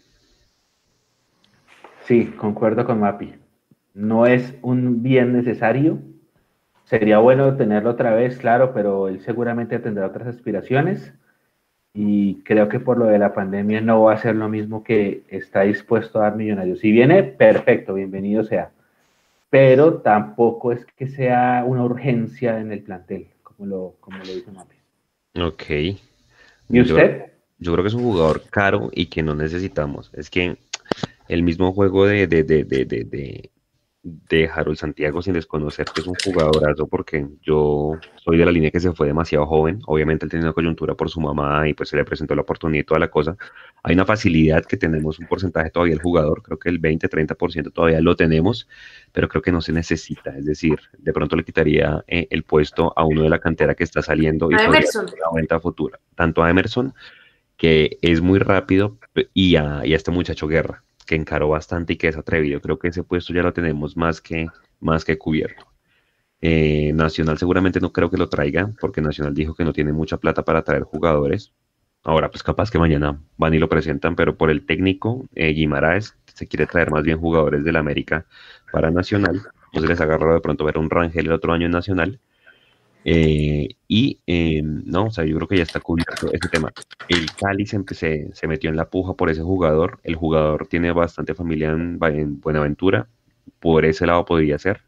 Sí, 2.06 2.26
concuerdo 2.36 2.84
con 2.84 2.98
Mapi. 2.98 3.34
No 3.94 4.26
es 4.26 4.54
un 4.62 5.04
bien 5.04 5.32
necesario. 5.32 6.00
Sería 6.84 7.18
bueno 7.18 7.56
tenerlo 7.56 7.90
otra 7.90 8.12
vez, 8.12 8.38
claro, 8.38 8.74
pero 8.74 9.06
él 9.06 9.22
seguramente 9.22 9.78
tendrá 9.78 10.08
otras 10.08 10.26
aspiraciones 10.26 11.12
y 11.92 12.36
creo 12.42 12.68
que 12.68 12.78
por 12.78 12.98
lo 12.98 13.06
de 13.06 13.18
la 13.18 13.34
pandemia 13.34 13.80
no 13.80 14.02
va 14.02 14.14
a 14.14 14.18
ser 14.18 14.36
lo 14.36 14.48
mismo 14.48 14.84
que 14.84 15.22
está 15.28 15.62
dispuesto 15.62 16.18
a 16.18 16.22
dar 16.22 16.36
Millonarios. 16.36 16.80
Si 16.80 16.90
viene, 16.92 17.22
perfecto, 17.22 17.94
bienvenido 17.94 18.44
sea. 18.44 18.70
Pero 19.50 19.94
tampoco 19.94 20.70
es 20.70 20.86
que 20.96 21.08
sea 21.08 21.64
una 21.66 21.84
urgencia 21.84 22.60
en 22.60 22.70
el 22.70 22.82
plantel, 22.82 23.26
como 23.42 23.66
lo, 23.66 23.94
como 23.98 24.18
lo 24.18 24.24
dice 24.24 24.52
Mapi. 24.52 24.76
Ok. 25.40 25.98
¿Y 26.68 26.80
usted? 26.80 27.26
Yo, 27.58 27.70
yo, 27.70 27.72
creo 27.72 27.82
que 27.82 27.88
es 27.88 27.94
un 27.94 28.04
jugador 28.04 28.42
caro 28.48 28.90
y 28.92 29.06
que 29.06 29.24
no 29.24 29.34
necesitamos. 29.34 30.12
Es 30.14 30.30
que 30.30 30.56
el 31.28 31.42
mismo 31.42 31.72
juego 31.72 32.06
de, 32.06 32.28
de, 32.28 32.44
de, 32.44 32.64
de, 32.64 33.50
de 34.02 34.48
Harold 34.48 34.78
Santiago 34.78 35.20
sin 35.20 35.34
desconocer 35.34 35.86
que 35.94 36.00
es 36.00 36.06
un 36.06 36.14
jugadorazo 36.24 36.86
porque 36.86 37.26
yo 37.42 37.98
soy 38.16 38.38
de 38.38 38.46
la 38.46 38.52
línea 38.52 38.70
que 38.70 38.80
se 38.80 38.92
fue 38.92 39.06
demasiado 39.06 39.44
joven, 39.46 39.80
obviamente 39.86 40.24
él 40.24 40.30
tenía 40.30 40.46
una 40.46 40.54
coyuntura 40.54 40.94
por 40.94 41.10
su 41.10 41.20
mamá 41.20 41.68
y 41.68 41.74
pues 41.74 41.90
se 41.90 41.96
le 41.96 42.04
presentó 42.04 42.34
la 42.34 42.40
oportunidad 42.42 42.82
y 42.82 42.86
toda 42.86 42.98
la 42.98 43.08
cosa. 43.08 43.36
Hay 43.82 43.94
una 43.94 44.06
facilidad 44.06 44.64
que 44.64 44.78
tenemos 44.78 45.18
un 45.18 45.26
porcentaje 45.26 45.70
todavía 45.70 45.94
el 45.94 46.00
jugador, 46.00 46.42
creo 46.42 46.58
que 46.58 46.70
el 46.70 46.80
20-30% 46.80 47.72
todavía 47.72 48.00
lo 48.00 48.16
tenemos, 48.16 48.68
pero 49.12 49.28
creo 49.28 49.42
que 49.42 49.52
no 49.52 49.60
se 49.60 49.72
necesita, 49.72 50.36
es 50.36 50.46
decir, 50.46 50.78
de 50.96 51.12
pronto 51.12 51.36
le 51.36 51.44
quitaría 51.44 52.02
eh, 52.06 52.26
el 52.30 52.44
puesto 52.44 52.94
a 52.96 53.04
uno 53.04 53.22
de 53.22 53.28
la 53.28 53.38
cantera 53.38 53.74
que 53.74 53.84
está 53.84 54.00
saliendo 54.00 54.50
y 54.50 54.54
a 54.54 54.64
Emerson. 54.64 55.06
la 55.06 55.34
venta 55.34 55.60
futura, 55.60 56.00
tanto 56.14 56.42
a 56.42 56.48
Emerson 56.48 56.94
que 57.58 57.98
es 58.00 58.22
muy 58.22 58.38
rápido 58.38 58.96
y 59.34 59.56
a, 59.56 59.82
y 59.84 59.92
a 59.92 59.96
este 59.96 60.10
muchacho 60.10 60.48
Guerra 60.48 60.82
que 61.10 61.16
encaró 61.16 61.48
bastante 61.48 61.94
y 61.94 61.96
que 61.96 62.06
es 62.06 62.16
atrevido. 62.16 62.60
Creo 62.60 62.78
que 62.78 62.86
ese 62.86 63.02
puesto 63.02 63.34
ya 63.34 63.42
lo 63.42 63.52
tenemos 63.52 63.96
más 63.96 64.20
que, 64.20 64.46
más 64.78 65.04
que 65.04 65.18
cubierto. 65.18 65.66
Eh, 66.40 66.92
Nacional 66.94 67.36
seguramente 67.36 67.80
no 67.80 67.92
creo 67.92 68.08
que 68.10 68.16
lo 68.16 68.28
traiga, 68.28 68.70
porque 68.80 69.00
Nacional 69.00 69.34
dijo 69.34 69.56
que 69.56 69.64
no 69.64 69.72
tiene 69.72 69.92
mucha 69.92 70.18
plata 70.18 70.44
para 70.44 70.62
traer 70.62 70.84
jugadores. 70.84 71.52
Ahora, 72.04 72.30
pues 72.30 72.44
capaz 72.44 72.70
que 72.70 72.78
mañana 72.78 73.20
van 73.36 73.54
y 73.54 73.58
lo 73.58 73.68
presentan, 73.68 74.14
pero 74.14 74.36
por 74.36 74.50
el 74.50 74.64
técnico, 74.64 75.26
eh, 75.34 75.48
Guimaraes 75.52 76.16
se 76.32 76.46
quiere 76.46 76.66
traer 76.68 76.92
más 76.92 77.02
bien 77.02 77.18
jugadores 77.18 77.64
del 77.64 77.74
América 77.74 78.24
para 78.70 78.92
Nacional. 78.92 79.42
Entonces 79.66 79.90
les 79.90 80.00
agarró 80.00 80.32
de 80.32 80.40
pronto 80.40 80.64
ver 80.64 80.78
un 80.78 80.90
Rangel 80.90 81.26
el 81.26 81.32
otro 81.32 81.52
año 81.52 81.66
en 81.66 81.72
Nacional. 81.72 82.20
Eh, 83.04 83.68
y 83.88 84.20
eh, 84.26 84.62
no, 84.62 85.06
o 85.06 85.10
sea, 85.10 85.24
yo 85.24 85.36
creo 85.36 85.48
que 85.48 85.56
ya 85.56 85.62
está 85.62 85.80
cubierto 85.80 86.32
ese 86.32 86.48
tema. 86.48 86.72
El 87.08 87.26
Cali 87.32 87.66
se, 87.66 87.82
se, 87.94 88.30
se, 88.32 88.46
metió 88.46 88.70
en 88.70 88.76
la 88.76 88.90
puja 88.90 89.14
por 89.14 89.30
ese 89.30 89.42
jugador. 89.42 90.00
El 90.02 90.16
jugador 90.16 90.66
tiene 90.66 90.92
bastante 90.92 91.34
familia 91.34 91.70
en, 91.70 91.98
en 92.02 92.40
Buenaventura. 92.40 93.08
Por 93.58 93.84
ese 93.84 94.06
lado 94.06 94.24
podría 94.24 94.58
ser. 94.58 94.82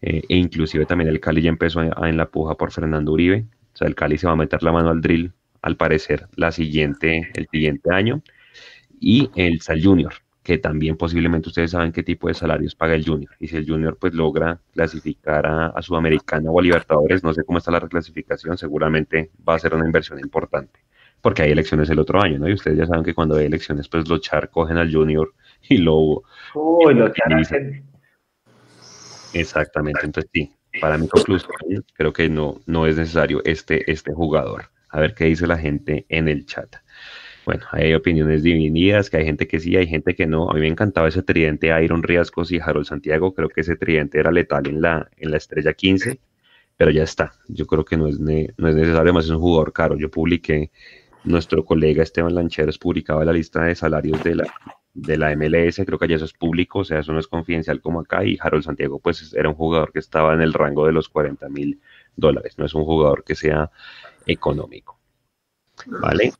Eh, 0.00 0.22
e 0.28 0.36
inclusive 0.36 0.86
también 0.86 1.10
el 1.10 1.20
Cali 1.20 1.42
ya 1.42 1.48
empezó 1.48 1.82
en 1.82 2.16
la 2.16 2.30
puja 2.30 2.54
por 2.56 2.72
Fernando 2.72 3.12
Uribe. 3.12 3.46
O 3.74 3.76
sea, 3.76 3.88
el 3.88 3.94
Cali 3.94 4.18
se 4.18 4.26
va 4.26 4.32
a 4.32 4.36
meter 4.36 4.62
la 4.62 4.72
mano 4.72 4.90
al 4.90 5.00
drill, 5.00 5.32
al 5.62 5.76
parecer, 5.76 6.28
la 6.36 6.52
siguiente, 6.52 7.30
el 7.34 7.48
siguiente 7.50 7.92
año. 7.92 8.22
Y 9.00 9.30
el 9.36 9.60
Sal 9.60 9.82
Junior, 9.82 10.14
que 10.48 10.56
también 10.56 10.96
posiblemente 10.96 11.50
ustedes 11.50 11.72
saben 11.72 11.92
qué 11.92 12.02
tipo 12.02 12.26
de 12.26 12.32
salarios 12.32 12.74
paga 12.74 12.94
el 12.94 13.04
Junior. 13.04 13.30
Y 13.38 13.48
si 13.48 13.58
el 13.58 13.68
Junior 13.68 13.98
pues 13.98 14.14
logra 14.14 14.58
clasificar 14.72 15.46
a, 15.46 15.66
a, 15.66 15.82
Sudamericana 15.82 16.50
o 16.50 16.58
a 16.58 16.62
Libertadores, 16.62 17.22
no 17.22 17.34
sé 17.34 17.44
cómo 17.44 17.58
está 17.58 17.70
la 17.70 17.80
reclasificación, 17.80 18.56
seguramente 18.56 19.30
va 19.46 19.56
a 19.56 19.58
ser 19.58 19.74
una 19.74 19.84
inversión 19.84 20.18
importante, 20.18 20.80
porque 21.20 21.42
hay 21.42 21.50
elecciones 21.50 21.90
el 21.90 21.98
otro 21.98 22.22
año, 22.22 22.38
¿no? 22.38 22.48
Y 22.48 22.54
ustedes 22.54 22.78
ya 22.78 22.86
saben 22.86 23.04
que 23.04 23.12
cuando 23.12 23.36
hay 23.36 23.44
elecciones, 23.44 23.90
pues 23.90 24.08
los 24.08 24.22
char 24.22 24.48
cogen 24.48 24.78
al 24.78 24.90
Junior 24.90 25.34
y 25.68 25.76
lo... 25.76 26.22
Uy, 26.54 26.94
lo 26.94 27.12
Exactamente, 29.34 30.00
entonces 30.02 30.30
sí, 30.32 30.50
para 30.80 30.96
mi 30.96 31.08
conclusión, 31.08 31.52
creo 31.92 32.14
que 32.14 32.30
no, 32.30 32.62
no 32.64 32.86
es 32.86 32.96
necesario 32.96 33.42
este, 33.44 33.92
este 33.92 34.14
jugador. 34.14 34.70
A 34.88 34.98
ver 34.98 35.14
qué 35.14 35.26
dice 35.26 35.46
la 35.46 35.58
gente 35.58 36.06
en 36.08 36.26
el 36.26 36.46
chat. 36.46 36.74
Bueno, 37.48 37.64
hay 37.72 37.94
opiniones 37.94 38.42
divididas, 38.42 39.08
que 39.08 39.16
hay 39.16 39.24
gente 39.24 39.48
que 39.48 39.58
sí, 39.58 39.74
hay 39.74 39.86
gente 39.86 40.14
que 40.14 40.26
no. 40.26 40.50
A 40.50 40.52
mí 40.52 40.60
me 40.60 40.68
encantaba 40.68 41.08
ese 41.08 41.22
tridente 41.22 41.68
Iron 41.82 42.02
Riascos 42.02 42.52
y 42.52 42.60
Harold 42.60 42.84
Santiago. 42.84 43.32
Creo 43.32 43.48
que 43.48 43.62
ese 43.62 43.74
tridente 43.74 44.20
era 44.20 44.30
letal 44.30 44.66
en 44.66 44.82
la, 44.82 45.08
en 45.16 45.30
la 45.30 45.38
estrella 45.38 45.72
15, 45.72 46.20
pero 46.76 46.90
ya 46.90 47.04
está. 47.04 47.32
Yo 47.46 47.66
creo 47.66 47.86
que 47.86 47.96
no 47.96 48.06
es, 48.06 48.20
no 48.20 48.28
es 48.28 48.58
necesario, 48.58 49.00
además 49.00 49.24
es 49.24 49.30
un 49.30 49.38
jugador 49.38 49.72
caro. 49.72 49.96
Yo 49.96 50.10
publiqué, 50.10 50.70
nuestro 51.24 51.64
colega 51.64 52.02
Esteban 52.02 52.34
Lancheros 52.34 52.78
publicaba 52.78 53.24
la 53.24 53.32
lista 53.32 53.64
de 53.64 53.74
salarios 53.74 54.22
de 54.22 54.34
la, 54.34 54.44
de 54.92 55.16
la 55.16 55.34
MLS, 55.34 55.80
creo 55.86 55.98
que 55.98 56.06
ya 56.06 56.16
eso 56.16 56.26
es 56.26 56.34
público, 56.34 56.80
o 56.80 56.84
sea, 56.84 56.98
eso 56.98 57.14
no 57.14 57.18
es 57.18 57.28
confidencial 57.28 57.80
como 57.80 58.00
acá, 58.00 58.26
y 58.26 58.36
Harold 58.38 58.64
Santiago 58.64 58.98
pues 58.98 59.32
era 59.32 59.48
un 59.48 59.54
jugador 59.54 59.90
que 59.90 60.00
estaba 60.00 60.34
en 60.34 60.42
el 60.42 60.52
rango 60.52 60.84
de 60.84 60.92
los 60.92 61.08
40 61.08 61.48
mil 61.48 61.80
dólares, 62.14 62.58
no 62.58 62.66
es 62.66 62.74
un 62.74 62.84
jugador 62.84 63.24
que 63.24 63.34
sea 63.34 63.70
económico. 64.26 64.98
¿Vale? 65.86 66.34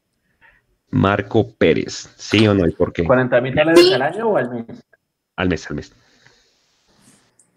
Marco 0.90 1.50
Pérez, 1.52 2.10
¿sí 2.16 2.46
o 2.48 2.54
no? 2.54 2.66
¿Y 2.66 2.72
por 2.72 2.92
qué? 2.92 3.04
¿40 3.04 3.42
mil 3.42 3.54
dólares 3.54 3.92
al 3.92 4.02
año 4.02 4.28
o 4.28 4.36
al 4.36 4.50
mes? 4.50 4.84
Al 5.36 5.48
mes, 5.48 5.70
al 5.70 5.76
mes. 5.76 5.92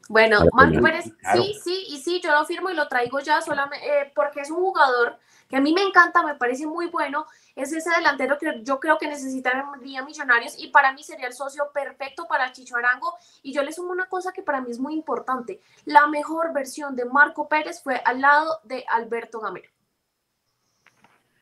Bueno, 0.10 0.40
Marco 0.52 0.82
Pérez, 0.82 1.06
sí, 1.06 1.56
sí, 1.64 1.86
y 1.90 1.98
sí, 2.02 2.22
yo 2.22 2.32
lo 2.32 2.46
firmo 2.46 2.70
y 2.70 2.74
lo 2.74 2.88
traigo 2.90 3.22
ya 3.22 3.42
solamente 3.42 3.86
eh, 3.88 4.12
porque 4.14 4.42
es 4.42 4.52
un 4.52 4.58
jugador 4.58 5.18
que 5.52 5.58
a 5.58 5.62
mí 5.62 5.74
me 5.74 5.84
encanta, 5.84 6.24
me 6.24 6.36
parece 6.36 6.66
muy 6.66 6.88
bueno, 6.88 7.26
es 7.58 7.74
ese 7.74 7.90
delantero 7.90 8.38
que 8.38 8.62
yo 8.64 8.80
creo 8.80 8.98
que 8.98 9.08
necesitaría 9.08 9.66
Millonarios 10.06 10.58
y 10.58 10.70
para 10.70 10.94
mí 10.94 11.04
sería 11.04 11.28
el 11.28 11.34
socio 11.34 11.70
perfecto 11.74 12.26
para 12.26 12.54
Chicho 12.54 12.78
Arango. 12.78 13.14
Y 13.44 13.52
yo 13.52 13.62
le 13.62 13.74
sumo 13.74 13.92
una 13.92 14.08
cosa 14.08 14.32
que 14.32 14.44
para 14.44 14.62
mí 14.62 14.72
es 14.72 14.80
muy 14.80 14.94
importante, 14.94 15.60
la 15.84 16.08
mejor 16.08 16.54
versión 16.54 16.96
de 16.96 17.04
Marco 17.04 17.50
Pérez 17.50 17.84
fue 17.84 18.02
al 18.06 18.22
lado 18.22 18.62
de 18.64 18.86
Alberto 18.90 19.42
Gamero. 19.42 19.70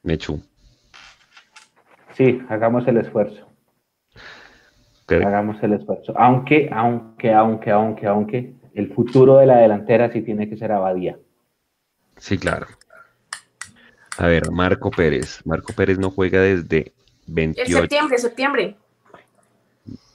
Mechu. 0.02 0.42
Sí, 2.20 2.42
hagamos 2.50 2.86
el 2.86 2.98
esfuerzo. 2.98 3.48
Hagamos 5.08 5.56
el 5.64 5.72
esfuerzo. 5.72 6.14
Aunque, 6.18 6.70
aunque, 6.70 7.34
aunque, 7.34 7.72
aunque, 7.72 8.08
aunque, 8.08 8.54
el 8.74 8.94
futuro 8.94 9.38
de 9.38 9.46
la 9.46 9.60
delantera 9.60 10.12
sí 10.12 10.22
tiene 10.22 10.50
que 10.50 10.58
ser 10.58 10.74
Abadía. 10.74 11.18
Sí, 12.18 12.38
claro. 12.38 12.68
A 14.18 14.28
ver, 14.28 14.52
Marco 14.52 14.92
Pérez. 14.92 15.40
Marco 15.46 15.72
Pérez 15.72 15.98
no 15.98 16.12
juega 16.12 16.42
desde 16.42 16.92
28. 17.28 17.62
En 17.62 17.82
septiembre, 17.84 18.18
septiembre. 18.18 18.76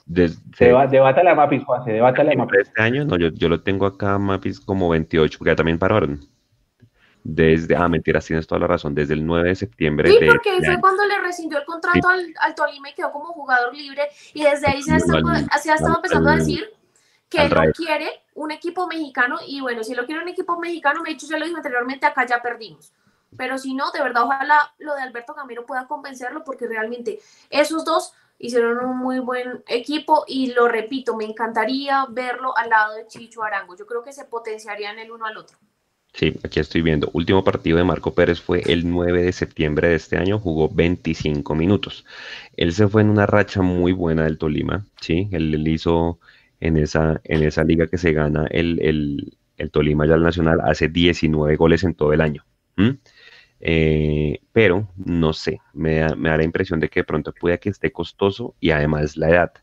Desde, 0.05 0.37
debate 0.59 1.23
la 1.23 1.33
Mapis, 1.33 1.63
Juan, 1.63 1.85
se 1.85 1.91
debate 1.93 2.23
la 2.23 2.35
Mapis. 2.35 2.59
Este 2.59 2.83
año, 2.83 3.03
no, 3.05 3.17
yo, 3.17 3.29
yo, 3.29 3.49
lo 3.49 3.61
tengo 3.61 3.87
acá, 3.87 4.19
Mapis, 4.19 4.59
como 4.59 4.89
28, 4.89 5.39
porque 5.39 5.49
ya 5.49 5.55
también 5.55 5.79
pararon. 5.79 6.19
Desde, 7.27 7.75
ah, 7.75 7.87
mentiras, 7.87 8.23
tienes 8.23 8.45
toda 8.45 8.59
la 8.59 8.67
razón, 8.67 8.93
desde 8.93 9.15
el 9.15 9.25
9 9.25 9.49
de 9.49 9.55
septiembre. 9.55 10.11
Sí, 10.11 10.19
porque 10.27 10.63
fue 10.63 10.79
cuando 10.79 11.03
le 11.05 11.17
rescindió 11.17 11.57
el 11.57 11.65
contrato 11.65 12.07
al, 12.07 12.31
al, 12.39 12.53
Tolima 12.53 12.91
y 12.91 12.93
quedó 12.93 13.11
como 13.11 13.33
jugador 13.33 13.75
libre, 13.75 14.03
y 14.35 14.43
desde 14.43 14.67
ahí 14.67 14.83
se 14.83 14.93
ha 14.93 14.97
estado, 14.97 15.23
se 15.59 15.71
ha 15.71 15.73
estado 15.73 15.95
empezando 15.95 16.29
a 16.29 16.35
decir 16.35 16.69
que 17.27 17.49
no 17.49 17.61
quiere 17.75 18.21
un 18.35 18.51
equipo 18.51 18.85
mexicano, 18.85 19.39
y 19.43 19.59
bueno, 19.59 19.83
si 19.83 19.95
lo 19.95 20.05
quiere 20.05 20.21
un 20.21 20.27
equipo 20.27 20.59
mexicano, 20.59 21.01
me 21.01 21.09
he 21.09 21.13
dicho, 21.13 21.25
ya 21.27 21.39
lo 21.39 21.45
dije 21.45 21.57
anteriormente, 21.57 22.05
acá 22.05 22.27
ya 22.27 22.43
perdimos. 22.43 22.93
Pero 23.35 23.57
si 23.57 23.73
no, 23.73 23.89
de 23.89 24.03
verdad, 24.03 24.25
ojalá 24.25 24.75
lo 24.77 24.93
de 24.93 25.01
Alberto 25.01 25.33
Gamero 25.33 25.65
pueda 25.65 25.87
convencerlo 25.87 26.43
porque 26.43 26.67
realmente 26.67 27.17
esos 27.49 27.83
dos 27.85 28.13
hicieron 28.37 28.85
un 28.85 28.97
muy 28.97 29.17
buen 29.17 29.63
equipo 29.65 30.25
y 30.27 30.53
lo 30.53 30.67
repito, 30.67 31.15
me 31.15 31.25
encantaría 31.25 32.05
verlo 32.07 32.55
al 32.55 32.69
lado 32.69 32.93
de 32.93 33.07
Chicho 33.07 33.41
Arango. 33.41 33.75
Yo 33.75 33.87
creo 33.87 34.03
que 34.03 34.13
se 34.13 34.25
potenciarían 34.25 34.99
el 34.99 35.11
uno 35.11 35.25
al 35.25 35.37
otro. 35.37 35.57
Sí, 36.17 36.33
aquí 36.43 36.61
estoy 36.61 36.81
viendo. 36.81 37.09
Último 37.13 37.43
partido 37.43 37.77
de 37.77 37.83
Marco 37.83 38.13
Pérez 38.13 38.39
fue 38.39 38.61
el 38.67 38.89
9 38.89 39.21
de 39.23 39.33
septiembre 39.33 39.89
de 39.89 39.95
este 39.95 40.17
año, 40.17 40.39
jugó 40.39 40.69
25 40.69 41.55
minutos. 41.55 42.05
Él 42.55 42.71
se 42.71 42.87
fue 42.87 43.01
en 43.01 43.09
una 43.09 43.25
racha 43.25 43.61
muy 43.61 43.91
buena 43.91 44.23
del 44.23 44.37
Tolima, 44.37 44.85
¿sí? 45.01 45.27
Él, 45.31 45.67
hizo 45.67 46.19
en 46.61 46.77
esa, 46.77 47.19
en 47.25 47.43
esa 47.43 47.65
liga 47.65 47.87
que 47.87 47.97
se 47.97 48.13
gana 48.13 48.47
el, 48.49 48.79
el, 48.81 49.37
el 49.57 49.71
Tolima 49.71 50.07
ya 50.07 50.13
al 50.13 50.23
Nacional, 50.23 50.61
hace 50.63 50.87
19 50.87 51.57
goles 51.57 51.83
en 51.83 51.95
todo 51.95 52.13
el 52.13 52.21
año. 52.21 52.45
Eh, 53.59 54.39
pero 54.51 54.89
no 54.95 55.33
sé, 55.33 55.59
me 55.73 55.95
da, 55.97 56.15
la 56.15 56.43
impresión 56.43 56.79
de 56.79 56.89
que 56.89 57.01
de 57.01 57.03
pronto 57.05 57.33
puede 57.33 57.59
que 57.59 57.69
esté 57.69 57.91
costoso 57.91 58.55
y 58.59 58.71
además 58.71 59.17
la 59.17 59.29
edad. 59.29 59.53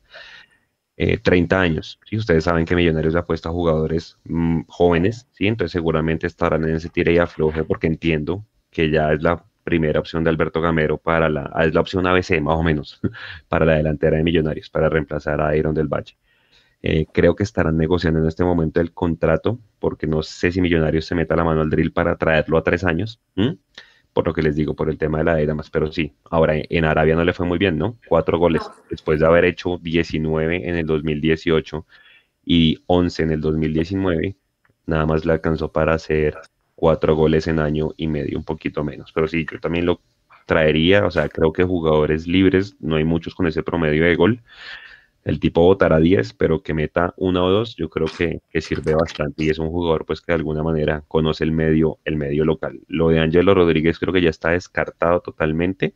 30 0.97 1.57
eh, 1.57 1.59
años, 1.59 1.99
¿sí? 2.09 2.17
ustedes 2.17 2.45
saben 2.45 2.65
que 2.65 2.77
Millonarios 2.77 3.17
ha 3.17 3.25
puesto 3.25 3.49
a 3.49 3.53
jugadores 3.53 4.19
mm, 4.25 4.63
jóvenes, 4.69 5.27
¿sí? 5.33 5.47
entonces 5.47 5.73
seguramente 5.73 6.27
estarán 6.27 6.65
en 6.65 6.77
ese 6.77 6.91
tire 6.91 7.13
y 7.15 7.19
afloje 7.19 7.65
porque 7.65 7.87
entiendo 7.87 8.45
que 8.71 8.91
ya 8.91 9.13
es 9.13 9.23
la 9.23 9.45
primera 9.65 10.01
opción 10.01 10.25
de 10.25 10.31
Alberto 10.31 10.61
Gamero 10.61 10.99
para 10.99 11.29
la, 11.29 11.51
ah, 11.55 11.65
es 11.65 11.75
la 11.75 11.81
opción 11.81 12.07
ABC 12.07 12.41
más 12.41 12.57
o 12.57 12.63
menos, 12.63 13.01
para 13.49 13.65
la 13.65 13.75
delantera 13.77 14.17
de 14.17 14.25
Millonarios, 14.25 14.71
para 14.71 14.89
reemplazar 14.89 15.41
a 15.41 15.57
Iron 15.57 15.75
del 15.75 15.89
Valle. 15.89 16.17
Eh, 16.83 17.07
creo 17.13 17.37
que 17.37 17.45
estarán 17.45 17.77
negociando 17.77 18.19
en 18.21 18.27
este 18.27 18.43
momento 18.45 18.81
el 18.81 18.93
contrato, 18.93 19.61
porque 19.79 20.07
no 20.07 20.23
sé 20.23 20.51
si 20.51 20.61
Millonarios 20.61 21.07
se 21.07 21.15
meta 21.15 21.37
la 21.37 21.45
mano 21.45 21.61
al 21.61 21.71
drill 21.71 21.93
para 21.93 22.17
traerlo 22.17 22.59
a 22.59 22.65
tres 22.65 22.83
años, 22.85 23.21
por 24.13 24.27
lo 24.27 24.35
que 24.35 24.43
les 24.43 24.57
digo, 24.57 24.75
por 24.75 24.91
el 24.91 24.99
tema 24.99 25.19
de 25.19 25.25
la 25.25 25.41
edad 25.41 25.55
más. 25.55 25.71
Pero 25.71 25.91
sí, 25.91 26.13
ahora 26.31 26.55
en 26.57 26.85
Arabia 26.85 27.15
no 27.15 27.25
le 27.25 27.33
fue 27.33 27.47
muy 27.47 27.59
bien, 27.59 27.79
¿no? 27.79 27.99
Cuatro 28.09 28.39
goles, 28.39 28.63
después 28.91 29.21
de 29.21 29.27
haber 29.27 29.45
hecho 29.45 29.79
19 29.79 30.69
en 30.69 30.77
el 30.77 30.87
2018 30.87 31.87
y 32.45 32.83
11 32.87 33.23
en 33.23 33.31
el 33.33 33.41
2019, 33.41 34.37
nada 34.87 35.07
más 35.07 35.25
le 35.25 35.33
alcanzó 35.33 35.73
para 35.73 35.95
hacer 35.95 36.37
cuatro 36.75 37.15
goles 37.15 37.47
en 37.47 37.59
año 37.59 37.91
y 37.97 38.09
medio, 38.09 38.39
un 38.39 38.45
poquito 38.45 38.85
menos. 38.85 39.13
Pero 39.13 39.29
sí, 39.29 39.47
yo 39.51 39.61
también 39.61 39.87
lo 39.87 40.01
traería, 40.47 41.07
o 41.07 41.11
sea, 41.11 41.29
creo 41.29 41.53
que 41.53 41.65
jugadores 41.65 42.27
libres, 42.27 42.77
no 42.81 42.97
hay 42.97 43.05
muchos 43.05 43.35
con 43.35 43.47
ese 43.47 43.63
promedio 43.63 44.05
de 44.05 44.17
gol 44.17 44.43
el 45.25 45.39
tipo 45.39 45.63
votará 45.63 45.99
10, 45.99 46.35
pero 46.35 46.63
que 46.63 46.75
meta 46.75 47.15
una 47.17 47.45
o 47.45 47.51
dos, 47.51 47.77
yo 47.77 47.89
creo 47.89 48.07
que, 48.07 48.41
sirve 48.61 48.95
bastante 48.95 49.45
y 49.45 49.51
es 49.51 49.59
un 49.59 49.71
jugador 49.71 50.05
pues 50.05 50.21
que 50.21 50.33
de 50.33 50.37
alguna 50.37 50.63
manera 50.63 51.05
conoce 51.07 51.45
el 51.45 51.53
medio, 51.53 51.99
el 52.05 52.17
medio 52.17 52.45
local. 52.45 52.81
Lo 52.89 53.09
de 53.09 53.21
Ángelo 53.21 53.55
Rodríguez 53.55 53.99
creo 53.99 54.13
que 54.13 54.23
ya 54.23 54.31
está 54.31 54.51
descartado 54.51 55.21
totalmente 55.21 55.95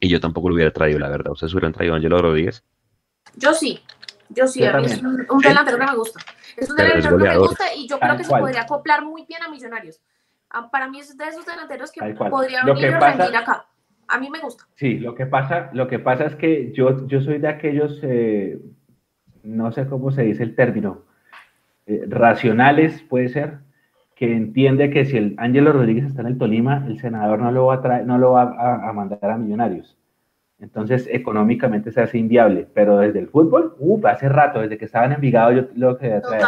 y 0.00 0.08
yo 0.08 0.20
tampoco 0.20 0.48
lo 0.48 0.54
hubiera 0.54 0.72
traído, 0.72 0.98
la 0.98 1.08
verdad. 1.08 1.32
¿Ustedes 1.32 1.54
hubieran 1.54 1.72
traído 1.72 1.94
a 1.94 1.96
Ángelo 1.96 2.18
Rodríguez? 2.18 2.62
Yo 3.36 3.54
sí, 3.54 3.80
yo 4.28 4.46
sí, 4.46 4.64
a 4.64 4.74
mí 4.78 4.86
es 4.86 5.02
un, 5.02 5.26
delantero 5.40 5.78
que 5.78 5.86
me 5.86 5.96
gusta. 5.96 6.20
Es 6.56 6.70
un 6.70 6.76
delantero 6.76 7.18
que 7.18 7.24
me 7.24 7.38
gusta 7.38 7.74
y 7.74 7.88
yo 7.88 7.98
creo 7.98 8.16
que 8.16 8.24
se 8.24 8.30
podría 8.30 8.62
acoplar 8.62 9.04
muy 9.04 9.24
bien 9.24 9.42
a 9.42 9.48
Millonarios. 9.48 10.00
Ah, 10.50 10.70
para 10.70 10.88
mí 10.88 11.00
es 11.00 11.16
de 11.16 11.26
esos 11.26 11.44
delanteros 11.44 11.90
que 11.90 12.00
podría 12.30 12.62
venir 12.64 12.94
a 12.94 13.00
rendir 13.00 13.36
acá 13.36 13.66
a 14.08 14.18
mí 14.18 14.30
me 14.30 14.40
gusta. 14.40 14.64
Sí, 14.74 14.98
lo 14.98 15.14
que 15.14 15.26
pasa, 15.26 15.70
lo 15.72 15.88
que 15.88 15.98
pasa 15.98 16.24
es 16.26 16.36
que 16.36 16.72
yo, 16.72 17.06
yo 17.06 17.20
soy 17.20 17.38
de 17.38 17.48
aquellos, 17.48 18.00
eh, 18.02 18.58
no 19.42 19.72
sé 19.72 19.86
cómo 19.86 20.10
se 20.10 20.22
dice 20.22 20.42
el 20.42 20.54
término, 20.54 21.02
eh, 21.86 22.04
racionales 22.08 23.02
puede 23.02 23.28
ser, 23.28 23.58
que 24.16 24.32
entiende 24.32 24.90
que 24.90 25.04
si 25.04 25.16
el 25.18 25.34
Ángelo 25.36 25.72
Rodríguez 25.72 26.06
está 26.06 26.22
en 26.22 26.28
el 26.28 26.38
Tolima, 26.38 26.84
el 26.88 26.98
senador 26.98 27.38
no 27.38 27.52
lo 27.52 27.66
va 27.66 27.74
a, 27.74 27.80
traer, 27.82 28.06
no 28.06 28.16
lo 28.16 28.32
va 28.32 28.88
a, 28.88 28.92
mandar 28.92 29.30
a 29.30 29.36
Millonarios. 29.36 29.96
Entonces, 30.58 31.06
económicamente 31.12 31.92
se 31.92 32.00
hace 32.00 32.16
inviable, 32.16 32.66
pero 32.72 32.96
desde 32.98 33.18
el 33.18 33.28
fútbol, 33.28 33.76
uh, 33.78 34.06
hace 34.06 34.30
rato, 34.30 34.60
desde 34.60 34.78
que 34.78 34.86
estaban 34.86 35.10
en 35.10 35.16
Envigado, 35.16 35.52
yo 35.52 35.66
lo 35.74 35.98
que 35.98 36.08
traer. 36.20 36.44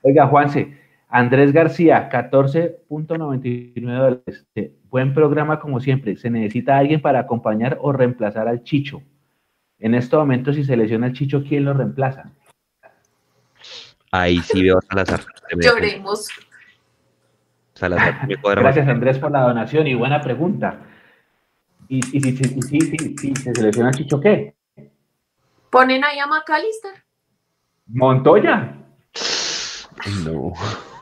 Oiga, 0.00 0.26
Juanse, 0.28 0.79
Andrés 1.10 1.52
García, 1.52 2.08
14.99 2.08 3.98
dólares. 3.98 4.46
Buen 4.84 5.12
programa 5.12 5.58
como 5.58 5.80
siempre. 5.80 6.16
Se 6.16 6.30
necesita 6.30 6.78
alguien 6.78 7.02
para 7.02 7.20
acompañar 7.20 7.78
o 7.80 7.92
reemplazar 7.92 8.46
al 8.46 8.62
Chicho. 8.62 9.02
En 9.78 9.94
este 9.94 10.16
momento, 10.16 10.52
si 10.52 10.62
se 10.62 10.76
lesiona 10.76 11.08
el 11.08 11.12
Chicho, 11.12 11.42
¿quién 11.42 11.64
lo 11.64 11.74
reemplaza? 11.74 12.30
Ahí 14.12 14.38
sí 14.38 14.62
veo 14.62 14.78
a 14.78 14.82
Salazar. 14.82 15.20
Lloremos. 15.58 16.28
Salazar, 17.74 18.28
Gracias, 18.42 18.88
Andrés, 18.88 19.18
por 19.18 19.32
la 19.32 19.42
donación 19.42 19.86
y 19.86 19.94
buena 19.94 20.20
pregunta. 20.20 20.80
¿Y, 21.88 22.02
si 22.02 22.20
se 22.20 23.54
selecciona 23.54 23.88
el 23.88 23.94
Chicho 23.96 24.20
qué? 24.20 24.54
Ponen 25.70 26.04
ahí 26.04 26.18
a 26.18 26.26
McAllister. 26.26 26.92
Montoya. 27.86 28.76
No. 30.24 30.52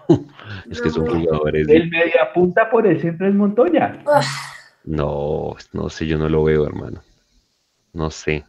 es 0.70 0.80
que 0.80 0.90
son 0.90 1.06
jugadores. 1.06 1.68
El 1.68 1.90
media 1.90 2.32
punta 2.34 2.70
por 2.70 2.86
el 2.86 3.00
centro 3.00 3.28
es 3.28 3.34
Montoya. 3.34 4.02
No, 4.84 5.56
no 5.72 5.88
sé, 5.90 6.06
yo 6.06 6.18
no 6.18 6.28
lo 6.28 6.44
veo, 6.44 6.66
hermano. 6.66 7.02
No 7.92 8.10
sé. 8.10 8.44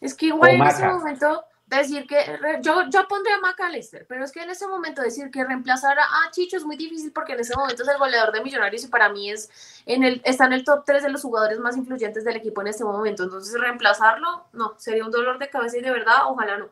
Es 0.00 0.14
que 0.14 0.26
igual 0.26 0.52
en 0.52 0.62
ese 0.62 0.86
momento 0.86 1.44
decir 1.66 2.06
que 2.06 2.18
yo, 2.62 2.88
yo 2.90 3.06
pondría 3.06 3.36
a 3.36 3.40
McAllister, 3.40 4.04
pero 4.08 4.24
es 4.24 4.32
que 4.32 4.42
en 4.42 4.50
ese 4.50 4.66
momento 4.66 5.02
decir 5.02 5.30
que 5.30 5.44
reemplazar 5.44 5.96
a 5.98 6.30
Chicho 6.32 6.56
es 6.56 6.64
muy 6.64 6.76
difícil 6.76 7.12
porque 7.12 7.34
en 7.34 7.40
ese 7.40 7.54
momento 7.54 7.82
es 7.82 7.88
el 7.88 7.98
goleador 7.98 8.32
de 8.32 8.42
Millonarios 8.42 8.84
y 8.84 8.88
para 8.88 9.08
mí 9.08 9.30
es 9.30 9.82
en 9.86 10.02
el, 10.02 10.20
está 10.24 10.46
en 10.46 10.54
el 10.54 10.64
top 10.64 10.84
3 10.84 11.04
de 11.04 11.10
los 11.10 11.22
jugadores 11.22 11.58
más 11.60 11.76
influyentes 11.76 12.24
del 12.24 12.36
equipo 12.36 12.60
en 12.60 12.68
este 12.68 12.84
momento. 12.84 13.22
Entonces 13.22 13.58
reemplazarlo, 13.58 14.46
no, 14.52 14.74
sería 14.78 15.04
un 15.04 15.12
dolor 15.12 15.38
de 15.38 15.48
cabeza 15.48 15.78
y 15.78 15.82
de 15.82 15.90
verdad, 15.90 16.26
ojalá 16.26 16.58
no. 16.58 16.70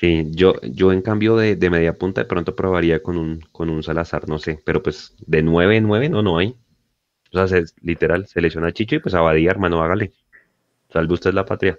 Sí, 0.00 0.26
yo, 0.30 0.54
yo 0.62 0.92
en 0.92 1.02
cambio 1.02 1.36
de, 1.36 1.56
de 1.56 1.70
media 1.70 1.92
punta 1.94 2.20
de 2.20 2.26
pronto 2.26 2.54
probaría 2.54 3.02
con 3.02 3.16
un, 3.18 3.40
con 3.52 3.68
un 3.68 3.82
Salazar, 3.82 4.28
no 4.28 4.38
sé, 4.38 4.60
pero 4.64 4.80
pues 4.82 5.16
de 5.26 5.42
9 5.42 5.76
en 5.76 5.84
9 5.88 6.08
no, 6.08 6.22
no 6.22 6.38
hay. 6.38 6.56
O 7.32 7.46
sea, 7.46 7.62
literal, 7.82 8.26
selecciona 8.28 8.68
a 8.68 8.72
Chicho 8.72 8.96
y 8.96 9.00
pues 9.00 9.14
abadía, 9.14 9.50
hermano, 9.50 9.82
hágale. 9.82 10.12
Salve 10.90 11.14
usted 11.14 11.34
la 11.34 11.46
patria. 11.46 11.78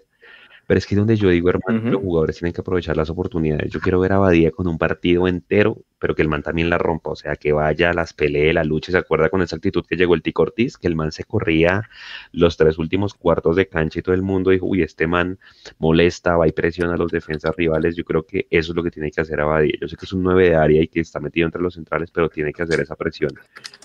Pero 0.69 0.77
es 0.77 0.85
que 0.85 0.95
donde 0.95 1.15
yo 1.15 1.29
digo, 1.29 1.49
hermano, 1.49 1.89
los 1.89 1.99
jugadores 1.99 2.37
tienen 2.37 2.53
que 2.53 2.61
aprovechar 2.61 2.95
las 2.95 3.09
oportunidades. 3.09 3.71
Yo 3.71 3.79
quiero 3.79 3.99
ver 4.01 4.13
a 4.13 4.19
Badía 4.19 4.51
con 4.51 4.67
un 4.67 4.77
partido 4.77 5.27
entero, 5.27 5.79
pero 5.97 6.13
que 6.13 6.21
el 6.21 6.27
man 6.27 6.43
también 6.43 6.69
la 6.69 6.77
rompa. 6.77 7.09
O 7.09 7.15
sea, 7.15 7.35
que 7.37 7.51
vaya, 7.51 7.91
las 7.91 8.13
pelee, 8.13 8.53
la 8.53 8.63
luche. 8.63 8.91
¿Se 8.91 8.99
acuerda 8.99 9.29
con 9.29 9.41
esa 9.41 9.55
actitud 9.55 9.83
que 9.83 9.95
llegó 9.95 10.13
el 10.13 10.21
Tico 10.21 10.43
Ortiz? 10.43 10.77
Que 10.77 10.85
el 10.85 10.95
man 10.95 11.11
se 11.11 11.23
corría 11.23 11.89
los 12.33 12.55
tres 12.55 12.77
últimos 12.77 13.15
cuartos 13.15 13.55
de 13.55 13.67
cancha 13.67 13.97
y 13.97 14.03
todo 14.03 14.13
el 14.13 14.21
mundo 14.21 14.51
dijo, 14.51 14.67
uy, 14.67 14.83
este 14.83 15.07
man 15.07 15.39
molesta, 15.79 16.37
va 16.37 16.47
y 16.47 16.51
presiona 16.51 16.93
a 16.93 16.97
los 16.97 17.11
defensas 17.11 17.55
rivales. 17.55 17.95
Yo 17.95 18.03
creo 18.03 18.27
que 18.27 18.45
eso 18.51 18.71
es 18.71 18.75
lo 18.75 18.83
que 18.83 18.91
tiene 18.91 19.09
que 19.09 19.21
hacer 19.21 19.41
a 19.41 19.45
Badía. 19.45 19.73
Yo 19.81 19.87
sé 19.87 19.97
que 19.97 20.05
es 20.05 20.13
un 20.13 20.21
9 20.21 20.49
de 20.49 20.55
área 20.55 20.83
y 20.83 20.87
que 20.87 20.99
está 20.99 21.19
metido 21.19 21.47
entre 21.47 21.63
los 21.63 21.73
centrales, 21.73 22.11
pero 22.11 22.29
tiene 22.29 22.53
que 22.53 22.61
hacer 22.61 22.79
esa 22.79 22.95
presión, 22.95 23.31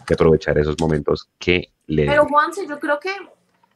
que 0.06 0.12
aprovechar 0.12 0.58
esos 0.58 0.78
momentos 0.78 1.30
que 1.38 1.72
le... 1.86 2.04
Pero 2.04 2.26
Juanse, 2.26 2.66
yo 2.68 2.78
creo 2.78 3.00
que 3.00 3.08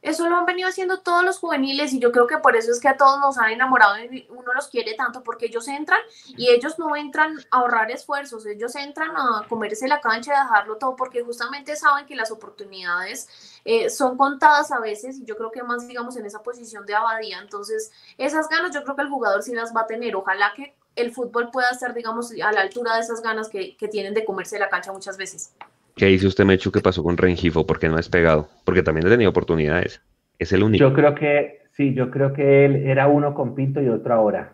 eso 0.00 0.28
lo 0.28 0.36
han 0.36 0.46
venido 0.46 0.68
haciendo 0.68 1.00
todos 1.00 1.24
los 1.24 1.38
juveniles 1.38 1.92
y 1.92 1.98
yo 1.98 2.12
creo 2.12 2.26
que 2.26 2.38
por 2.38 2.54
eso 2.56 2.70
es 2.70 2.80
que 2.80 2.88
a 2.88 2.96
todos 2.96 3.18
nos 3.18 3.36
han 3.36 3.50
enamorado 3.50 3.98
y 3.98 4.26
uno 4.30 4.52
los 4.54 4.68
quiere 4.68 4.94
tanto 4.94 5.24
porque 5.24 5.46
ellos 5.46 5.66
entran 5.66 5.98
y 6.28 6.50
ellos 6.50 6.78
no 6.78 6.94
entran 6.94 7.36
a 7.50 7.58
ahorrar 7.58 7.90
esfuerzos, 7.90 8.46
ellos 8.46 8.76
entran 8.76 9.10
a 9.16 9.44
comerse 9.48 9.88
la 9.88 10.00
cancha 10.00 10.32
y 10.32 10.36
a 10.36 10.42
dejarlo 10.44 10.76
todo 10.76 10.94
porque 10.94 11.22
justamente 11.24 11.74
saben 11.74 12.06
que 12.06 12.14
las 12.14 12.30
oportunidades 12.30 13.28
eh, 13.64 13.90
son 13.90 14.16
contadas 14.16 14.70
a 14.70 14.78
veces 14.78 15.18
y 15.18 15.24
yo 15.24 15.36
creo 15.36 15.50
que 15.50 15.64
más 15.64 15.88
digamos 15.88 16.16
en 16.16 16.26
esa 16.26 16.42
posición 16.42 16.86
de 16.86 16.94
abadía, 16.94 17.40
entonces 17.40 17.90
esas 18.18 18.48
ganas 18.48 18.72
yo 18.72 18.84
creo 18.84 18.94
que 18.94 19.02
el 19.02 19.08
jugador 19.08 19.42
sí 19.42 19.52
las 19.52 19.74
va 19.74 19.80
a 19.82 19.86
tener, 19.86 20.14
ojalá 20.14 20.52
que 20.54 20.76
el 20.94 21.12
fútbol 21.12 21.50
pueda 21.50 21.70
estar 21.70 21.92
digamos 21.92 22.32
a 22.32 22.52
la 22.52 22.60
altura 22.60 22.94
de 22.94 23.00
esas 23.00 23.20
ganas 23.20 23.48
que, 23.48 23.76
que 23.76 23.88
tienen 23.88 24.14
de 24.14 24.24
comerse 24.24 24.58
la 24.60 24.68
cancha 24.68 24.92
muchas 24.92 25.16
veces. 25.16 25.52
¿Qué 25.98 26.06
dice 26.06 26.28
usted, 26.28 26.44
Mechu, 26.44 26.70
que 26.70 26.80
pasó 26.80 27.02
con 27.02 27.16
Rengifo? 27.16 27.66
¿Por 27.66 27.80
qué 27.80 27.88
no 27.88 27.94
ha 27.94 27.96
despegado? 27.96 28.48
Porque 28.64 28.84
también 28.84 29.04
ha 29.08 29.10
tenido 29.10 29.30
oportunidades. 29.30 30.00
Es 30.38 30.52
el 30.52 30.62
único. 30.62 30.80
Yo 30.80 30.94
creo 30.94 31.12
que, 31.16 31.62
sí, 31.72 31.92
yo 31.92 32.08
creo 32.12 32.32
que 32.32 32.64
él 32.64 32.76
era 32.86 33.08
uno 33.08 33.34
con 33.34 33.56
Pinto 33.56 33.82
y 33.82 33.88
otro 33.88 34.14
ahora. 34.14 34.52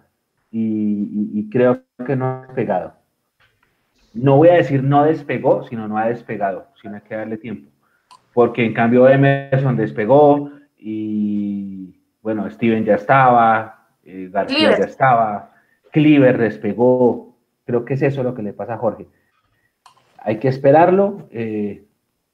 Y, 0.51 1.51
creo 1.51 1.83
que 2.07 2.17
no 2.17 2.27
ha 2.27 2.47
despegado. 2.47 2.95
No 4.15 4.39
voy 4.39 4.49
a 4.49 4.55
decir 4.55 4.83
no 4.83 5.05
despegó, 5.05 5.65
sino 5.65 5.87
no 5.87 5.99
ha 5.99 6.07
despegado, 6.07 6.69
sino 6.81 6.95
hay 6.95 7.03
que 7.03 7.15
darle 7.15 7.37
tiempo. 7.37 7.71
Porque 8.33 8.65
en 8.65 8.73
cambio 8.73 9.07
Emerson 9.07 9.77
despegó 9.77 10.51
y, 10.79 12.01
bueno, 12.23 12.49
Steven 12.49 12.87
ya 12.87 12.95
estaba, 12.95 13.89
eh, 14.03 14.31
García 14.33 14.79
ya 14.79 14.85
estaba, 14.85 15.53
Cleaver 15.93 16.39
despegó. 16.39 17.37
Creo 17.67 17.85
que 17.85 17.95
es 17.95 18.03
eso 18.03 18.23
lo 18.23 18.35
que 18.35 18.43
le 18.43 18.55
pasa 18.55 18.75
a 18.75 18.79
Jorge 18.79 19.07
hay 20.25 20.39
que 20.39 20.49
esperarlo, 20.49 21.29
eh, 21.31 21.85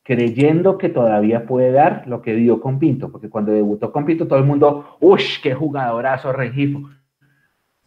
creyendo 0.04 0.78
que 0.78 0.88
todavía 0.88 1.44
puede 1.44 1.72
dar 1.72 2.04
lo 2.06 2.22
que 2.22 2.34
dio 2.34 2.60
con 2.60 2.78
Pinto, 2.78 3.10
porque 3.10 3.28
cuando 3.28 3.52
debutó 3.52 3.92
con 3.92 4.06
Pinto 4.06 4.28
todo 4.28 4.38
el 4.38 4.44
mundo, 4.44 4.96
¡uy, 5.00 5.22
qué 5.42 5.54
jugadorazo 5.54 6.32
Regifo! 6.32 6.88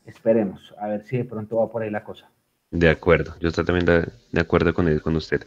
Esperemos, 0.05 0.75
a 0.77 0.89
ver 0.89 1.03
si 1.05 1.17
de 1.17 1.23
pronto 1.23 1.57
va 1.57 1.71
por 1.71 1.81
ahí 1.81 1.89
la 1.89 2.03
cosa. 2.03 2.29
De 2.69 2.89
acuerdo, 2.89 3.33
yo 3.39 3.47
estoy 3.47 3.63
también 3.63 3.85
de, 3.85 4.41
acuerdo 4.41 4.73
con, 4.73 4.99
con 4.99 5.15
usted. 5.15 5.45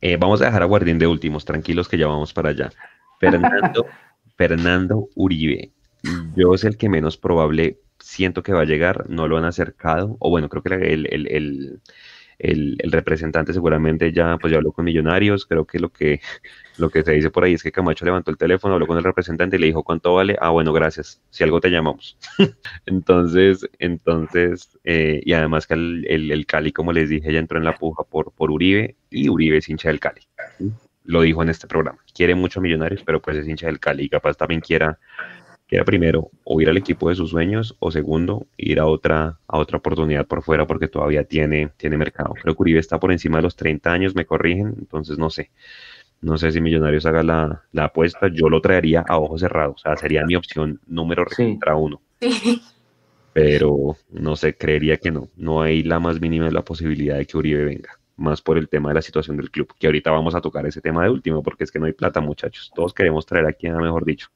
Eh, 0.00 0.16
vamos 0.16 0.40
a 0.40 0.44
dejar 0.46 0.62
a 0.62 0.66
Guardín 0.66 0.98
de 0.98 1.08
últimos, 1.08 1.44
tranquilos 1.44 1.88
que 1.88 1.98
ya 1.98 2.06
vamos 2.06 2.32
para 2.32 2.50
allá. 2.50 2.70
Fernando, 3.18 3.86
Fernando 4.36 5.08
Uribe, 5.16 5.72
yo 6.36 6.54
es 6.54 6.62
el 6.62 6.76
que 6.76 6.88
menos 6.88 7.16
probable 7.16 7.80
siento 7.98 8.42
que 8.44 8.52
va 8.52 8.60
a 8.60 8.66
llegar, 8.66 9.10
no 9.10 9.26
lo 9.26 9.36
han 9.36 9.44
acercado, 9.44 10.16
o 10.20 10.30
bueno, 10.30 10.48
creo 10.48 10.62
que 10.62 10.92
el, 10.92 11.06
el 11.12 11.26
el, 11.26 11.80
representante 12.84 13.52
seguramente 13.52 14.12
ya, 14.12 14.38
pues 14.38 14.50
ya 14.50 14.58
habló 14.58 14.72
con 14.72 14.84
Millonarios, 14.84 15.46
creo 15.46 15.66
que 15.66 15.78
lo 15.78 15.90
que 15.90 16.20
lo 16.78 16.88
que 16.88 17.02
se 17.02 17.12
dice 17.12 17.30
por 17.30 17.44
ahí 17.44 17.54
es 17.54 17.62
que 17.62 17.70
Camacho 17.70 18.04
levantó 18.04 18.30
el 18.30 18.38
teléfono, 18.38 18.74
habló 18.74 18.86
con 18.86 18.96
el 18.96 19.04
representante 19.04 19.56
y 19.56 19.58
le 19.58 19.66
dijo 19.66 19.82
cuánto 19.82 20.14
vale, 20.14 20.36
ah 20.40 20.48
bueno, 20.50 20.72
gracias, 20.72 21.20
si 21.28 21.44
algo 21.44 21.60
te 21.60 21.70
llamamos. 21.70 22.16
entonces, 22.86 23.68
entonces, 23.78 24.78
eh, 24.84 25.20
y 25.24 25.32
además 25.34 25.66
que 25.66 25.74
el, 25.74 26.46
Cali, 26.46 26.72
como 26.72 26.92
les 26.92 27.10
dije, 27.10 27.32
ya 27.32 27.38
entró 27.38 27.58
en 27.58 27.64
la 27.64 27.74
puja 27.74 28.02
por, 28.04 28.32
por 28.32 28.50
Uribe 28.50 28.96
y 29.10 29.28
Uribe 29.28 29.58
es 29.58 29.68
hincha 29.68 29.88
del 29.90 30.00
Cali. 30.00 30.22
Lo 31.04 31.20
dijo 31.22 31.42
en 31.42 31.50
este 31.50 31.66
programa. 31.66 31.98
Quiere 32.14 32.34
mucho 32.34 32.60
Millonarios, 32.60 33.02
pero 33.04 33.20
pues 33.20 33.36
es 33.36 33.46
hincha 33.46 33.66
del 33.66 33.78
Cali 33.78 34.04
y 34.04 34.08
capaz 34.08 34.36
también 34.36 34.60
quiera 34.60 34.98
que 35.70 35.76
era 35.76 35.84
primero 35.84 36.32
o 36.42 36.60
ir 36.60 36.68
al 36.68 36.76
equipo 36.76 37.08
de 37.08 37.14
sus 37.14 37.30
sueños 37.30 37.76
o 37.78 37.92
segundo 37.92 38.48
ir 38.56 38.80
a 38.80 38.86
otra 38.86 39.38
a 39.46 39.56
otra 39.56 39.78
oportunidad 39.78 40.26
por 40.26 40.42
fuera 40.42 40.66
porque 40.66 40.88
todavía 40.88 41.22
tiene 41.22 41.70
tiene 41.76 41.96
mercado. 41.96 42.34
Creo 42.42 42.56
que 42.56 42.62
Uribe 42.62 42.80
está 42.80 42.98
por 42.98 43.12
encima 43.12 43.36
de 43.36 43.44
los 43.44 43.54
30 43.54 43.92
años, 43.92 44.16
me 44.16 44.26
corrigen, 44.26 44.74
entonces 44.76 45.16
no 45.16 45.30
sé. 45.30 45.52
No 46.22 46.38
sé 46.38 46.50
si 46.50 46.60
Millonarios 46.60 47.06
haga 47.06 47.22
la, 47.22 47.84
apuesta, 47.84 48.26
yo 48.32 48.48
lo 48.48 48.60
traería 48.60 49.04
a 49.08 49.16
ojos 49.18 49.40
cerrados, 49.40 49.76
o 49.76 49.78
sea, 49.78 49.96
sería 49.96 50.26
mi 50.26 50.34
opción 50.34 50.80
número 50.88 51.24
contra 51.24 51.76
uno. 51.76 52.02
Pero 53.32 53.96
no 54.10 54.34
sé, 54.34 54.56
creería 54.56 54.96
que 54.96 55.12
no, 55.12 55.28
no 55.36 55.62
hay 55.62 55.84
la 55.84 56.00
más 56.00 56.20
mínima 56.20 56.46
de 56.46 56.52
la 56.52 56.62
posibilidad 56.62 57.16
de 57.16 57.26
que 57.26 57.38
Uribe 57.38 57.64
venga, 57.64 57.90
más 58.16 58.42
por 58.42 58.58
el 58.58 58.68
tema 58.68 58.88
de 58.90 58.96
la 58.96 59.02
situación 59.02 59.36
del 59.36 59.52
club, 59.52 59.72
que 59.78 59.86
ahorita 59.86 60.10
vamos 60.10 60.34
a 60.34 60.40
tocar 60.40 60.66
ese 60.66 60.80
tema 60.80 61.04
de 61.04 61.10
último, 61.10 61.44
porque 61.44 61.62
es 61.62 61.70
que 61.70 61.78
no 61.78 61.86
hay 61.86 61.92
plata, 61.92 62.20
muchachos, 62.20 62.72
todos 62.74 62.92
queremos 62.92 63.24
traer 63.24 63.46
aquí, 63.46 63.70
mejor 63.70 64.04
dicho. 64.04 64.28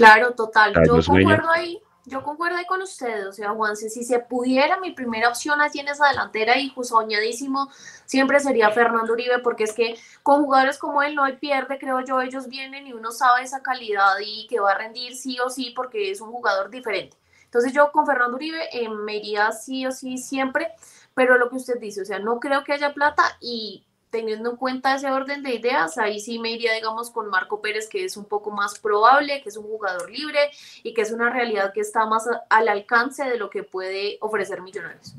Claro, 0.00 0.32
total. 0.32 0.74
yo 0.86 1.00
concuerdo 1.04 1.50
ahí, 1.50 1.82
yo 2.06 2.22
concuerdo 2.22 2.56
ahí 2.56 2.66
con 2.66 2.80
ustedes, 2.82 3.26
o 3.26 3.32
sea, 3.32 3.50
Juanse, 3.50 3.90
si 3.90 4.02
se 4.02 4.18
pudiera, 4.18 4.80
mi 4.80 4.92
primera 4.92 5.28
opción 5.28 5.60
así 5.60 5.78
en 5.80 5.88
esa 5.88 6.08
delantera 6.08 6.58
y 6.58 6.72
soñadísimo 6.82 7.70
siempre 8.06 8.40
sería 8.40 8.70
Fernando 8.70 9.12
Uribe, 9.12 9.38
porque 9.40 9.64
es 9.64 9.72
que 9.72 9.96
con 10.22 10.42
jugadores 10.42 10.78
como 10.78 11.02
él 11.02 11.14
no 11.14 11.24
hay 11.24 11.36
pierde, 11.36 11.78
creo 11.78 12.00
yo, 12.00 12.20
ellos 12.20 12.48
vienen 12.48 12.86
y 12.86 12.92
uno 12.92 13.12
sabe 13.12 13.42
esa 13.42 13.62
calidad 13.62 14.16
y 14.24 14.46
que 14.48 14.60
va 14.60 14.72
a 14.72 14.78
rendir 14.78 15.14
sí 15.14 15.38
o 15.40 15.50
sí 15.50 15.72
porque 15.76 16.10
es 16.10 16.20
un 16.20 16.30
jugador 16.30 16.70
diferente. 16.70 17.16
Entonces 17.44 17.72
yo 17.72 17.92
con 17.92 18.06
Fernando 18.06 18.36
Uribe 18.36 18.68
eh, 18.72 18.88
me 18.88 19.16
iría 19.16 19.52
sí 19.52 19.86
o 19.86 19.92
sí 19.92 20.18
siempre, 20.18 20.72
pero 21.14 21.36
lo 21.36 21.50
que 21.50 21.56
usted 21.56 21.78
dice, 21.78 22.02
o 22.02 22.04
sea, 22.04 22.18
no 22.18 22.40
creo 22.40 22.64
que 22.64 22.72
haya 22.72 22.94
plata 22.94 23.24
y 23.40 23.84
teniendo 24.10 24.50
en 24.50 24.56
cuenta 24.56 24.94
ese 24.94 25.10
orden 25.10 25.42
de 25.42 25.54
ideas, 25.54 25.96
ahí 25.98 26.20
sí 26.20 26.38
me 26.38 26.52
iría, 26.52 26.74
digamos, 26.74 27.10
con 27.10 27.28
Marco 27.30 27.60
Pérez, 27.60 27.88
que 27.88 28.04
es 28.04 28.16
un 28.16 28.24
poco 28.24 28.50
más 28.50 28.78
probable, 28.78 29.40
que 29.42 29.48
es 29.48 29.56
un 29.56 29.64
jugador 29.64 30.10
libre 30.10 30.38
y 30.82 30.92
que 30.92 31.02
es 31.02 31.12
una 31.12 31.30
realidad 31.30 31.72
que 31.72 31.80
está 31.80 32.06
más 32.06 32.28
al 32.48 32.68
alcance 32.68 33.24
de 33.24 33.38
lo 33.38 33.50
que 33.50 33.62
puede 33.62 34.18
ofrecer 34.20 34.60
Millonarios. 34.62 35.14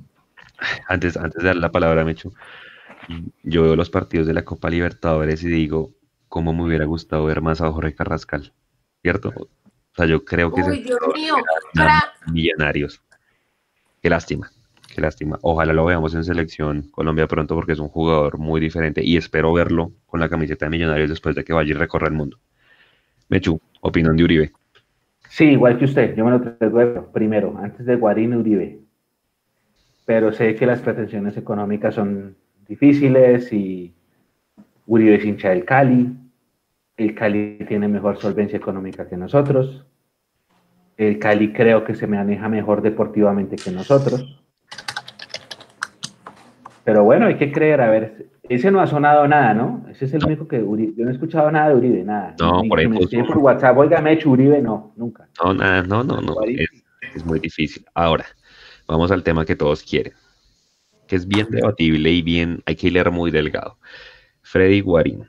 Antes, 0.88 1.18
antes 1.18 1.42
de 1.42 1.48
dar 1.48 1.56
la 1.56 1.72
palabra, 1.72 2.04
Mecho, 2.04 2.32
yo 3.44 3.64
veo 3.64 3.76
los 3.76 3.90
partidos 3.90 4.28
de 4.28 4.34
la 4.34 4.46
Copa 4.46 4.70
Libertadores 4.70 5.44
y 5.44 5.48
digo, 5.48 5.92
¿cómo 6.28 6.54
me 6.54 6.64
hubiera 6.64 6.86
gustado 6.86 7.26
ver 7.26 7.42
más 7.42 7.62
a 7.62 7.72
Jorge 7.72 7.96
Carrascal? 7.96 8.54
¿Cierto? 9.02 9.30
O 9.30 9.96
sea, 9.96 10.06
yo 10.06 10.24
creo 10.24 10.54
que... 10.54 10.62
Uy, 10.62 10.84
Dios 10.84 11.00
mío, 11.14 11.36
Millonarios. 12.28 13.02
Qué 14.02 14.10
lástima. 14.10 14.52
Qué 14.94 15.00
lástima. 15.00 15.40
Ojalá 15.42 15.72
lo 15.72 15.86
veamos 15.86 16.14
en 16.16 16.24
selección 16.24 16.84
Colombia 16.92 17.26
pronto 17.26 17.56
porque 17.56 17.72
es 17.72 17.80
un 17.80 17.88
jugador 17.88 18.38
muy 18.38 18.60
diferente 18.60 19.02
y 19.04 19.16
espero 19.16 19.54
verlo 19.54 19.94
con 20.06 20.20
la 20.20 20.28
camiseta 20.28 20.66
de 20.66 20.72
Millonarios 20.72 21.10
después 21.10 21.34
de 21.34 21.46
que 21.46 21.54
vaya 21.54 21.72
y 21.72 21.74
recorra 21.74 22.08
el 22.08 22.14
mundo. 22.14 22.38
Mechu, 23.30 23.60
opinión 23.80 24.18
de 24.18 24.24
Uribe. 24.26 24.52
Sí, 25.30 25.46
igual 25.46 25.78
que 25.78 25.86
usted, 25.86 26.14
yo 26.16 26.26
me 26.26 26.32
lo 26.32 26.42
traigo 26.42 27.10
primero, 27.14 27.58
antes 27.58 27.86
de 27.86 27.96
Guarín 27.96 28.36
Uribe. 28.36 28.82
Pero 30.06 30.34
sé 30.34 30.56
que 30.56 30.66
las 30.66 30.82
pretensiones 30.82 31.38
económicas 31.38 31.96
son 31.96 32.36
difíciles 32.68 33.54
y 33.54 33.94
Uribe 34.88 35.16
es 35.16 35.24
hincha 35.24 35.52
del 35.52 35.64
Cali. 35.64 36.18
El 36.98 37.16
Cali 37.16 37.60
tiene 37.66 37.88
mejor 37.88 38.18
solvencia 38.18 38.58
económica 38.58 39.08
que 39.08 39.16
nosotros. 39.16 39.86
El 40.98 41.18
Cali 41.18 41.54
creo 41.54 41.86
que 41.86 41.96
se 41.96 42.08
maneja 42.08 42.50
mejor 42.50 42.82
deportivamente 42.82 43.56
que 43.56 43.72
nosotros. 43.72 44.41
Pero 46.84 47.03
bueno, 47.03 47.28
hay 47.28 47.38
que 47.38 47.52
creer, 47.52 47.82
a 47.82 47.90
ver, 47.90 48.28
ese 48.49 48.72
no 48.72 48.82
ha 48.82 48.88
sonado 48.88 49.28
nada, 49.28 49.53
¿no? 49.53 49.86
Ese 49.90 50.06
es 50.06 50.14
el 50.14 50.26
único 50.26 50.48
que 50.48 50.62
Uribe, 50.62 50.94
yo 50.98 51.03
no 51.06 51.12
he 51.12 51.14
escuchado 51.14 51.52
nada 51.52 51.70
de 51.70 51.76
Uribe, 51.76 52.03
nada. 52.03 52.36
No, 52.40 52.64
por 52.68 52.80
ahí. 52.80 52.88
por 52.88 53.38
WhatsApp, 53.38 53.78
oiga, 53.78 54.02
me 54.02 54.14
hecho 54.14 54.30
Uribe, 54.30 54.62
no, 54.62 54.94
nunca. 54.95 55.28
No, 55.44 55.53
nada, 55.53 55.84
no, 55.84 56.03
no, 56.03 56.22
no, 56.22 56.36
es, 57.14 57.26
muy 57.26 57.40
difícil. 57.40 57.86
Ahora, 57.94 58.26
vamos 58.88 59.12
al 59.12 59.24
tema 59.24 59.45
que 59.45 59.56
todos 59.56 59.84
quieren, 59.84 60.14
que 61.08 61.16
es 61.16 61.28
bien 61.28 61.48
debatible 61.49 62.10
y 62.10 62.22
bien, 62.22 62.62
hay 62.66 62.76
que 62.76 62.90
leer 62.90 63.12
muy 63.12 63.32
delgado. 63.32 63.78
Freddy 64.41 64.82
Guarín, 64.82 65.28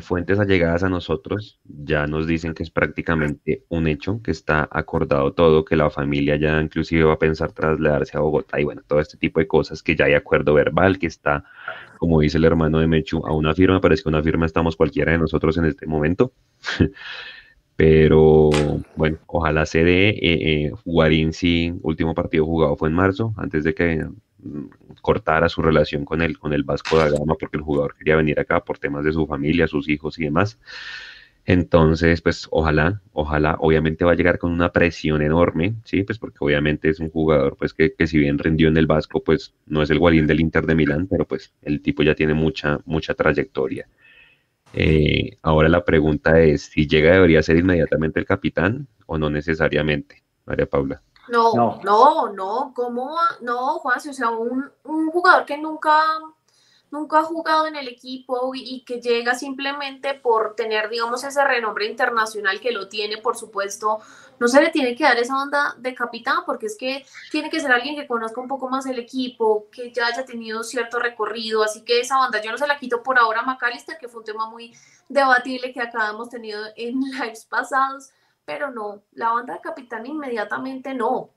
fuentes 0.00 0.38
allegadas 0.38 0.82
a 0.84 0.88
nosotros 0.88 1.60
ya 1.64 2.06
nos 2.06 2.26
dicen 2.26 2.54
que 2.54 2.62
es 2.62 2.70
prácticamente 2.70 3.64
un 3.68 3.86
hecho, 3.86 4.20
que 4.22 4.30
está 4.30 4.68
acordado 4.70 5.32
todo, 5.32 5.64
que 5.64 5.76
la 5.76 5.90
familia 5.90 6.36
ya 6.36 6.60
inclusive 6.60 7.04
va 7.04 7.14
a 7.14 7.18
pensar 7.18 7.52
trasladarse 7.52 8.16
a 8.16 8.20
Bogotá 8.20 8.60
y 8.60 8.64
bueno, 8.64 8.82
todo 8.86 9.00
este 9.00 9.16
tipo 9.16 9.40
de 9.40 9.46
cosas, 9.46 9.82
que 9.82 9.96
ya 9.96 10.06
hay 10.06 10.14
acuerdo 10.14 10.54
verbal, 10.54 10.98
que 10.98 11.06
está, 11.06 11.44
como 11.98 12.20
dice 12.20 12.38
el 12.38 12.44
hermano 12.44 12.78
de 12.78 12.86
Mechu, 12.86 13.26
a 13.26 13.32
una 13.32 13.54
firma, 13.54 13.80
parece 13.80 14.02
que 14.02 14.08
una 14.08 14.22
firma 14.22 14.46
estamos 14.46 14.76
cualquiera 14.76 15.12
de 15.12 15.18
nosotros 15.18 15.56
en 15.58 15.66
este 15.66 15.86
momento. 15.86 16.32
Pero 17.76 18.50
bueno, 18.96 19.18
ojalá 19.26 19.66
se 19.66 19.82
dé. 19.82 20.10
Eh, 20.10 20.16
eh, 20.66 20.72
Guarín 20.84 21.32
sí, 21.32 21.72
último 21.82 22.14
partido 22.14 22.44
jugado 22.44 22.76
fue 22.76 22.88
en 22.88 22.94
marzo, 22.94 23.34
antes 23.36 23.64
de 23.64 23.74
que 23.74 24.06
cortara 25.00 25.48
su 25.48 25.62
relación 25.62 26.04
con 26.04 26.22
el, 26.22 26.38
con 26.38 26.52
el 26.52 26.64
Vasco 26.64 26.98
da 26.98 27.08
Gama, 27.08 27.34
porque 27.38 27.56
el 27.56 27.62
jugador 27.62 27.96
quería 27.96 28.16
venir 28.16 28.40
acá 28.40 28.60
por 28.64 28.78
temas 28.78 29.04
de 29.04 29.12
su 29.12 29.26
familia, 29.26 29.68
sus 29.68 29.88
hijos 29.88 30.18
y 30.18 30.24
demás. 30.24 30.58
Entonces, 31.44 32.22
pues 32.22 32.46
ojalá, 32.50 33.02
ojalá, 33.12 33.56
obviamente 33.58 34.04
va 34.04 34.12
a 34.12 34.14
llegar 34.14 34.38
con 34.38 34.52
una 34.52 34.70
presión 34.70 35.22
enorme, 35.22 35.74
¿sí? 35.84 36.04
Pues 36.04 36.18
porque 36.18 36.38
obviamente 36.40 36.88
es 36.88 37.00
un 37.00 37.10
jugador, 37.10 37.56
pues 37.56 37.74
que, 37.74 37.94
que 37.94 38.06
si 38.06 38.18
bien 38.18 38.38
rindió 38.38 38.68
en 38.68 38.76
el 38.76 38.86
Vasco, 38.86 39.24
pues 39.24 39.54
no 39.66 39.82
es 39.82 39.90
el 39.90 39.98
Guarín 39.98 40.26
del 40.28 40.40
Inter 40.40 40.66
de 40.66 40.76
Milán, 40.76 41.08
pero 41.08 41.26
pues 41.26 41.52
el 41.62 41.82
tipo 41.82 42.04
ya 42.04 42.14
tiene 42.14 42.34
mucha, 42.34 42.78
mucha 42.84 43.14
trayectoria. 43.14 43.88
Eh, 44.74 45.38
ahora 45.42 45.68
la 45.68 45.84
pregunta 45.84 46.40
es, 46.40 46.62
si 46.62 46.86
llega 46.86 47.12
debería 47.12 47.42
ser 47.42 47.56
inmediatamente 47.58 48.20
el 48.20 48.26
capitán 48.26 48.88
o 49.06 49.18
no 49.18 49.28
necesariamente, 49.30 50.22
María 50.46 50.66
Paula. 50.66 51.02
No, 51.28 51.54
no, 51.54 51.80
no, 51.82 52.32
no, 52.32 52.72
¿cómo? 52.74 53.16
No, 53.40 53.78
Juan, 53.78 53.98
o 53.98 54.12
sea, 54.12 54.30
un, 54.30 54.70
un 54.84 55.10
jugador 55.10 55.44
que 55.44 55.56
nunca 55.56 56.02
nunca 56.92 57.20
ha 57.20 57.24
jugado 57.24 57.66
en 57.66 57.74
el 57.74 57.88
equipo 57.88 58.52
y, 58.54 58.84
que 58.84 59.00
llega 59.00 59.34
simplemente 59.34 60.12
por 60.14 60.54
tener, 60.54 60.90
digamos, 60.90 61.24
ese 61.24 61.42
renombre 61.42 61.86
internacional 61.86 62.60
que 62.60 62.70
lo 62.70 62.88
tiene, 62.88 63.16
por 63.16 63.34
supuesto, 63.36 64.00
no 64.38 64.46
se 64.46 64.60
le 64.60 64.70
tiene 64.70 64.94
que 64.94 65.04
dar 65.04 65.18
esa 65.18 65.42
onda 65.42 65.74
de 65.78 65.94
capitán, 65.94 66.40
porque 66.44 66.66
es 66.66 66.76
que 66.76 67.04
tiene 67.30 67.48
que 67.48 67.60
ser 67.60 67.72
alguien 67.72 67.96
que 67.96 68.06
conozca 68.06 68.40
un 68.42 68.46
poco 68.46 68.68
más 68.68 68.84
el 68.84 68.98
equipo, 68.98 69.68
que 69.72 69.90
ya 69.90 70.06
haya 70.06 70.26
tenido 70.26 70.62
cierto 70.62 70.98
recorrido, 70.98 71.62
así 71.62 71.82
que 71.82 72.00
esa 72.00 72.20
onda 72.20 72.42
yo 72.42 72.50
no 72.50 72.58
se 72.58 72.66
la 72.66 72.78
quito 72.78 73.02
por 73.02 73.18
ahora 73.18 73.40
a 73.40 73.44
McAllister, 73.44 73.96
que 73.98 74.08
fue 74.08 74.20
un 74.20 74.26
tema 74.26 74.50
muy 74.50 74.74
debatible 75.08 75.72
que 75.72 75.80
acá 75.80 76.10
hemos 76.10 76.28
tenido 76.28 76.62
en 76.76 77.00
lives 77.18 77.46
pasados, 77.46 78.10
pero 78.44 78.70
no, 78.70 79.02
la 79.12 79.32
banda 79.32 79.54
de 79.54 79.60
capitán 79.60 80.06
inmediatamente 80.06 80.94
no. 80.94 81.30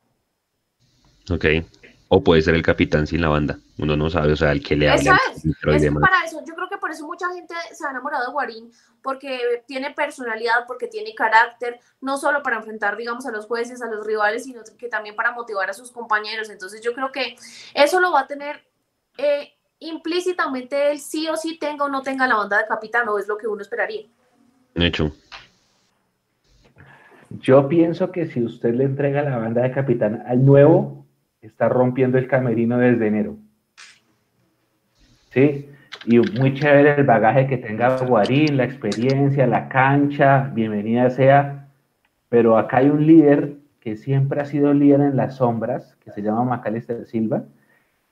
Ok, 1.29 1.45
o 2.07 2.23
puede 2.23 2.41
ser 2.41 2.55
el 2.55 2.61
capitán 2.61 3.07
sin 3.07 3.21
la 3.21 3.29
banda. 3.29 3.57
Uno 3.77 3.97
no 3.97 4.09
sabe, 4.09 4.33
o 4.33 4.35
sea, 4.35 4.51
el 4.51 4.63
que 4.63 4.75
le 4.75 4.89
habla. 4.89 5.19
Es, 5.35 5.91
para 5.99 6.23
eso. 6.23 6.41
Yo 6.47 6.55
creo 6.55 6.69
que 6.69 6.77
por 6.77 6.91
eso 6.91 7.05
mucha 7.05 7.27
gente 7.33 7.53
se 7.73 7.85
ha 7.85 7.89
enamorado 7.89 8.25
de 8.25 8.31
Guarín, 8.31 8.71
porque 9.01 9.63
tiene 9.67 9.91
personalidad, 9.91 10.65
porque 10.67 10.87
tiene 10.87 11.13
carácter, 11.13 11.79
no 11.99 12.17
solo 12.17 12.41
para 12.41 12.57
enfrentar, 12.57 12.95
digamos, 12.95 13.25
a 13.25 13.31
los 13.31 13.47
jueces, 13.47 13.81
a 13.81 13.89
los 13.89 14.05
rivales, 14.05 14.43
sino 14.43 14.61
que 14.77 14.87
también 14.87 15.15
para 15.15 15.33
motivar 15.33 15.69
a 15.69 15.73
sus 15.73 15.91
compañeros. 15.91 16.49
Entonces 16.49 16.81
yo 16.81 16.93
creo 16.93 17.11
que 17.11 17.35
eso 17.73 17.99
lo 17.99 18.11
va 18.11 18.21
a 18.21 18.27
tener 18.27 18.65
eh, 19.17 19.53
implícitamente 19.79 20.91
él 20.91 20.99
sí 20.99 21.27
o 21.27 21.35
sí 21.35 21.57
tenga 21.57 21.85
o 21.85 21.89
no 21.89 22.01
tenga 22.01 22.27
la 22.27 22.35
banda 22.35 22.59
de 22.59 22.67
capitán, 22.67 23.09
o 23.09 23.19
es 23.19 23.27
lo 23.27 23.37
que 23.37 23.47
uno 23.47 23.61
esperaría. 23.61 24.05
Hecho. 24.75 25.11
Yo 27.29 27.67
pienso 27.67 28.11
que 28.11 28.27
si 28.27 28.43
usted 28.43 28.73
le 28.75 28.83
entrega 28.83 29.23
la 29.23 29.37
banda 29.37 29.63
de 29.63 29.71
capitán 29.71 30.23
al 30.25 30.45
nuevo, 30.45 31.05
está 31.41 31.69
rompiendo 31.69 32.17
el 32.17 32.27
camerino 32.27 32.77
desde 32.77 33.07
enero. 33.07 33.37
¿Sí? 35.31 35.69
Y 36.05 36.19
muy 36.19 36.53
chévere 36.53 36.95
el 36.95 37.03
bagaje 37.03 37.47
que 37.47 37.57
tenga 37.57 37.97
Guarín, 37.97 38.57
la 38.57 38.63
experiencia, 38.63 39.47
la 39.47 39.69
cancha, 39.69 40.51
bienvenida 40.53 41.09
sea. 41.09 41.67
Pero 42.29 42.57
acá 42.57 42.77
hay 42.77 42.89
un 42.89 43.05
líder 43.05 43.55
que 43.79 43.97
siempre 43.97 44.41
ha 44.41 44.45
sido 44.45 44.73
líder 44.73 45.01
en 45.01 45.15
las 45.15 45.35
sombras, 45.35 45.95
que 46.03 46.11
se 46.11 46.21
llama 46.21 46.43
Macalister 46.43 47.05
Silva, 47.05 47.43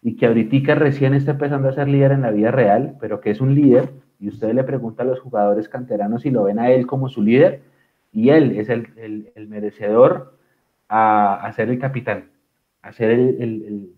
y 0.02 0.16
que 0.16 0.26
ahorita 0.26 0.76
recién 0.76 1.14
está 1.14 1.32
empezando 1.32 1.70
a 1.70 1.74
ser 1.74 1.88
líder 1.88 2.12
en 2.12 2.22
la 2.22 2.32
vida 2.32 2.52
real, 2.52 2.96
pero 3.00 3.22
que 3.22 3.32
es 3.32 3.42
un 3.42 3.56
líder, 3.56 3.90
y 4.20 4.28
usted 4.28 4.54
le 4.54 4.64
pregunta 4.64 5.04
a 5.04 5.06
los 5.06 5.20
jugadores 5.20 5.70
canteranos 5.70 6.24
si 6.24 6.30
lo 6.30 6.44
ven 6.44 6.60
a 6.60 6.70
él 6.72 6.86
como 6.86 7.10
su 7.10 7.22
líder, 7.22 7.62
y 8.14 8.30
él 8.30 8.58
es 8.58 8.70
el, 8.70 9.34
merecedor 9.50 10.38
a, 10.88 11.46
a 11.46 11.52
ser 11.54 11.70
el 11.70 11.80
capitán 11.80 12.34
hacer 12.84 13.10
el, 13.10 13.90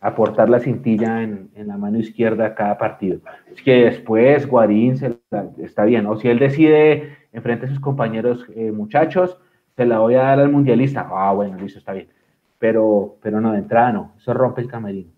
aportar 0.00 0.48
la 0.48 0.60
cintilla 0.60 1.22
en, 1.22 1.50
la 1.56 1.76
mano 1.76 1.98
izquierda 1.98 2.46
a 2.46 2.54
cada 2.54 2.78
partido. 2.78 3.20
Es 3.52 3.60
que 3.62 3.84
después 3.86 4.46
Guarín 4.46 4.96
se 4.96 5.18
está 5.58 5.84
bien, 5.84 6.06
o 6.06 6.16
si 6.16 6.28
él 6.28 6.38
decide 6.38 7.16
enfrente 7.32 7.66
a 7.66 7.68
sus 7.68 7.80
compañeros 7.80 8.46
eh, 8.54 8.70
muchachos, 8.70 9.38
se 9.76 9.84
la 9.86 9.98
voy 9.98 10.14
a 10.14 10.22
dar 10.22 10.40
al 10.40 10.50
mundialista. 10.50 11.08
Ah, 11.10 11.32
bueno, 11.32 11.58
listo, 11.58 11.78
está 11.78 11.92
bien. 11.92 12.08
Pero, 12.58 13.16
pero 13.22 13.40
no, 13.40 13.52
de 13.52 13.58
entrada 13.58 13.92
no, 13.92 14.14
eso 14.16 14.34
rompe 14.34 14.60
el 14.60 14.68
camerino. 14.68 15.10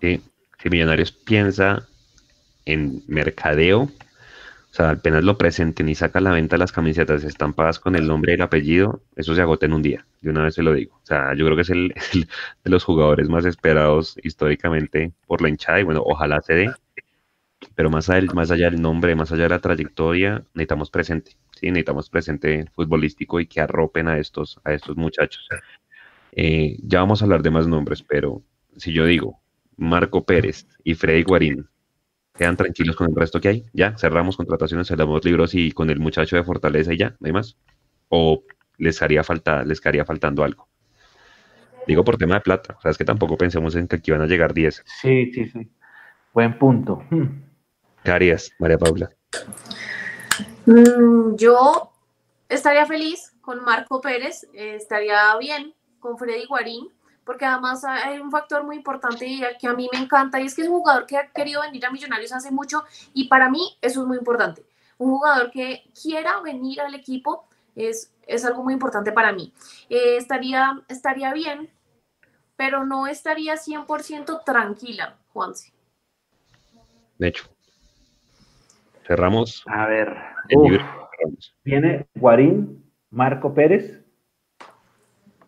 Sí, 0.00 0.20
si 0.58 0.70
Millonarios 0.70 1.12
piensa 1.12 1.86
en 2.64 3.02
mercadeo, 3.08 3.88
o 4.72 4.74
sea, 4.74 4.90
apenas 4.92 5.22
lo 5.22 5.36
presenten 5.36 5.90
y 5.90 5.94
saca 5.94 6.18
a 6.18 6.22
la 6.22 6.30
venta 6.30 6.56
las 6.56 6.72
camisetas 6.72 7.24
estampadas 7.24 7.78
con 7.78 7.94
el 7.94 8.06
nombre 8.06 8.32
y 8.32 8.36
el 8.36 8.40
apellido, 8.40 9.02
eso 9.16 9.34
se 9.34 9.42
agota 9.42 9.66
en 9.66 9.74
un 9.74 9.82
día, 9.82 10.06
de 10.22 10.30
una 10.30 10.44
vez 10.44 10.54
se 10.54 10.62
lo 10.62 10.72
digo. 10.72 10.94
O 10.96 11.04
sea, 11.04 11.34
yo 11.34 11.44
creo 11.44 11.56
que 11.56 11.62
es 11.62 11.68
el, 11.68 11.94
de 12.64 12.70
los 12.70 12.82
jugadores 12.82 13.28
más 13.28 13.44
esperados 13.44 14.16
históricamente 14.22 15.12
por 15.26 15.42
la 15.42 15.50
hinchada 15.50 15.80
y 15.80 15.82
bueno, 15.82 16.02
ojalá 16.02 16.40
se 16.40 16.54
dé. 16.54 16.70
Pero 17.74 17.90
más 17.90 18.08
allá 18.08 18.70
del 18.70 18.80
nombre, 18.80 19.14
más 19.14 19.30
allá 19.30 19.42
de 19.42 19.48
la 19.50 19.58
trayectoria, 19.58 20.42
necesitamos 20.54 20.90
presente, 20.90 21.32
¿sí? 21.60 21.66
Necesitamos 21.66 22.08
presente 22.08 22.64
futbolístico 22.72 23.40
y 23.40 23.46
que 23.46 23.60
arropen 23.60 24.08
a 24.08 24.18
estos, 24.18 24.58
a 24.64 24.72
estos 24.72 24.96
muchachos. 24.96 25.46
Eh, 26.32 26.78
ya 26.82 27.00
vamos 27.00 27.20
a 27.20 27.26
hablar 27.26 27.42
de 27.42 27.50
más 27.50 27.66
nombres, 27.68 28.02
pero 28.02 28.42
si 28.78 28.94
yo 28.94 29.04
digo 29.04 29.38
Marco 29.76 30.24
Pérez 30.24 30.66
y 30.82 30.94
Freddy 30.94 31.24
Guarín 31.24 31.68
quedan 32.34 32.56
tranquilos 32.56 32.96
con 32.96 33.08
el 33.10 33.16
resto 33.16 33.40
que 33.40 33.48
hay. 33.48 33.64
Ya, 33.72 33.96
cerramos 33.98 34.36
contrataciones, 34.36 34.88
cerramos 34.88 35.24
libros 35.24 35.54
y 35.54 35.72
con 35.72 35.90
el 35.90 36.00
muchacho 36.00 36.36
de 36.36 36.44
Fortaleza 36.44 36.92
y 36.92 36.98
ya, 36.98 37.16
no 37.20 37.26
hay 37.26 37.32
más. 37.32 37.56
O 38.08 38.44
les 38.78 39.00
haría 39.02 39.22
falta, 39.22 39.64
les 39.64 39.80
quedaría 39.80 40.04
faltando 40.04 40.44
algo. 40.44 40.68
Digo 41.86 42.04
por 42.04 42.16
tema 42.16 42.36
de 42.36 42.40
plata, 42.40 42.76
o 42.78 42.80
sea, 42.80 42.90
es 42.90 42.98
que 42.98 43.04
tampoco 43.04 43.36
pensemos 43.36 43.74
en 43.74 43.88
que 43.88 43.96
aquí 43.96 44.10
van 44.10 44.22
a 44.22 44.26
llegar 44.26 44.54
10. 44.54 44.84
Sí, 45.00 45.32
sí, 45.32 45.46
sí. 45.48 45.70
Buen 46.32 46.58
punto. 46.58 47.02
¿Qué 48.04 48.10
harías, 48.10 48.52
María 48.58 48.78
Paula? 48.78 49.10
Mm, 50.66 51.34
yo 51.36 51.92
estaría 52.48 52.86
feliz 52.86 53.32
con 53.40 53.64
Marco 53.64 54.00
Pérez, 54.00 54.46
eh, 54.54 54.76
estaría 54.76 55.36
bien 55.38 55.74
con 55.98 56.16
Freddy 56.16 56.46
Guarín, 56.46 56.88
porque 57.24 57.44
además 57.44 57.84
hay 57.84 58.18
un 58.18 58.30
factor 58.30 58.64
muy 58.64 58.76
importante 58.76 59.26
y 59.26 59.42
que 59.60 59.68
a 59.68 59.74
mí 59.74 59.88
me 59.92 60.00
encanta 60.00 60.40
y 60.40 60.46
es 60.46 60.54
que 60.54 60.62
es 60.62 60.68
un 60.68 60.78
jugador 60.78 61.06
que 61.06 61.16
ha 61.16 61.30
querido 61.30 61.60
venir 61.60 61.84
a 61.86 61.90
Millonarios 61.90 62.32
hace 62.32 62.50
mucho 62.50 62.84
y 63.14 63.28
para 63.28 63.48
mí 63.48 63.76
eso 63.80 64.02
es 64.02 64.06
muy 64.06 64.18
importante. 64.18 64.64
Un 64.98 65.10
jugador 65.10 65.50
que 65.50 65.84
quiera 66.00 66.40
venir 66.40 66.80
al 66.80 66.94
equipo 66.94 67.48
es, 67.74 68.12
es 68.26 68.44
algo 68.44 68.62
muy 68.62 68.74
importante 68.74 69.12
para 69.12 69.32
mí. 69.32 69.52
Eh, 69.88 70.16
estaría, 70.16 70.80
estaría 70.88 71.32
bien, 71.32 71.70
pero 72.56 72.84
no 72.84 73.06
estaría 73.06 73.54
100% 73.54 74.44
tranquila, 74.44 75.16
Juanse. 75.32 75.72
De 77.18 77.28
hecho, 77.28 77.44
cerramos. 79.06 79.62
A 79.66 79.86
ver, 79.86 80.16
viene 81.64 82.06
Guarín, 82.14 82.84
Marco 83.10 83.54
Pérez. 83.54 84.00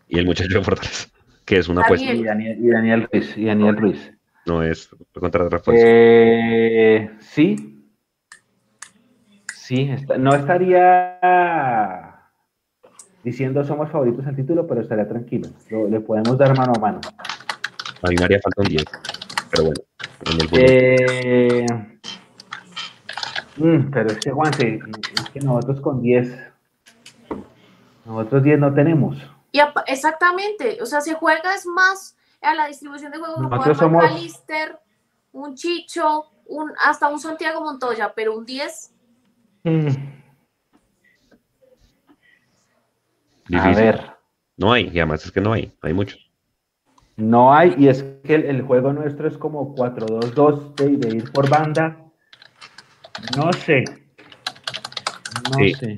Y 0.08 0.18
el 0.18 0.26
muchacho 0.26 0.58
de 0.58 0.64
Fortaleza 0.64 1.13
que 1.54 1.60
es 1.60 1.68
una 1.68 1.82
apuesta. 1.82 2.12
Y 2.12 2.24
Daniel, 2.24 2.58
y 2.60 2.68
Daniel 2.68 3.08
Ruiz. 3.12 3.38
Y 3.38 3.44
Daniel 3.44 3.76
Ruiz. 3.76 4.12
No 4.46 4.62
es 4.62 4.88
contra 5.12 5.48
refuerzo. 5.48 5.82
Eh, 5.86 7.10
sí. 7.20 7.92
Sí, 9.54 9.88
no 10.18 10.34
estaría 10.34 11.18
diciendo 13.22 13.64
somos 13.64 13.88
favoritos 13.90 14.26
al 14.26 14.34
título, 14.36 14.66
pero 14.66 14.80
estaría 14.80 15.08
tranquilo. 15.08 15.48
le 15.88 16.00
podemos 16.00 16.36
dar 16.36 16.56
mano 16.58 16.72
a 16.76 16.80
mano. 16.80 17.00
A 18.02 18.08
mí 18.08 18.16
me 18.18 18.24
haría 18.24 18.40
falta 18.40 18.62
un 18.62 18.68
10. 18.68 18.84
Pero 19.50 19.64
bueno. 19.64 19.80
eh, 20.58 21.66
mm, 23.56 23.90
pero 23.92 24.08
es 24.08 24.18
que, 24.18 24.30
Juanse, 24.32 24.80
es 25.14 25.30
que 25.30 25.40
nosotros 25.40 25.80
con 25.80 26.02
10, 26.02 26.36
nosotros 28.04 28.42
10 28.42 28.58
no 28.58 28.74
tenemos. 28.74 29.33
Y 29.54 29.60
exactamente, 29.86 30.78
o 30.82 30.86
sea, 30.86 31.00
se 31.00 31.14
juega 31.14 31.54
es 31.54 31.64
más 31.64 32.16
a 32.42 32.56
la 32.56 32.66
distribución 32.66 33.12
de 33.12 33.18
juegos, 33.18 33.38
un 33.38 33.74
somos... 33.76 34.04
un 35.30 35.54
Chicho, 35.54 36.24
un, 36.46 36.72
hasta 36.84 37.06
un 37.06 37.20
Santiago 37.20 37.60
Montoya, 37.60 38.12
pero 38.16 38.36
un 38.36 38.44
10. 38.44 38.92
Mm. 39.62 39.88
A 43.56 43.70
ver. 43.70 44.16
No 44.56 44.72
hay, 44.72 44.90
y 44.92 44.98
además 44.98 45.24
es 45.24 45.30
que 45.30 45.40
no 45.40 45.52
hay, 45.52 45.72
hay 45.82 45.92
muchos. 45.92 46.18
No 47.14 47.54
hay, 47.54 47.76
y 47.78 47.86
es 47.86 48.02
que 48.24 48.34
el, 48.34 48.62
juego 48.62 48.92
nuestro 48.92 49.28
es 49.28 49.38
como 49.38 49.72
4-2-2 49.76 50.74
de, 50.74 50.96
de 50.96 51.16
ir 51.16 51.32
por 51.32 51.48
banda. 51.48 51.96
No 53.36 53.52
sé, 53.52 53.84
no 55.52 55.58
sé. 55.78 55.96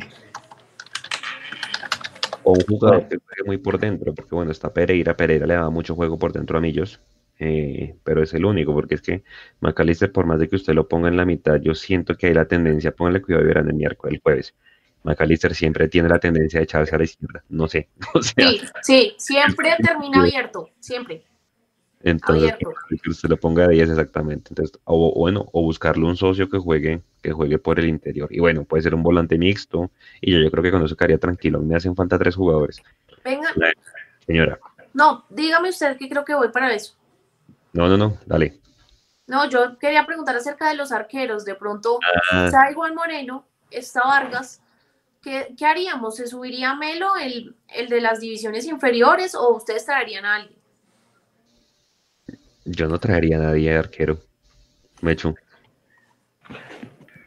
O 2.48 2.52
un 2.52 2.60
jugador 2.60 3.08
que 3.08 3.16
juegue 3.16 3.42
muy 3.44 3.58
por 3.58 3.76
dentro, 3.76 4.14
porque 4.14 4.32
bueno, 4.32 4.52
está 4.52 4.72
Pereira, 4.72 5.16
Pereira 5.16 5.48
le 5.48 5.54
da 5.54 5.68
mucho 5.68 5.96
juego 5.96 6.16
por 6.16 6.32
dentro 6.32 6.56
a 6.56 6.60
Millos, 6.60 7.00
eh, 7.40 7.96
pero 8.04 8.22
es 8.22 8.32
el 8.34 8.44
único, 8.44 8.72
porque 8.72 8.94
es 8.94 9.02
que 9.02 9.24
McAllister, 9.58 10.12
por 10.12 10.26
más 10.26 10.38
de 10.38 10.48
que 10.48 10.54
usted 10.54 10.72
lo 10.72 10.86
ponga 10.86 11.08
en 11.08 11.16
la 11.16 11.24
mitad, 11.24 11.56
yo 11.60 11.74
siento 11.74 12.14
que 12.14 12.28
hay 12.28 12.34
la 12.34 12.44
tendencia, 12.44 12.92
póngale 12.92 13.20
cuidado 13.20 13.42
y 13.42 13.48
verán 13.48 13.66
el 13.66 13.74
miércoles, 13.74 14.14
el 14.14 14.20
jueves. 14.20 14.54
McAllister 15.02 15.56
siempre 15.56 15.88
tiene 15.88 16.08
la 16.08 16.20
tendencia 16.20 16.60
de 16.60 16.64
echarse 16.64 16.94
a 16.94 16.98
la 16.98 17.04
izquierda, 17.04 17.42
no 17.48 17.66
sé. 17.66 17.88
sí, 18.36 18.60
sí, 18.80 19.14
siempre 19.18 19.74
termina 19.82 20.20
abierto, 20.20 20.70
siempre. 20.78 21.24
Entonces, 22.06 22.54
que 23.02 23.10
usted 23.10 23.28
lo 23.28 23.36
ponga 23.36 23.66
de 23.66 23.74
10 23.74 23.90
exactamente. 23.90 24.50
Entonces, 24.50 24.78
o 24.84 25.12
bueno, 25.18 25.48
o 25.52 25.62
buscarle 25.62 26.04
un 26.04 26.16
socio 26.16 26.48
que 26.48 26.56
juegue, 26.56 27.02
que 27.20 27.32
juegue 27.32 27.58
por 27.58 27.80
el 27.80 27.88
interior. 27.88 28.28
Y 28.30 28.38
bueno, 28.38 28.62
puede 28.62 28.84
ser 28.84 28.94
un 28.94 29.02
volante 29.02 29.36
mixto. 29.36 29.90
Y 30.20 30.32
yo, 30.32 30.38
yo 30.38 30.48
creo 30.52 30.62
que 30.62 30.70
con 30.70 30.84
eso 30.84 30.94
quedaría 30.94 31.18
tranquilo. 31.18 31.60
Me 31.60 31.74
hacen 31.74 31.96
falta 31.96 32.16
tres 32.16 32.36
jugadores. 32.36 32.80
Venga. 33.24 33.52
Señora. 34.24 34.56
No, 34.94 35.24
dígame 35.30 35.70
usted 35.70 35.96
que 35.96 36.08
creo 36.08 36.24
que 36.24 36.36
voy 36.36 36.50
para 36.50 36.72
eso. 36.72 36.94
No, 37.72 37.88
no, 37.88 37.96
no, 37.96 38.16
dale. 38.24 38.60
No, 39.26 39.50
yo 39.50 39.76
quería 39.76 40.06
preguntar 40.06 40.36
acerca 40.36 40.68
de 40.68 40.76
los 40.76 40.92
arqueros. 40.92 41.44
De 41.44 41.56
pronto, 41.56 41.98
ah. 42.30 42.44
está 42.44 42.70
igual 42.70 42.94
Moreno, 42.94 43.48
está 43.68 44.02
Vargas. 44.04 44.62
¿Qué, 45.20 45.56
¿Qué, 45.58 45.66
haríamos? 45.66 46.14
¿Se 46.14 46.28
subiría 46.28 46.76
Melo, 46.76 47.16
el, 47.16 47.56
el 47.66 47.88
de 47.88 48.00
las 48.00 48.20
divisiones 48.20 48.64
inferiores, 48.66 49.34
o 49.34 49.56
ustedes 49.56 49.84
traerían 49.84 50.24
a 50.24 50.36
alguien? 50.36 50.65
Yo 52.66 52.88
no 52.88 52.98
traería 52.98 53.36
a 53.36 53.40
nadie 53.40 53.70
de 53.70 53.78
arquero. 53.78 54.18
Me 55.00 55.12
echo. 55.12 55.34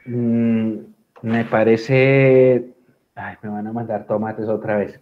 Mm, 0.06 0.74
me 1.22 1.46
parece. 1.46 2.74
Ay, 3.16 3.36
me 3.42 3.50
van 3.50 3.68
a 3.68 3.72
mandar 3.74 4.06
tomates 4.06 4.50
otra 4.50 4.78
vez. 4.78 5.00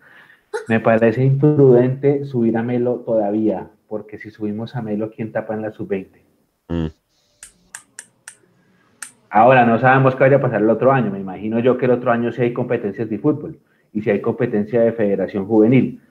Me 0.67 0.79
parece 0.79 1.23
imprudente 1.23 2.23
subir 2.25 2.55
a 2.55 2.63
Melo 2.63 3.03
todavía, 3.05 3.67
porque 3.87 4.19
si 4.19 4.29
subimos 4.29 4.75
a 4.75 4.81
Melo, 4.81 5.11
¿quién 5.11 5.31
tapa 5.31 5.55
en 5.55 5.63
la 5.63 5.71
sub-20? 5.71 6.21
Mm. 6.69 6.87
Ahora 9.29 9.65
no 9.65 9.79
sabemos 9.79 10.15
qué 10.15 10.23
vaya 10.23 10.37
a 10.37 10.41
pasar 10.41 10.61
el 10.61 10.69
otro 10.69 10.91
año. 10.91 11.11
Me 11.11 11.19
imagino 11.19 11.59
yo 11.59 11.77
que 11.77 11.85
el 11.85 11.91
otro 11.91 12.11
año 12.11 12.31
sí 12.31 12.43
hay 12.43 12.53
competencias 12.53 13.09
de 13.09 13.17
fútbol 13.17 13.59
y 13.91 14.01
si 14.01 14.11
hay 14.11 14.21
competencia 14.21 14.81
de 14.81 14.93
federación 14.93 15.47
juvenil. 15.47 16.01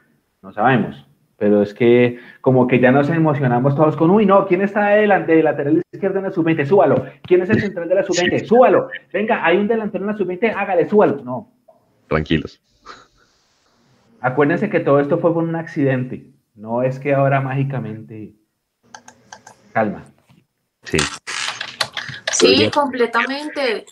No 0.43 0.53
sabemos 0.53 1.07
pero 1.37 1.63
es 1.63 1.75
que 1.75 2.19
como 2.41 2.67
que 2.67 2.81
ya 2.81 2.91
nos 2.91 3.11
emocionamos 3.11 3.75
todos 3.75 3.97
con, 3.97 4.11
uy, 4.11 4.25
no, 4.25 4.47
¿quién 4.47 4.63
está 4.63 4.89
delante 4.89 5.33
del 5.33 5.45
lateral 5.45 5.83
izquierdo 5.93 6.19
en 6.19 6.25
la 6.25 6.31
sub-20? 6.31 6.65
Súbalo. 6.65 7.07
¿Quién 7.23 7.43
es 7.43 7.51
el 7.51 7.61
central 7.61 7.89
de 7.89 7.95
la 7.95 8.03
sub-20? 8.05 8.47
Súbalo. 8.47 8.89
Venga, 9.13 9.45
hay 9.45 9.59
un 9.59 9.69
delantero 9.69 10.05
en 10.05 10.13
la 10.13 10.17
sub-20, 10.17 10.55
hágale, 10.57 10.89
súbalo. 10.89 11.23
No. 11.23 11.53
Tranquilos. 12.09 12.61
Acuérdense 14.21 14.71
que 14.71 14.81
todo 14.81 14.99
esto 14.99 15.19
fue 15.19 15.35
por 15.35 15.45
un 15.45 15.57
accidente. 15.57 16.31
No 16.55 16.83
es 16.83 16.99
que 16.99 17.13
ahora 17.13 17.41
mágicamente... 17.41 18.33
Calma. 19.73 20.05
Sí. 20.85 20.97
Sí, 22.33 22.71
completamente. 22.71 23.85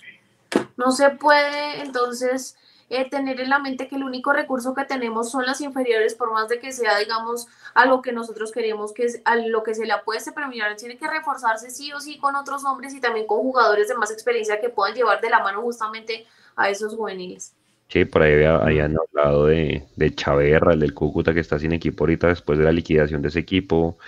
No 0.79 0.93
se 0.93 1.11
puede, 1.11 1.83
entonces 1.83 2.57
eh, 3.01 3.09
tener 3.11 3.41
en 3.41 3.51
la 3.51 3.59
mente 3.59 3.89
que 3.89 3.97
el 3.97 4.05
único 4.05 4.33
recurso 4.33 4.75
que 4.75 4.85
tenemos 4.85 5.31
son 5.31 5.47
las 5.47 5.61
inferiores, 5.61 6.15
por 6.15 6.33
más 6.33 6.49
de 6.49 6.59
que 6.59 6.73
sea, 6.73 6.99
digamos, 6.99 7.49
a 7.75 7.87
lo 7.87 8.03
que 8.03 8.13
nosotros 8.13 8.53
queremos, 8.53 8.93
que 8.93 9.05
es 9.05 9.21
a 9.25 9.37
lo 9.37 9.63
que 9.63 9.75
se 9.75 9.87
le 9.87 9.93
apueste, 9.93 10.33
pero 10.33 10.49
mira, 10.49 10.75
tiene 10.77 10.97
que 10.97 11.09
reforzarse 11.09 11.71
sí 11.71 11.93
o 11.93 12.01
sí 12.01 12.19
con 12.19 12.37
otros 12.37 12.65
hombres 12.65 12.95
y 12.95 13.01
también 13.01 13.27
con 13.27 13.39
jugadores 13.39 13.89
de 13.89 13.95
más 13.95 14.11
experiencia 14.11 14.61
que 14.61 14.69
puedan 14.69 14.95
llevar 14.95 15.21
de 15.21 15.31
la 15.31 15.43
mano 15.43 15.63
justamente 15.63 16.27
a 16.57 16.71
esos 16.71 16.95
juveniles. 16.95 17.55
Sí, 17.89 18.05
por 18.05 18.23
ahí 18.23 18.43
habían 18.45 18.97
hablado 18.97 19.47
de, 19.47 19.85
de 19.97 20.15
Chaverra, 20.15 20.73
el 20.73 20.81
del 20.81 20.95
Cúcuta, 20.95 21.35
que 21.35 21.41
está 21.41 21.59
sin 21.59 21.73
equipo 21.73 22.05
ahorita 22.05 22.29
después 22.29 22.59
de 22.59 22.65
la 22.65 22.73
liquidación 22.73 23.23
de 23.23 23.29
ese 23.29 23.41
equipo. 23.41 23.99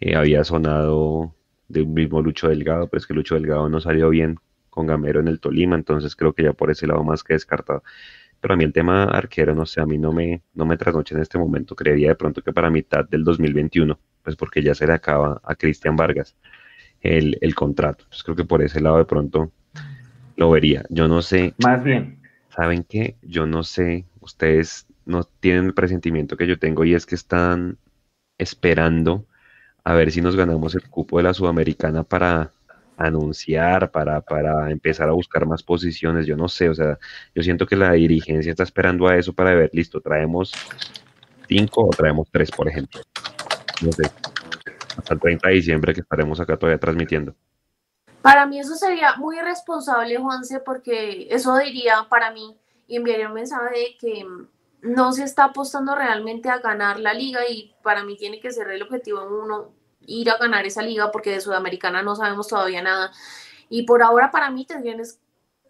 Eh, 0.00 0.14
había 0.14 0.44
sonado 0.44 1.34
de 1.68 1.82
un 1.82 1.94
mismo 1.94 2.22
Lucho 2.22 2.48
Delgado, 2.48 2.88
pero 2.88 2.98
es 2.98 3.06
que 3.06 3.14
Lucho 3.14 3.34
Delgado 3.34 3.68
no 3.68 3.80
salió 3.80 4.08
bien 4.10 4.38
con 4.70 4.86
Gamero 4.86 5.20
en 5.20 5.28
el 5.28 5.40
Tolima, 5.40 5.74
entonces 5.74 6.14
creo 6.14 6.34
que 6.34 6.44
ya 6.44 6.52
por 6.52 6.70
ese 6.70 6.86
lado 6.86 7.02
más 7.02 7.24
que 7.24 7.32
descartado. 7.34 7.82
Pero 8.40 8.54
a 8.54 8.56
mí 8.56 8.64
el 8.64 8.72
tema 8.72 9.04
arquero, 9.04 9.54
no 9.54 9.66
sé, 9.66 9.80
a 9.80 9.86
mí 9.86 9.98
no 9.98 10.12
me, 10.12 10.42
no 10.54 10.66
me 10.66 10.76
trasnoche 10.76 11.14
en 11.14 11.22
este 11.22 11.38
momento. 11.38 11.74
Creería 11.74 12.08
de 12.08 12.14
pronto 12.14 12.42
que 12.42 12.52
para 12.52 12.70
mitad 12.70 13.04
del 13.08 13.24
2021, 13.24 13.98
pues 14.22 14.36
porque 14.36 14.62
ya 14.62 14.74
se 14.74 14.86
le 14.86 14.92
acaba 14.92 15.40
a 15.42 15.54
Cristian 15.54 15.96
Vargas 15.96 16.36
el, 17.00 17.38
el 17.40 17.54
contrato. 17.54 18.04
Entonces 18.04 18.24
creo 18.24 18.36
que 18.36 18.44
por 18.44 18.62
ese 18.62 18.80
lado 18.80 18.98
de 18.98 19.04
pronto 19.04 19.52
lo 20.36 20.50
vería. 20.50 20.84
Yo 20.90 21.08
no 21.08 21.22
sé. 21.22 21.54
Más 21.64 21.82
bien. 21.82 22.20
¿Saben 22.48 22.84
qué? 22.84 23.16
Yo 23.22 23.46
no 23.46 23.62
sé. 23.62 24.04
Ustedes 24.20 24.86
no 25.04 25.24
tienen 25.24 25.66
el 25.66 25.74
presentimiento 25.74 26.36
que 26.36 26.46
yo 26.46 26.58
tengo 26.58 26.84
y 26.84 26.94
es 26.94 27.06
que 27.06 27.14
están 27.14 27.78
esperando 28.38 29.26
a 29.84 29.94
ver 29.94 30.10
si 30.10 30.20
nos 30.20 30.36
ganamos 30.36 30.74
el 30.74 30.88
cupo 30.88 31.18
de 31.18 31.22
la 31.22 31.32
Sudamericana 31.34 32.02
para 32.02 32.50
anunciar, 32.96 33.90
para, 33.90 34.20
para 34.20 34.70
empezar 34.70 35.08
a 35.08 35.12
buscar 35.12 35.46
más 35.46 35.62
posiciones, 35.62 36.26
yo 36.26 36.36
no 36.36 36.48
sé, 36.48 36.68
o 36.68 36.74
sea, 36.74 36.98
yo 37.34 37.42
siento 37.42 37.66
que 37.66 37.76
la 37.76 37.92
dirigencia 37.92 38.50
está 38.50 38.62
esperando 38.62 39.06
a 39.06 39.16
eso 39.16 39.32
para 39.32 39.54
ver, 39.54 39.70
listo, 39.72 40.00
traemos 40.00 40.52
cinco 41.48 41.84
o 41.84 41.90
traemos 41.90 42.28
tres, 42.30 42.50
por 42.50 42.68
ejemplo. 42.68 43.00
No 43.82 43.92
sé, 43.92 44.04
hasta 44.96 45.14
el 45.14 45.20
30 45.20 45.48
de 45.48 45.54
diciembre 45.54 45.94
que 45.94 46.00
estaremos 46.00 46.40
acá 46.40 46.56
todavía 46.56 46.78
transmitiendo. 46.78 47.34
Para 48.22 48.46
mí 48.46 48.58
eso 48.58 48.74
sería 48.74 49.14
muy 49.16 49.38
irresponsable, 49.38 50.16
Juanse, 50.16 50.60
porque 50.60 51.28
eso 51.30 51.56
diría 51.58 52.06
para 52.08 52.32
mí 52.32 52.56
y 52.88 52.96
enviaría 52.96 53.28
un 53.28 53.34
mensaje 53.34 53.78
de 53.78 53.96
que 54.00 54.26
no 54.82 55.12
se 55.12 55.24
está 55.24 55.44
apostando 55.44 55.94
realmente 55.94 56.48
a 56.48 56.58
ganar 56.58 56.98
la 56.98 57.12
liga 57.12 57.40
y 57.48 57.74
para 57.82 58.04
mí 58.04 58.16
tiene 58.16 58.40
que 58.40 58.50
ser 58.50 58.68
el 58.70 58.82
objetivo 58.82 59.20
uno 59.42 59.72
ir 60.06 60.30
a 60.30 60.38
ganar 60.38 60.66
esa 60.66 60.82
liga 60.82 61.10
porque 61.10 61.30
de 61.30 61.40
Sudamericana 61.40 62.02
no 62.02 62.16
sabemos 62.16 62.48
todavía 62.48 62.82
nada. 62.82 63.12
Y 63.68 63.82
por 63.82 64.02
ahora 64.02 64.30
para 64.30 64.50
mí 64.50 64.64
tendrían 64.64 65.02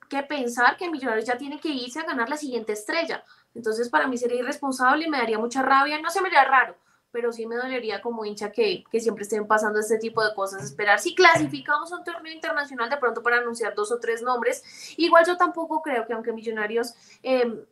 que 0.08 0.22
pensar 0.22 0.76
que 0.76 0.90
Millonarios 0.90 1.26
ya 1.26 1.36
tiene 1.36 1.58
que 1.58 1.68
irse 1.68 2.00
a 2.00 2.04
ganar 2.04 2.28
la 2.28 2.36
siguiente 2.36 2.72
estrella. 2.72 3.24
Entonces 3.54 3.88
para 3.88 4.06
mí 4.06 4.18
sería 4.18 4.40
irresponsable 4.40 5.06
y 5.06 5.10
me 5.10 5.18
daría 5.18 5.38
mucha 5.38 5.62
rabia. 5.62 6.00
No 6.00 6.10
se 6.10 6.20
me 6.20 6.28
haría 6.28 6.44
raro, 6.44 6.76
pero 7.10 7.32
sí 7.32 7.46
me 7.46 7.56
dolería 7.56 8.02
como 8.02 8.24
hincha 8.24 8.52
que, 8.52 8.84
que, 8.90 9.00
siempre 9.00 9.22
estén 9.22 9.46
pasando 9.46 9.80
este 9.80 9.98
tipo 9.98 10.22
de 10.22 10.34
cosas. 10.34 10.62
Esperar 10.62 11.00
si 11.00 11.14
clasificamos 11.14 11.90
a 11.92 11.96
un 11.96 12.04
torneo 12.04 12.32
internacional 12.32 12.90
de 12.90 12.98
pronto 12.98 13.22
para 13.22 13.38
anunciar 13.38 13.74
dos 13.74 13.90
o 13.90 13.98
tres 13.98 14.22
nombres. 14.22 14.62
Igual 14.98 15.24
yo 15.26 15.36
tampoco 15.36 15.82
creo 15.82 16.06
que 16.06 16.12
aunque 16.12 16.32
Millonarios... 16.32 16.94
Eh, 17.22 17.66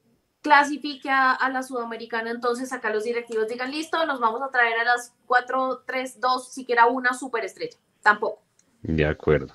clasifique 0.45 1.09
a, 1.11 1.49
la 1.51 1.63
Sudamericana, 1.63 2.31
entonces 2.31 2.71
acá 2.75 2.91
los 2.91 3.05
directivos 3.05 3.49
digan, 3.49 3.71
listo, 3.71 4.05
nos 4.05 4.21
vamos 4.21 4.43
a 4.43 4.51
traer 4.51 4.79
a 4.79 4.85
las 4.85 5.15
4, 5.25 5.85
3, 5.87 6.21
2, 6.21 6.53
siquiera 6.53 6.87
una 6.87 7.15
superestrella. 7.15 7.79
Tampoco. 8.03 8.43
De 8.83 9.07
acuerdo, 9.07 9.55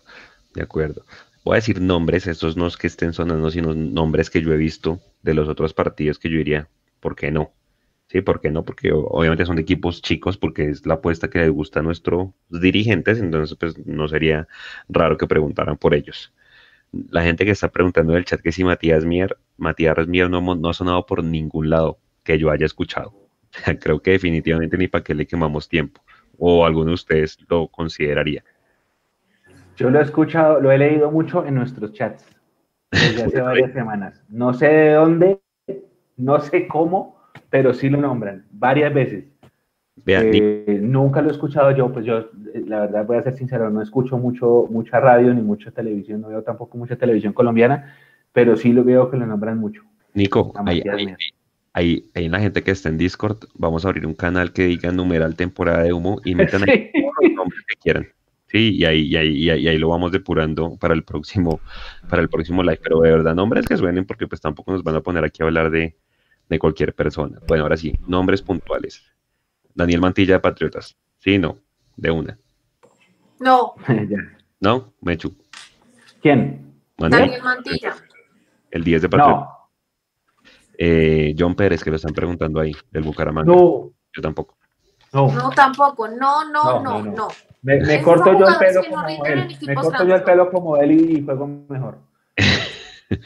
de 0.55 0.63
acuerdo. 0.63 1.05
Voy 1.45 1.53
a 1.53 1.55
decir 1.57 1.79
nombres, 1.79 2.25
estos 2.25 2.57
no 2.57 2.65
es 2.65 2.75
que 2.75 2.87
estén 2.87 3.13
sonando, 3.13 3.51
sino 3.51 3.75
nombres 3.75 4.31
que 4.31 4.41
yo 4.41 4.51
he 4.51 4.57
visto 4.57 4.99
de 5.21 5.35
los 5.35 5.47
otros 5.47 5.75
partidos 5.75 6.17
que 6.17 6.27
yo 6.27 6.39
diría, 6.39 6.67
¿por 6.99 7.15
qué 7.15 7.29
no? 7.29 7.53
Sí, 8.07 8.21
¿por 8.21 8.41
qué 8.41 8.49
no? 8.49 8.65
Porque 8.65 8.91
obviamente 8.91 9.45
son 9.45 9.59
equipos 9.59 10.01
chicos, 10.01 10.37
porque 10.37 10.69
es 10.69 10.87
la 10.87 10.95
apuesta 10.95 11.29
que 11.29 11.37
les 11.37 11.51
gusta 11.51 11.81
a 11.81 11.83
nuestros 11.83 12.29
dirigentes, 12.49 13.19
entonces 13.19 13.55
pues 13.59 13.77
no 13.85 14.07
sería 14.07 14.47
raro 14.87 15.19
que 15.19 15.27
preguntaran 15.27 15.77
por 15.77 15.93
ellos 15.93 16.33
la 16.91 17.23
gente 17.23 17.45
que 17.45 17.51
está 17.51 17.69
preguntando 17.69 18.13
en 18.13 18.19
el 18.19 18.25
chat 18.25 18.41
que 18.41 18.51
si 18.51 18.63
Matías 18.63 19.05
Mier, 19.05 19.37
Matías 19.57 20.07
Mier 20.07 20.29
no, 20.29 20.41
no 20.55 20.69
ha 20.69 20.73
sonado 20.73 21.05
por 21.05 21.23
ningún 21.23 21.69
lado 21.69 21.99
que 22.23 22.37
yo 22.37 22.51
haya 22.51 22.65
escuchado. 22.65 23.13
Creo 23.81 24.01
que 24.01 24.11
definitivamente 24.11 24.77
ni 24.77 24.87
para 24.87 25.03
qué 25.03 25.13
le 25.13 25.27
quemamos 25.27 25.67
tiempo. 25.67 26.01
O 26.37 26.65
alguno 26.65 26.87
de 26.87 26.95
ustedes 26.95 27.37
lo 27.49 27.67
consideraría. 27.67 28.43
Yo 29.75 29.89
lo 29.89 29.99
he 29.99 30.03
escuchado, 30.03 30.59
lo 30.59 30.71
he 30.71 30.77
leído 30.77 31.11
mucho 31.11 31.45
en 31.45 31.55
nuestros 31.55 31.93
chats 31.93 32.25
desde 32.91 33.23
hace 33.23 33.41
varias 33.41 33.73
semanas. 33.73 34.23
No 34.29 34.53
sé 34.53 34.67
de 34.67 34.91
dónde, 34.93 35.39
no 36.17 36.39
sé 36.39 36.67
cómo, 36.67 37.21
pero 37.49 37.73
sí 37.73 37.89
lo 37.89 37.99
nombran 37.99 38.45
varias 38.51 38.93
veces. 38.93 39.25
Eh, 40.05 40.79
nunca 40.81 41.21
lo 41.21 41.29
he 41.29 41.31
escuchado 41.31 41.71
yo, 41.71 41.91
pues 41.91 42.05
yo, 42.05 42.17
eh, 42.53 42.63
la 42.65 42.81
verdad 42.81 43.05
voy 43.05 43.17
a 43.17 43.23
ser 43.23 43.35
sincero, 43.35 43.69
no 43.69 43.81
escucho 43.81 44.17
mucho, 44.17 44.67
mucha 44.69 44.99
radio 44.99 45.33
ni 45.33 45.41
mucha 45.41 45.71
televisión, 45.71 46.21
no 46.21 46.29
veo 46.29 46.43
tampoco 46.43 46.77
mucha 46.77 46.95
televisión 46.95 47.33
colombiana, 47.33 47.95
pero 48.31 48.55
sí 48.55 48.71
lo 48.71 48.83
veo 48.83 49.09
que 49.09 49.17
lo 49.17 49.25
nombran 49.25 49.57
mucho. 49.57 49.83
Nico, 50.13 50.53
ahí, 51.73 52.09
en 52.13 52.31
la 52.31 52.39
gente 52.39 52.63
que 52.63 52.71
está 52.71 52.89
en 52.89 52.97
Discord, 52.97 53.37
vamos 53.55 53.85
a 53.85 53.89
abrir 53.89 54.05
un 54.05 54.15
canal 54.15 54.51
que 54.51 54.65
diga 54.65 54.91
numeral 54.91 55.35
temporada 55.35 55.83
de 55.83 55.93
humo 55.93 56.19
y 56.25 56.35
metan 56.35 56.67
ahí 56.67 56.91
los 57.21 57.31
nombres 57.33 57.61
que 57.67 57.75
quieran. 57.75 58.07
Sí, 58.47 58.77
y 58.77 58.85
ahí, 58.85 59.01
y 59.03 59.15
ahí, 59.15 59.43
y 59.43 59.67
ahí, 59.67 59.77
lo 59.77 59.89
vamos 59.89 60.11
depurando 60.11 60.75
para 60.77 60.95
el 60.95 61.03
próximo, 61.03 61.59
para 62.09 62.23
el 62.23 62.29
próximo 62.29 62.63
live, 62.63 62.79
pero 62.81 62.99
de 63.01 63.11
verdad, 63.11 63.35
nombres 63.35 63.67
que 63.67 63.77
suenen, 63.77 64.05
porque 64.05 64.25
pues 64.25 64.41
tampoco 64.41 64.71
nos 64.71 64.83
van 64.83 64.95
a 64.95 65.01
poner 65.01 65.23
aquí 65.23 65.43
a 65.43 65.45
hablar 65.45 65.69
de, 65.69 65.95
de 66.49 66.59
cualquier 66.59 66.93
persona. 66.95 67.39
Bueno, 67.47 67.63
ahora 67.63 67.77
sí, 67.77 67.93
nombres 68.07 68.41
puntuales. 68.41 69.03
Daniel 69.73 70.01
Mantilla 70.01 70.35
de 70.35 70.39
Patriotas. 70.39 70.97
Sí, 71.19 71.37
no, 71.37 71.57
de 71.95 72.11
una. 72.11 72.37
No. 73.39 73.75
¿No? 74.59 74.93
Mechu. 75.01 75.35
¿Quién? 76.21 76.73
Daniel 76.97 77.41
Mantilla. 77.41 77.95
El 78.71 78.83
10 78.83 79.01
de 79.03 79.09
Patriota. 79.09 79.39
No. 79.39 79.59
Eh, 80.77 81.35
John 81.37 81.55
Pérez, 81.55 81.83
que 81.83 81.89
lo 81.89 81.95
están 81.97 82.13
preguntando 82.13 82.59
ahí, 82.59 82.73
del 82.91 83.03
Bucaramanga. 83.03 83.51
No. 83.51 83.91
Yo 84.13 84.21
tampoco. 84.21 84.57
No. 85.11 85.31
no, 85.31 85.49
tampoco. 85.49 86.07
No, 86.07 86.49
no, 86.51 86.81
no, 86.81 87.03
no. 87.03 87.27
Me, 87.61 88.01
corto 88.01 88.37
yo 88.37 88.47
el 88.47 88.55
pelo 88.57 88.81
como 88.89 89.25
él. 89.25 89.57
Me 89.61 89.75
corto 89.75 90.05
yo 90.05 90.15
el 90.15 90.23
pelo 90.23 90.51
como 90.51 90.77
él 90.77 90.91
y 90.91 91.23
juego 91.23 91.47
mejor. 91.67 91.97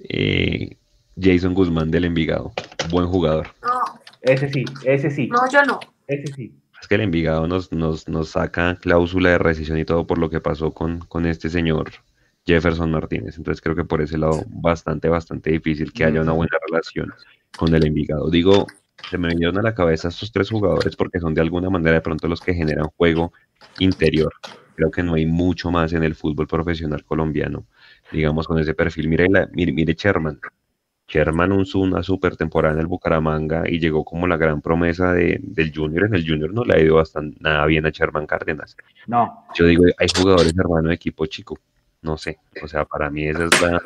eh, 0.00 0.76
Jason 1.20 1.54
Guzmán 1.54 1.90
del 1.90 2.06
Envigado. 2.06 2.52
Buen 2.90 3.06
jugador. 3.06 3.48
No. 3.62 3.99
Ese 4.22 4.48
sí, 4.48 4.64
ese 4.84 5.10
sí. 5.10 5.28
No, 5.28 5.48
yo 5.50 5.62
no. 5.62 5.80
Ese 6.06 6.32
sí. 6.34 6.54
Es 6.80 6.88
que 6.88 6.94
el 6.94 7.02
Envigado 7.02 7.46
nos, 7.46 7.72
nos, 7.72 8.08
nos 8.08 8.30
saca 8.30 8.76
cláusula 8.76 9.30
de 9.30 9.38
rescisión 9.38 9.78
y 9.78 9.84
todo 9.84 10.06
por 10.06 10.18
lo 10.18 10.30
que 10.30 10.40
pasó 10.40 10.72
con, 10.72 11.00
con 11.00 11.26
este 11.26 11.48
señor 11.50 11.90
Jefferson 12.46 12.90
Martínez. 12.90 13.36
Entonces 13.36 13.60
creo 13.60 13.76
que 13.76 13.84
por 13.84 14.00
ese 14.00 14.18
lado 14.18 14.42
bastante, 14.48 15.08
bastante 15.08 15.50
difícil 15.50 15.92
que 15.92 16.04
haya 16.04 16.22
una 16.22 16.32
buena 16.32 16.56
relación 16.66 17.12
con 17.56 17.74
el 17.74 17.86
Envigado. 17.86 18.30
Digo, 18.30 18.66
se 19.08 19.18
me 19.18 19.28
vinieron 19.28 19.58
a 19.58 19.62
la 19.62 19.74
cabeza 19.74 20.08
estos 20.08 20.32
tres 20.32 20.50
jugadores 20.50 20.96
porque 20.96 21.20
son 21.20 21.34
de 21.34 21.40
alguna 21.40 21.70
manera 21.70 21.94
de 21.94 22.00
pronto 22.00 22.28
los 22.28 22.40
que 22.40 22.54
generan 22.54 22.86
juego 22.96 23.32
interior. 23.78 24.32
Creo 24.74 24.90
que 24.90 25.02
no 25.02 25.14
hay 25.14 25.26
mucho 25.26 25.70
más 25.70 25.92
en 25.92 26.02
el 26.02 26.14
fútbol 26.14 26.46
profesional 26.46 27.04
colombiano, 27.04 27.66
digamos, 28.10 28.46
con 28.46 28.58
ese 28.58 28.72
perfil. 28.72 29.08
Mire, 29.08 29.28
mire, 29.52 29.72
mire 29.72 29.94
Sherman. 29.94 30.40
Sherman 31.10 31.52
usó 31.52 31.80
una 31.80 32.02
super 32.02 32.36
temporada 32.36 32.74
en 32.74 32.80
el 32.80 32.86
Bucaramanga 32.86 33.64
y 33.68 33.80
llegó 33.80 34.04
como 34.04 34.26
la 34.26 34.36
gran 34.36 34.62
promesa 34.62 35.12
de, 35.12 35.40
del 35.42 35.72
Junior. 35.74 36.04
En 36.04 36.14
el 36.14 36.26
Junior 36.26 36.52
no 36.52 36.64
le 36.64 36.74
ha 36.74 36.80
ido 36.80 36.96
bastante 36.96 37.36
nada 37.40 37.66
bien 37.66 37.84
a 37.84 37.90
Sherman 37.90 38.26
Cárdenas. 38.26 38.76
No. 39.06 39.46
Yo 39.54 39.66
digo, 39.66 39.84
hay 39.98 40.06
jugadores 40.14 40.54
hermano 40.56 40.88
de 40.88 40.94
equipo 40.94 41.26
chico. 41.26 41.58
No 42.02 42.16
sé. 42.16 42.38
O 42.62 42.68
sea, 42.68 42.84
para 42.84 43.10
mí 43.10 43.26
esa 43.26 43.44
es 43.44 43.60
la, 43.60 43.82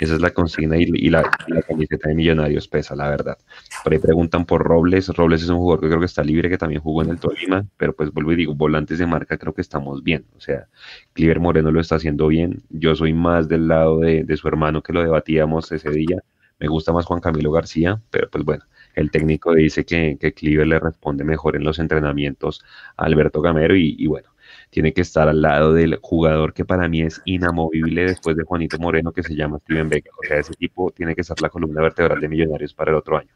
esa 0.00 0.14
es 0.14 0.20
la 0.22 0.30
consigna 0.30 0.78
y, 0.78 1.10
la, 1.10 1.30
camiseta 1.68 2.08
de 2.08 2.14
Millonarios 2.14 2.66
pesa, 2.68 2.96
la 2.96 3.10
verdad. 3.10 3.36
Por 3.84 3.92
ahí 3.92 3.98
preguntan 3.98 4.46
por 4.46 4.62
Robles. 4.62 5.08
Robles 5.08 5.42
es 5.42 5.50
un 5.50 5.58
jugador 5.58 5.80
que 5.80 5.88
creo 5.88 6.00
que 6.00 6.06
está 6.06 6.24
libre, 6.24 6.48
que 6.48 6.56
también 6.56 6.80
jugó 6.80 7.02
en 7.02 7.10
el 7.10 7.20
Tolima, 7.20 7.66
pero 7.76 7.94
pues 7.94 8.10
vuelvo 8.10 8.32
y 8.32 8.36
digo, 8.36 8.54
volantes 8.54 8.98
de 8.98 9.04
marca 9.04 9.36
creo 9.36 9.52
que 9.52 9.60
estamos 9.60 10.02
bien. 10.02 10.24
O 10.38 10.40
sea, 10.40 10.68
Cliver 11.12 11.38
Moreno 11.38 11.70
lo 11.70 11.80
está 11.80 11.96
haciendo 11.96 12.28
bien. 12.28 12.62
Yo 12.70 12.94
soy 12.96 13.12
más 13.12 13.46
del 13.46 13.68
lado 13.68 14.00
de, 14.00 14.36
su 14.38 14.48
hermano 14.48 14.82
que 14.82 14.94
lo 14.94 15.02
debatíamos 15.02 15.70
ese 15.70 15.90
día. 15.90 16.22
Me 16.60 16.68
gusta 16.68 16.92
más 16.92 17.06
Juan 17.06 17.20
Camilo 17.20 17.50
García, 17.50 18.00
pero 18.10 18.30
pues 18.30 18.44
bueno, 18.44 18.64
el 18.94 19.10
técnico 19.10 19.54
dice 19.54 19.84
que, 19.84 20.16
que 20.20 20.32
Cliver 20.32 20.66
le 20.66 20.78
responde 20.78 21.24
mejor 21.24 21.56
en 21.56 21.64
los 21.64 21.78
entrenamientos 21.78 22.62
a 22.96 23.04
Alberto 23.06 23.40
Gamero 23.40 23.74
y 23.74 24.06
bueno, 24.06 24.30
tiene 24.70 24.92
que 24.92 25.00
estar 25.00 25.28
al 25.28 25.42
lado 25.42 25.74
del 25.74 25.98
jugador 26.00 26.54
que 26.54 26.64
para 26.64 26.88
mí 26.88 27.02
es 27.02 27.20
inamovible 27.24 28.04
después 28.04 28.36
de 28.36 28.44
Juanito 28.44 28.78
Moreno, 28.78 29.12
que 29.12 29.22
se 29.22 29.34
llama 29.34 29.58
Steven 29.58 29.88
Vega. 29.88 30.10
O 30.18 30.26
sea, 30.26 30.38
ese 30.38 30.54
tipo 30.54 30.90
tiene 30.92 31.14
que 31.14 31.24
ser 31.24 31.40
la 31.42 31.48
columna 31.48 31.82
vertebral 31.82 32.20
de 32.20 32.28
Millonarios 32.28 32.72
para 32.72 32.92
el 32.92 32.96
otro 32.96 33.18
año. 33.18 33.34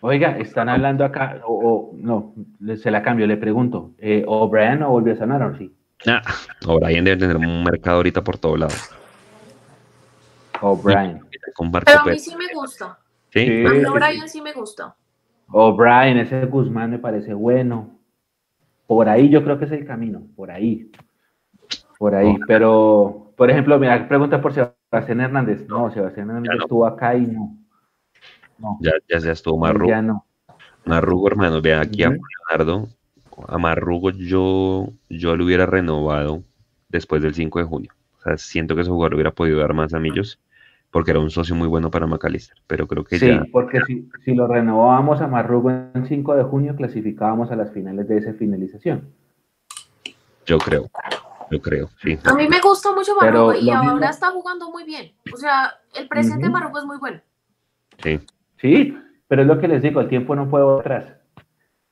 Oiga, 0.00 0.38
están 0.38 0.68
hablando 0.68 1.04
acá, 1.04 1.40
o, 1.44 1.92
no, 1.94 2.34
se 2.76 2.90
la 2.90 3.02
cambio, 3.02 3.26
le 3.26 3.36
pregunto, 3.36 3.92
eh, 3.98 4.22
¿O'Brien 4.26 4.82
o 4.82 4.90
volvió 4.90 5.12
a 5.12 5.16
sanar 5.16 5.42
o 5.42 5.56
sí? 5.56 5.72
Ah, 6.06 6.22
O'Brien 6.66 7.04
debe 7.04 7.16
tener 7.16 7.36
un 7.36 7.64
mercado 7.64 7.96
ahorita 7.96 8.22
por 8.22 8.38
todos 8.38 8.60
lados. 8.60 8.90
O'Brien. 10.60 11.20
Pero 11.84 12.00
a 12.00 12.04
mí 12.04 12.18
sí 12.18 12.34
me 12.36 12.46
gusta. 12.54 12.98
¿Sí? 13.30 13.64
A 13.66 13.70
mí 13.70 13.84
O'Brien 13.84 14.28
sí 14.28 14.40
me 14.40 14.52
gusta. 14.52 14.94
O'Brien, 15.50 16.18
ese 16.18 16.46
Guzmán 16.46 16.90
me 16.90 16.98
parece 16.98 17.34
bueno. 17.34 17.98
Por 18.86 19.08
ahí 19.08 19.28
yo 19.28 19.44
creo 19.44 19.58
que 19.58 19.66
es 19.66 19.72
el 19.72 19.86
camino, 19.86 20.22
por 20.34 20.50
ahí. 20.50 20.90
Por 21.98 22.14
ahí. 22.14 22.36
Pero, 22.46 23.32
por 23.36 23.50
ejemplo, 23.50 23.78
mira, 23.78 24.08
pregunta 24.08 24.40
por 24.40 24.52
Sebastián 24.54 25.20
Hernández. 25.20 25.66
No, 25.68 25.90
Sebastián 25.90 26.28
Hernández 26.28 26.52
estuvo 26.60 26.86
acá 26.86 27.14
y 27.14 27.26
no. 27.26 27.58
Ya, 28.80 28.92
ya 29.08 29.20
se 29.20 29.30
estuvo 29.30 29.58
Marrugo. 29.58 29.90
Ya 29.90 30.02
no. 30.02 30.24
Marrugo, 30.84 31.28
hermano, 31.28 31.60
vea 31.60 31.80
aquí 31.80 32.02
a 32.02 32.10
Leonardo. 32.10 32.88
A 33.46 33.58
Marrugo 33.58 34.10
yo, 34.10 34.88
yo 35.08 35.36
lo 35.36 35.44
hubiera 35.44 35.66
renovado 35.66 36.42
después 36.88 37.22
del 37.22 37.34
5 37.34 37.58
de 37.58 37.64
junio. 37.64 37.92
O 38.18 38.22
sea, 38.22 38.38
siento 38.38 38.74
que 38.74 38.80
ese 38.82 38.90
jugador 38.90 39.14
hubiera 39.14 39.30
podido 39.30 39.60
dar 39.60 39.74
más 39.74 39.94
anillos 39.94 40.40
porque 40.90 41.10
era 41.10 41.20
un 41.20 41.30
socio 41.30 41.54
muy 41.54 41.68
bueno 41.68 41.90
para 41.90 42.06
McAllister, 42.06 42.58
pero 42.66 42.86
creo 42.86 43.04
que 43.04 43.18
sí, 43.18 43.30
porque 43.52 43.80
si, 43.86 44.08
si, 44.24 44.34
lo 44.34 44.46
renovábamos 44.46 45.20
a 45.20 45.26
Marrugo 45.26 45.70
en 45.70 46.06
5 46.06 46.36
de 46.36 46.42
junio, 46.44 46.76
clasificábamos 46.76 47.50
a 47.50 47.56
las 47.56 47.72
finales 47.72 48.08
de 48.08 48.18
esa 48.18 48.32
finalización. 48.32 49.08
Yo 50.46 50.58
creo, 50.58 50.88
yo 51.50 51.60
creo, 51.60 51.90
sí. 52.00 52.18
A 52.24 52.34
mí 52.34 52.48
me 52.48 52.60
gusta 52.60 52.92
mucho 52.92 53.14
Marrugo 53.20 53.54
y 53.54 53.70
ahora 53.70 54.08
está 54.08 54.30
jugando 54.30 54.70
muy 54.70 54.84
bien. 54.84 55.12
O 55.32 55.36
sea, 55.36 55.74
el 55.94 56.08
presente 56.08 56.46
de 56.46 56.50
Marrugo 56.50 56.78
es 56.78 56.84
muy 56.84 56.98
bueno. 56.98 57.20
Sí. 58.02 58.20
Sí, 58.60 58.96
pero 59.28 59.42
es 59.42 59.48
lo 59.48 59.58
que 59.58 59.68
les 59.68 59.82
digo, 59.82 60.00
el 60.00 60.08
tiempo 60.08 60.34
no 60.34 60.48
puede 60.48 60.80
atrás. 60.80 61.14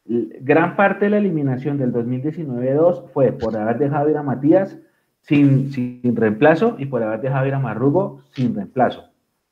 Gran 0.05 0.77
parte 0.77 1.07
de 1.07 1.11
la 1.11 1.19
eliminación 1.19 1.79
del 1.79 1.93
2019-2 1.93 3.11
fue 3.13 3.33
por 3.33 3.57
haber 3.57 3.79
dejado 3.79 4.09
ir 4.09 4.17
a 4.17 4.23
Matías 4.23 4.79
sin, 5.27 5.73
sin 5.73 6.17
reemplazo 6.17 6.77
y 6.79 6.87
por 6.87 7.03
haber 7.03 7.21
dejado 7.21 7.47
ir 7.47 7.55
a 7.55 7.59
Marrugo 7.59 8.23
sin 8.33 8.55
reemplazo. 8.55 9.05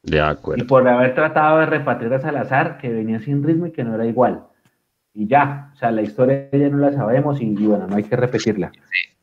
De 0.02 0.20
acuerdo. 0.20 0.62
Y 0.62 0.66
por 0.66 0.86
haber 0.86 1.14
tratado 1.14 1.60
de 1.60 1.66
repatriar 1.66 2.14
a 2.14 2.20
Salazar, 2.20 2.78
que 2.78 2.90
venía 2.90 3.20
sin 3.20 3.42
ritmo 3.42 3.66
y 3.66 3.72
que 3.72 3.84
no 3.84 3.94
era 3.94 4.06
igual. 4.06 4.44
Y 5.14 5.26
ya, 5.26 5.70
o 5.72 5.76
sea, 5.76 5.90
la 5.90 6.02
historia 6.02 6.48
ya 6.52 6.68
no 6.68 6.78
la 6.78 6.92
sabemos 6.92 7.40
y, 7.40 7.54
bueno, 7.54 7.86
no 7.86 7.96
hay 7.96 8.02
que 8.02 8.16
repetirla. 8.16 8.72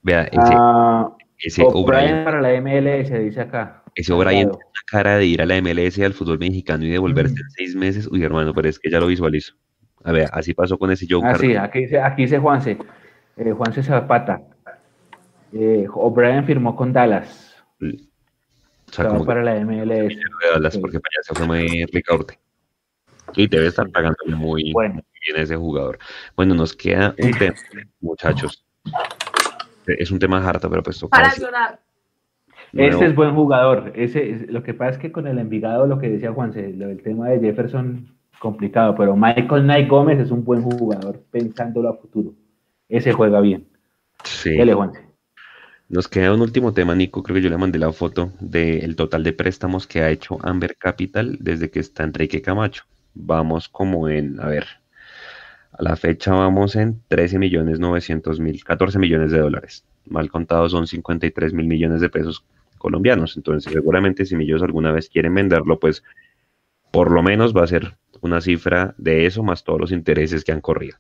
vea, 0.02 0.24
ese, 0.24 0.56
uh, 0.56 1.16
ese 1.38 1.64
O'Brien 1.64 2.24
para 2.24 2.42
la 2.42 2.60
MLS, 2.62 3.12
dice 3.12 3.42
acá. 3.42 3.84
Ese 3.94 4.14
O'Brien 4.14 4.50
tiene 4.50 4.54
una 4.54 4.82
cara 4.88 5.18
de 5.18 5.26
ir 5.26 5.42
a 5.42 5.46
la 5.46 5.62
MLS 5.62 6.00
al 6.00 6.14
fútbol 6.14 6.40
mexicano 6.40 6.86
y 6.86 6.90
devolverse 6.90 7.36
en 7.36 7.50
seis 7.52 7.76
meses. 7.76 8.08
Uy, 8.10 8.24
hermano, 8.24 8.54
pero 8.54 8.70
es 8.70 8.80
que 8.80 8.90
ya 8.90 9.00
lo 9.00 9.08
visualizo. 9.08 9.54
A 10.04 10.12
ver, 10.12 10.30
así 10.32 10.54
pasó 10.54 10.80
con 10.80 10.92
ese 10.92 11.06
Joe 11.08 11.22
Ah, 11.24 11.36
sí, 11.36 11.56
aquí 11.56 11.82
dice, 11.82 12.00
aquí 12.00 12.24
dice 12.24 12.40
Juanse. 12.40 12.78
Eh, 13.38 13.52
Juanse 13.52 13.84
Zapata. 13.84 14.42
Eh, 15.54 15.88
O'Brien 15.94 16.46
firmó 16.46 16.76
con 16.76 16.94
Dallas. 16.94 17.56
O 17.82 18.94
sea, 18.94 19.08
como 19.08 19.26
para 19.26 19.44
la 19.44 19.56
MLS. 19.64 20.16
Dallas, 20.54 20.78
porque 20.78 21.00
para 21.00 21.12
allá 21.18 21.24
se 21.24 21.36
fue 21.36 21.48
muy 21.48 21.86
Ricaurte. 21.86 22.40
Y 23.36 23.48
debe 23.48 23.68
estar 23.68 23.90
pagando 23.90 24.18
muy, 24.28 24.64
bien 24.64 25.38
ese 25.38 25.56
jugador. 25.56 25.98
Bueno, 26.36 26.54
nos 26.56 26.76
queda 26.76 27.16
un 27.18 27.32
tema, 27.32 27.56
muchachos. 28.02 28.66
Es 29.88 30.12
un 30.12 30.20
tema 30.20 30.46
harto, 30.48 30.70
pero 30.70 30.84
pues 30.84 31.00
toca. 31.00 31.18
Para 31.18 31.36
llorar. 31.36 31.80
Ese 32.74 33.06
es 33.06 33.16
buen 33.16 33.36
jugador. 33.36 33.92
Ese, 33.96 34.48
lo 34.50 34.64
que 34.64 34.74
pasa 34.74 34.92
es 34.92 34.98
que 34.98 35.12
con 35.12 35.28
el 35.28 35.40
Envigado, 35.40 35.88
lo 35.88 36.00
que 36.00 36.10
decía 36.10 36.32
Juanse, 36.32 36.66
el 36.66 37.02
tema 37.04 37.30
de 37.30 37.40
Jefferson, 37.40 38.16
complicado, 38.40 38.96
pero 38.96 39.16
Michael 39.16 39.64
Knight 39.64 39.90
Gómez 39.90 40.20
es 40.20 40.32
un 40.32 40.44
buen 40.44 40.62
jugador 40.62 41.22
pensándolo 41.32 41.90
a 41.90 41.98
futuro. 41.98 42.34
Ese 42.90 43.14
juega 43.14 43.40
bien. 43.42 43.68
Sí. 44.24 44.52
Dele, 44.52 44.74
Juanse. 44.74 45.11
Nos 45.92 46.08
queda 46.08 46.34
un 46.34 46.40
último 46.40 46.74
tema, 46.74 46.96
Nico. 46.96 47.22
Creo 47.22 47.36
que 47.36 47.42
yo 47.42 47.50
le 47.50 47.58
mandé 47.58 47.78
la 47.78 47.92
foto 47.92 48.32
del 48.40 48.96
total 48.96 49.26
de 49.26 49.34
préstamos 49.34 49.88
que 49.88 50.00
ha 50.00 50.10
hecho 50.10 50.38
Amber 50.42 50.78
Capital 50.78 51.38
desde 51.42 51.70
que 51.70 51.82
está 51.82 52.06
Enrique 52.06 52.42
Camacho. 52.42 52.86
Vamos 53.14 53.68
como 53.68 54.08
en, 54.08 54.40
a 54.40 54.48
ver, 54.48 54.66
a 55.74 55.84
la 55.84 55.98
fecha 55.98 56.32
vamos 56.32 56.78
en 56.78 57.02
13 57.10 57.40
millones 57.40 57.82
900 57.82 58.40
mil, 58.40 58.64
14 58.64 59.00
millones 59.00 59.32
de 59.34 59.40
dólares. 59.40 59.84
Mal 60.06 60.32
contado 60.32 60.70
son 60.70 60.88
53 60.88 61.52
mil 61.52 61.68
millones 61.68 62.00
de 62.00 62.10
pesos 62.10 62.46
colombianos. 62.78 63.36
Entonces, 63.36 63.70
seguramente 63.74 64.26
si 64.26 64.36
ellos 64.36 64.64
alguna 64.64 64.94
vez 64.94 65.10
quieren 65.10 65.36
venderlo, 65.36 65.78
pues 65.78 66.06
por 66.92 67.12
lo 67.12 67.22
menos 67.22 67.54
va 67.54 67.66
a 67.66 67.68
ser 67.68 67.98
una 68.22 68.40
cifra 68.40 68.96
de 68.98 69.26
eso 69.26 69.44
más 69.44 69.66
todos 69.66 69.82
los 69.82 69.92
intereses 69.92 70.46
que 70.46 70.54
han 70.54 70.62
corrido. 70.62 70.98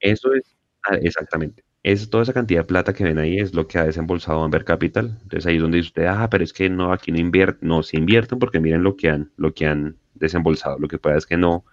Eso 0.00 0.32
es 0.32 0.56
ah, 0.84 0.96
exactamente 1.02 1.62
es 1.84 2.08
toda 2.10 2.22
esa 2.24 2.32
cantidad 2.32 2.60
de 2.62 2.66
plata 2.66 2.94
que 2.94 3.04
ven 3.04 3.18
ahí 3.18 3.38
es 3.38 3.54
lo 3.54 3.68
que 3.68 3.78
ha 3.78 3.84
desembolsado 3.84 4.42
Amber 4.42 4.64
Capital. 4.64 5.18
Entonces 5.22 5.46
ahí 5.46 5.56
es 5.56 5.62
donde 5.62 5.76
dice 5.78 5.88
usted, 5.88 6.06
ah, 6.06 6.28
pero 6.30 6.42
es 6.42 6.52
que 6.54 6.70
no, 6.70 6.92
aquí 6.92 7.12
no 7.12 7.18
invierten, 7.18 7.68
no, 7.68 7.82
se 7.82 7.98
invierten 7.98 8.38
porque 8.38 8.58
miren 8.58 8.82
lo 8.82 8.96
que 8.96 9.10
han, 9.10 9.30
lo 9.36 9.52
que 9.54 9.66
han 9.66 9.96
desembolsado. 10.14 10.78
Lo 10.78 10.88
que 10.88 10.98
pasa 10.98 11.18
es 11.18 11.26
que 11.26 11.36
no, 11.36 11.64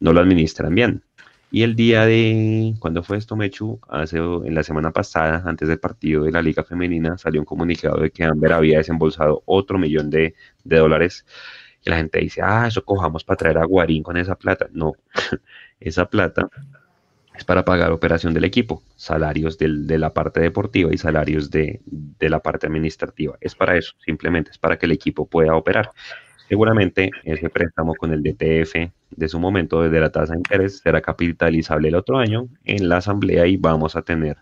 no 0.00 0.12
lo 0.12 0.20
administran 0.20 0.74
bien. 0.74 1.02
Y 1.50 1.62
el 1.62 1.74
día 1.76 2.04
de, 2.06 2.74
cuando 2.80 3.02
fue 3.02 3.16
esto, 3.18 3.36
Mechu? 3.36 3.80
Hace, 3.88 4.18
en 4.18 4.54
la 4.54 4.62
semana 4.62 4.92
pasada, 4.92 5.42
antes 5.46 5.68
del 5.68 5.78
partido 5.80 6.24
de 6.24 6.32
la 6.32 6.42
Liga 6.42 6.64
Femenina, 6.64 7.16
salió 7.18 7.40
un 7.40 7.46
comunicado 7.46 8.00
de 8.00 8.10
que 8.10 8.24
Amber 8.24 8.52
había 8.52 8.78
desembolsado 8.78 9.42
otro 9.46 9.78
millón 9.78 10.10
de, 10.10 10.34
de 10.64 10.78
dólares. 10.78 11.24
Y 11.84 11.90
la 11.90 11.96
gente 11.98 12.20
dice, 12.20 12.42
ah, 12.42 12.66
eso 12.68 12.84
cojamos 12.84 13.24
para 13.24 13.36
traer 13.38 13.58
a 13.58 13.64
Guarín 13.64 14.02
con 14.02 14.16
esa 14.18 14.36
plata. 14.36 14.68
No, 14.72 14.94
esa 15.80 16.06
plata 16.10 16.50
es 17.36 17.44
para 17.44 17.64
pagar 17.64 17.92
operación 17.92 18.32
del 18.34 18.44
equipo, 18.44 18.82
salarios 18.96 19.58
de 19.58 19.98
la 19.98 20.12
parte 20.14 20.40
deportiva 20.40 20.92
y 20.92 20.98
salarios 20.98 21.50
de, 21.50 21.80
la 22.20 22.40
parte 22.40 22.66
administrativa. 22.66 23.36
Es 23.40 23.54
para 23.54 23.76
eso, 23.76 23.92
simplemente 24.04 24.50
es 24.50 24.58
para 24.58 24.78
que 24.78 24.86
el 24.86 24.92
equipo 24.92 25.26
pueda 25.26 25.54
operar. 25.54 25.90
Seguramente 26.48 27.10
ese 27.24 27.50
préstamo 27.50 27.94
con 27.94 28.12
el 28.12 28.22
DTF 28.22 28.90
de 29.10 29.28
su 29.28 29.40
momento 29.40 29.82
desde 29.82 30.00
la 30.00 30.10
tasa 30.10 30.32
de 30.32 30.38
interés 30.38 30.78
será 30.78 31.00
capitalizable 31.00 31.88
el 31.88 31.96
otro 31.96 32.18
año 32.18 32.48
en 32.64 32.88
la 32.88 32.98
asamblea 32.98 33.46
y 33.46 33.56
vamos 33.56 33.96
a 33.96 34.02
tener 34.02 34.38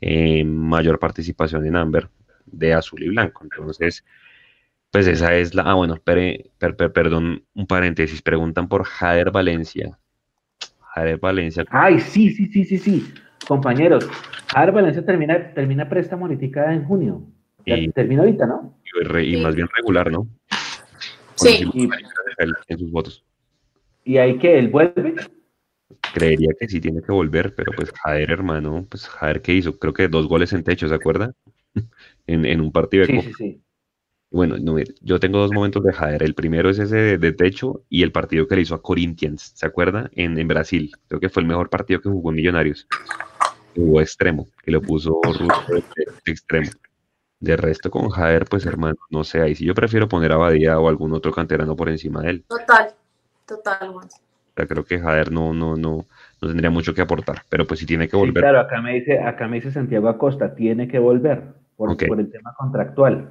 eh, 0.00 0.44
mayor 0.44 0.98
participación 0.98 1.66
en 1.66 1.76
Amber 1.76 2.08
de 2.46 2.74
azul 2.74 3.02
y 3.02 3.08
blanco. 3.08 3.44
Entonces, 3.44 4.04
Pues 4.90 5.06
esa 5.06 5.34
es 5.36 5.54
la. 5.54 5.62
Ah, 5.64 5.74
bueno, 5.74 5.96
perdón, 6.94 7.44
un 7.54 7.66
paréntesis. 7.66 8.22
Preguntan 8.22 8.68
por 8.68 8.84
Jader 8.84 9.30
Valencia. 9.30 9.98
Jader 10.98 11.18
Valencia. 11.18 11.64
Ay, 11.70 12.00
sí, 12.00 12.30
sí, 12.30 12.46
sí, 12.46 12.64
sí, 12.64 12.78
sí. 12.78 13.14
Compañeros, 13.46 14.08
Jader 14.52 14.72
Valencia 14.72 15.04
termina, 15.04 15.54
termina 15.54 15.88
préstamo 15.88 16.26
ahorita 16.26 16.74
en 16.74 16.84
junio. 16.84 17.22
Y, 17.64 17.90
termina 17.90 18.22
ahorita, 18.22 18.46
¿no? 18.46 18.78
Y, 19.20 19.36
más 19.36 19.54
bien 19.54 19.68
regular, 19.76 20.10
¿no? 20.10 20.26
sí. 21.36 21.70
en 22.68 22.78
sus 22.78 22.90
votos. 22.90 23.24
¿Y 24.04 24.16
ahí 24.16 24.38
que 24.38 24.58
él 24.58 24.68
vuelve? 24.68 25.14
Creería 26.14 26.50
que 26.58 26.66
sí 26.66 26.80
tiene 26.80 27.02
que 27.02 27.12
volver, 27.12 27.54
pero 27.54 27.72
pues 27.72 27.92
Jader, 27.92 28.30
hermano, 28.30 28.86
pues 28.88 29.06
Jader, 29.06 29.42
¿qué 29.42 29.54
hizo? 29.54 29.78
Creo 29.78 29.92
que 29.92 30.08
dos 30.08 30.26
goles 30.26 30.52
en 30.52 30.64
techo, 30.64 30.88
¿se 30.88 30.94
acuerda? 30.94 31.32
en, 32.26 32.60
un 32.60 32.72
partido 32.72 33.06
de 33.06 33.12
sí, 33.12 33.22
Sí, 33.22 33.32
sí. 33.34 33.62
Bueno, 34.30 34.56
yo 35.00 35.20
tengo 35.20 35.38
dos 35.38 35.52
momentos 35.52 35.82
de 35.82 35.92
Jader. 35.92 36.22
El 36.22 36.34
primero 36.34 36.68
es 36.68 36.78
ese 36.78 37.16
de, 37.16 37.32
techo 37.32 37.82
y 37.88 38.02
el 38.02 38.12
partido 38.12 38.46
que 38.46 38.56
le 38.56 38.62
hizo 38.62 38.74
a 38.74 38.82
Corinthians, 38.82 39.52
¿se 39.54 39.66
acuerda? 39.66 40.10
En, 40.12 40.38
en, 40.38 40.46
Brasil. 40.46 40.92
Creo 41.08 41.18
que 41.18 41.30
fue 41.30 41.42
el 41.42 41.48
mejor 41.48 41.70
partido 41.70 42.00
que 42.00 42.10
jugó 42.10 42.30
Millonarios. 42.30 42.86
Jugó 43.74 44.00
extremo, 44.00 44.46
que 44.62 44.70
lo 44.70 44.82
puso 44.82 45.18
Russo 45.22 45.62
extremo. 46.26 46.70
De 47.40 47.56
resto, 47.56 47.90
con 47.90 48.10
Jader, 48.10 48.44
pues 48.46 48.66
hermano, 48.66 48.96
no 49.10 49.22
sé, 49.22 49.40
ahí 49.40 49.54
sí 49.54 49.64
yo 49.64 49.72
prefiero 49.72 50.08
poner 50.08 50.32
a 50.32 50.36
Badía 50.36 50.78
o 50.80 50.88
algún 50.88 51.12
otro 51.12 51.30
canterano 51.32 51.76
por 51.76 51.88
encima 51.88 52.20
de 52.20 52.30
él. 52.30 52.44
Total, 52.48 52.90
total, 53.46 53.92
Juan. 53.92 54.08
creo 54.54 54.84
que 54.84 54.98
Jader 54.98 55.30
no, 55.30 55.52
no, 55.54 55.76
no, 55.76 56.04
no 56.42 56.48
tendría 56.48 56.68
mucho 56.68 56.92
que 56.92 57.02
aportar, 57.02 57.42
pero 57.48 57.64
pues 57.64 57.78
sí 57.78 57.86
tiene 57.86 58.08
que 58.08 58.16
volver. 58.16 58.42
claro, 58.42 58.58
acá 58.58 58.82
me 58.82 58.94
dice, 58.94 59.20
acá 59.20 59.46
me 59.46 59.56
dice 59.56 59.70
Santiago 59.70 60.08
Acosta, 60.08 60.56
tiene 60.56 60.88
que 60.88 60.98
volver 60.98 61.44
por, 61.76 61.96
por 61.96 62.18
el 62.18 62.32
tema 62.32 62.52
contractual. 62.58 63.30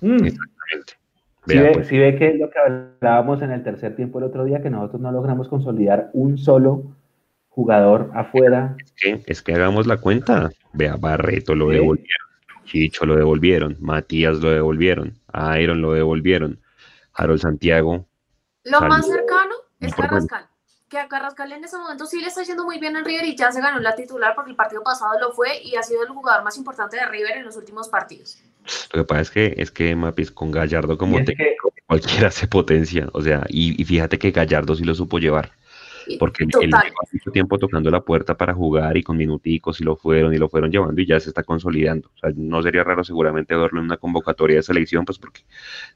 Mm. 0.00 0.24
Exactamente. 0.24 0.92
Si, 1.46 1.58
ve, 1.58 1.72
pues. 1.74 1.88
que 1.88 2.28
es 2.28 2.38
lo 2.38 2.48
que 2.50 2.58
hablábamos 2.58 3.42
en 3.42 3.50
el 3.50 3.62
tercer 3.62 3.94
tiempo 3.96 4.18
el 4.18 4.24
otro 4.24 4.44
día, 4.44 4.62
que 4.62 4.70
nosotros 4.70 5.00
no 5.00 5.12
logramos 5.12 5.48
consolidar 5.48 6.10
un 6.14 6.38
solo 6.38 6.96
jugador 7.48 8.10
afuera. 8.14 8.76
Es 8.82 8.92
que, 8.92 9.22
es 9.26 9.42
que 9.42 9.54
hagamos 9.54 9.86
la 9.86 9.98
cuenta. 9.98 10.50
Vea, 10.72 10.96
Barreto 10.96 11.54
lo 11.54 11.68
devolvieron, 11.68 12.28
Chicho 12.64 13.04
lo 13.04 13.16
devolvieron, 13.16 13.76
Matías 13.78 14.38
lo 14.38 14.50
devolvieron, 14.50 15.14
Iron 15.60 15.82
lo 15.82 15.92
devolvieron, 15.92 16.60
Harold 17.12 17.40
Santiago. 17.40 18.06
Lo 18.64 18.80
más 18.80 19.06
cercano 19.06 19.54
es 19.80 19.94
Carrascal 19.94 20.48
que 20.94 21.00
a 21.00 21.08
Carrascal 21.08 21.50
en 21.50 21.64
ese 21.64 21.76
momento 21.76 22.06
sí 22.06 22.20
le 22.20 22.28
está 22.28 22.44
yendo 22.44 22.64
muy 22.64 22.78
bien 22.78 22.96
en 22.96 23.04
River 23.04 23.24
y 23.24 23.36
ya 23.36 23.50
se 23.50 23.60
ganó 23.60 23.80
la 23.80 23.96
titular 23.96 24.32
porque 24.36 24.50
el 24.50 24.56
partido 24.56 24.82
pasado 24.82 25.18
lo 25.18 25.32
fue 25.32 25.60
y 25.60 25.74
ha 25.74 25.82
sido 25.82 26.02
el 26.02 26.08
jugador 26.08 26.44
más 26.44 26.56
importante 26.56 26.96
de 26.96 27.06
River 27.06 27.38
en 27.38 27.44
los 27.44 27.56
últimos 27.56 27.88
partidos. 27.88 28.38
Lo 28.92 29.02
que 29.02 29.06
pasa 29.06 29.20
es 29.20 29.30
que, 29.30 29.54
es 29.58 29.70
que 29.70 29.94
Mapis 29.94 30.30
con 30.30 30.50
Gallardo 30.50 30.96
como 30.96 31.22
te, 31.22 31.36
cualquiera 31.86 32.30
se 32.30 32.46
potencia, 32.46 33.08
o 33.12 33.22
sea, 33.22 33.44
y, 33.48 33.84
fíjate 33.84 34.18
que 34.18 34.30
Gallardo 34.30 34.74
sí 34.74 34.84
lo 34.84 34.94
supo 34.94 35.18
llevar, 35.18 35.52
porque 36.18 36.44
él 36.44 36.50
lleva 36.60 36.82
mucho 37.12 37.30
tiempo 37.30 37.58
tocando 37.58 37.90
la 37.90 38.00
puerta 38.00 38.36
para 38.36 38.54
jugar 38.54 38.96
y 38.96 39.02
con 39.02 39.16
minuticos 39.16 39.80
y 39.80 39.84
lo 39.84 39.96
fueron 39.96 40.34
y 40.34 40.38
lo 40.38 40.48
fueron 40.48 40.70
llevando 40.70 41.00
y 41.00 41.06
ya 41.06 41.20
se 41.20 41.28
está 41.28 41.42
consolidando. 41.42 42.10
O 42.14 42.18
sea, 42.18 42.30
no 42.36 42.62
sería 42.62 42.84
raro 42.84 43.04
seguramente 43.04 43.54
verlo 43.54 43.80
en 43.80 43.86
una 43.86 43.96
convocatoria 43.96 44.56
de 44.56 44.62
selección, 44.62 45.04
pues 45.04 45.18
porque 45.18 45.42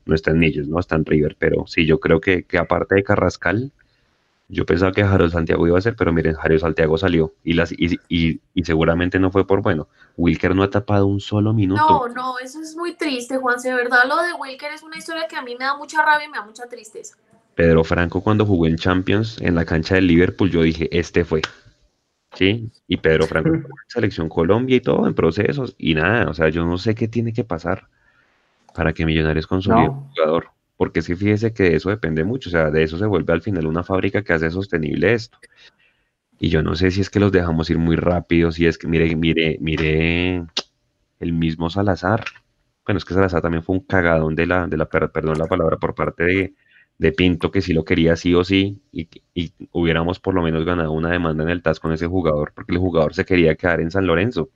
no 0.05 0.15
está 0.15 0.31
en 0.31 0.43
ellos, 0.43 0.69
no 0.69 0.79
está 0.79 0.97
en 0.97 1.05
River, 1.05 1.37
pero 1.39 1.67
sí, 1.67 1.87
yo 1.87 2.01
creo 2.01 2.21
que, 2.21 2.45
que 2.45 2.59
aparte 2.59 2.95
de 2.97 3.03
Carrascal, 3.03 3.73
yo 4.49 4.65
pensaba 4.65 4.93
que 4.93 5.05
Jairo 5.05 5.29
Santiago 5.29 5.67
iba 5.67 5.77
a 5.77 5.83
ser, 5.83 5.95
pero 5.95 6.11
miren, 6.11 6.35
Jairo 6.35 6.59
Santiago 6.59 6.97
salió 6.97 7.35
y, 7.45 7.53
las, 7.53 7.71
y, 7.71 8.01
y, 8.09 8.65
seguramente 8.65 9.19
no 9.19 9.31
fue 9.31 9.47
por 9.47 9.61
bueno. 9.61 9.89
Wilker 10.17 10.55
no 10.55 10.63
ha 10.63 10.71
tapado 10.71 11.07
un 11.07 11.21
solo 11.21 11.53
minuto. 11.53 11.83
No, 11.87 12.09
no, 12.09 12.39
eso 12.39 12.61
es 12.61 12.75
muy 12.75 12.95
triste, 12.95 13.37
Juan. 13.37 13.61
De 13.63 13.75
verdad, 13.75 14.05
lo 14.09 14.17
de 14.17 14.33
Wilker 14.33 14.73
es 14.73 14.83
una 14.83 14.97
historia 14.97 15.29
que 15.29 15.37
a 15.37 15.43
mí 15.43 15.55
me 15.59 15.67
da 15.67 15.77
mucha 15.77 16.03
rabia 16.03 16.27
y 16.27 16.31
me 16.31 16.39
da 16.39 16.45
mucha 16.47 16.67
tristeza. 16.67 17.17
Pedro 17.55 17.85
Franco, 17.85 18.23
cuando 18.23 18.47
jugó 18.47 18.67
en 18.67 18.77
Champions 18.77 19.39
en 19.43 19.55
la 19.55 19.67
cancha 19.67 19.97
del 19.97 20.07
Liverpool, 20.07 20.51
yo 20.51 20.63
dije, 20.63 20.89
este 20.99 21.27
fue. 21.27 21.43
¿Sí? 22.33 22.71
Y 22.87 22.97
Pedro 22.97 23.27
Franco, 23.27 23.51
en 23.51 23.67
selección 23.89 24.29
Colombia 24.31 24.77
y 24.77 24.81
todo, 24.81 25.07
en 25.07 25.15
procesos, 25.15 25.75
y 25.77 25.95
nada, 25.95 26.31
o 26.31 26.35
sea, 26.35 26.49
yo 26.49 26.65
no 26.65 26.79
sé 26.79 26.95
qué 26.95 27.09
tiene 27.09 27.33
que 27.33 27.45
pasar 27.45 27.89
para 28.75 28.93
que 28.93 29.05
Millonarios 29.05 29.47
consolide 29.47 29.89
un 29.89 30.09
jugador 30.11 30.51
porque 30.79 31.03
si 31.03 31.17
fíjese 31.17 31.53
que 31.53 31.65
de 31.65 31.77
eso 31.77 31.91
depende 31.91 32.25
mucho, 32.25 32.51
o 32.51 32.53
sea, 32.53 32.71
de 32.71 32.85
eso 32.85 32.97
se 32.99 33.07
vuelve 33.07 33.33
al 33.33 33.43
final 33.43 33.67
una 33.67 33.83
fábrica 33.83 34.23
que 34.23 34.33
hace 34.33 34.49
sostenible 34.51 35.13
esto. 35.13 35.37
Y 36.39 36.51
yo 36.51 36.63
no 36.63 36.77
sé 36.77 36.93
si 36.93 37.01
es 37.01 37.11
que 37.11 37.19
los 37.19 37.33
dejamos 37.33 37.69
ir 37.69 37.79
muy 37.79 37.97
rápido, 37.97 38.53
si 38.53 38.65
es 38.65 38.79
que, 38.79 38.87
mire, 38.87 39.15
mire, 39.17 39.59
mire, 39.61 40.47
el 41.19 41.33
mismo 41.33 41.69
Salazar. 41.69 42.25
Bueno, 42.87 42.99
es 42.99 43.05
que 43.05 43.13
Salazar 43.13 43.43
también 43.43 43.65
fue 43.65 43.75
un 43.75 43.83
cagadón 43.85 44.37
de 44.37 44.47
la, 44.47 44.69
de 44.69 44.77
la 44.77 44.89
perdón 44.89 45.37
la 45.39 45.47
palabra, 45.47 45.79
por 45.79 45.97
parte 45.97 46.25
de, 46.25 46.55
de 46.97 47.13
Pinto, 47.13 47.51
que 47.51 47.61
sí 47.61 47.73
lo 47.73 47.85
quería 47.85 48.15
sí 48.15 48.35
o 48.35 48.45
sí, 48.45 48.81
y, 48.93 49.09
y, 49.35 49.53
hubiéramos 49.73 50.21
por 50.21 50.35
lo 50.35 50.43
menos 50.43 50.65
ganado 50.65 50.93
una 50.93 51.11
demanda 51.11 51.43
en 51.43 51.51
el 51.51 51.61
TAS 51.61 51.81
con 51.81 51.93
ese 51.93 52.07
jugador, 52.07 52.53
porque 52.55 52.73
el 52.73 52.79
jugador 52.79 53.15
se 53.15 53.25
quería 53.25 53.57
quedar 53.57 53.81
en 53.81 53.91
San 53.91 54.07
Lorenzo. 54.07 54.51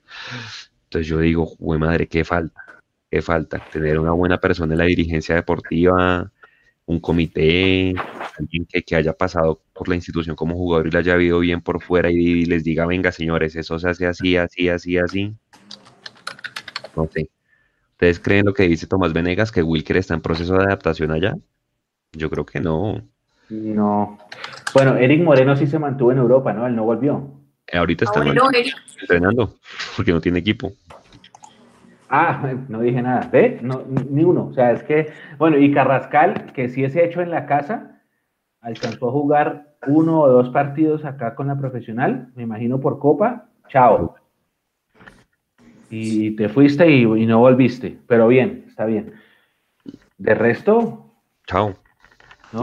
Entonces 0.85 1.07
yo 1.07 1.19
digo, 1.19 1.45
güey 1.59 1.79
madre, 1.79 2.07
qué 2.07 2.23
falta 2.23 2.62
falta? 3.21 3.63
Tener 3.71 3.99
una 3.99 4.11
buena 4.11 4.39
persona 4.39 4.73
en 4.73 4.79
la 4.79 4.85
dirigencia 4.85 5.35
deportiva, 5.35 6.31
un 6.85 6.99
comité, 6.99 7.93
alguien 8.37 8.65
que, 8.65 8.83
que, 8.83 8.95
haya 8.95 9.13
pasado 9.13 9.61
por 9.73 9.87
la 9.87 9.95
institución 9.95 10.35
como 10.35 10.55
jugador 10.55 10.87
y 10.87 10.91
le 10.91 10.99
haya 10.99 11.21
ido 11.21 11.39
bien 11.39 11.61
por 11.61 11.81
fuera 11.81 12.11
y, 12.11 12.45
les 12.45 12.63
diga, 12.63 12.85
venga 12.85 13.11
señores, 13.11 13.55
eso 13.55 13.79
se 13.79 13.89
hace 13.89 14.07
así, 14.07 14.35
así, 14.35 14.69
así, 14.69 14.97
así. 14.97 15.35
No 16.95 17.09
sé. 17.11 17.29
¿Ustedes 17.91 18.19
creen 18.19 18.45
lo 18.45 18.53
que 18.53 18.67
dice 18.67 18.87
Tomás 18.87 19.13
Venegas, 19.13 19.51
que 19.51 19.63
Wilker 19.63 19.97
está 19.97 20.13
en 20.13 20.21
proceso 20.21 20.55
de 20.55 20.63
adaptación 20.63 21.11
allá? 21.11 21.35
Yo 22.11 22.29
creo 22.29 22.45
que 22.45 22.59
no. 22.59 23.01
No. 23.49 24.17
Bueno, 24.73 24.97
Eric 24.97 25.23
Moreno 25.23 25.55
sí 25.55 25.67
se 25.67 25.79
mantuvo 25.79 26.11
en 26.11 26.17
Europa, 26.17 26.53
¿no? 26.53 26.67
Él 26.67 26.75
no 26.75 26.83
volvió. 26.83 27.31
ahorita 27.71 28.05
está 28.05 28.23
entrenando 29.01 29.57
porque 29.95 30.11
no 30.11 30.19
tiene 30.19 30.39
equipo. 30.39 30.73
Ah, 32.15 32.53
no 32.69 32.81
dije 32.81 33.01
nada. 33.01 33.27
¿Ve? 33.31 33.57
No, 33.63 33.81
ni 33.87 34.23
uno. 34.23 34.45
O 34.45 34.53
sea, 34.53 34.71
es 34.71 34.83
que, 34.83 35.11
bueno, 35.39 35.57
y 35.57 35.73
Carrascal, 35.73 36.51
que 36.53 36.69
sí 36.69 36.83
es 36.83 36.95
hecho 36.95 37.21
en 37.21 37.31
la 37.31 37.47
casa, 37.47 38.03
alcanzó 38.61 39.09
a 39.09 39.11
jugar 39.11 39.75
uno 39.87 40.19
o 40.19 40.29
dos 40.29 40.49
partidos 40.49 41.05
acá 41.05 41.33
con 41.33 41.47
la 41.47 41.57
profesional, 41.57 42.31
me 42.35 42.43
imagino 42.43 42.79
por 42.79 42.99
Copa. 42.99 43.49
Chao. 43.67 44.13
Y 45.89 46.35
te 46.35 46.49
fuiste 46.49 46.87
y, 46.87 47.25
no 47.25 47.39
volviste. 47.39 47.97
Pero 48.05 48.27
bien, 48.27 48.65
está 48.67 48.85
bien. 48.85 49.13
De 50.19 50.35
resto. 50.35 51.15
Chao. 51.47 51.73
No, 52.51 52.61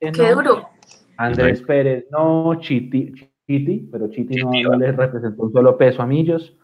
Qué 0.00 0.32
duro. 0.32 0.70
Andrés 1.18 1.60
Pérez, 1.60 2.06
no, 2.10 2.54
Chiti, 2.60 3.12
Chiti, 3.46 3.90
pero 3.92 4.08
Chiti, 4.08 4.36
no, 4.36 4.50
no, 4.50 4.78
le 4.78 4.92
representó 4.92 5.42
un 5.42 5.52
solo 5.52 5.76
peso 5.76 6.00
a 6.00 6.06
Millos. 6.06 6.56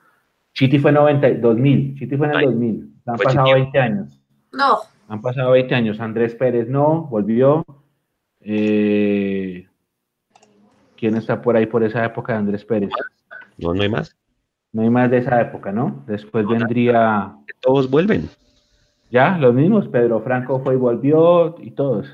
Chiti 0.54 0.78
fue 0.78 0.90
en 0.90 1.40
2000, 1.40 1.98
Chiti 1.98 2.16
fue 2.16 2.26
en 2.28 2.34
el 2.34 2.44
2000. 2.46 2.92
Han 3.06 3.16
pasado 3.16 3.52
20 3.54 3.78
años. 3.78 4.20
No. 4.52 4.78
Han 5.08 5.20
pasado 5.20 5.52
20 5.52 5.74
años. 5.74 6.00
Andrés 6.00 6.34
Pérez 6.34 6.68
no, 6.68 7.02
volvió. 7.04 7.64
Eh, 8.40 9.66
¿Quién 10.96 11.16
está 11.16 11.40
por 11.40 11.56
ahí 11.56 11.66
por 11.66 11.82
esa 11.82 12.04
época 12.04 12.32
de 12.32 12.38
Andrés 12.38 12.64
Pérez? 12.64 12.90
No, 13.58 13.74
no 13.74 13.82
hay 13.82 13.88
más. 13.88 14.16
No 14.72 14.82
hay 14.82 14.90
más 14.90 15.10
de 15.10 15.18
esa 15.18 15.40
época, 15.40 15.72
¿no? 15.72 16.04
Después 16.06 16.46
vendría. 16.46 17.34
Todos 17.60 17.90
vuelven. 17.90 18.28
Ya, 19.10 19.36
los 19.38 19.54
mismos. 19.54 19.88
Pedro 19.88 20.20
Franco 20.22 20.60
fue 20.60 20.74
y 20.74 20.78
volvió 20.78 21.56
y 21.60 21.72
todos. 21.72 22.08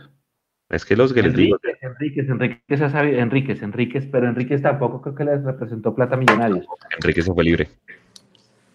Es 0.69 0.85
que 0.85 0.97
los 0.97 1.13
que 1.13 1.23
les 1.23 1.35
digo. 1.35 1.57
Enríquez, 1.81 2.29
Enríquez, 2.29 2.81
Enríquez, 2.81 3.63
Enríquez, 3.63 4.07
pero 4.11 4.29
Enríquez 4.29 4.61
tampoco 4.61 5.01
creo 5.01 5.15
que 5.15 5.25
les 5.25 5.43
representó 5.43 5.95
plata 5.95 6.17
millonarios. 6.17 6.67
Enríquez 6.97 7.25
se 7.25 7.33
fue 7.33 7.45
libre. 7.45 7.69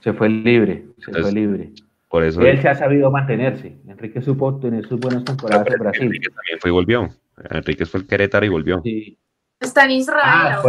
Se 0.04 0.12
fue 0.12 0.28
libre, 0.28 0.84
se 0.98 1.14
fue 1.14 1.32
libre. 1.32 1.72
Por 2.10 2.26
eso 2.26 2.42
él 2.42 2.62
se 2.62 2.68
ha 2.68 2.76
sabido 2.76 3.10
mantenerse. 3.10 3.78
Enrique 3.88 4.22
supo 4.22 4.60
tener 4.60 4.86
sus 4.86 5.00
buenas 5.00 5.24
temporadas 5.24 5.66
en 5.66 5.80
Brasil. 5.80 6.04
Enrique 6.04 6.28
también 6.30 6.60
fue 6.60 6.72
y 6.72 6.74
volvió. 6.74 7.10
Enrique 7.50 7.86
fue 7.86 8.02
el 8.02 8.08
Querétaro 8.08 8.46
y 8.46 8.50
volvió. 8.50 8.82
Sí. 8.84 9.18
Está 9.62 9.86
en 9.86 9.92
Israel. 9.92 10.22
Ah, 10.26 10.62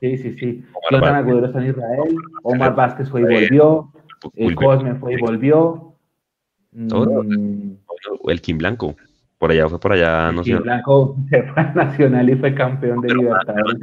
sí, 0.00 0.16
sí, 0.18 0.36
sí. 0.38 0.64
Jonathan 0.88 1.16
Agudero 1.16 1.46
está 1.46 1.58
en 1.58 1.70
Israel. 1.70 2.16
Omar 2.44 2.76
Vázquez 2.76 3.10
fue 3.10 3.22
y 3.22 3.24
volvió. 3.24 3.92
El 4.34 4.54
Cosme 4.54 4.94
fue 4.94 5.14
y 5.14 5.16
volvió. 5.16 5.94
Todo. 6.88 7.24
Mm. 7.24 7.76
El 8.28 8.40
Kim 8.40 8.58
Blanco. 8.58 8.94
Por 9.38 9.50
allá 9.50 9.68
fue 9.68 9.80
por 9.80 9.92
allá, 9.92 10.30
no 10.30 10.44
sé. 10.44 10.52
Kim 10.52 10.62
Blanco 10.62 11.16
se 11.28 11.42
fue 11.42 11.60
a 11.60 11.72
Nacional 11.74 12.30
y 12.30 12.36
fue 12.36 12.54
campeón 12.54 13.00
de 13.00 13.14
Libertadores. 13.16 13.80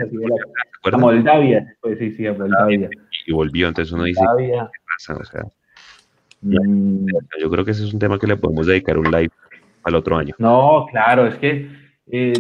A 0.94 0.98
Moldavia. 0.98 1.76
Pues 1.82 2.00
sí, 2.00 2.14
sí, 2.14 2.26
a 2.26 2.34
Moldavia 2.34 2.90
y 3.26 3.34
volvió. 3.34 3.68
Entonces 3.68 3.92
uno 3.92 4.04
dice, 4.04 4.24
O 4.24 5.26
sea, 5.26 5.44
mm. 6.42 7.08
yo 7.40 7.50
creo 7.50 7.66
que 7.66 7.72
ese 7.72 7.84
es 7.84 7.94
un 7.94 8.00
tema 8.00 8.20
que 8.20 8.28
le 8.28 8.38
podemos 8.38 8.68
dedicar 8.68 8.98
un 8.98 9.12
live 9.12 9.32
al 9.84 9.96
otro 9.96 10.18
año. 10.18 10.36
No, 10.38 10.86
claro, 10.92 11.28
es 11.28 11.36
que 11.36 11.70
eh, 12.12 12.34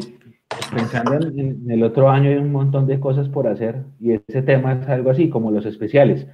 pensando 0.73 1.15
en, 1.15 1.69
el 1.69 1.83
otro 1.83 2.09
año 2.09 2.29
hay 2.29 2.37
un 2.37 2.51
montón 2.51 2.87
de 2.87 2.99
cosas 2.99 3.27
por 3.29 3.47
hacer 3.47 3.83
y 3.99 4.13
ese 4.13 4.41
tema 4.41 4.73
es 4.73 4.87
algo 4.87 5.11
así 5.11 5.29
como 5.29 5.51
los 5.51 5.65
especiales. 5.65 6.27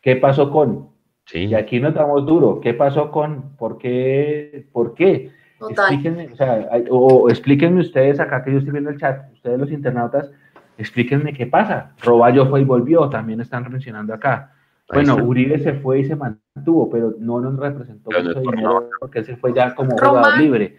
¿Qué 0.00 0.16
pasó 0.16 0.50
con? 0.50 0.90
Y 1.32 1.54
aquí 1.54 1.80
nos 1.80 1.94
damos 1.94 2.26
duro. 2.26 2.60
¿Qué 2.60 2.74
pasó 2.74 3.10
con, 3.10 3.56
por 3.56 3.78
qué, 3.78 4.66
por 4.72 4.94
qué? 4.94 5.30
Explíquenme, 5.70 6.28
o, 6.32 6.36
sea, 6.36 6.68
o, 6.90 7.30
explíquenme 7.30 7.80
ustedes 7.80 8.18
acá 8.18 8.42
que 8.42 8.52
yo 8.52 8.58
estoy 8.58 8.72
viendo 8.72 8.90
el 8.90 8.98
chat, 8.98 9.32
ustedes 9.32 9.60
los 9.60 9.70
internautas, 9.70 10.30
explíquenme 10.78 11.32
qué 11.32 11.46
pasa. 11.46 11.92
Roballo 12.02 12.48
fue 12.48 12.60
y 12.60 12.64
volvió, 12.64 13.08
también 13.08 13.40
están 13.40 13.70
mencionando 13.70 14.14
acá. 14.14 14.52
Bueno, 14.92 15.16
Uribe 15.16 15.58
se 15.58 15.74
fue 15.74 16.00
y 16.00 16.04
se 16.04 16.16
mantuvo, 16.16 16.90
pero 16.90 17.14
no 17.18 17.40
nos 17.40 17.58
representó 17.58 18.10
mucho 18.10 18.40
dinero 18.40 18.90
porque 19.00 19.20
él 19.20 19.24
se 19.24 19.36
fue 19.36 19.54
ya 19.54 19.74
como 19.74 19.92
jugador 19.92 20.38
libre. 20.38 20.76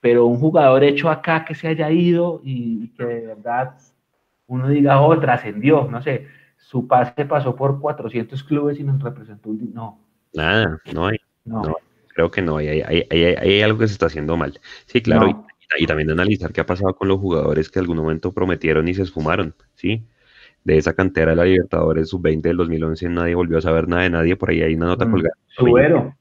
Pero 0.00 0.26
un 0.26 0.38
jugador 0.38 0.82
hecho 0.84 1.08
acá 1.08 1.44
que 1.44 1.54
se 1.54 1.68
haya 1.68 1.90
ido 1.90 2.40
y, 2.42 2.88
que 2.88 3.04
de 3.04 3.26
verdad 3.26 3.74
uno 4.46 4.68
diga, 4.68 5.00
oh, 5.00 5.18
trascendió, 5.18 5.88
no 5.90 6.02
sé, 6.02 6.26
su 6.56 6.86
pase 6.86 7.24
pasó 7.24 7.54
por 7.54 7.80
400 7.80 8.42
clubes 8.44 8.78
y 8.80 8.84
nos 8.84 9.00
representó. 9.02 9.50
No. 9.72 10.00
Nada, 10.34 10.78
no 10.92 11.06
hay. 11.06 11.18
No. 11.44 11.76
creo 12.08 12.30
que 12.30 12.42
no, 12.42 12.56
hay, 12.56 12.68
hay, 12.68 13.06
hay, 13.10 13.22
hay, 13.22 13.62
algo 13.62 13.78
que 13.78 13.86
se 13.86 13.92
está 13.92 14.06
haciendo 14.06 14.36
mal. 14.36 14.58
Sí, 14.86 15.00
claro, 15.00 15.46
y, 15.78 15.86
también 15.86 16.10
analizar 16.10 16.52
qué 16.52 16.60
ha 16.60 16.66
pasado 16.66 16.94
con 16.94 17.08
los 17.08 17.18
jugadores 17.18 17.70
que 17.70 17.78
en 17.78 17.84
algún 17.84 17.98
momento 17.98 18.32
prometieron 18.32 18.88
y 18.88 18.94
se 18.94 19.02
esfumaron, 19.02 19.54
¿sí? 19.74 20.06
de 20.64 20.78
esa 20.78 20.94
cantera 20.94 21.32
de 21.32 21.36
la 21.36 21.44
Libertadores 21.44 22.08
sub-20 22.08 22.40
del 22.40 22.56
2011 22.56 23.08
nadie 23.10 23.34
volvió 23.34 23.58
a 23.58 23.60
saber 23.60 23.86
nada 23.86 24.02
de 24.02 24.10
nadie, 24.10 24.36
por 24.36 24.50
ahí 24.50 24.62
hay 24.62 24.74
una 24.74 24.86
nota 24.86 25.04
mm, 25.06 25.10
colgada. 25.10 25.34
Tubero, 25.56 26.16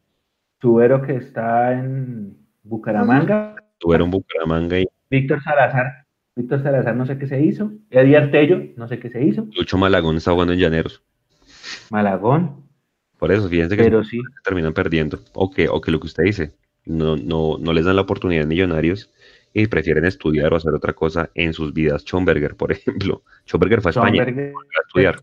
Tubero 0.60 1.02
que 1.02 1.16
está 1.16 1.74
en 1.74 2.38
Bucaramanga. 2.64 3.56
Tubero 3.80 4.06
en 4.06 4.12
Bucaramanga 4.12 4.80
y... 4.80 4.86
Víctor 5.10 5.42
Salazar, 5.42 6.06
Víctor 6.36 6.62
Salazar 6.62 6.96
no 6.96 7.06
sé 7.06 7.18
qué 7.18 7.28
se 7.28 7.42
hizo, 7.42 7.72
Eddie 7.90 8.18
Artello 8.18 8.62
no 8.76 8.88
sé 8.88 9.00
qué 9.00 9.10
se 9.10 9.24
hizo. 9.24 9.48
Lucho 9.56 9.78
Malagón 9.78 10.18
está 10.18 10.32
jugando 10.32 10.54
en 10.54 10.60
Llaneros. 10.60 11.04
Malagón. 11.90 12.64
Por 13.18 13.32
eso, 13.32 13.48
fíjense 13.48 13.78
que 13.78 13.84
Pero 13.84 14.04
sí. 14.04 14.20
terminan 14.44 14.74
perdiendo, 14.74 15.20
o 15.34 15.50
que, 15.50 15.70
o 15.70 15.80
que 15.80 15.92
lo 15.92 16.00
que 16.02 16.08
usted 16.08 16.24
dice, 16.24 16.56
no, 16.86 17.16
no, 17.16 17.58
no 17.58 17.72
les 17.72 17.86
dan 17.86 17.96
la 17.96 18.02
oportunidad 18.02 18.44
a 18.44 18.48
millonarios 18.48 19.10
y 19.54 19.68
prefieren 19.68 20.06
estudiar 20.06 20.52
o 20.54 20.58
hacer 20.58 20.74
otra 20.74 20.94
cosa 20.94 21.30
en 21.36 21.54
sus 21.54 21.74
vidas. 21.74 22.04
Schomberger, 22.04 22.56
por 22.56 22.72
ejemplo. 22.72 23.24
Schomberger 23.46 23.82
fue 23.82 23.90
a 23.90 23.94
España 23.94 24.24
a 24.24 24.82
estudiar. 24.88 25.22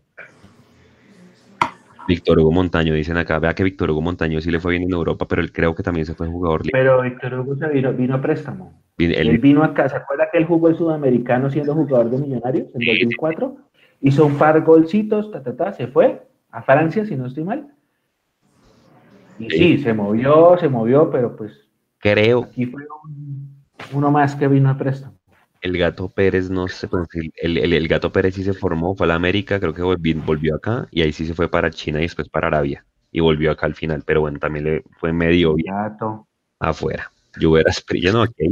Víctor 2.07 2.39
Hugo 2.39 2.51
Montaño, 2.51 2.93
dicen 2.93 3.17
acá, 3.17 3.39
vea 3.39 3.53
que 3.53 3.63
Víctor 3.63 3.91
Hugo 3.91 4.01
Montaño 4.01 4.41
sí 4.41 4.51
le 4.51 4.59
fue 4.59 4.71
bien 4.71 4.83
en 4.83 4.91
Europa, 4.91 5.27
pero 5.27 5.41
él 5.41 5.51
creo 5.51 5.75
que 5.75 5.83
también 5.83 6.05
se 6.05 6.13
fue 6.13 6.27
jugador 6.27 6.65
libre. 6.65 6.79
Pero 6.81 7.01
Víctor 7.01 7.39
Hugo 7.39 7.55
se 7.55 7.67
vino, 7.67 7.93
vino 7.93 8.15
a 8.15 8.21
préstamo. 8.21 8.81
él, 8.97 9.37
vino 9.37 9.63
acá, 9.63 9.87
¿se 9.87 9.97
acuerda 9.97 10.27
que 10.31 10.37
él 10.37 10.45
jugó 10.45 10.69
el 10.69 10.77
sudamericano 10.77 11.49
siendo 11.49 11.73
jugador 11.73 12.09
de 12.09 12.17
Millonarios 12.17 12.67
en 12.73 12.85
2004? 12.85 13.55
Hizo 14.01 14.25
un 14.25 14.37
par 14.37 14.61
golcitos, 14.61 15.31
ta, 15.31 15.43
ta, 15.43 15.55
ta, 15.55 15.73
se 15.73 15.87
fue 15.87 16.23
a 16.49 16.61
Francia, 16.63 17.05
si 17.05 17.15
no 17.15 17.27
estoy 17.27 17.43
mal. 17.43 17.67
Y 19.39 19.49
sí, 19.49 19.77
se 19.77 19.93
movió, 19.93 20.57
se 20.59 20.69
movió, 20.69 21.09
pero 21.09 21.35
pues... 21.35 21.51
Creo. 21.99 22.43
Aquí 22.43 22.65
fue 22.65 22.81
un 23.05 23.20
uno 23.93 24.11
más 24.11 24.35
que 24.35 24.47
vino 24.47 24.69
a 24.69 24.77
préstamo. 24.77 25.17
El 25.61 25.77
Gato 25.77 26.09
Pérez 26.09 26.49
no 26.49 26.65
pues, 26.65 26.87
el, 27.35 27.57
el, 27.57 27.87
Gato 27.87 28.11
Pérez 28.11 28.33
sí 28.33 28.43
se 28.43 28.53
formó, 28.53 28.95
fue 28.95 29.05
a 29.05 29.09
la 29.09 29.15
América, 29.15 29.59
creo 29.59 29.73
que 29.73 29.83
volvió, 29.83 30.55
acá 30.55 30.87
y 30.89 31.03
ahí 31.03 31.13
sí 31.13 31.27
se 31.27 31.35
fue 31.35 31.49
para 31.49 31.69
China 31.69 31.99
y 31.99 32.03
después 32.03 32.29
para 32.29 32.47
Arabia 32.47 32.83
y 33.11 33.19
volvió 33.19 33.51
acá 33.51 33.67
al 33.67 33.75
final, 33.75 34.03
pero 34.05 34.21
bueno, 34.21 34.39
también 34.39 34.65
le 34.65 34.83
fue 34.99 35.13
medio 35.13 35.55
Gato. 35.57 36.27
afuera. 36.59 37.11
Lluveras 37.37 37.83
ya 38.01 38.11
no, 38.11 38.23
aquí, 38.23 38.49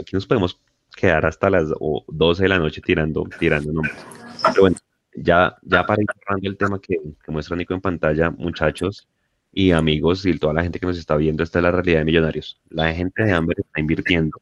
aquí 0.00 0.12
nos 0.12 0.26
podemos 0.26 0.58
quedar 0.96 1.26
hasta 1.26 1.50
las 1.50 1.68
12 2.06 2.42
de 2.42 2.48
la 2.48 2.58
noche 2.58 2.80
tirando, 2.80 3.24
tirando 3.38 3.72
nombres. 3.72 3.96
Pero 4.42 4.60
bueno, 4.62 4.76
ya, 5.16 5.56
ya 5.62 5.84
para 5.84 6.02
ir 6.02 6.08
cerrando 6.18 6.48
el 6.48 6.56
tema 6.56 6.80
que, 6.80 7.00
que 7.24 7.32
muestra 7.32 7.56
Nico 7.56 7.74
en 7.74 7.80
pantalla, 7.80 8.30
muchachos, 8.30 9.08
y 9.52 9.72
amigos 9.72 10.24
y 10.24 10.38
toda 10.38 10.54
la 10.54 10.62
gente 10.62 10.80
que 10.80 10.86
nos 10.86 10.98
está 10.98 11.16
viendo, 11.16 11.42
esta 11.42 11.58
es 11.58 11.62
la 11.62 11.70
realidad 11.70 11.98
de 11.98 12.04
Millonarios. 12.06 12.58
La 12.70 12.92
gente 12.94 13.22
de 13.22 13.32
hambre 13.32 13.56
está 13.58 13.80
invirtiendo. 13.80 14.40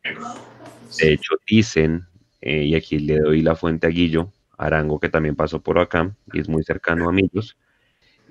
De 0.99 1.13
hecho, 1.13 1.35
dicen, 1.47 2.07
eh, 2.41 2.65
y 2.65 2.75
aquí 2.75 2.99
le 2.99 3.19
doy 3.19 3.43
la 3.43 3.57
fuente 3.57 3.89
a 3.89 3.91
Guillo, 3.91 4.33
Arango, 4.57 5.01
que 5.01 5.09
también 5.09 5.35
pasó 5.35 5.61
por 5.61 5.79
acá 5.79 6.15
y 6.33 6.41
es 6.41 6.49
muy 6.49 6.63
cercano 6.63 7.07
a 7.07 7.09
amigos, 7.09 7.57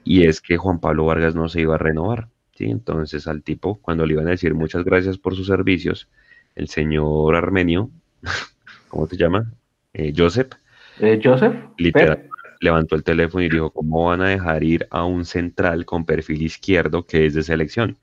y 0.06 0.26
es 0.26 0.42
que 0.42 0.58
Juan 0.58 0.80
Pablo 0.80 1.06
Vargas 1.06 1.36
no 1.36 1.50
se 1.50 1.62
iba 1.62 1.76
a 1.76 1.78
renovar. 1.78 2.30
¿sí? 2.56 2.66
Entonces 2.66 3.28
al 3.28 3.44
tipo, 3.44 3.80
cuando 3.82 4.06
le 4.06 4.14
iban 4.14 4.28
a 4.28 4.32
decir 4.32 4.54
muchas 4.54 4.84
gracias 4.84 5.18
por 5.18 5.36
sus 5.36 5.48
servicios, 5.48 6.08
el 6.56 6.70
señor 6.70 7.36
armenio, 7.36 7.90
¿cómo 8.88 9.06
se 9.08 9.18
llama? 9.18 9.52
Eh, 9.94 10.14
Joseph. 10.16 10.52
Eh, 11.00 11.20
Joseph. 11.22 11.56
Literal, 11.78 12.29
levantó 12.60 12.96
el 12.96 13.04
teléfono 13.04 13.44
y 13.44 13.50
dijo, 13.50 13.72
¿cómo 13.72 14.06
van 14.06 14.22
a 14.22 14.30
dejar 14.30 14.64
ir 14.64 14.88
a 14.92 15.06
un 15.06 15.26
central 15.26 15.86
con 15.86 16.06
perfil 16.06 16.42
izquierdo 16.42 17.06
que 17.06 17.26
es 17.26 17.34
de 17.34 17.44
selección? 17.44 17.98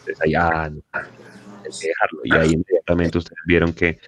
Entonces 0.00 0.20
ahí, 0.22 0.34
ah, 0.34 0.70
no, 0.70 0.82
dejarlo. 1.64 2.20
Y 2.24 2.34
ahí 2.34 2.52
inmediatamente 2.52 3.18
ustedes 3.18 3.38
vieron 3.46 3.72
que 3.72 3.98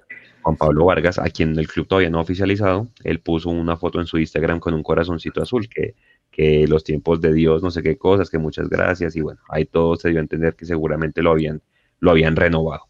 Juan 0.43 0.57
Pablo 0.57 0.85
Vargas, 0.85 1.19
a 1.19 1.25
quien 1.25 1.59
el 1.59 1.67
club 1.67 1.89
todavía 1.89 2.11
no 2.11 2.19
ha 2.19 2.23
oficializado, 2.23 2.89
él 3.03 3.21
puso 3.21 3.51
una 3.51 3.77
foto 3.77 4.01
en 4.01 4.07
su 4.07 4.19
Instagram 4.19 4.61
con 4.61 4.75
un 4.75 4.83
corazoncito 4.83 5.43
azul, 5.43 5.69
que, 5.69 5.97
que 6.31 6.69
los 6.69 6.85
tiempos 6.85 7.21
de 7.21 7.33
Dios, 7.33 7.63
no 7.63 7.71
sé 7.71 7.83
qué 7.83 7.97
cosas, 7.97 8.31
que 8.31 8.39
muchas 8.39 8.69
gracias, 8.69 9.17
y 9.17 9.23
bueno, 9.23 9.41
ahí 9.49 9.65
todo 9.65 9.97
se 9.97 10.11
dio 10.11 10.19
a 10.19 10.21
entender 10.21 10.55
que 10.55 10.65
seguramente 10.65 11.23
lo 11.23 11.33
habían, 11.33 11.63
lo 11.99 12.13
habían 12.13 12.37
renovado. 12.37 12.85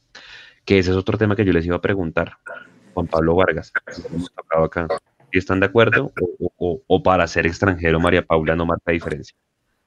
Que 0.67 0.79
ese 0.81 0.91
es 0.91 0.97
otro 0.97 1.17
tema 1.17 1.35
que 1.37 1.45
yo 1.45 1.53
les 1.53 1.65
iba 1.65 1.77
a 1.77 1.81
preguntar. 1.81 2.37
Juan 2.93 3.07
Pablo 3.07 3.37
Vargas, 3.37 3.73
hemos 4.11 4.31
tocado 4.33 4.65
acá 4.65 4.89
están 5.39 5.61
de 5.61 5.67
acuerdo 5.67 6.13
o, 6.59 7.03
para 7.03 7.27
ser 7.27 7.47
extranjero 7.47 8.01
María 8.01 8.25
Paula 8.25 8.57
no 8.57 8.67
marca 8.67 8.93
diferencia? 8.93 9.37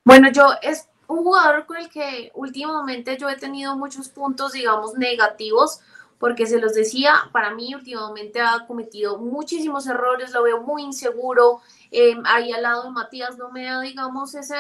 Bueno, 0.04 0.32
yo 0.32 0.48
es 0.62 0.88
un 1.08 1.24
jugador 1.24 1.66
con 1.66 1.78
el 1.78 1.90
que 1.90 2.32
últimamente 2.36 3.18
yo 3.18 3.30
he 3.30 3.36
tenido 3.36 3.76
muchos 3.76 4.10
puntos, 4.10 4.54
digamos, 4.54 4.94
negativos, 4.96 5.82
porque 6.20 6.46
se 6.46 6.60
los 6.60 6.74
decía, 6.74 7.14
para 7.32 7.54
mí 7.56 7.74
últimamente 7.74 8.42
ha 8.42 8.66
cometido 8.68 9.18
muchísimos 9.18 9.88
errores, 9.88 10.32
lo 10.32 10.44
veo 10.44 10.62
muy 10.62 10.84
inseguro, 10.84 11.62
eh, 11.92 12.16
ahí 12.26 12.52
al 12.52 12.62
lado 12.62 12.84
de 12.84 12.92
Matías 12.92 13.38
no 13.38 13.50
me 13.52 13.64
da, 13.64 13.80
digamos, 13.82 14.36
ese, 14.36 14.56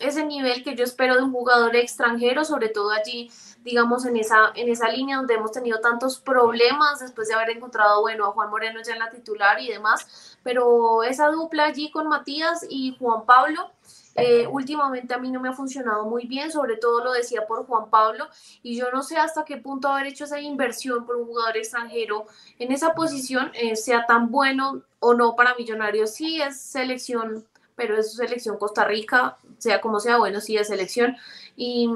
ese 0.00 0.24
nivel 0.24 0.64
que 0.64 0.74
yo 0.74 0.84
espero 0.84 1.16
de 1.16 1.22
un 1.22 1.32
jugador 1.32 1.76
extranjero, 1.76 2.44
sobre 2.44 2.68
todo 2.68 2.90
allí 2.90 3.30
digamos, 3.64 4.06
en 4.06 4.16
esa, 4.16 4.52
en 4.54 4.68
esa 4.68 4.88
línea 4.88 5.16
donde 5.16 5.34
hemos 5.34 5.52
tenido 5.52 5.80
tantos 5.80 6.18
problemas 6.18 7.00
después 7.00 7.28
de 7.28 7.34
haber 7.34 7.50
encontrado, 7.50 8.00
bueno, 8.00 8.26
a 8.26 8.32
Juan 8.32 8.50
Moreno 8.50 8.80
ya 8.84 8.94
en 8.94 9.00
la 9.00 9.10
titular 9.10 9.60
y 9.60 9.68
demás, 9.68 10.38
pero 10.42 11.02
esa 11.02 11.28
dupla 11.28 11.66
allí 11.66 11.90
con 11.90 12.08
Matías 12.08 12.64
y 12.68 12.96
Juan 12.98 13.26
Pablo, 13.26 13.70
eh, 14.16 14.46
últimamente 14.48 15.14
a 15.14 15.18
mí 15.18 15.30
no 15.30 15.40
me 15.40 15.50
ha 15.50 15.52
funcionado 15.52 16.04
muy 16.04 16.26
bien, 16.26 16.50
sobre 16.50 16.76
todo 16.76 17.04
lo 17.04 17.12
decía 17.12 17.46
por 17.46 17.66
Juan 17.66 17.90
Pablo, 17.90 18.28
y 18.62 18.76
yo 18.76 18.90
no 18.90 19.02
sé 19.02 19.18
hasta 19.18 19.44
qué 19.44 19.58
punto 19.58 19.88
haber 19.88 20.06
hecho 20.06 20.24
esa 20.24 20.40
inversión 20.40 21.06
por 21.06 21.16
un 21.16 21.26
jugador 21.26 21.56
extranjero 21.56 22.26
en 22.58 22.72
esa 22.72 22.94
posición 22.94 23.50
eh, 23.54 23.76
sea 23.76 24.06
tan 24.06 24.30
bueno 24.30 24.82
o 24.98 25.14
no 25.14 25.36
para 25.36 25.54
Millonarios. 25.54 26.10
Sí 26.10 26.40
es 26.40 26.60
selección, 26.60 27.46
pero 27.76 27.96
es 27.96 28.14
selección 28.14 28.58
Costa 28.58 28.84
Rica, 28.84 29.38
sea 29.60 29.80
como 29.80 30.00
sea, 30.00 30.18
bueno, 30.18 30.40
sí 30.40 30.56
es 30.56 30.68
selección. 30.68 31.16
Y, 31.56 31.88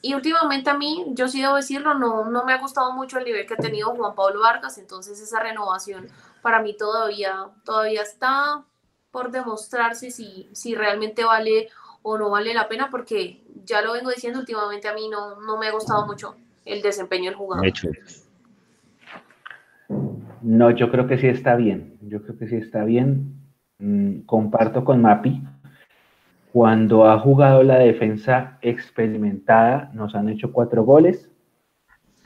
y 0.00 0.14
últimamente 0.14 0.70
a 0.70 0.74
mí, 0.74 1.04
yo 1.10 1.28
sí 1.28 1.40
debo 1.40 1.56
decirlo, 1.56 1.94
no, 1.94 2.24
no 2.24 2.44
me 2.44 2.52
ha 2.52 2.58
gustado 2.58 2.92
mucho 2.92 3.18
el 3.18 3.24
nivel 3.24 3.46
que 3.46 3.54
ha 3.54 3.58
tenido 3.58 3.94
Juan 3.94 4.14
Pablo 4.14 4.40
Vargas, 4.40 4.78
entonces 4.78 5.20
esa 5.20 5.40
renovación 5.40 6.08
para 6.40 6.60
mí 6.60 6.76
todavía, 6.76 7.50
todavía 7.64 8.02
está 8.02 8.64
por 9.10 9.30
demostrarse 9.30 10.10
si, 10.10 10.48
si 10.52 10.74
realmente 10.74 11.24
vale 11.24 11.68
o 12.02 12.18
no 12.18 12.30
vale 12.30 12.54
la 12.54 12.68
pena, 12.68 12.88
porque 12.90 13.42
ya 13.64 13.82
lo 13.82 13.92
vengo 13.92 14.10
diciendo 14.10 14.40
últimamente 14.40 14.88
a 14.88 14.94
mí 14.94 15.08
no, 15.08 15.40
no 15.40 15.58
me 15.58 15.68
ha 15.68 15.72
gustado 15.72 16.06
mucho 16.06 16.34
el 16.64 16.82
desempeño 16.82 17.30
del 17.30 17.34
jugador. 17.36 17.72
No, 20.40 20.70
yo 20.72 20.90
creo 20.90 21.06
que 21.06 21.18
sí 21.18 21.28
está 21.28 21.54
bien, 21.54 21.98
yo 22.00 22.22
creo 22.22 22.36
que 22.38 22.48
sí 22.48 22.56
está 22.56 22.84
bien. 22.84 23.38
Mm, 23.78 24.20
comparto 24.22 24.84
con 24.84 25.02
Mapi, 25.02 25.42
cuando 26.52 27.08
ha 27.08 27.18
jugado 27.18 27.62
la 27.62 27.78
defensa 27.78 28.58
experimentada, 28.60 29.90
nos 29.94 30.14
han 30.14 30.28
hecho 30.28 30.52
cuatro 30.52 30.84
goles. 30.84 31.30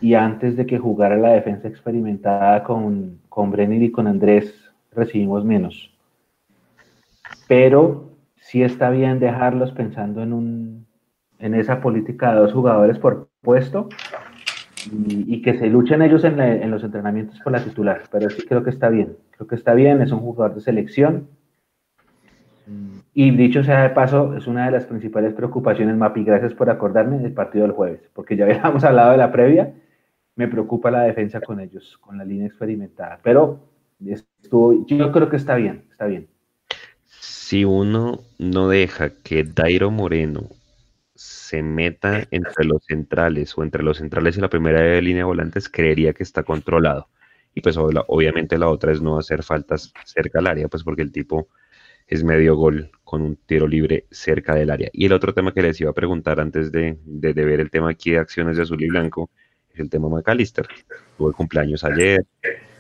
Y 0.01 0.15
antes 0.15 0.57
de 0.57 0.67
que 0.67 0.79
jugara 0.79 1.17
la 1.17 1.31
defensa 1.31 1.69
experimentada 1.69 2.65
con, 2.65 3.21
con 3.29 3.53
Brenner 3.53 3.83
y 3.85 3.93
con 3.93 4.09
Andrés, 4.09 4.53
recibimos 4.91 5.45
menos. 5.45 5.95
Pero 7.47 8.11
sí 8.41 8.65
está 8.65 8.91
bien 8.91 9.21
dejarlos 9.21 9.71
pensando 9.71 10.23
en, 10.23 10.33
un, 10.33 10.87
en 11.39 11.55
esa 11.55 11.81
política 11.81 12.35
de 12.35 12.41
dos 12.41 12.53
jugadores 12.53 12.99
por 12.99 13.29
puesto 13.41 13.89
y, 14.91 15.41
que 15.41 15.57
se 15.57 15.69
luchen 15.69 16.03
ellos 16.03 16.25
en, 16.25 16.41
en, 16.41 16.71
los 16.71 16.83
entrenamientos 16.83 17.39
por 17.41 17.53
la 17.53 17.63
titular. 17.63 18.03
Pero 18.11 18.29
sí 18.29 18.43
creo 18.43 18.65
que 18.65 18.71
está 18.71 18.89
bien. 18.89 19.17
Creo 19.31 19.47
que 19.47 19.55
está 19.55 19.73
bien, 19.73 20.03
es 20.03 20.11
un 20.11 20.19
jugador 20.19 20.57
de 20.57 20.63
selección 20.63 21.29
y 23.19 23.31
dicho 23.31 23.65
sea 23.65 23.83
de 23.83 23.89
paso, 23.89 24.37
es 24.37 24.47
una 24.47 24.67
de 24.67 24.73
las 24.73 24.85
principales 24.85 25.33
preocupaciones, 25.33 25.97
Mapi, 25.97 26.23
gracias 26.23 26.53
por 26.53 26.69
acordarme 26.69 27.19
del 27.19 27.33
partido 27.33 27.65
del 27.65 27.73
jueves, 27.73 28.03
porque 28.13 28.37
ya 28.37 28.45
habíamos 28.45 28.85
hablado 28.85 29.13
de 29.13 29.17
la 29.17 29.33
previa, 29.33 29.73
me 30.35 30.49
preocupa 30.49 30.91
la 30.91 31.05
defensa 31.05 31.41
con 31.41 31.59
ellos, 31.59 31.97
con 32.03 32.19
la 32.19 32.27
línea 32.27 32.47
experimentada, 32.47 33.19
pero 33.23 33.71
estuvo, 34.05 34.85
yo 34.85 35.11
creo 35.13 35.31
que 35.31 35.37
está 35.37 35.55
bien, 35.55 35.85
está 35.91 36.05
bien. 36.05 36.29
Si 37.07 37.65
uno 37.65 38.21
no 38.39 38.69
deja 38.69 39.09
que 39.09 39.45
Dairo 39.45 39.91
Moreno 39.91 40.51
se 41.15 41.63
meta 41.63 42.23
entre 42.31 42.67
los 42.67 42.85
centrales 42.85 43.57
o 43.57 43.63
entre 43.63 43.83
los 43.83 43.97
centrales 43.97 44.37
y 44.37 44.43
la 44.43 44.51
primera 44.51 45.01
línea 45.01 45.23
de 45.23 45.25
volantes, 45.25 45.71
creería 45.71 46.13
que 46.13 46.23
está 46.23 46.43
controlado. 46.43 47.09
Y 47.55 47.63
pues 47.63 47.79
obviamente 47.79 48.59
la 48.59 48.69
otra 48.69 48.93
es 48.93 49.01
no 49.01 49.19
hacer 49.19 49.43
faltas 49.43 49.95
cerca 50.05 50.41
al 50.41 50.49
área, 50.49 50.69
pues 50.69 50.85
porque 50.85 51.01
el 51.01 51.13
tipo 51.13 51.49
es 52.07 52.25
medio 52.25 52.57
gol 52.57 52.91
con 53.05 53.23
un 53.23 53.37
tiro 53.37 53.67
libre 53.67 54.07
cerca 54.11 54.55
del 54.55 54.71
área. 54.71 54.91
Y 54.93 55.07
el 55.07 55.13
otro 55.13 55.33
tema 55.35 55.53
que 55.53 55.63
les 55.63 55.81
iba 55.81 55.91
a 55.91 55.95
preguntar 55.95 56.41
antes 56.41 56.73
de, 56.73 56.99
de, 57.05 57.33
ver 57.33 57.61
el 57.61 57.71
tema 57.71 57.91
aquí 57.91 58.11
de 58.13 58.19
acciones 58.19 58.57
de 58.57 58.63
azul 58.63 58.83
y 58.83 58.89
blanco 58.89 59.31
es 59.73 59.81
el 59.81 59.91
tema 59.91 60.09
McAllister. 60.09 60.67
Tuvo 61.17 61.29
el 61.29 61.35
cumpleaños 61.35 61.85
ayer, 61.85 62.25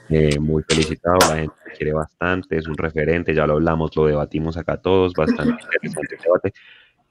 eh, 0.09 0.39
muy 0.39 0.63
felicitado, 0.63 1.19
la 1.29 1.37
gente 1.37 1.55
quiere 1.77 1.93
bastante, 1.93 2.57
es 2.57 2.69
un 2.69 2.77
referente, 2.77 3.35
ya 3.35 3.47
lo 3.47 3.55
hablamos, 3.55 3.95
lo 3.97 4.07
debatimos 4.07 4.57
acá 4.57 4.77
todos, 4.77 5.13
bastante 5.13 5.63
interesante 5.83 6.15
el 6.15 6.23
debate, 6.23 6.53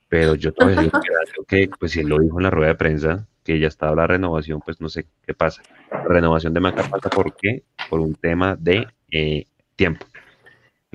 pero 0.08 0.36
yo 0.36 0.54
todavía 0.54 0.82
digo 0.82 1.00
que, 1.48 1.70
pues 1.80 1.92
si 1.92 2.00
él 2.00 2.08
lo 2.08 2.20
dijo 2.20 2.40
en 2.40 2.44
la 2.44 2.50
rueda 2.50 2.70
de 2.70 2.76
prensa, 2.76 3.28
que 3.44 3.60
ya 3.60 3.68
estaba 3.68 3.96
la 3.96 4.08
renovación, 4.08 4.62
pues 4.62 4.80
no 4.82 4.90
sé 4.90 5.06
qué 5.26 5.34
pasa. 5.34 5.62
La 5.92 6.04
renovación 6.04 6.54
de 6.54 6.60
Maca 6.62 6.84
pasa 6.84 7.10
por 7.10 7.36
qué? 7.36 7.64
Por 7.90 8.00
un 8.00 8.16
tema 8.16 8.56
de 8.56 8.88
eh, 9.12 9.46
tiempo. 9.76 10.06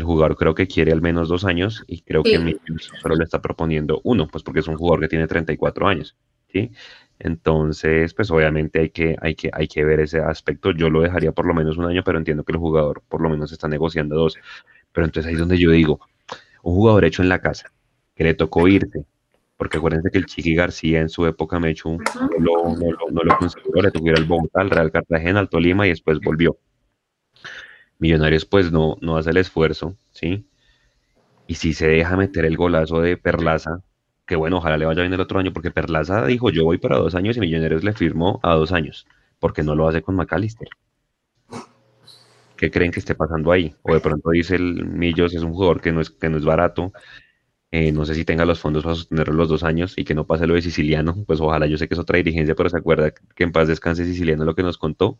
El 0.00 0.06
jugador 0.06 0.34
creo 0.34 0.54
que 0.54 0.66
quiere 0.66 0.92
al 0.92 1.02
menos 1.02 1.28
dos 1.28 1.44
años 1.44 1.84
y 1.86 2.00
creo 2.00 2.22
que 2.22 2.38
Millos 2.38 2.90
solo 3.02 3.16
le 3.16 3.24
está 3.24 3.42
proponiendo 3.42 4.00
uno, 4.02 4.26
pues 4.28 4.42
porque 4.42 4.60
es 4.60 4.66
un 4.66 4.78
jugador 4.78 5.00
que 5.00 5.08
tiene 5.08 5.26
34 5.26 5.86
años, 5.86 6.16
¿sí? 6.50 6.72
Entonces, 7.18 8.14
pues 8.14 8.30
obviamente 8.30 8.80
hay 8.80 8.88
que, 8.88 9.14
hay, 9.20 9.34
que, 9.34 9.50
hay 9.52 9.68
que 9.68 9.84
ver 9.84 10.00
ese 10.00 10.20
aspecto. 10.20 10.70
Yo 10.70 10.88
lo 10.88 11.02
dejaría 11.02 11.32
por 11.32 11.44
lo 11.44 11.52
menos 11.52 11.76
un 11.76 11.84
año, 11.84 12.02
pero 12.02 12.16
entiendo 12.16 12.44
que 12.44 12.52
el 12.52 12.58
jugador 12.58 13.02
por 13.10 13.20
lo 13.20 13.28
menos 13.28 13.52
está 13.52 13.68
negociando 13.68 14.16
dos. 14.16 14.38
Pero 14.90 15.04
entonces 15.04 15.28
ahí 15.28 15.34
es 15.34 15.38
donde 15.38 15.58
yo 15.58 15.70
digo, 15.70 16.00
un 16.62 16.76
jugador 16.76 17.04
hecho 17.04 17.20
en 17.20 17.28
la 17.28 17.42
casa, 17.42 17.70
que 18.14 18.24
le 18.24 18.32
tocó 18.32 18.68
irse, 18.68 19.04
porque 19.58 19.76
acuérdense 19.76 20.10
que 20.10 20.16
el 20.16 20.24
Chiqui 20.24 20.54
García 20.54 21.02
en 21.02 21.10
su 21.10 21.26
época 21.26 21.60
me 21.60 21.72
echó 21.72 21.90
un, 21.90 22.02
no, 22.38 22.74
lo, 22.74 23.10
no, 23.10 23.22
lo 23.22 23.36
consiguió, 23.36 23.82
le 23.82 23.90
tuviera 23.90 24.18
el 24.18 24.24
Bogotá, 24.24 24.62
al 24.62 24.70
Real 24.70 24.90
Cartagena, 24.90 25.40
al 25.40 25.50
Tolima 25.50 25.86
y 25.86 25.90
después 25.90 26.20
volvió. 26.20 26.56
Millonarios 28.00 28.44
pues 28.44 28.72
no, 28.72 28.96
no 29.00 29.16
hace 29.16 29.30
el 29.30 29.36
esfuerzo, 29.36 29.96
¿sí? 30.10 30.46
Y 31.46 31.54
si 31.56 31.74
se 31.74 31.88
deja 31.88 32.16
meter 32.16 32.44
el 32.44 32.56
golazo 32.56 33.00
de 33.00 33.16
Perlaza, 33.16 33.82
que 34.26 34.36
bueno, 34.36 34.58
ojalá 34.58 34.78
le 34.78 34.86
vaya 34.86 35.02
bien 35.02 35.12
el 35.12 35.20
otro 35.20 35.38
año, 35.38 35.52
porque 35.52 35.70
Perlaza 35.70 36.24
dijo 36.26 36.50
yo 36.50 36.64
voy 36.64 36.78
para 36.78 36.98
dos 36.98 37.14
años 37.14 37.36
y 37.36 37.40
Millonarios 37.40 37.84
le 37.84 37.92
firmó 37.92 38.40
a 38.42 38.54
dos 38.54 38.72
años, 38.72 39.06
porque 39.38 39.62
no 39.62 39.74
lo 39.74 39.88
hace 39.88 40.02
con 40.02 40.16
McAllister. 40.16 40.68
¿Qué 42.56 42.70
creen 42.70 42.92
que 42.92 43.00
esté 43.00 43.14
pasando 43.14 43.52
ahí? 43.52 43.74
O 43.82 43.94
de 43.94 44.00
pronto 44.00 44.30
dice 44.30 44.56
el 44.56 44.84
Millos 44.86 45.34
es 45.34 45.42
un 45.42 45.52
jugador 45.52 45.80
que 45.80 45.92
no 45.92 46.00
es, 46.00 46.10
que 46.10 46.28
no 46.28 46.36
es 46.36 46.44
barato, 46.44 46.92
eh, 47.72 47.92
no 47.92 48.04
sé 48.04 48.14
si 48.16 48.24
tenga 48.24 48.44
los 48.44 48.60
fondos 48.60 48.82
para 48.84 48.96
sostenerlo 48.96 49.34
los 49.34 49.48
dos 49.48 49.64
años 49.64 49.94
y 49.96 50.04
que 50.04 50.14
no 50.14 50.26
pase 50.26 50.46
lo 50.46 50.54
de 50.54 50.62
Siciliano, 50.62 51.24
pues 51.26 51.40
ojalá, 51.40 51.66
yo 51.66 51.78
sé 51.78 51.88
que 51.88 51.94
es 51.94 52.00
otra 52.00 52.16
dirigencia, 52.18 52.54
pero 52.56 52.68
se 52.68 52.78
acuerda 52.78 53.12
que 53.12 53.44
en 53.44 53.52
paz 53.52 53.68
descanse 53.68 54.04
Siciliano 54.04 54.44
lo 54.44 54.54
que 54.56 54.62
nos 54.64 54.78
contó, 54.78 55.18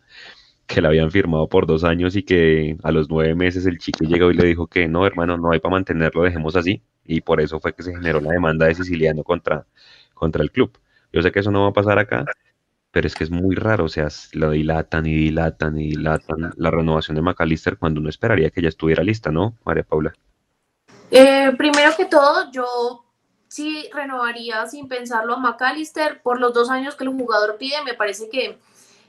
que 0.70 0.80
la 0.80 0.88
habían 0.88 1.10
firmado 1.10 1.48
por 1.48 1.66
dos 1.66 1.82
años 1.82 2.14
y 2.14 2.22
que 2.22 2.76
a 2.84 2.92
los 2.92 3.10
nueve 3.10 3.34
meses 3.34 3.66
el 3.66 3.78
chico 3.78 4.04
llegó 4.04 4.30
y 4.30 4.34
le 4.34 4.46
dijo 4.46 4.68
que 4.68 4.86
no, 4.86 5.04
hermano, 5.04 5.36
no 5.36 5.50
hay 5.50 5.58
para 5.58 5.72
mantenerlo, 5.72 6.22
dejemos 6.22 6.54
así. 6.54 6.80
Y 7.04 7.22
por 7.22 7.40
eso 7.40 7.58
fue 7.58 7.74
que 7.74 7.82
se 7.82 7.92
generó 7.92 8.20
la 8.20 8.30
demanda 8.30 8.66
de 8.66 8.76
Siciliano 8.76 9.24
contra, 9.24 9.66
contra 10.14 10.44
el 10.44 10.52
club. 10.52 10.78
Yo 11.12 11.22
sé 11.22 11.32
que 11.32 11.40
eso 11.40 11.50
no 11.50 11.62
va 11.62 11.70
a 11.70 11.72
pasar 11.72 11.98
acá, 11.98 12.24
pero 12.92 13.08
es 13.08 13.16
que 13.16 13.24
es 13.24 13.32
muy 13.32 13.56
raro, 13.56 13.86
o 13.86 13.88
sea, 13.88 14.06
lo 14.32 14.52
dilatan 14.52 15.06
y 15.06 15.14
dilatan 15.14 15.80
y 15.80 15.88
dilatan 15.88 16.52
la 16.56 16.70
renovación 16.70 17.16
de 17.16 17.22
McAllister 17.22 17.76
cuando 17.76 18.00
uno 18.00 18.08
esperaría 18.08 18.50
que 18.50 18.62
ya 18.62 18.68
estuviera 18.68 19.02
lista, 19.02 19.32
¿no, 19.32 19.56
María 19.64 19.82
Paula? 19.82 20.12
Eh, 21.10 21.52
primero 21.58 21.90
que 21.96 22.04
todo, 22.04 22.48
yo 22.52 23.04
sí 23.48 23.88
renovaría 23.92 24.64
sin 24.68 24.86
pensarlo 24.86 25.34
a 25.34 25.38
McAllister 25.38 26.22
por 26.22 26.38
los 26.38 26.54
dos 26.54 26.70
años 26.70 26.94
que 26.94 27.02
el 27.02 27.10
jugador 27.10 27.56
pide. 27.58 27.82
Me 27.84 27.94
parece 27.94 28.30
que 28.30 28.56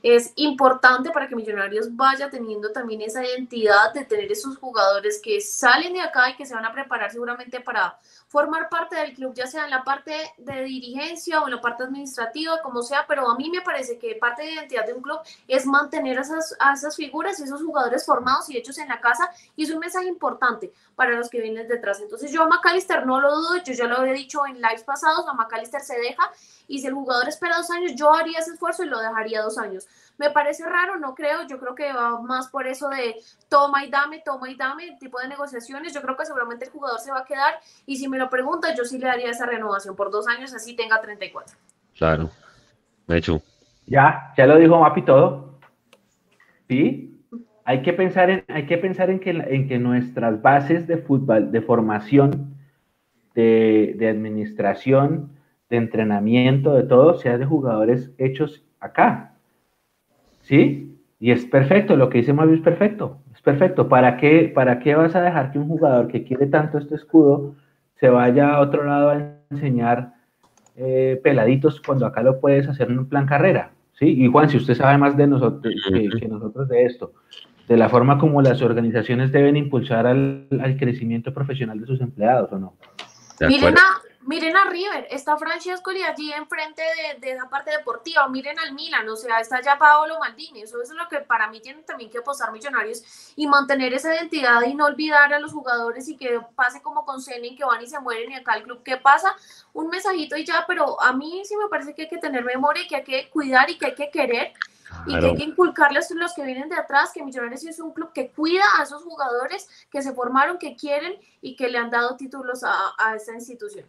es 0.02 0.32
importante 0.36 1.10
para 1.10 1.28
que 1.28 1.36
Millonarios 1.36 1.94
vaya 1.94 2.28
teniendo 2.28 2.72
también 2.72 3.02
esa 3.02 3.24
identidad 3.24 3.92
de 3.94 4.04
tener 4.04 4.30
esos 4.30 4.58
jugadores 4.58 5.20
que 5.22 5.40
salen 5.40 5.94
de 5.94 6.00
acá 6.00 6.30
y 6.30 6.36
que 6.36 6.44
se 6.44 6.54
van 6.54 6.64
a 6.64 6.72
preparar 6.72 7.10
seguramente 7.10 7.60
para 7.60 7.96
formar 8.32 8.68
parte 8.68 8.96
del 8.96 9.12
club, 9.12 9.34
ya 9.34 9.46
sea 9.46 9.64
en 9.64 9.70
la 9.70 9.84
parte 9.84 10.14
de 10.38 10.64
dirigencia 10.64 11.40
o 11.40 11.46
en 11.46 11.54
la 11.54 11.60
parte 11.60 11.84
administrativa, 11.84 12.62
como 12.62 12.82
sea, 12.82 13.04
pero 13.06 13.28
a 13.28 13.36
mí 13.36 13.50
me 13.50 13.60
parece 13.60 13.98
que 13.98 14.14
parte 14.14 14.42
de 14.42 14.52
identidad 14.52 14.86
de 14.86 14.94
un 14.94 15.02
club 15.02 15.18
es 15.46 15.66
mantener 15.66 16.18
a 16.18 16.22
esas, 16.22 16.56
esas 16.74 16.96
figuras 16.96 17.38
y 17.38 17.44
esos 17.44 17.62
jugadores 17.62 18.06
formados 18.06 18.48
y 18.48 18.56
hechos 18.56 18.78
en 18.78 18.88
la 18.88 19.00
casa, 19.00 19.30
y 19.54 19.64
es 19.64 19.70
un 19.70 19.80
mensaje 19.80 20.08
importante 20.08 20.72
para 20.96 21.10
los 21.10 21.28
que 21.28 21.42
vienen 21.42 21.68
detrás. 21.68 22.00
Entonces 22.00 22.32
yo 22.32 22.42
a 22.42 22.48
McAllister 22.48 23.06
no 23.06 23.20
lo 23.20 23.36
dudo, 23.36 23.56
yo 23.58 23.74
ya 23.74 23.86
lo 23.86 24.02
he 24.02 24.14
dicho 24.14 24.46
en 24.46 24.62
lives 24.62 24.82
pasados, 24.82 25.26
a 25.28 25.34
McAllister 25.34 25.82
se 25.82 25.98
deja, 25.98 26.32
y 26.68 26.78
si 26.78 26.86
el 26.86 26.94
jugador 26.94 27.28
espera 27.28 27.56
dos 27.56 27.70
años, 27.70 27.94
yo 27.96 28.12
haría 28.12 28.38
ese 28.38 28.52
esfuerzo 28.52 28.84
y 28.84 28.88
lo 28.88 28.98
dejaría 28.98 29.42
dos 29.42 29.58
años. 29.58 29.86
Me 30.18 30.30
parece 30.30 30.64
raro, 30.64 30.98
no 30.98 31.14
creo, 31.14 31.46
yo 31.48 31.58
creo 31.58 31.74
que 31.74 31.92
va 31.92 32.20
más 32.20 32.48
por 32.48 32.66
eso 32.66 32.88
de 32.88 33.16
toma 33.48 33.84
y 33.84 33.90
dame, 33.90 34.20
toma 34.24 34.50
y 34.50 34.54
dame, 34.54 34.96
tipo 35.00 35.18
de 35.20 35.28
negociaciones, 35.28 35.92
yo 35.92 36.02
creo 36.02 36.16
que 36.16 36.26
seguramente 36.26 36.64
el 36.64 36.70
jugador 36.70 37.00
se 37.00 37.10
va 37.10 37.20
a 37.20 37.24
quedar 37.24 37.54
y 37.86 37.96
si 37.96 38.08
me 38.08 38.18
lo 38.18 38.28
pregunta, 38.30 38.74
yo 38.74 38.84
sí 38.84 38.98
le 38.98 39.06
daría 39.06 39.30
esa 39.30 39.46
renovación 39.46 39.96
por 39.96 40.10
dos 40.10 40.28
años, 40.28 40.54
así 40.54 40.74
tenga 40.76 41.00
34. 41.00 41.56
Claro, 41.96 42.30
de 43.06 43.16
hecho. 43.16 43.42
Ya, 43.86 44.32
ya 44.36 44.46
lo 44.46 44.56
dijo 44.58 44.78
Mapi 44.78 45.02
todo. 45.02 45.58
Sí, 46.68 47.12
hay 47.64 47.82
que 47.82 47.92
pensar 47.92 48.30
en, 48.30 48.44
hay 48.48 48.66
que, 48.66 48.78
pensar 48.78 49.10
en, 49.10 49.20
que, 49.20 49.30
en 49.30 49.68
que 49.68 49.78
nuestras 49.78 50.40
bases 50.40 50.86
de 50.86 50.98
fútbol, 50.98 51.52
de 51.52 51.60
formación, 51.60 52.56
de, 53.34 53.94
de 53.98 54.08
administración, 54.08 55.31
de 55.72 55.78
entrenamiento, 55.78 56.74
de 56.74 56.82
todo, 56.82 57.14
sea 57.14 57.38
de 57.38 57.46
jugadores 57.46 58.12
hechos 58.18 58.62
acá, 58.78 59.32
¿Sí? 60.42 60.98
Y 61.18 61.30
es 61.30 61.46
perfecto, 61.46 61.96
lo 61.96 62.10
que 62.10 62.18
dice 62.18 62.32
Mario 62.32 62.56
es 62.56 62.60
perfecto, 62.60 63.20
es 63.32 63.40
perfecto. 63.40 63.88
¿Para 63.88 64.16
qué, 64.16 64.50
¿Para 64.54 64.80
qué 64.80 64.96
vas 64.96 65.14
a 65.14 65.22
dejar 65.22 65.52
que 65.52 65.58
un 65.58 65.68
jugador 65.68 66.08
que 66.08 66.24
quiere 66.24 66.46
tanto 66.46 66.78
este 66.78 66.96
escudo 66.96 67.54
se 68.00 68.08
vaya 68.08 68.54
a 68.54 68.60
otro 68.60 68.84
lado 68.84 69.10
a 69.10 69.36
enseñar 69.50 70.14
eh, 70.76 71.20
peladitos 71.22 71.80
cuando 71.80 72.06
acá 72.06 72.22
lo 72.22 72.40
puedes 72.40 72.68
hacer 72.68 72.90
en 72.90 72.98
un 72.98 73.08
plan 73.08 73.24
carrera? 73.24 73.70
¿Sí? 73.92 74.24
Y 74.24 74.26
Juan, 74.26 74.50
si 74.50 74.56
usted 74.56 74.74
sabe 74.74 74.98
más 74.98 75.16
de 75.16 75.28
nosotros 75.28 75.72
que, 76.20 76.28
nosotros 76.28 76.68
de 76.68 76.84
esto, 76.84 77.12
de 77.68 77.76
la 77.76 77.88
forma 77.88 78.18
como 78.18 78.42
las 78.42 78.60
organizaciones 78.60 79.30
deben 79.30 79.56
impulsar 79.56 80.08
al, 80.08 80.48
crecimiento 80.76 81.32
profesional 81.32 81.80
de 81.80 81.86
sus 81.86 82.00
empleados, 82.00 82.52
¿o 82.52 82.58
no? 82.58 82.74
Miren 83.48 83.74
Miren 84.24 84.56
a 84.56 84.66
River, 84.66 85.08
está 85.10 85.36
Francescoli 85.36 86.04
allí 86.04 86.32
enfrente 86.32 86.80
de, 86.80 87.18
de 87.18 87.32
esa 87.32 87.48
parte 87.48 87.72
deportiva, 87.72 88.28
miren 88.28 88.56
al 88.60 88.72
Milan, 88.72 89.08
o 89.08 89.16
sea, 89.16 89.40
está 89.40 89.60
ya 89.60 89.76
Paolo 89.76 90.20
Maldini, 90.20 90.62
eso 90.62 90.80
es 90.80 90.90
lo 90.90 91.08
que 91.08 91.18
para 91.18 91.48
mí 91.48 91.60
tienen 91.60 91.84
también 91.84 92.08
que 92.08 92.18
apostar 92.18 92.52
millonarios 92.52 93.02
y 93.34 93.48
mantener 93.48 93.92
esa 93.94 94.14
identidad 94.14 94.62
y 94.62 94.74
no 94.74 94.86
olvidar 94.86 95.34
a 95.34 95.40
los 95.40 95.52
jugadores 95.52 96.08
y 96.08 96.16
que 96.16 96.40
pase 96.54 96.80
como 96.80 97.04
con 97.04 97.20
Zenin, 97.20 97.56
que 97.56 97.64
van 97.64 97.82
y 97.82 97.88
se 97.88 97.98
mueren 97.98 98.30
y 98.30 98.36
acá 98.36 98.54
el 98.54 98.62
club, 98.62 98.84
¿qué 98.84 98.96
pasa? 98.96 99.34
Un 99.72 99.88
mensajito 99.88 100.36
y 100.36 100.44
ya, 100.44 100.66
pero 100.68 101.00
a 101.00 101.12
mí 101.12 101.42
sí 101.44 101.56
me 101.56 101.68
parece 101.68 101.92
que 101.92 102.02
hay 102.02 102.08
que 102.08 102.18
tener 102.18 102.44
memoria 102.44 102.84
y 102.84 102.86
que 102.86 102.96
hay 102.96 103.04
que 103.04 103.28
cuidar 103.28 103.70
y 103.70 103.76
que 103.76 103.86
hay 103.86 103.94
que 103.96 104.10
querer 104.10 104.52
y 105.06 105.18
que 105.18 105.26
hay 105.26 105.36
que 105.36 105.44
inculcarles 105.44 106.12
a 106.12 106.14
los 106.14 106.32
que 106.32 106.44
vienen 106.44 106.68
de 106.68 106.76
atrás 106.76 107.10
que 107.12 107.24
Millonarios 107.24 107.64
es 107.64 107.80
un 107.80 107.92
club 107.92 108.12
que 108.12 108.30
cuida 108.30 108.62
a 108.78 108.84
esos 108.84 109.02
jugadores 109.02 109.68
que 109.90 110.00
se 110.00 110.12
formaron, 110.12 110.58
que 110.58 110.76
quieren 110.76 111.18
y 111.40 111.56
que 111.56 111.68
le 111.68 111.78
han 111.78 111.90
dado 111.90 112.16
títulos 112.16 112.62
a, 112.62 112.94
a 112.98 113.16
esta 113.16 113.32
institución. 113.32 113.84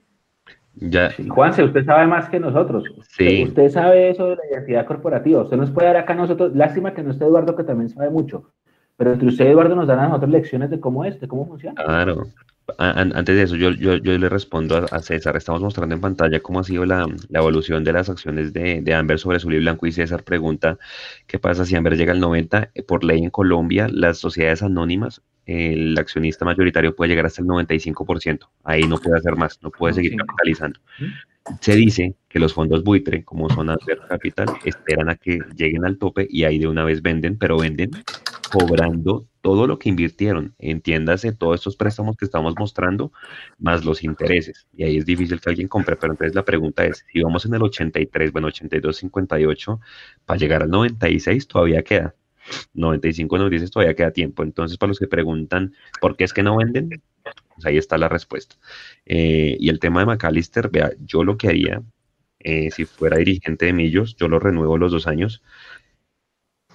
Ya. 0.75 1.11
Juanse, 1.29 1.63
usted 1.63 1.85
sabe 1.85 2.07
más 2.07 2.29
que 2.29 2.39
nosotros. 2.39 2.83
Sí. 3.09 3.43
Usted 3.43 3.69
sabe 3.69 4.09
eso 4.09 4.29
de 4.29 4.35
la 4.37 4.41
identidad 4.51 4.85
corporativa. 4.85 5.43
Usted 5.43 5.57
nos 5.57 5.71
puede 5.71 5.87
dar 5.87 5.97
acá 5.97 6.13
a 6.13 6.17
nosotros. 6.17 6.55
Lástima 6.55 6.93
que 6.93 7.03
no 7.03 7.11
esté 7.11 7.25
Eduardo, 7.25 7.55
que 7.55 7.63
también 7.63 7.89
sabe 7.89 8.09
mucho. 8.09 8.51
Pero 8.97 9.13
entre 9.13 9.27
usted 9.27 9.45
y 9.45 9.49
Eduardo 9.49 9.75
nos 9.75 9.87
dan 9.87 9.99
a 9.99 10.07
nosotros 10.07 10.31
lecciones 10.31 10.69
de 10.69 10.79
cómo 10.79 11.05
es, 11.05 11.19
de 11.19 11.27
cómo 11.27 11.47
funciona. 11.47 11.83
Claro. 11.83 12.27
Antes 12.77 13.35
de 13.35 13.43
eso, 13.43 13.55
yo, 13.55 13.71
yo, 13.71 13.97
yo 13.97 14.17
le 14.17 14.29
respondo 14.29 14.77
a, 14.89 14.99
César. 14.99 15.35
Estamos 15.35 15.61
mostrando 15.61 15.95
en 15.95 16.01
pantalla 16.01 16.39
cómo 16.39 16.59
ha 16.59 16.63
sido 16.63 16.85
la, 16.85 17.05
la 17.29 17.39
evolución 17.39 17.83
de 17.83 17.91
las 17.91 18.09
acciones 18.09 18.53
de, 18.53 18.81
de, 18.81 18.93
Amber 18.93 19.19
sobre 19.19 19.37
Azul 19.37 19.53
y 19.53 19.59
Blanco. 19.59 19.85
Y 19.85 19.91
César 19.91 20.23
pregunta: 20.23 20.77
¿qué 21.27 21.39
pasa 21.39 21.65
si 21.65 21.75
Amber 21.75 21.97
llega 21.97 22.13
al 22.13 22.21
90? 22.21 22.69
Por 22.87 23.03
ley 23.03 23.23
en 23.23 23.31
Colombia, 23.31 23.89
las 23.91 24.17
sociedades 24.17 24.63
anónimas 24.63 25.21
el 25.45 25.97
accionista 25.97 26.45
mayoritario 26.45 26.95
puede 26.95 27.09
llegar 27.09 27.25
hasta 27.25 27.41
el 27.41 27.47
95%. 27.47 28.47
Ahí 28.63 28.83
no 28.83 28.97
puede 28.97 29.17
hacer 29.17 29.35
más, 29.35 29.61
no 29.61 29.71
puede 29.71 29.93
seguir 29.95 30.15
capitalizando. 30.15 30.79
Se 31.59 31.75
dice 31.75 32.15
que 32.29 32.39
los 32.39 32.53
fondos 32.53 32.83
buitre, 32.83 33.23
como 33.25 33.49
son 33.49 33.69
Adver 33.69 33.99
Capital, 34.07 34.47
esperan 34.63 35.09
a 35.09 35.15
que 35.15 35.39
lleguen 35.55 35.85
al 35.85 35.97
tope 35.97 36.25
y 36.29 36.45
ahí 36.45 36.57
de 36.57 36.67
una 36.67 36.85
vez 36.85 37.01
venden, 37.01 37.37
pero 37.37 37.57
venden 37.57 37.91
cobrando 38.49 39.27
todo 39.41 39.67
lo 39.67 39.77
que 39.77 39.89
invirtieron. 39.89 40.55
Entiéndase 40.59 41.33
todos 41.33 41.55
estos 41.55 41.75
préstamos 41.75 42.15
que 42.15 42.25
estamos 42.25 42.53
mostrando, 42.57 43.11
más 43.57 43.83
los 43.83 44.03
intereses. 44.03 44.67
Y 44.73 44.83
ahí 44.83 44.97
es 44.97 45.05
difícil 45.05 45.41
que 45.41 45.49
alguien 45.49 45.67
compre, 45.67 45.97
pero 45.97 46.13
entonces 46.13 46.35
la 46.35 46.45
pregunta 46.45 46.85
es, 46.85 47.03
si 47.11 47.21
vamos 47.21 47.45
en 47.45 47.55
el 47.55 47.63
83, 47.63 48.31
bueno, 48.31 48.47
82, 48.47 48.95
58, 48.95 49.79
para 50.25 50.39
llegar 50.39 50.63
al 50.63 50.69
96 50.69 51.47
todavía 51.47 51.83
queda. 51.83 52.15
95 52.73 53.37
nos 53.37 53.51
dices 53.51 53.71
todavía 53.71 53.95
queda 53.95 54.11
tiempo. 54.11 54.43
Entonces, 54.43 54.77
para 54.77 54.89
los 54.89 54.99
que 54.99 55.07
preguntan 55.07 55.73
por 56.01 56.15
qué 56.17 56.23
es 56.23 56.33
que 56.33 56.43
no 56.43 56.57
venden, 56.57 57.01
pues 57.55 57.65
ahí 57.65 57.77
está 57.77 57.97
la 57.97 58.09
respuesta. 58.09 58.55
Eh, 59.05 59.57
y 59.59 59.69
el 59.69 59.79
tema 59.79 60.01
de 60.01 60.07
McAllister, 60.07 60.69
vea, 60.69 60.91
yo 60.99 61.23
lo 61.23 61.37
que 61.37 61.47
haría 61.49 61.81
eh, 62.43 62.71
si 62.71 62.85
fuera 62.85 63.17
dirigente 63.17 63.65
de 63.65 63.73
Millos, 63.73 64.15
yo 64.17 64.27
lo 64.27 64.39
renuevo 64.39 64.77
los 64.77 64.91
dos 64.91 65.07
años, 65.07 65.41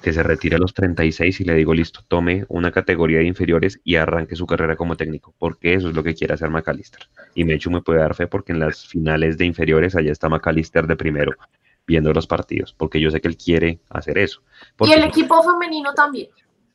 que 0.02 0.12
se 0.12 0.22
retire 0.22 0.56
a 0.56 0.58
los 0.58 0.74
36 0.74 1.40
y 1.40 1.44
le 1.44 1.54
digo, 1.54 1.74
listo, 1.74 2.04
tome 2.06 2.44
una 2.48 2.70
categoría 2.70 3.18
de 3.18 3.26
inferiores 3.26 3.80
y 3.84 3.96
arranque 3.96 4.36
su 4.36 4.46
carrera 4.46 4.76
como 4.76 4.96
técnico, 4.96 5.34
porque 5.38 5.74
eso 5.74 5.88
es 5.88 5.96
lo 5.96 6.04
que 6.04 6.14
quiere 6.14 6.34
hacer 6.34 6.50
McAllister. 6.50 7.08
Y 7.34 7.44
Mechu 7.44 7.70
me 7.70 7.82
puede 7.82 8.00
dar 8.00 8.14
fe 8.14 8.28
porque 8.28 8.52
en 8.52 8.60
las 8.60 8.86
finales 8.86 9.38
de 9.38 9.46
inferiores 9.46 9.96
allá 9.96 10.12
está 10.12 10.28
McAllister 10.28 10.86
de 10.86 10.96
primero, 10.96 11.32
viendo 11.88 12.12
los 12.12 12.26
partidos, 12.26 12.74
porque 12.74 13.00
yo 13.00 13.10
sé 13.10 13.20
que 13.20 13.28
él 13.28 13.36
quiere 13.36 13.80
hacer 13.88 14.18
eso. 14.18 14.42
y 14.80 14.92
el 14.92 15.04
equipo 15.04 15.42
femenino 15.42 15.94
también. 15.94 16.28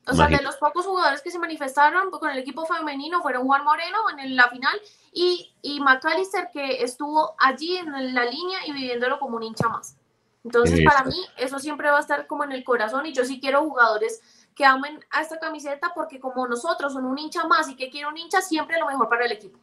O 0.06 0.14
sea, 0.14 0.28
de 0.28 0.42
los 0.42 0.58
pocos 0.58 0.86
jugadores 0.86 1.22
que 1.22 1.32
se 1.32 1.40
manifestaron 1.40 2.12
con 2.12 2.30
el 2.30 2.38
equipo 2.38 2.66
femenino 2.66 3.22
fueron 3.22 3.46
Juan 3.46 3.64
Moreno 3.64 4.00
en 4.20 4.36
la 4.36 4.50
final 4.50 4.78
y, 5.14 5.54
y 5.62 5.80
McAllister 5.80 6.50
que 6.52 6.84
estuvo 6.84 7.36
allí 7.40 7.78
en 7.78 8.14
la 8.14 8.26
línea 8.26 8.66
y 8.66 8.74
viviéndolo 8.74 9.18
como 9.20 9.38
un 9.38 9.44
hincha 9.44 9.70
más. 9.70 9.96
Entonces, 10.44 10.82
para 10.84 11.06
mí, 11.06 11.16
eso 11.38 11.58
siempre 11.60 11.90
va 11.90 11.98
a 11.98 12.02
estar 12.02 12.28
como 12.28 12.44
en 12.44 12.52
el 12.52 12.66
corazón 12.66 13.06
y 13.06 13.14
yo 13.14 13.24
sí 13.24 13.40
quiero 13.40 13.64
jugadores 13.64 14.22
que 14.56 14.66
amen 14.66 15.00
a 15.12 15.22
esta 15.22 15.40
camiseta 15.40 15.94
porque 15.96 16.20
como 16.20 16.48
nosotros 16.48 16.92
son 16.92 17.06
un 17.06 17.18
hincha 17.18 17.48
más 17.48 17.70
y 17.70 17.76
que 17.76 17.90
quiero 17.90 18.10
un 18.10 18.18
hincha, 18.18 18.42
siempre 18.42 18.78
lo 18.80 18.88
mejor 18.88 19.08
para 19.08 19.26
el 19.26 19.32
equipo. 19.32 19.58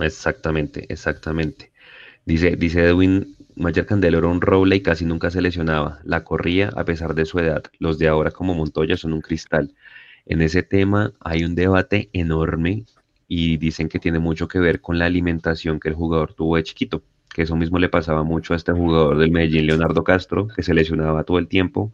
Exactamente, 0.00 0.86
exactamente. 0.88 1.72
Dice, 2.24 2.56
dice 2.56 2.88
Edwin, 2.88 3.36
Mayer 3.56 3.86
Candelo 3.86 4.18
era 4.18 4.28
un 4.28 4.40
roble 4.40 4.76
y 4.76 4.82
casi 4.82 5.04
nunca 5.04 5.30
se 5.30 5.42
lesionaba. 5.42 6.00
La 6.04 6.24
corría 6.24 6.70
a 6.76 6.84
pesar 6.84 7.14
de 7.14 7.24
su 7.24 7.38
edad. 7.38 7.62
Los 7.78 7.98
de 7.98 8.08
ahora 8.08 8.30
como 8.30 8.54
Montoya 8.54 8.96
son 8.96 9.12
un 9.12 9.20
cristal. 9.20 9.74
En 10.26 10.42
ese 10.42 10.62
tema 10.62 11.12
hay 11.20 11.44
un 11.44 11.54
debate 11.54 12.10
enorme 12.12 12.84
y 13.28 13.56
dicen 13.58 13.88
que 13.88 13.98
tiene 13.98 14.18
mucho 14.18 14.48
que 14.48 14.58
ver 14.58 14.80
con 14.80 14.98
la 14.98 15.06
alimentación 15.06 15.80
que 15.80 15.88
el 15.88 15.94
jugador 15.94 16.34
tuvo 16.34 16.56
de 16.56 16.64
chiquito 16.64 17.02
que 17.34 17.42
eso 17.42 17.56
mismo 17.56 17.78
le 17.78 17.88
pasaba 17.88 18.22
mucho 18.22 18.54
a 18.54 18.56
este 18.56 18.72
jugador 18.72 19.18
del 19.18 19.32
Medellín, 19.32 19.66
Leonardo 19.66 20.04
Castro, 20.04 20.46
que 20.46 20.62
se 20.62 20.72
lesionaba 20.72 21.24
todo 21.24 21.38
el 21.38 21.48
tiempo. 21.48 21.92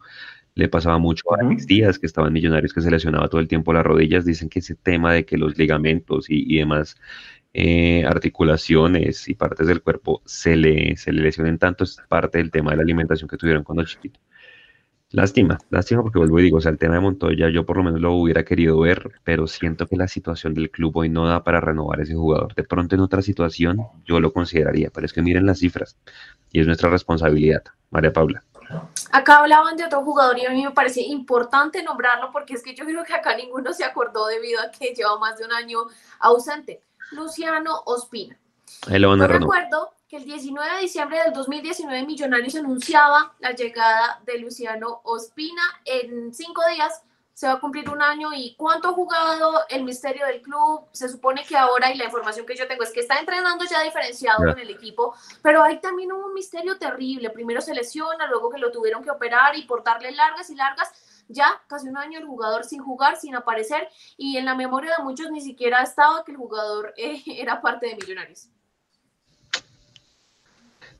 Le 0.53 0.69
pasaba 0.69 0.99
mucho 0.99 1.33
a 1.33 1.41
Alex 1.41 1.65
Díaz, 1.65 1.97
que 1.97 2.05
estaban 2.05 2.31
millonarios, 2.31 2.73
que 2.73 2.81
se 2.81 2.91
lesionaba 2.91 3.27
todo 3.27 3.41
el 3.41 3.47
tiempo 3.47 3.73
las 3.73 3.83
rodillas. 3.83 4.23
Dicen 4.23 4.49
que 4.49 4.59
ese 4.59 4.75
tema 4.75 5.13
de 5.13 5.25
que 5.25 5.37
los 5.37 5.57
ligamentos 5.57 6.27
y, 6.29 6.57
demás 6.57 6.95
eh, 7.53 8.05
articulaciones 8.05 9.27
y 9.27 9.35
partes 9.35 9.67
del 9.67 9.81
cuerpo 9.81 10.21
se 10.25 10.55
le, 10.55 10.95
se 10.97 11.11
le 11.11 11.21
lesionen 11.21 11.57
tanto 11.57 11.83
es 11.83 11.97
parte 12.07 12.37
del 12.37 12.51
tema 12.51 12.71
de 12.71 12.77
la 12.77 12.83
alimentación 12.83 13.29
que 13.29 13.37
tuvieron 13.37 13.63
cuando 13.63 13.83
chiquito. 13.83 14.19
Lástima, 15.13 15.57
lástima 15.69 16.01
porque 16.03 16.19
vuelvo 16.19 16.39
y 16.39 16.43
digo, 16.43 16.59
o 16.59 16.61
sea, 16.61 16.71
el 16.71 16.77
tema 16.77 16.95
de 16.95 17.01
Montoya 17.01 17.49
yo 17.49 17.65
por 17.65 17.75
lo 17.75 17.83
menos 17.83 17.99
lo 17.99 18.13
hubiera 18.13 18.45
querido 18.45 18.79
ver, 18.79 19.11
pero 19.25 19.45
siento 19.45 19.85
que 19.85 19.97
la 19.97 20.07
situación 20.07 20.53
del 20.53 20.71
club 20.71 20.95
hoy 20.95 21.09
no 21.09 21.27
da 21.27 21.43
para 21.43 21.59
renovar 21.59 21.99
ese 21.99 22.15
jugador. 22.15 22.55
De 22.55 22.63
pronto 22.63 22.95
en 22.95 23.01
otra 23.01 23.21
situación 23.21 23.79
yo 24.05 24.21
lo 24.21 24.31
consideraría, 24.31 24.89
pero 24.89 25.05
es 25.05 25.11
que 25.11 25.21
miren 25.21 25.45
las 25.45 25.59
cifras 25.59 25.97
y 26.53 26.61
es 26.61 26.67
nuestra 26.67 26.89
responsabilidad. 26.89 27.61
María 27.89 28.13
Paula. 28.13 28.41
Acá 29.11 29.39
hablaban 29.39 29.75
de 29.75 29.83
otro 29.83 30.01
jugador 30.01 30.39
y 30.39 30.45
a 30.45 30.51
mí 30.51 30.63
me 30.63 30.71
parece 30.71 31.01
importante 31.01 31.83
nombrarlo 31.83 32.31
porque 32.31 32.53
es 32.53 32.63
que 32.63 32.73
yo 32.73 32.85
creo 32.85 33.03
que 33.03 33.13
acá 33.13 33.35
ninguno 33.35 33.73
se 33.73 33.83
acordó 33.83 34.27
debido 34.27 34.61
a 34.61 34.71
que 34.71 34.93
lleva 34.93 35.19
más 35.19 35.37
de 35.37 35.43
un 35.43 35.51
año 35.51 35.79
ausente. 36.19 36.81
Luciano 37.11 37.81
Ospina. 37.85 38.37
Ahí 38.87 38.99
lo 38.99 39.09
van 39.09 39.21
a 39.21 39.27
recuerdo 39.27 39.93
que 40.07 40.17
el 40.17 40.25
19 40.25 40.75
de 40.75 40.81
diciembre 40.81 41.23
del 41.23 41.33
2019 41.33 42.05
Millonarios 42.05 42.55
anunciaba 42.55 43.33
la 43.39 43.51
llegada 43.51 44.21
de 44.25 44.39
Luciano 44.39 45.01
Ospina. 45.03 45.63
En 45.85 46.33
cinco 46.33 46.61
días 46.67 47.01
se 47.33 47.47
va 47.47 47.53
a 47.53 47.59
cumplir 47.59 47.89
un 47.89 48.01
año 48.01 48.33
y 48.33 48.53
cuánto 48.55 48.89
ha 48.89 48.93
jugado 48.93 49.61
el 49.69 49.83
misterio 49.83 50.25
del 50.27 50.41
club. 50.41 50.81
Se 50.91 51.09
supone 51.09 51.43
que 51.43 51.57
ahora, 51.57 51.91
y 51.91 51.97
la 51.97 52.05
información 52.05 52.45
que 52.45 52.55
yo 52.55 52.67
tengo 52.67 52.83
es 52.83 52.91
que 52.91 52.99
está 52.99 53.19
entrenando 53.19 53.65
ya 53.65 53.81
diferenciado 53.81 54.45
con 54.45 54.59
el 54.59 54.69
equipo, 54.69 55.15
pero 55.41 55.63
hay 55.63 55.79
también 55.79 56.11
un 56.11 56.33
misterio 56.33 56.77
terrible. 56.77 57.29
Primero 57.29 57.61
se 57.61 57.73
lesiona, 57.73 58.27
luego 58.27 58.51
que 58.51 58.59
lo 58.59 58.71
tuvieron 58.71 59.03
que 59.03 59.11
operar 59.11 59.55
y 59.55 59.63
por 59.63 59.83
darle 59.83 60.11
largas 60.11 60.49
y 60.49 60.55
largas. 60.55 60.91
Ya 61.31 61.61
casi 61.67 61.87
un 61.87 61.97
año 61.97 62.19
el 62.19 62.25
jugador 62.25 62.63
sin 62.63 62.81
jugar, 62.81 63.15
sin 63.15 63.35
aparecer, 63.35 63.87
y 64.17 64.37
en 64.37 64.45
la 64.45 64.55
memoria 64.55 64.95
de 64.97 65.03
muchos 65.03 65.31
ni 65.31 65.41
siquiera 65.41 65.81
estaba 65.81 66.23
que 66.25 66.31
el 66.31 66.37
jugador 66.37 66.93
eh, 66.97 67.21
era 67.37 67.61
parte 67.61 67.87
de 67.87 67.95
Millonarios. 67.95 68.49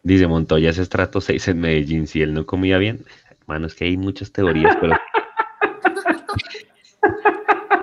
Dice 0.04 0.26
Montoya 0.28 0.72
es 0.72 0.80
estrato 0.80 1.22
6 1.22 1.50
en 1.50 1.60
Medellín, 1.60 2.08
si 2.08 2.22
él 2.22 2.34
no 2.34 2.46
comía 2.46 2.78
bien. 2.80 3.06
Hermano, 3.42 3.68
es 3.68 3.76
que 3.76 3.86
hay 3.86 3.98
muchas 3.98 4.32
teorías, 4.32 4.76
pero... 4.82 4.96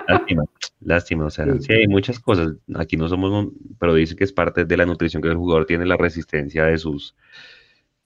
lástima, 0.07 0.43
lástima, 0.81 1.25
o 1.25 1.29
sea, 1.29 1.45
sí 1.59 1.73
hay 1.73 1.87
muchas 1.87 2.19
cosas. 2.19 2.53
Aquí 2.75 2.97
no 2.97 3.07
somos, 3.07 3.53
pero 3.79 3.93
dice 3.93 4.15
que 4.15 4.23
es 4.23 4.33
parte 4.33 4.65
de 4.65 4.77
la 4.77 4.85
nutrición 4.85 5.21
que 5.21 5.29
el 5.29 5.37
jugador 5.37 5.65
tiene, 5.65 5.85
la 5.85 5.97
resistencia 5.97 6.65
de 6.65 6.77
sus, 6.77 7.15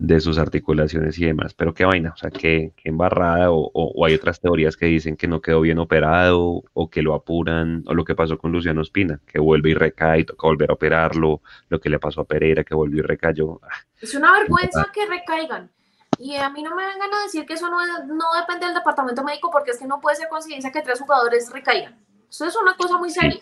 de 0.04 0.20
sus 0.20 0.38
articulaciones 0.38 1.18
y 1.18 1.26
demás. 1.26 1.54
Pero 1.54 1.74
qué 1.74 1.86
vaina, 1.86 2.12
o 2.14 2.18
sea, 2.18 2.30
qué, 2.30 2.74
embarrada, 2.84 3.48
o, 3.52 4.06
hay 4.06 4.14
otras 4.14 4.42
teorías 4.42 4.76
que 4.76 4.86
dicen 4.86 5.16
que 5.16 5.30
no 5.30 5.42
quedó 5.42 5.62
bien 5.62 5.80
operado, 5.80 6.62
o 6.74 6.90
que 6.90 7.02
lo 7.02 7.14
apuran, 7.14 7.84
o 7.88 7.94
lo 7.94 8.04
que 8.04 8.14
pasó 8.14 8.38
con 8.38 8.52
Luciano 8.52 8.82
Espina, 8.82 9.22
que 9.26 9.40
vuelve 9.40 9.70
y 9.70 9.74
recae, 9.76 10.20
y 10.20 10.26
toca 10.26 10.46
volver 10.46 10.72
a 10.72 10.74
operarlo, 10.74 11.42
lo 11.70 11.80
que 11.80 11.90
le 11.90 12.00
pasó 12.00 12.20
a 12.20 12.26
Pereira, 12.26 12.66
que 12.66 12.76
volvió 12.76 13.00
y 13.00 13.04
recayó. 13.04 13.62
Ah, 13.64 13.78
es 14.02 14.14
una 14.14 14.34
vergüenza 14.34 14.86
que 14.94 15.06
recaigan. 15.06 15.72
Y 16.20 16.36
a 16.36 16.50
mí 16.50 16.62
no 16.62 16.76
me 16.76 16.86
vengan 16.86 17.14
a 17.14 17.24
decir 17.24 17.46
que 17.46 17.54
eso 17.54 17.70
no, 17.70 17.78
no 18.06 18.26
depende 18.42 18.66
del 18.66 18.76
departamento 18.76 19.24
médico, 19.24 19.50
porque 19.54 19.72
es 19.72 19.80
que 19.80 19.88
no 19.88 20.02
puede 20.02 20.18
ser 20.18 20.28
coincidencia 20.28 20.70
que 20.70 20.82
tres 20.82 21.00
jugadores 21.00 21.50
recaigan. 21.50 21.96
Eso 22.30 22.46
es 22.46 22.56
una 22.62 22.76
cosa 22.76 22.98
muy 22.98 23.10
seria. 23.10 23.40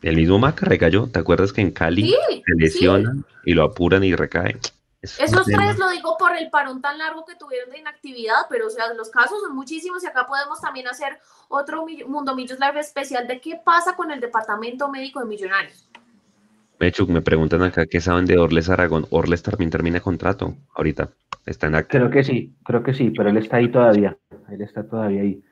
El 0.00 0.16
mismo 0.16 0.38
Maca 0.38 0.64
recayó, 0.64 1.06
¿te 1.06 1.18
acuerdas 1.18 1.52
que 1.52 1.60
en 1.60 1.70
Cali 1.70 2.10
se 2.10 2.54
lesionan 2.56 3.26
y 3.44 3.52
lo 3.52 3.64
apuran 3.64 4.02
y 4.02 4.16
recae? 4.16 4.58
Esos 5.02 5.46
tres 5.46 5.78
lo 5.78 5.90
digo 5.90 6.16
por 6.16 6.36
el 6.36 6.48
parón 6.48 6.80
tan 6.80 6.96
largo 6.96 7.24
que 7.24 7.34
tuvieron 7.34 7.70
de 7.70 7.80
inactividad, 7.80 8.46
pero 8.48 8.68
o 8.68 8.70
sea, 8.70 8.94
los 8.94 9.10
casos 9.10 9.40
son 9.40 9.54
muchísimos 9.54 10.04
y 10.04 10.06
acá 10.06 10.26
podemos 10.26 10.60
también 10.60 10.86
hacer 10.86 11.18
otro 11.48 11.84
Mundo 12.06 12.36
Millos 12.36 12.60
Live 12.60 12.78
especial 12.78 13.26
de 13.26 13.40
qué 13.40 13.60
pasa 13.64 13.96
con 13.96 14.12
el 14.12 14.20
departamento 14.20 14.88
médico 14.88 15.18
de 15.18 15.26
Millonarios. 15.26 15.88
Mechuk, 16.78 17.08
me 17.10 17.20
preguntan 17.20 17.62
acá 17.62 17.86
qué 17.86 18.00
saben 18.00 18.26
de 18.26 18.38
Orles 18.38 18.68
Aragón. 18.68 19.06
Orles 19.10 19.42
también 19.42 19.70
termina 19.70 20.00
contrato 20.00 20.54
ahorita. 20.74 21.10
Está 21.46 21.66
en 21.66 21.82
Creo 21.84 22.10
que 22.10 22.22
sí, 22.22 22.54
creo 22.64 22.82
que 22.82 22.94
sí, 22.94 23.10
pero 23.10 23.28
él 23.28 23.36
está 23.36 23.56
ahí 23.56 23.70
todavía. 23.70 24.16
Él 24.50 24.62
está 24.62 24.84
todavía 24.84 25.22
ahí. 25.22 25.42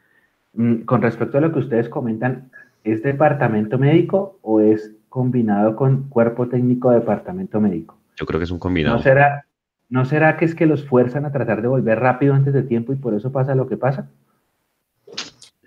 Mm, 0.55 0.83
con 0.83 1.03
respecto 1.03 1.39
a 1.39 1.41
lo 1.41 1.53
que 1.53 1.61
ustedes 1.61 1.89
comentan, 1.89 2.51
¿es 2.85 3.03
departamento 3.03 3.79
médico 3.79 4.39
o 4.43 4.61
es 4.61 4.93
combinado 5.09 5.77
con 5.77 6.09
cuerpo 6.09 6.49
técnico 6.49 6.91
departamento 6.91 7.61
médico? 7.61 8.00
Yo 8.17 8.27
creo 8.27 8.39
que 8.39 8.45
es 8.45 8.51
un 8.51 8.59
combinado. 8.59 8.97
¿No 8.97 9.03
será, 9.03 9.47
¿No 9.89 10.05
será 10.05 10.37
que 10.37 10.45
es 10.45 10.55
que 10.55 10.67
los 10.67 10.87
fuerzan 10.87 11.25
a 11.25 11.33
tratar 11.33 11.63
de 11.63 11.69
volver 11.69 11.99
rápido 11.99 12.35
antes 12.35 12.55
de 12.55 12.63
tiempo 12.63 12.93
y 12.93 12.97
por 12.97 13.15
eso 13.15 13.33
pasa 13.33 13.55
lo 13.55 13.69
que 13.69 13.77
pasa? 13.77 14.09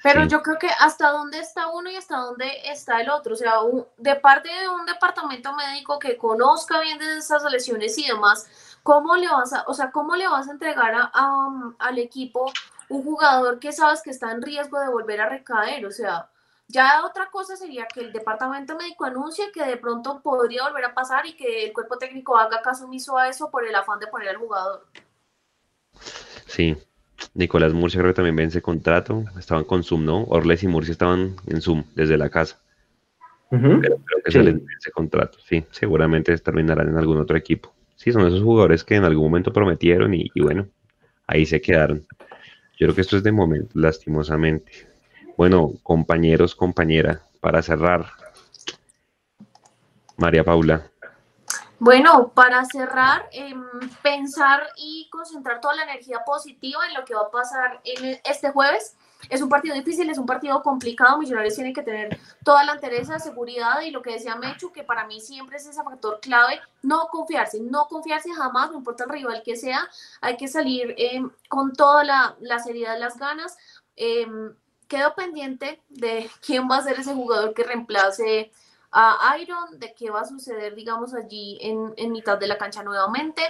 Pero 0.03 0.25
yo 0.25 0.41
creo 0.41 0.59
que 0.59 0.67
hasta 0.79 1.11
dónde 1.11 1.39
está 1.39 1.67
uno 1.69 1.89
y 1.89 1.95
hasta 1.95 2.17
dónde 2.17 2.45
está 2.65 2.99
el 2.99 3.09
otro. 3.09 3.33
O 3.33 3.37
sea, 3.37 3.53
de 3.97 4.15
parte 4.17 4.49
de 4.49 4.67
un 4.67 4.85
departamento 4.85 5.53
médico 5.55 5.97
que 5.97 6.17
conozca 6.17 6.81
bien 6.81 6.99
de 6.99 7.17
esas 7.17 7.49
lesiones 7.49 7.97
y 7.97 8.07
demás, 8.07 8.77
¿cómo 8.83 9.15
le 9.15 9.29
vas 9.29 9.53
a, 9.53 9.63
o 9.65 9.73
sea, 9.73 9.91
cómo 9.91 10.17
le 10.17 10.27
vas 10.27 10.49
a 10.49 10.51
entregar 10.51 10.93
al 11.13 11.97
equipo 11.97 12.51
un 12.89 13.03
jugador 13.03 13.59
que 13.59 13.71
sabes 13.71 14.01
que 14.01 14.09
está 14.09 14.31
en 14.31 14.41
riesgo 14.41 14.77
de 14.79 14.89
volver 14.89 15.21
a 15.21 15.29
recaer? 15.29 15.85
O 15.85 15.91
sea, 15.91 16.29
ya 16.67 17.05
otra 17.05 17.29
cosa 17.29 17.55
sería 17.55 17.85
que 17.85 18.01
el 18.01 18.13
departamento 18.13 18.75
médico 18.77 19.05
anuncie 19.05 19.51
que 19.51 19.63
de 19.63 19.77
pronto 19.77 20.21
podría 20.21 20.63
volver 20.63 20.85
a 20.85 20.93
pasar 20.93 21.25
y 21.25 21.35
que 21.35 21.65
el 21.65 21.73
cuerpo 21.73 21.97
técnico 21.97 22.37
haga 22.37 22.61
caso 22.61 22.85
omiso 22.85 23.17
a 23.17 23.29
eso 23.29 23.51
por 23.51 23.65
el 23.65 23.75
afán 23.75 23.99
de 23.99 24.07
poner 24.07 24.29
al 24.29 24.37
jugador. 24.37 24.87
Sí, 26.47 26.77
Nicolás 27.33 27.73
Murcia 27.73 27.99
creo 27.99 28.11
que 28.11 28.15
también 28.15 28.35
vence 28.35 28.61
contrato, 28.61 29.23
estaban 29.37 29.63
con 29.65 29.83
Zoom, 29.83 30.05
¿no? 30.05 30.23
Orles 30.23 30.63
y 30.63 30.67
Murcia 30.67 30.93
estaban 30.93 31.35
en 31.47 31.61
Zoom 31.61 31.83
desde 31.95 32.17
la 32.17 32.29
casa. 32.29 32.59
Pero 33.49 33.79
creo 33.79 34.23
que 34.25 34.31
se 34.31 34.41
les 34.41 34.55
vence 34.55 34.91
contrato, 34.91 35.37
sí, 35.47 35.63
seguramente 35.69 36.35
terminarán 36.39 36.89
en 36.89 36.97
algún 36.97 37.19
otro 37.19 37.37
equipo. 37.37 37.71
Sí, 37.95 38.11
son 38.11 38.25
esos 38.25 38.41
jugadores 38.41 38.83
que 38.83 38.95
en 38.95 39.03
algún 39.03 39.25
momento 39.25 39.53
prometieron 39.53 40.13
y 40.13 40.31
bueno, 40.41 40.67
ahí 41.27 41.45
se 41.45 41.61
quedaron. 41.61 42.05
Yo 42.77 42.87
creo 42.87 42.95
que 42.95 43.01
esto 43.01 43.17
es 43.17 43.23
de 43.23 43.31
momento, 43.31 43.69
lastimosamente. 43.75 44.92
Bueno, 45.35 45.71
compañeros, 45.81 46.55
compañera, 46.55 47.21
para 47.41 47.61
cerrar. 47.61 48.05
María 50.17 50.43
Paula. 50.43 50.89
Bueno, 51.79 52.29
para 52.29 52.63
cerrar, 52.65 53.27
em, 53.31 53.61
pensar 54.01 54.69
y 54.77 55.09
concentrar 55.09 55.59
toda 55.59 55.75
la 55.75 55.83
energía 55.83 56.23
positiva 56.25 56.87
en 56.87 56.93
lo 56.93 57.03
que 57.03 57.15
va 57.15 57.23
a 57.23 57.31
pasar 57.31 57.81
en 57.83 58.21
este 58.23 58.51
jueves. 58.51 58.95
Es 59.29 59.41
un 59.41 59.49
partido 59.49 59.75
difícil, 59.75 60.09
es 60.09 60.17
un 60.17 60.25
partido 60.25 60.61
complicado. 60.61 61.17
Millonarios 61.17 61.55
tienen 61.55 61.73
que 61.73 61.81
tener 61.81 62.17
toda 62.43 62.63
la 62.63 62.73
entereza, 62.73 63.19
seguridad 63.19 63.81
y 63.81 63.91
lo 63.91 64.01
que 64.01 64.13
decía 64.13 64.35
Mechu, 64.35 64.71
que 64.71 64.83
para 64.83 65.05
mí 65.07 65.19
siempre 65.19 65.57
es 65.57 65.65
ese 65.65 65.83
factor 65.83 66.19
clave, 66.21 66.61
no 66.83 67.07
confiarse, 67.07 67.59
no 67.59 67.87
confiarse 67.87 68.31
jamás, 68.33 68.71
no 68.71 68.77
importa 68.77 69.05
el 69.05 69.09
rival 69.09 69.41
que 69.43 69.55
sea, 69.55 69.81
hay 70.21 70.37
que 70.37 70.47
salir 70.47 70.93
em, 70.97 71.29
con 71.49 71.73
toda 71.73 72.03
la, 72.03 72.35
la 72.39 72.59
seriedad 72.59 72.93
de 72.93 72.99
las 72.99 73.17
ganas. 73.17 73.57
Em, 73.95 74.55
quedo 74.93 75.15
pendiente 75.15 75.81
de 75.89 76.29
quién 76.45 76.69
va 76.69 76.77
a 76.77 76.83
ser 76.83 76.99
ese 76.99 77.15
jugador 77.15 77.55
que 77.55 77.63
reemplace 77.63 78.51
a 78.91 79.35
Iron, 79.39 79.79
de 79.79 79.91
qué 79.95 80.11
va 80.11 80.21
a 80.21 80.25
suceder, 80.25 80.75
digamos, 80.75 81.15
allí 81.15 81.57
en, 81.61 82.11
mitad 82.11 82.37
de 82.37 82.45
la 82.45 82.59
cancha 82.59 82.83
nuevamente. 82.83 83.41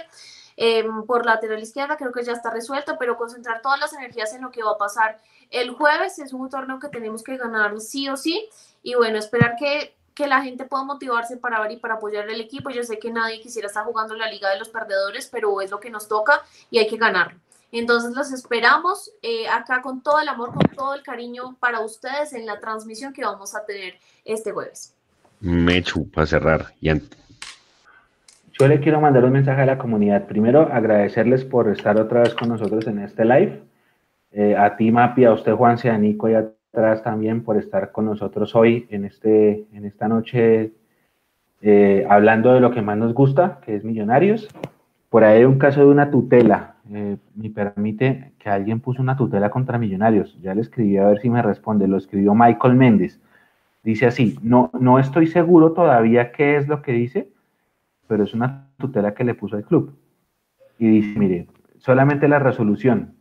Em, 0.56 1.04
por 1.04 1.26
lateral 1.26 1.60
izquierda 1.60 1.98
creo 1.98 2.12
que 2.12 2.22
ya 2.22 2.32
está 2.32 2.48
resuelto, 2.48 2.96
pero 2.98 3.18
concentrar 3.18 3.60
todas 3.60 3.78
las 3.78 3.92
energías 3.92 4.32
en 4.32 4.40
lo 4.40 4.50
que 4.50 4.62
va 4.62 4.70
a 4.70 4.78
pasar 4.78 5.20
el 5.50 5.72
jueves. 5.72 6.18
Es 6.18 6.32
un 6.32 6.48
torneo 6.48 6.78
que 6.78 6.88
tenemos 6.88 7.22
que 7.22 7.36
ganar 7.36 7.78
sí 7.78 8.08
o 8.08 8.16
sí. 8.16 8.48
Y 8.82 8.94
bueno, 8.94 9.18
esperar 9.18 9.56
que, 9.58 9.94
que 10.14 10.26
la 10.26 10.40
gente 10.40 10.64
pueda 10.64 10.84
motivarse 10.84 11.36
para 11.36 11.60
ver 11.60 11.72
y 11.72 11.76
para 11.76 11.94
apoyar 11.96 12.30
el 12.30 12.40
equipo. 12.40 12.70
Yo 12.70 12.84
sé 12.84 12.98
que 12.98 13.10
nadie 13.10 13.42
quisiera 13.42 13.68
estar 13.68 13.84
jugando 13.84 14.14
la 14.14 14.30
Liga 14.30 14.48
de 14.48 14.58
los 14.58 14.70
Perdedores, 14.70 15.28
pero 15.30 15.60
es 15.60 15.70
lo 15.70 15.78
que 15.78 15.90
nos 15.90 16.08
toca 16.08 16.42
y 16.70 16.78
hay 16.78 16.86
que 16.88 16.96
ganarlo. 16.96 17.38
Entonces 17.76 18.14
los 18.14 18.32
esperamos 18.32 19.12
eh, 19.20 19.48
acá 19.48 19.82
con 19.82 20.00
todo 20.00 20.20
el 20.20 20.28
amor, 20.28 20.52
con 20.52 20.62
todo 20.76 20.94
el 20.94 21.02
cariño 21.02 21.56
para 21.58 21.80
ustedes 21.80 22.32
en 22.32 22.46
la 22.46 22.60
transmisión 22.60 23.12
que 23.12 23.24
vamos 23.24 23.56
a 23.56 23.66
tener 23.66 23.94
este 24.24 24.52
jueves. 24.52 24.94
Mechu, 25.40 26.08
para 26.08 26.24
cerrar. 26.24 26.66
Yo 26.80 28.68
le 28.68 28.78
quiero 28.78 29.00
mandar 29.00 29.24
un 29.24 29.32
mensaje 29.32 29.62
a 29.62 29.66
la 29.66 29.76
comunidad. 29.76 30.28
Primero, 30.28 30.72
agradecerles 30.72 31.44
por 31.44 31.68
estar 31.68 31.98
otra 32.00 32.20
vez 32.20 32.32
con 32.34 32.48
nosotros 32.48 32.86
en 32.86 33.00
este 33.00 33.24
live. 33.24 33.60
Eh, 34.30 34.56
a 34.56 34.76
ti, 34.76 34.92
Mapi, 34.92 35.24
a 35.24 35.32
usted, 35.32 35.52
Juan, 35.54 35.76
a 35.82 35.98
Nico 35.98 36.28
y 36.28 36.34
atrás 36.34 37.02
también 37.02 37.42
por 37.42 37.56
estar 37.56 37.90
con 37.90 38.04
nosotros 38.04 38.54
hoy 38.54 38.86
en, 38.90 39.04
este, 39.04 39.66
en 39.72 39.84
esta 39.84 40.06
noche 40.06 40.72
eh, 41.60 42.06
hablando 42.08 42.54
de 42.54 42.60
lo 42.60 42.70
que 42.70 42.82
más 42.82 42.96
nos 42.96 43.14
gusta, 43.14 43.58
que 43.64 43.74
es 43.74 43.82
Millonarios. 43.82 44.48
Por 45.14 45.22
ahí 45.22 45.38
hay 45.38 45.44
un 45.44 45.58
caso 45.58 45.78
de 45.78 45.86
una 45.86 46.10
tutela. 46.10 46.74
Eh, 46.90 47.18
me 47.36 47.48
permite 47.48 48.32
que 48.36 48.50
alguien 48.50 48.80
puso 48.80 49.00
una 49.00 49.16
tutela 49.16 49.48
contra 49.48 49.78
Millonarios. 49.78 50.36
Ya 50.42 50.56
le 50.56 50.62
escribí 50.62 50.96
a 50.96 51.06
ver 51.06 51.20
si 51.20 51.30
me 51.30 51.40
responde. 51.40 51.86
Lo 51.86 51.98
escribió 51.98 52.34
Michael 52.34 52.74
Méndez. 52.74 53.20
Dice 53.84 54.06
así, 54.06 54.36
no, 54.42 54.72
no 54.80 54.98
estoy 54.98 55.28
seguro 55.28 55.70
todavía 55.70 56.32
qué 56.32 56.56
es 56.56 56.66
lo 56.66 56.82
que 56.82 56.90
dice, 56.90 57.28
pero 58.08 58.24
es 58.24 58.34
una 58.34 58.70
tutela 58.76 59.14
que 59.14 59.22
le 59.22 59.34
puso 59.34 59.54
al 59.54 59.62
club. 59.62 59.94
Y 60.80 60.88
dice, 60.88 61.16
mire, 61.16 61.46
solamente 61.78 62.26
la 62.26 62.40
resolución, 62.40 63.14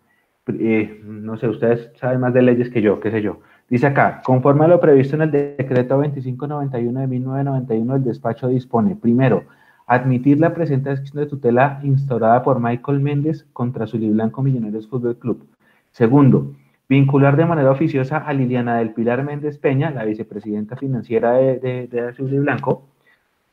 eh, 0.47 0.99
no 1.05 1.37
sé, 1.37 1.47
ustedes 1.47 1.91
saben 1.93 2.21
más 2.21 2.33
de 2.33 2.41
leyes 2.41 2.71
que 2.71 2.81
yo, 2.81 2.99
qué 2.99 3.11
sé 3.11 3.21
yo. 3.21 3.41
Dice 3.69 3.85
acá, 3.85 4.23
conforme 4.25 4.65
a 4.65 4.67
lo 4.67 4.79
previsto 4.79 5.15
en 5.15 5.21
el 5.21 5.31
decreto 5.31 5.97
2591 5.97 7.01
de 7.01 7.07
1991, 7.07 7.95
el 7.97 8.03
despacho 8.03 8.47
dispone, 8.47 8.95
primero, 8.95 9.43
admitir 9.87 10.39
la 10.39 10.53
presente 10.53 10.89
acción 10.89 11.23
de 11.23 11.29
tutela 11.29 11.79
instaurada 11.83 12.43
por 12.43 12.59
Michael 12.59 12.99
Méndez 12.99 13.45
contra 13.53 13.87
Zully 13.87 14.09
Blanco 14.09 14.41
Millonarios 14.41 14.87
Fútbol 14.87 15.17
Club. 15.17 15.45
Segundo, 15.91 16.53
vincular 16.89 17.35
de 17.35 17.45
manera 17.45 17.71
oficiosa 17.71 18.17
a 18.17 18.33
Liliana 18.33 18.77
del 18.77 18.93
Pilar 18.93 19.23
Méndez 19.23 19.57
Peña, 19.57 19.91
la 19.91 20.05
vicepresidenta 20.05 20.75
financiera 20.75 21.33
de, 21.33 21.59
de, 21.59 21.89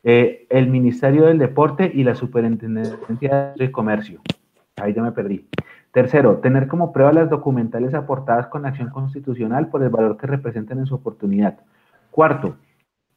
eh, 0.03 0.47
el 0.49 0.67
Ministerio 0.67 1.25
del 1.25 1.37
Deporte 1.37 1.91
y 1.93 2.03
la 2.03 2.15
Superintendencia 2.15 3.53
de 3.55 3.71
Comercio. 3.71 4.21
Ahí 4.77 4.93
ya 4.93 5.03
me 5.03 5.11
perdí. 5.11 5.45
Tercero, 5.91 6.37
tener 6.37 6.67
como 6.67 6.93
prueba 6.93 7.11
las 7.11 7.29
documentales 7.29 7.93
aportadas 7.93 8.47
con 8.47 8.65
acción 8.65 8.89
constitucional 8.89 9.67
por 9.69 9.83
el 9.83 9.89
valor 9.89 10.17
que 10.17 10.25
representan 10.25 10.79
en 10.79 10.85
su 10.85 10.95
oportunidad. 10.95 11.59
Cuarto, 12.09 12.55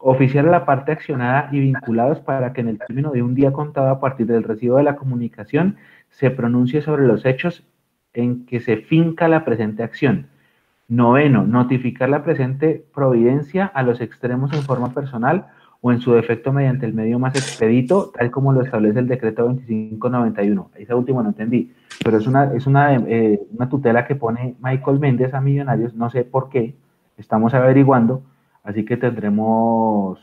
oficiar 0.07 0.47
a 0.47 0.51
la 0.51 0.67
parte 0.67 0.93
accionada 0.93 1.49
y 1.51 1.61
vinculados 1.61 2.21
para 2.21 2.53
que 2.53 2.61
en 2.61 2.69
el 2.69 2.79
término 2.79 3.13
de 3.13 3.23
un 3.23 3.35
día 3.35 3.55
contado 3.55 3.89
a 3.89 4.01
partir 4.01 4.27
del 4.27 4.43
recibo 4.43 4.77
de 4.77 4.83
la 4.83 4.97
comunicación 4.97 5.79
se 6.11 6.31
pronuncie 6.31 6.83
sobre 6.83 7.07
los 7.07 7.25
hechos 7.25 7.65
en 8.13 8.45
que 8.45 8.61
se 8.61 8.77
finca 8.77 9.29
la 9.29 9.47
presente 9.47 9.83
acción. 9.83 10.27
Noveno, 10.89 11.47
notificar 11.47 12.11
la 12.11 12.23
presente 12.23 12.85
providencia 12.95 13.65
a 13.65 13.83
los 13.83 14.03
extremos 14.03 14.53
en 14.53 14.63
forma 14.63 14.93
personal 14.93 15.47
o 15.81 15.91
en 15.91 16.01
su 16.01 16.13
defecto 16.13 16.53
mediante 16.53 16.85
el 16.85 16.93
medio 16.93 17.19
más 17.19 17.35
expedito, 17.35 18.13
tal 18.15 18.31
como 18.31 18.53
lo 18.53 18.61
establece 18.61 18.99
el 18.99 19.09
decreto 19.09 19.45
2591. 19.45 20.71
Esa 20.77 20.97
última 20.97 21.23
no 21.23 21.31
entendí, 21.31 21.73
pero 22.05 22.19
es 22.19 22.27
una, 22.27 22.53
es 22.53 22.67
una, 22.67 22.95
eh, 22.95 23.41
una 23.57 23.71
tutela 23.71 24.07
que 24.07 24.17
pone 24.17 24.55
Michael 24.61 25.01
Méndez 25.01 25.33
a 25.33 25.41
Millonarios, 25.41 25.95
no 25.95 26.11
sé 26.11 26.25
por 26.25 26.51
qué, 26.51 26.75
estamos 27.17 27.55
averiguando, 27.55 28.23
así 28.65 28.85
que 28.85 28.97
tendremos 28.97 30.19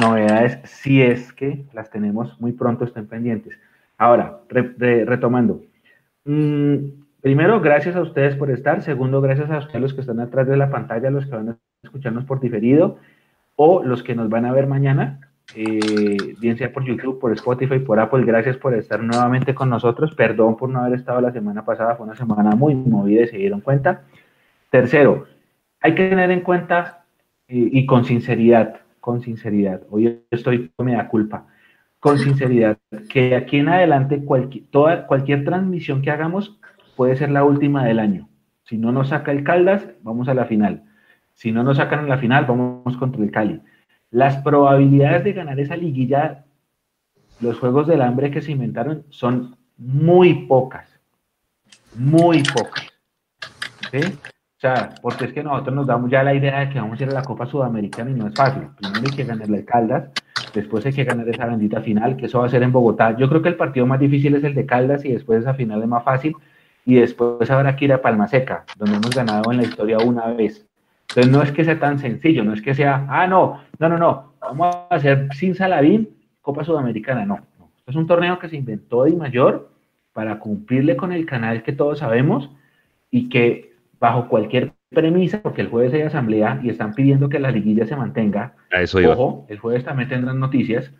novedades 0.00 0.58
si 0.64 1.02
es 1.02 1.32
que 1.32 1.64
las 1.72 1.90
tenemos 1.90 2.40
muy 2.40 2.52
pronto, 2.52 2.84
estén 2.84 3.06
pendientes. 3.06 3.58
Ahora, 3.98 4.40
retomando. 4.48 5.62
Mm, 6.24 6.76
primero, 7.20 7.60
gracias 7.60 7.94
a 7.94 8.00
ustedes 8.00 8.34
por 8.34 8.50
estar. 8.50 8.82
Segundo, 8.82 9.20
gracias 9.20 9.50
a 9.50 9.58
ustedes 9.58 9.80
los 9.80 9.94
que 9.94 10.00
están 10.00 10.18
atrás 10.18 10.48
de 10.48 10.56
la 10.56 10.70
pantalla, 10.70 11.10
los 11.10 11.26
que 11.26 11.36
van 11.36 11.50
a 11.50 11.58
escucharnos 11.84 12.24
por 12.24 12.40
diferido 12.40 12.98
o 13.56 13.82
los 13.84 14.02
que 14.02 14.14
nos 14.14 14.28
van 14.28 14.46
a 14.46 14.52
ver 14.52 14.66
mañana, 14.66 15.20
eh, 15.54 16.34
bien 16.40 16.56
sea 16.56 16.72
por 16.72 16.84
YouTube, 16.84 17.20
por 17.20 17.32
Spotify, 17.32 17.78
por 17.78 18.00
Apple, 18.00 18.24
gracias 18.24 18.56
por 18.56 18.74
estar 18.74 19.02
nuevamente 19.02 19.54
con 19.54 19.68
nosotros. 19.68 20.14
Perdón 20.14 20.56
por 20.56 20.70
no 20.70 20.80
haber 20.80 20.98
estado 20.98 21.20
la 21.20 21.32
semana 21.32 21.64
pasada, 21.64 21.96
fue 21.96 22.06
una 22.06 22.16
semana 22.16 22.56
muy 22.56 22.74
movida 22.74 23.22
y 23.22 23.28
se 23.28 23.36
dieron 23.36 23.60
cuenta. 23.60 24.02
Tercero, 24.70 25.26
hay 25.80 25.94
que 25.94 26.08
tener 26.08 26.30
en 26.30 26.40
cuenta 26.40 27.01
y 27.52 27.86
con 27.86 28.04
sinceridad, 28.04 28.80
con 29.00 29.20
sinceridad, 29.20 29.82
hoy 29.90 30.22
estoy 30.30 30.70
con 30.76 30.86
da 30.86 31.08
culpa, 31.08 31.46
con 32.00 32.18
sinceridad, 32.18 32.78
que 33.10 33.34
aquí 33.34 33.58
en 33.58 33.68
adelante 33.68 34.24
cualquier, 34.24 34.64
toda, 34.70 35.06
cualquier 35.06 35.44
transmisión 35.44 36.02
que 36.02 36.10
hagamos 36.10 36.58
puede 36.96 37.16
ser 37.16 37.30
la 37.30 37.44
última 37.44 37.84
del 37.84 37.98
año. 37.98 38.28
Si 38.64 38.78
no 38.78 38.92
nos 38.92 39.08
saca 39.08 39.32
el 39.32 39.44
Caldas, 39.44 39.86
vamos 40.02 40.28
a 40.28 40.34
la 40.34 40.46
final. 40.46 40.84
Si 41.34 41.52
no 41.52 41.64
nos 41.64 41.78
sacan 41.78 42.00
en 42.00 42.08
la 42.08 42.18
final, 42.18 42.46
vamos 42.46 42.96
contra 42.96 43.22
el 43.22 43.30
Cali. 43.30 43.60
Las 44.10 44.36
probabilidades 44.38 45.24
de 45.24 45.32
ganar 45.32 45.58
esa 45.58 45.76
liguilla, 45.76 46.44
los 47.40 47.58
Juegos 47.58 47.86
del 47.86 48.02
Hambre 48.02 48.30
que 48.30 48.40
se 48.40 48.52
inventaron, 48.52 49.04
son 49.10 49.56
muy 49.76 50.46
pocas. 50.46 50.88
Muy 51.96 52.42
pocas. 52.44 52.86
¿Sí? 53.90 54.00
O 54.62 54.64
sea, 54.64 54.94
porque 55.02 55.24
es 55.24 55.32
que 55.32 55.42
nosotros 55.42 55.74
nos 55.74 55.88
damos 55.88 56.08
ya 56.08 56.22
la 56.22 56.34
idea 56.34 56.60
de 56.60 56.68
que 56.68 56.78
vamos 56.78 57.00
a 57.00 57.02
ir 57.02 57.10
a 57.10 57.14
la 57.14 57.24
Copa 57.24 57.46
Sudamericana 57.46 58.12
y 58.12 58.14
no 58.14 58.28
es 58.28 58.34
fácil. 58.36 58.68
Primero 58.78 59.04
hay 59.10 59.16
que 59.16 59.24
ganarle 59.24 59.58
el 59.58 59.64
Caldas, 59.64 60.12
después 60.54 60.86
hay 60.86 60.92
que 60.92 61.02
ganar 61.02 61.28
esa 61.28 61.46
bendita 61.46 61.80
final, 61.80 62.16
que 62.16 62.26
eso 62.26 62.38
va 62.38 62.46
a 62.46 62.48
ser 62.48 62.62
en 62.62 62.70
Bogotá. 62.70 63.16
Yo 63.16 63.28
creo 63.28 63.42
que 63.42 63.48
el 63.48 63.56
partido 63.56 63.86
más 63.86 63.98
difícil 63.98 64.36
es 64.36 64.44
el 64.44 64.54
de 64.54 64.64
Caldas 64.64 65.04
y 65.04 65.10
después 65.10 65.40
esa 65.40 65.54
final 65.54 65.82
es 65.82 65.88
más 65.88 66.04
fácil. 66.04 66.36
Y 66.84 66.94
después 66.94 67.50
habrá 67.50 67.74
que 67.74 67.86
ir 67.86 67.92
a 67.92 68.00
Palma 68.00 68.28
Seca, 68.28 68.64
donde 68.76 68.98
hemos 68.98 69.10
ganado 69.10 69.50
en 69.50 69.56
la 69.56 69.64
historia 69.64 69.98
una 69.98 70.28
vez. 70.28 70.64
Entonces 71.08 71.32
no 71.32 71.42
es 71.42 71.50
que 71.50 71.64
sea 71.64 71.80
tan 71.80 71.98
sencillo, 71.98 72.44
no 72.44 72.52
es 72.52 72.62
que 72.62 72.72
sea, 72.72 73.04
ah, 73.10 73.26
no, 73.26 73.62
no, 73.80 73.88
no, 73.88 73.98
no, 73.98 74.34
vamos 74.40 74.76
a 74.76 74.94
hacer 74.94 75.26
sin 75.34 75.56
Salavín 75.56 76.08
Copa 76.40 76.62
Sudamericana, 76.62 77.26
no. 77.26 77.40
es 77.84 77.96
un 77.96 78.06
torneo 78.06 78.38
que 78.38 78.48
se 78.48 78.54
inventó 78.54 79.02
de 79.02 79.16
mayor 79.16 79.70
para 80.12 80.38
cumplirle 80.38 80.94
con 80.94 81.12
el 81.12 81.26
canal 81.26 81.64
que 81.64 81.72
todos 81.72 81.98
sabemos 81.98 82.48
y 83.10 83.28
que 83.28 83.71
bajo 84.02 84.28
cualquier 84.28 84.74
premisa, 84.90 85.40
porque 85.40 85.62
el 85.62 85.68
jueves 85.68 85.94
hay 85.94 86.02
asamblea 86.02 86.60
y 86.62 86.68
están 86.68 86.92
pidiendo 86.92 87.30
que 87.30 87.38
la 87.38 87.50
liguilla 87.50 87.86
se 87.86 87.96
mantenga, 87.96 88.54
eso 88.70 88.98
ojo, 88.98 89.46
el 89.48 89.58
jueves 89.58 89.84
también 89.84 90.10
tendrán 90.10 90.38
noticias, 90.38 90.92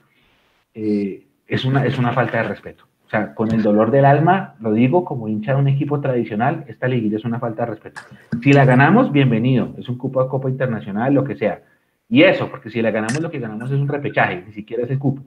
eh, 0.73 1.27
es, 1.47 1.67
una, 1.67 1.85
es 1.85 1.99
una 1.99 2.13
falta 2.13 2.39
de 2.39 2.45
respeto 2.45 2.87
sea, 3.13 3.35
con 3.35 3.53
el 3.53 3.63
dolor 3.63 3.91
del 3.91 4.07
alma, 4.07 4.55
lo 4.59 4.73
digo 4.73 5.05
como 5.05 5.29
hincha 5.29 5.55
de 5.55 5.61
un 5.61 5.69
equipo 5.69 6.01
tradicional, 6.01 6.65
esta 6.67 6.89
liguilla 6.89 7.19
es 7.19 7.25
una 7.25 7.39
falta 7.39 7.65
de 7.65 7.73
respeto. 7.73 8.01
Si 8.43 8.53
la 8.53 8.65
ganamos, 8.65 9.13
bienvenido, 9.13 9.75
es 9.77 9.89
un 9.89 9.99
cupo 9.99 10.21
a 10.21 10.29
Copa 10.29 10.49
Internacional, 10.49 11.13
lo 11.13 11.23
que 11.23 11.37
sea. 11.37 11.63
Y 12.09 12.23
eso, 12.23 12.49
porque 12.49 12.71
si 12.71 12.81
la 12.81 12.91
ganamos, 12.91 13.21
lo 13.21 13.31
que 13.31 13.39
ganamos 13.39 13.71
es 13.71 13.79
un 13.79 13.89
repechaje, 13.89 14.43
ni 14.47 14.53
siquiera 14.53 14.85
es 14.85 14.91
el 14.91 14.99
cupo. 14.99 15.23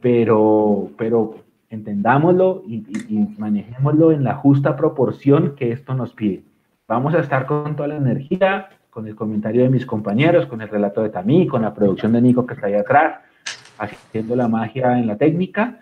Pero, 0.00 0.90
pero 0.98 1.36
entendámoslo 1.70 2.64
y, 2.66 2.84
y 3.08 3.28
manejémoslo 3.38 4.10
en 4.10 4.24
la 4.24 4.34
justa 4.34 4.76
proporción 4.76 5.54
que 5.54 5.70
esto 5.70 5.94
nos 5.94 6.12
pide. 6.12 6.42
Vamos 6.92 7.14
a 7.14 7.20
estar 7.20 7.46
con 7.46 7.74
toda 7.74 7.88
la 7.88 7.96
energía, 7.96 8.68
con 8.90 9.06
el 9.06 9.14
comentario 9.14 9.62
de 9.62 9.70
mis 9.70 9.86
compañeros, 9.86 10.46
con 10.46 10.60
el 10.60 10.68
relato 10.68 11.02
de 11.02 11.10
Tamí, 11.10 11.46
con 11.46 11.62
la 11.62 11.72
producción 11.72 12.12
de 12.12 12.20
Nico 12.20 12.46
que 12.46 12.54
está 12.54 12.66
ahí 12.66 12.74
atrás, 12.74 13.20
haciendo 13.78 14.36
la 14.36 14.48
magia 14.48 14.98
en 14.98 15.06
la 15.06 15.16
técnica 15.16 15.78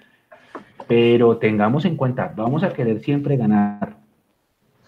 pero 0.90 1.36
tengamos 1.36 1.84
en 1.84 1.94
cuenta, 1.94 2.32
vamos 2.34 2.64
a 2.64 2.72
querer 2.72 2.98
siempre 2.98 3.36
ganar. 3.36 3.94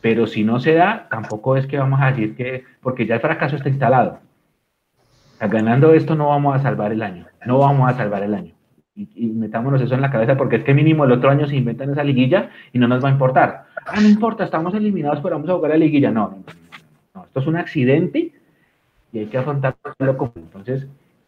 Pero 0.00 0.26
si 0.26 0.42
no 0.42 0.58
se 0.58 0.74
da, 0.74 1.06
tampoco 1.08 1.56
es 1.56 1.68
que 1.68 1.78
vamos 1.78 2.00
a 2.02 2.06
decir 2.06 2.34
que, 2.34 2.64
porque 2.80 3.06
ya 3.06 3.14
el 3.14 3.20
fracaso 3.20 3.54
está 3.54 3.68
instalado. 3.68 4.18
ganando 5.38 5.94
esto 5.94 6.16
no 6.16 6.30
vamos 6.30 6.56
a 6.56 6.58
salvar 6.58 6.90
el 6.90 7.04
año, 7.04 7.26
no 7.46 7.58
vamos 7.58 7.88
a 7.88 7.96
salvar 7.96 8.24
el 8.24 8.34
año. 8.34 8.52
Y, 8.96 9.26
metámonos 9.28 9.80
eso 9.80 9.94
en 9.94 10.00
la 10.00 10.10
cabeza 10.10 10.36
porque 10.36 10.56
es 10.56 10.64
que 10.64 10.74
mínimo 10.74 11.04
el 11.04 11.12
otro 11.12 11.30
año 11.30 11.46
se 11.46 11.54
inventan 11.54 11.90
esa 11.90 12.02
liguilla 12.02 12.50
y 12.72 12.80
no 12.80 12.88
nos 12.88 13.04
va 13.04 13.08
a 13.08 13.12
importar. 13.12 13.66
Ah, 13.86 14.00
no 14.00 14.08
importa, 14.08 14.44
estamos 14.44 14.74
eliminados, 14.74 15.20
pero 15.22 15.36
vamos 15.36 15.50
a 15.50 15.54
jugar 15.54 15.70
la 15.72 15.76
liguilla. 15.76 16.10
No, 16.10 16.30
no, 16.30 16.44
no, 17.14 17.24
esto 17.24 17.40
es 17.40 17.46
un 17.46 17.56
accidente 17.56 18.32
y 19.12 19.18
hay 19.18 19.26
que 19.26 19.38
afrontarlo 19.38 20.16
como. 20.16 20.32
Entonces, 20.36 20.86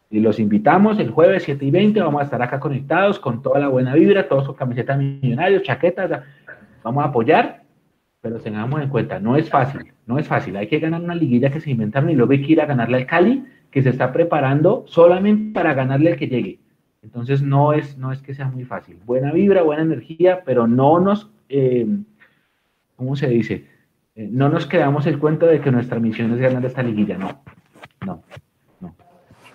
y 0.09 0.19
los 0.19 0.39
invitamos 0.39 0.99
el 0.99 1.11
jueves 1.11 1.43
7 1.43 1.65
y 1.65 1.71
20, 1.71 1.99
vamos 1.99 2.21
a 2.21 2.25
estar 2.25 2.41
acá 2.41 2.59
conectados 2.59 3.19
con 3.19 3.41
toda 3.41 3.59
la 3.59 3.67
buena 3.67 3.93
vibra, 3.93 4.27
todos 4.27 4.45
con 4.45 4.55
camisetas 4.55 4.97
millonarios, 4.97 5.63
chaquetas, 5.63 6.23
vamos 6.83 7.03
a 7.03 7.07
apoyar, 7.07 7.63
pero 8.21 8.39
tengamos 8.39 8.81
en 8.81 8.89
cuenta, 8.89 9.19
no 9.19 9.35
es 9.35 9.49
fácil, 9.49 9.93
no 10.05 10.17
es 10.17 10.27
fácil, 10.27 10.55
hay 10.57 10.67
que 10.67 10.79
ganar 10.79 11.01
una 11.01 11.15
liguilla 11.15 11.49
que 11.49 11.59
se 11.59 11.71
inventaron 11.71 12.09
y 12.09 12.15
luego 12.15 12.31
hay 12.31 12.41
que 12.41 12.53
ir 12.53 12.61
a 12.61 12.65
ganarle 12.65 12.97
al 12.97 13.05
Cali, 13.05 13.43
que 13.71 13.83
se 13.83 13.89
está 13.89 14.13
preparando 14.13 14.85
solamente 14.87 15.53
para 15.53 15.73
ganarle 15.73 16.11
al 16.11 16.17
que 16.17 16.27
llegue. 16.27 16.59
Entonces 17.01 17.41
no 17.41 17.73
es, 17.73 17.97
no 17.97 18.11
es 18.11 18.21
que 18.21 18.33
sea 18.33 18.47
muy 18.47 18.63
fácil. 18.63 18.97
Buena 19.05 19.31
vibra, 19.31 19.61
buena 19.61 19.83
energía, 19.83 20.43
pero 20.45 20.65
no 20.65 20.99
nos, 20.99 21.29
eh, 21.49 21.85
¿cómo 22.95 23.15
se 23.15 23.27
dice? 23.27 23.65
Eh, 24.15 24.27
no 24.31 24.49
nos 24.49 24.65
quedamos 24.65 25.05
el 25.07 25.19
cuento 25.19 25.45
de 25.45 25.59
que 25.61 25.71
nuestra 25.71 25.99
misión 25.99 26.33
es 26.33 26.39
ganar 26.39 26.65
esta 26.65 26.81
liguilla, 26.83 27.17
no, 27.17 27.43
no, 28.05 28.23
no. 28.79 28.95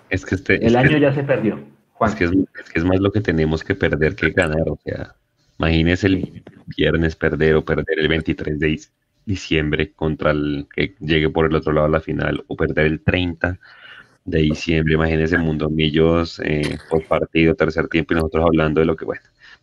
Es 0.09 0.25
que 0.25 0.35
este, 0.35 0.55
el 0.57 0.63
es 0.67 0.75
año 0.75 0.89
que- 0.89 0.99
ya 0.99 1.13
se 1.13 1.23
perdió. 1.23 1.59
Juan. 1.93 2.11
Es 2.11 2.15
que 2.17 2.23
es, 2.25 2.31
es 2.31 2.69
que 2.71 2.79
es 2.79 2.85
más 2.85 2.99
lo 2.99 3.11
que 3.11 3.21
tenemos 3.21 3.63
que 3.63 3.75
perder 3.75 4.15
que 4.15 4.31
ganar. 4.31 4.67
O 4.67 4.79
sea, 4.83 5.15
imagínese 5.59 6.07
el 6.07 6.43
viernes 6.77 7.15
perder 7.15 7.55
o 7.55 7.63
perder 7.65 7.99
el 7.99 8.07
23 8.07 8.59
de 8.59 8.79
diciembre 9.25 9.91
contra 9.93 10.31
el 10.31 10.67
que 10.73 10.95
llegue 10.99 11.29
por 11.29 11.45
el 11.45 11.55
otro 11.55 11.71
lado 11.73 11.85
a 11.85 11.89
la 11.89 12.01
final 12.01 12.43
o 12.47 12.55
perder 12.55 12.87
el 12.87 13.01
30 13.01 13.59
de 14.25 14.39
diciembre. 14.39 14.95
Imagínese 14.95 15.37
Mundo 15.37 15.69
Millos 15.69 16.39
eh, 16.43 16.77
por 16.89 17.03
partido, 17.05 17.53
tercer 17.55 17.87
tiempo 17.87 18.13
y 18.13 18.17
nosotros 18.17 18.45
hablando 18.45 18.79
de 18.79 18.85
lo 18.87 18.95
que, 18.95 19.05
bueno, 19.05 19.21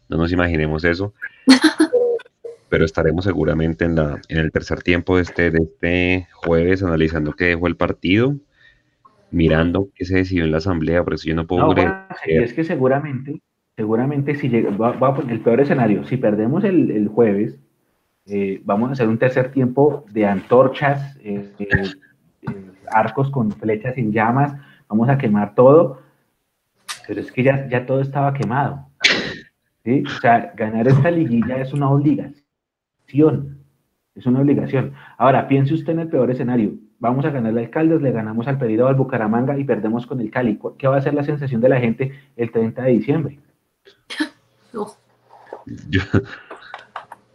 no 0.09 0.17
nos 0.17 0.33
imaginemos 0.33 0.85
eso. 0.85 1.13
Pero 2.69 2.85
estaremos 2.85 3.25
seguramente 3.25 3.85
en, 3.85 3.97
la, 3.97 4.21
en 4.29 4.39
el 4.39 4.53
tercer 4.53 4.83
tiempo 4.83 5.17
de 5.17 5.23
este, 5.23 5.51
de 5.51 5.59
este 5.59 6.29
jueves 6.35 6.83
analizando 6.83 7.33
qué 7.33 7.47
dejó 7.47 7.67
el 7.67 7.77
partido, 7.77 8.35
mirando 9.31 9.89
qué 9.95 10.05
se 10.05 10.17
decidió 10.17 10.45
en 10.45 10.53
la 10.53 10.59
asamblea, 10.59 11.05
por 11.05 11.15
eso 11.15 11.29
yo 11.29 11.35
no 11.35 11.47
puedo 11.47 11.67
No, 11.67 11.75
creer 11.75 12.43
es 12.43 12.53
que 12.53 12.65
seguramente, 12.65 13.41
seguramente 13.77 14.35
si 14.35 14.49
llega, 14.49 14.71
va, 14.71 14.93
va 14.93 15.09
a 15.09 15.15
poner 15.15 15.33
el 15.33 15.41
peor 15.41 15.61
escenario, 15.61 16.05
si 16.05 16.17
perdemos 16.17 16.65
el, 16.65 16.91
el 16.91 17.09
jueves, 17.09 17.59
eh, 18.27 18.61
vamos 18.65 18.91
a 18.91 18.93
hacer 18.93 19.09
un 19.09 19.19
tercer 19.19 19.51
tiempo 19.51 20.05
de 20.11 20.27
antorchas, 20.27 21.17
eh, 21.23 21.51
arcos 22.91 23.31
con 23.31 23.51
flechas 23.53 23.97
en 23.97 24.13
llamas, 24.13 24.55
vamos 24.89 25.09
a 25.09 25.17
quemar 25.17 25.55
todo, 25.55 26.03
pero 27.07 27.21
es 27.21 27.33
que 27.33 27.43
ya, 27.43 27.67
ya 27.69 27.87
todo 27.87 28.03
estaba 28.03 28.35
quemado. 28.35 28.87
¿sí? 29.85 30.03
O 30.07 30.21
sea, 30.21 30.53
ganar 30.55 30.89
esta 30.89 31.11
liguilla 31.11 31.57
es 31.57 31.73
una 31.73 31.89
obligación, 31.91 32.45
es 34.15 34.27
una 34.27 34.41
obligación. 34.41 34.93
Ahora, 35.17 35.49
piense 35.49 35.75
usted 35.75 35.93
en 35.93 36.01
el 36.01 36.09
peor 36.09 36.31
escenario. 36.31 36.73
Vamos 37.01 37.25
a 37.25 37.31
ganar 37.31 37.53
al 37.53 37.59
Alcaldes, 37.59 38.03
le 38.03 38.11
ganamos 38.11 38.49
al 38.49 38.59
Pedido 38.59 38.89
al 38.89 38.97
Bucaramanga 38.97 39.57
y 39.59 39.65
perdemos 39.65 40.07
con 40.07 40.21
el 40.21 40.31
Cali. 40.31 40.59
¿Qué 40.77 40.89
va 40.89 40.97
a 40.97 41.03
ser 41.03 41.15
la 41.15 41.23
sensación 41.23 41.61
de 41.61 41.69
la 41.69 41.79
gente 41.81 42.13
el 42.37 42.51
30 42.51 42.83
de 42.83 42.91
diciembre? 42.91 43.39
No. 44.75 44.87
Yo- 45.89 46.03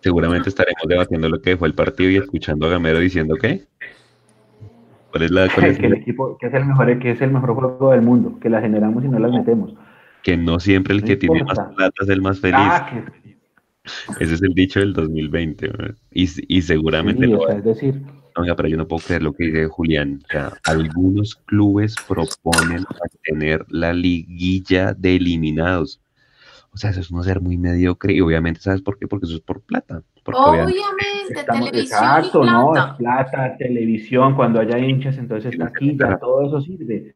seguramente 0.02 0.50
estaremos 0.50 0.84
debatiendo 0.88 1.28
lo 1.30 1.42
que 1.42 1.58
fue 1.58 1.68
el 1.68 1.74
partido 1.74 2.12
y 2.12 2.18
escuchando 2.18 2.68
a 2.68 2.70
Gamero 2.70 3.00
diciendo 3.00 3.36
que 3.36 3.64
cuál 5.10 5.24
es 5.24 5.32
la 5.32 5.48
cuál 5.56 5.66
es 5.68 5.80
que 5.80 5.86
el 5.88 5.94
la- 5.94 5.98
equipo, 5.98 6.38
que 6.40 6.46
es 6.48 6.54
el 6.54 6.66
mejor, 6.66 7.00
que 7.00 7.10
es 7.12 7.22
el 7.22 7.32
mejor 7.32 7.56
juego 7.56 7.90
del 7.92 8.04
mundo, 8.04 8.38
que 8.40 8.50
la 8.52 8.62
generamos 8.62 9.04
y 9.04 9.08
no 9.08 9.18
las 9.18 9.32
metemos. 9.32 9.74
que 10.22 10.38
no 10.38 10.60
siempre 10.60 10.94
el 10.94 11.02
No 11.02 11.08
que 11.08 11.16
tiene 11.16 11.44
más 11.44 11.58
plata 11.76 12.04
es 12.04 12.10
el 12.10 12.22
más 12.22 12.40
feliz. 12.40 12.56
Ah, 12.60 12.88
que 12.92 13.33
Ese 14.20 14.34
es 14.36 14.42
el 14.42 14.54
dicho 14.54 14.80
del 14.80 14.94
2020. 14.94 15.68
¿verdad? 15.68 15.96
Y, 16.12 16.30
y 16.48 16.62
seguramente 16.62 17.26
sí, 17.26 17.32
lo 17.32 17.42
o 17.42 17.48
sea, 17.48 17.58
es 17.58 17.64
decir, 17.64 18.02
Oiga, 18.36 18.56
pero 18.56 18.68
yo 18.68 18.78
no 18.78 18.88
puedo 18.88 19.04
creer 19.06 19.22
lo 19.22 19.34
que 19.34 19.46
dice 19.46 19.68
Julián. 19.68 20.22
O 20.24 20.32
sea, 20.32 20.54
algunos 20.66 21.36
clubes 21.46 21.96
proponen 22.08 22.84
mantener 23.00 23.66
la 23.70 23.94
liguilla 23.94 24.94
de 24.94 25.18
eliminados. 25.18 26.02
O 26.74 26.78
sea, 26.78 26.90
eso 26.90 27.02
es 27.02 27.12
no 27.12 27.22
ser 27.22 27.42
muy 27.42 27.58
mediocre. 27.58 28.14
Y 28.14 28.22
obviamente, 28.22 28.60
¿sabes 28.60 28.82
por 28.82 28.98
qué? 28.98 29.08
Porque 29.08 29.28
eso 29.28 29.36
es 29.36 29.42
por 29.42 29.62
plata. 29.62 30.02
Porque 30.24 30.40
obviamente- 30.42 30.80
Obviamente, 30.80 31.40
estamos, 31.40 31.70
televisión 31.70 32.00
exacto, 32.00 32.44
y 32.44 32.48
¿no? 32.48 32.72
plata. 32.72 32.92
Es 32.92 32.98
plata, 32.98 33.58
televisión, 33.58 34.36
cuando 34.36 34.60
haya 34.60 34.80
hinchas, 34.80 35.18
entonces 35.18 35.54
está 35.54 35.66
aquí, 35.66 35.96
ya 36.00 36.18
todo 36.18 36.48
eso 36.48 36.62
sirve. 36.62 37.16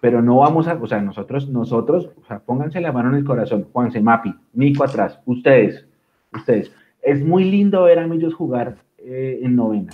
Pero 0.00 0.22
no 0.22 0.38
vamos 0.38 0.68
a, 0.68 0.74
o 0.74 0.86
sea, 0.86 1.00
nosotros, 1.02 1.48
nosotros, 1.50 2.08
o 2.22 2.24
sea, 2.26 2.38
pónganse 2.38 2.80
la 2.80 2.92
mano 2.92 3.10
en 3.10 3.16
el 3.16 3.24
corazón, 3.24 3.66
Juanse, 3.72 4.00
Mapi, 4.00 4.34
Nico 4.54 4.84
atrás, 4.84 5.18
ustedes, 5.26 5.86
ustedes. 6.36 6.70
Es 7.02 7.24
muy 7.24 7.44
lindo 7.44 7.84
ver 7.84 7.98
a 7.98 8.06
Millos 8.06 8.34
jugar 8.34 8.76
eh, 8.98 9.40
en 9.42 9.56
novena. 9.56 9.90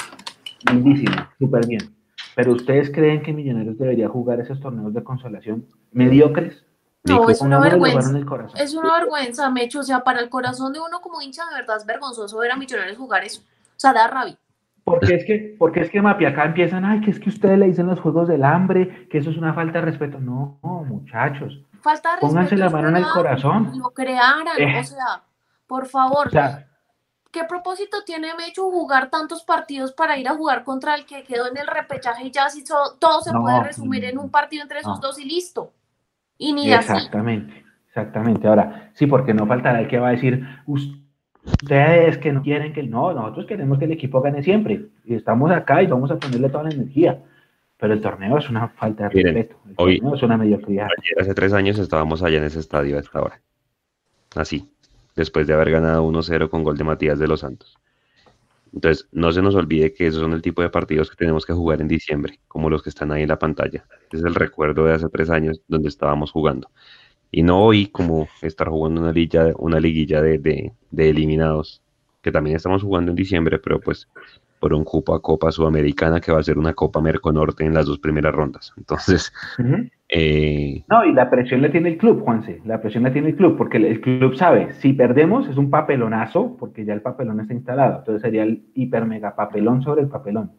Lindísimo, 0.70 1.14
súper 1.38 1.66
bien. 1.66 1.94
Pero 2.34 2.52
ustedes 2.52 2.90
creen 2.90 3.22
que 3.22 3.32
Millonarios 3.32 3.78
debería 3.78 4.08
jugar 4.08 4.40
esos 4.40 4.60
torneos 4.60 4.94
de 4.94 5.02
consolación 5.02 5.66
mediocres? 5.92 6.64
No, 7.04 7.28
es 7.28 7.40
una 7.40 7.58
la 7.58 7.64
vergüenza. 7.64 8.12
Es 8.56 8.74
una 8.74 8.98
vergüenza, 8.98 9.50
Mecho. 9.50 9.80
O 9.80 9.82
sea, 9.82 10.04
para 10.04 10.20
el 10.20 10.28
corazón 10.30 10.72
de 10.72 10.78
uno 10.80 11.00
como 11.00 11.20
hincha, 11.20 11.42
de 11.50 11.56
verdad 11.56 11.76
es 11.76 11.84
vergonzoso 11.86 12.38
ver 12.38 12.52
a 12.52 12.56
Millonarios 12.56 12.96
jugar 12.96 13.24
eso. 13.24 13.42
O 13.42 13.80
sea, 13.82 13.92
da 13.92 14.06
rabia. 14.06 14.36
Porque 14.84 15.14
es 15.14 15.24
que, 15.24 15.54
porque 15.58 15.80
es 15.80 15.90
que 15.90 16.02
Mapi 16.02 16.24
acá 16.24 16.44
empiezan, 16.44 16.84
ay, 16.84 17.00
que 17.00 17.10
es 17.10 17.20
que 17.20 17.28
ustedes 17.28 17.58
le 17.58 17.66
dicen 17.66 17.86
los 17.86 18.00
juegos 18.00 18.28
del 18.28 18.44
hambre, 18.44 19.06
que 19.10 19.18
eso 19.18 19.30
es 19.30 19.36
una 19.36 19.54
falta 19.54 19.78
de 19.80 19.84
respeto. 19.86 20.18
No, 20.20 20.58
muchachos. 20.62 21.60
Falta 21.80 22.14
de 22.14 22.20
Pónganse 22.20 22.56
respeto 22.56 22.60
la 22.60 22.66
es 22.66 22.72
mano 22.72 22.88
en 22.88 22.96
el 22.96 23.04
corazón. 23.12 23.72
Lo 23.78 23.90
crearan, 23.90 24.46
Eh. 24.58 24.80
o 24.80 24.84
sea, 24.84 25.22
por 25.72 25.86
favor. 25.86 26.26
O 26.26 26.30
sea, 26.30 26.68
¿Qué 27.30 27.44
propósito 27.44 28.04
tiene 28.04 28.28
Mecho 28.36 28.64
jugar 28.70 29.08
tantos 29.08 29.42
partidos 29.42 29.92
para 29.94 30.18
ir 30.18 30.28
a 30.28 30.34
jugar 30.34 30.64
contra 30.64 30.94
el 30.94 31.06
que 31.06 31.22
quedó 31.24 31.48
en 31.50 31.56
el 31.56 31.66
repechaje 31.66 32.26
y 32.26 32.30
ya 32.30 32.50
si 32.50 32.60
so- 32.66 32.98
todo 33.00 33.22
se 33.22 33.32
No, 33.32 33.40
puede 33.40 33.62
resumir 33.64 34.04
en 34.04 34.18
un 34.18 34.30
partido 34.30 34.62
entre 34.64 34.80
esos 34.80 35.00
no. 35.00 35.06
dos 35.08 35.18
y 35.18 35.24
listo? 35.24 35.72
Y 36.36 36.52
ni 36.52 36.70
así. 36.74 36.92
exactamente, 36.92 37.64
exactamente. 37.88 38.46
Ahora, 38.46 38.90
sí, 38.92 39.06
porque 39.06 39.32
no 39.32 39.46
faltará 39.46 39.80
el 39.80 39.88
que 39.88 39.98
va 39.98 40.08
a 40.08 40.10
decir, 40.10 40.46
ustedes 40.66 42.18
que 42.18 42.32
no 42.32 42.42
quieren 42.42 42.74
que 42.74 42.82
no, 42.82 43.14
nosotros 43.14 43.46
queremos 43.46 43.78
que 43.78 43.86
el 43.86 43.92
equipo 43.92 44.20
gane 44.20 44.42
siempre. 44.42 44.88
Y 45.06 45.14
estamos 45.14 45.50
acá 45.52 45.82
y 45.82 45.86
vamos 45.86 46.10
a 46.10 46.18
ponerle 46.18 46.50
toda 46.50 46.64
la 46.64 46.70
energía. 46.70 47.18
Pero 47.78 47.94
el 47.94 48.00
torneo 48.02 48.36
es 48.38 48.48
una 48.50 48.68
falta 48.68 49.08
de 49.08 49.14
Miren, 49.14 49.34
respeto. 49.34 49.60
El 49.66 49.74
hoy- 49.78 49.98
torneo 50.00 50.14
es 50.16 50.22
una 50.22 50.36
mediocridad. 50.36 50.86
Ayer, 50.98 51.20
hace 51.20 51.34
tres 51.34 51.52
años 51.54 51.78
estábamos 51.78 52.22
allá 52.22 52.38
en 52.38 52.44
ese 52.44 52.60
estadio 52.60 52.98
a 52.98 53.00
esta 53.00 53.22
hora. 53.22 53.40
Así, 54.36 54.71
después 55.16 55.46
de 55.46 55.54
haber 55.54 55.70
ganado 55.70 56.04
1-0 56.04 56.48
con 56.50 56.64
gol 56.64 56.76
de 56.76 56.84
Matías 56.84 57.18
de 57.18 57.28
los 57.28 57.40
Santos. 57.40 57.76
Entonces, 58.72 59.06
no 59.12 59.32
se 59.32 59.42
nos 59.42 59.54
olvide 59.54 59.92
que 59.92 60.06
esos 60.06 60.22
son 60.22 60.32
el 60.32 60.40
tipo 60.40 60.62
de 60.62 60.70
partidos 60.70 61.10
que 61.10 61.16
tenemos 61.16 61.44
que 61.44 61.52
jugar 61.52 61.80
en 61.82 61.88
diciembre, 61.88 62.40
como 62.48 62.70
los 62.70 62.82
que 62.82 62.88
están 62.88 63.12
ahí 63.12 63.22
en 63.22 63.28
la 63.28 63.38
pantalla. 63.38 63.84
Es 64.10 64.22
el 64.22 64.34
recuerdo 64.34 64.84
de 64.86 64.94
hace 64.94 65.08
tres 65.10 65.28
años 65.28 65.60
donde 65.68 65.88
estábamos 65.88 66.30
jugando. 66.32 66.70
Y 67.30 67.42
no 67.42 67.62
hoy 67.62 67.88
como 67.88 68.28
estar 68.40 68.68
jugando 68.68 69.02
una, 69.02 69.12
una 69.56 69.80
liguilla 69.80 70.22
de, 70.22 70.38
de- 70.38 70.72
eliminados, 71.10 71.82
que 72.22 72.32
también 72.32 72.56
estamos 72.56 72.82
jugando 72.82 73.10
en 73.10 73.16
diciembre, 73.16 73.58
pero 73.58 73.80
pues 73.80 74.08
por 74.58 74.72
un 74.74 74.84
cupo 74.84 75.14
a 75.14 75.20
Copa 75.20 75.50
Sudamericana 75.52 76.20
que 76.20 76.32
va 76.32 76.40
a 76.40 76.42
ser 76.44 76.56
una 76.58 76.72
Copa 76.74 77.00
Merconorte 77.00 77.64
en 77.64 77.74
las 77.74 77.86
dos 77.86 77.98
primeras 77.98 78.34
rondas. 78.34 78.72
Entonces. 78.78 79.32
Eh, 80.14 80.84
No, 80.88 81.04
y 81.04 81.12
la 81.12 81.30
presión 81.30 81.62
la 81.62 81.70
tiene 81.70 81.88
el 81.88 81.96
club, 81.96 82.20
Juanse. 82.22 82.60
La 82.66 82.80
presión 82.80 83.02
la 83.04 83.12
tiene 83.12 83.28
el 83.30 83.36
club, 83.36 83.56
porque 83.56 83.78
el, 83.78 83.86
el 83.86 84.00
club 84.00 84.34
sabe, 84.36 84.72
si 84.74 84.92
perdemos 84.92 85.48
es 85.48 85.56
un 85.56 85.70
papelonazo, 85.70 86.56
porque 86.58 86.84
ya 86.84 86.92
el 86.92 87.00
papelón 87.00 87.40
está 87.40 87.54
instalado. 87.54 87.98
Entonces 88.00 88.20
sería 88.22 88.42
el 88.42 88.62
hiper 88.74 89.06
mega 89.06 89.34
papelón 89.34 89.82
sobre 89.82 90.02
el 90.02 90.08
papelón. 90.08 90.52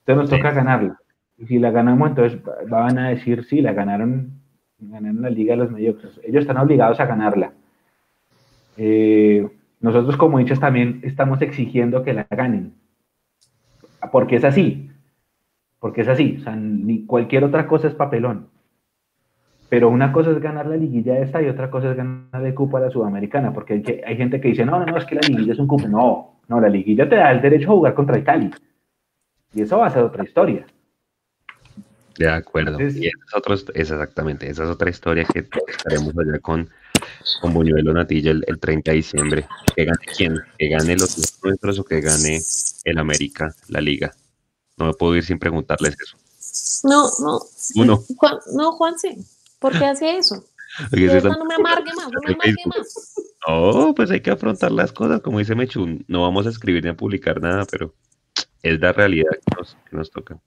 Entonces 0.00 0.16
nos 0.22 0.30
Sí. 0.30 0.36
toca 0.36 0.52
ganarla. 0.52 0.96
Y 1.38 1.46
si 1.46 1.58
la 1.58 1.70
ganamos, 1.70 2.08
entonces 2.10 2.40
va- 2.46 2.80
van 2.82 2.98
a 2.98 3.08
decir, 3.10 3.44
sí, 3.44 3.60
la 3.60 3.72
ganaron, 3.72 4.30
ganaron 4.78 5.22
la 5.22 5.30
Liga 5.30 5.52
de 5.52 5.58
los 5.58 5.70
Mediocres. 5.70 6.20
Ellos 6.24 6.40
están 6.42 6.56
obligados 6.58 6.98
a 7.00 7.06
ganarla. 7.06 7.52
Eh, 8.76 9.48
nosotros 9.80 10.16
como 10.16 10.40
hinchas 10.40 10.60
también 10.60 11.00
estamos 11.02 11.42
exigiendo 11.42 12.02
que 12.04 12.14
la 12.14 12.26
ganen. 12.30 12.74
Porque 14.10 14.36
es 14.36 14.44
así. 14.44 14.90
Porque 15.78 16.02
es 16.02 16.08
así. 16.08 16.36
O 16.40 16.44
sea, 16.44 16.56
ni 16.56 17.04
cualquier 17.06 17.44
otra 17.44 17.66
cosa 17.66 17.88
es 17.88 17.94
papelón. 17.94 18.48
Pero 19.72 19.88
una 19.88 20.12
cosa 20.12 20.32
es 20.32 20.38
ganar 20.38 20.66
la 20.66 20.76
liguilla 20.76 21.18
esta 21.20 21.40
y 21.40 21.48
otra 21.48 21.70
cosa 21.70 21.92
es 21.92 21.96
ganar 21.96 22.44
el 22.44 22.54
cupo 22.54 22.76
a 22.76 22.80
la 22.80 22.90
sudamericana, 22.90 23.54
porque 23.54 23.72
hay, 23.72 23.82
que- 23.82 24.02
hay 24.06 24.18
gente 24.18 24.38
que 24.38 24.48
dice, 24.48 24.66
no, 24.66 24.78
no, 24.78 24.84
no, 24.84 24.98
es 24.98 25.06
que 25.06 25.14
la 25.14 25.22
liguilla 25.26 25.54
es 25.54 25.58
un 25.58 25.66
cupo. 25.66 25.88
No, 25.88 26.40
no, 26.46 26.60
la 26.60 26.68
liguilla 26.68 27.08
te 27.08 27.16
da 27.16 27.30
el 27.32 27.40
derecho 27.40 27.70
a 27.70 27.74
jugar 27.76 27.94
contra 27.94 28.22
Cali. 28.22 28.50
Y 29.54 29.62
eso 29.62 29.78
va 29.78 29.86
a 29.86 29.90
ser 29.90 30.02
otra 30.02 30.24
historia. 30.24 30.66
De 32.18 32.28
acuerdo. 32.28 32.72
Entonces- 32.72 33.00
y 33.02 33.06
esa 33.06 33.16
es, 33.28 33.34
otro- 33.34 33.54
es 33.54 33.90
exactamente, 33.90 34.50
esa 34.50 34.64
es 34.64 34.68
otra 34.68 34.90
historia 34.90 35.24
que 35.24 35.46
estaremos 35.66 36.12
allá 36.18 36.38
con, 36.40 36.68
con 37.40 37.54
Buñuelo 37.54 37.94
Natilla 37.94 38.32
el, 38.32 38.44
el 38.46 38.58
30 38.60 38.90
de 38.90 38.96
diciembre. 38.98 39.46
Que 39.74 39.86
gane 39.86 40.04
quién, 40.14 40.34
que 40.58 40.68
gane 40.68 40.96
los 40.98 41.16
nuestros 41.42 41.78
o 41.78 41.84
que 41.84 42.02
gane 42.02 42.40
el 42.84 42.98
América, 42.98 43.54
la 43.68 43.80
liga. 43.80 44.12
No 44.76 44.84
me 44.84 44.92
puedo 44.92 45.16
ir 45.16 45.24
sin 45.24 45.38
preguntarles 45.38 45.96
eso. 45.98 46.18
No, 46.86 47.06
no. 47.24 47.40
Uno. 47.76 48.02
Juan, 48.18 48.34
no, 48.54 48.72
Juanse, 48.72 49.16
¿por 49.62 49.72
qué 49.78 49.86
hace 49.86 50.18
eso? 50.18 50.44
No 50.92 51.44
me 51.44 51.54
amargue 51.54 51.92
más, 51.96 52.10
no 52.10 52.20
me 52.26 52.32
amargue 52.32 52.62
más. 52.66 53.14
No, 53.46 53.94
pues 53.94 54.10
hay 54.10 54.20
que 54.22 54.30
afrontar 54.30 54.72
las 54.72 54.90
cosas, 54.92 55.20
como 55.20 55.38
dice 55.38 55.54
Mechun. 55.54 56.04
No 56.08 56.22
vamos 56.22 56.46
a 56.46 56.50
escribir 56.50 56.82
ni 56.84 56.90
a 56.90 56.96
publicar 56.96 57.40
nada, 57.42 57.66
pero 57.70 57.94
es 58.62 58.80
la 58.80 58.92
realidad 58.92 59.30
que 59.32 59.56
nos, 59.56 59.76
que 59.88 59.96
nos 59.96 60.10
toca. 60.10 60.40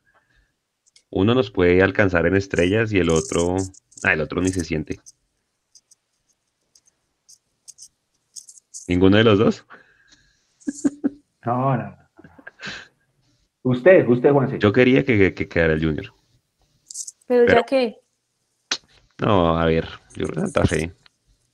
Uno 1.11 1.35
nos 1.35 1.51
puede 1.51 1.81
alcanzar 1.83 2.25
en 2.25 2.35
estrellas 2.35 2.91
y 2.91 2.97
el 2.99 3.09
otro, 3.11 3.55
ah, 4.03 4.13
el 4.13 4.21
otro 4.21 4.41
ni 4.41 4.49
se 4.49 4.63
siente. 4.63 4.99
¿Ninguno 8.87 9.17
de 9.17 9.23
los 9.23 9.39
dos? 9.39 9.65
No, 11.45 11.77
no. 11.77 11.95
Usted, 13.61 14.07
usted, 14.07 14.31
Juanse. 14.31 14.57
Yo 14.57 14.73
quería 14.73 15.05
que, 15.05 15.35
que 15.35 15.47
quedara 15.47 15.73
el 15.73 15.85
Junior. 15.85 16.11
Pero 17.27 17.45
Pero- 17.45 17.59
ya 17.59 17.63
que, 17.63 17.97
No, 19.21 19.57
a 19.57 19.65
ver, 19.65 19.85
yo 20.15 20.27
creo 20.27 20.43
que 20.43 20.51
Santa 20.51 20.65
Fe, 20.65 20.91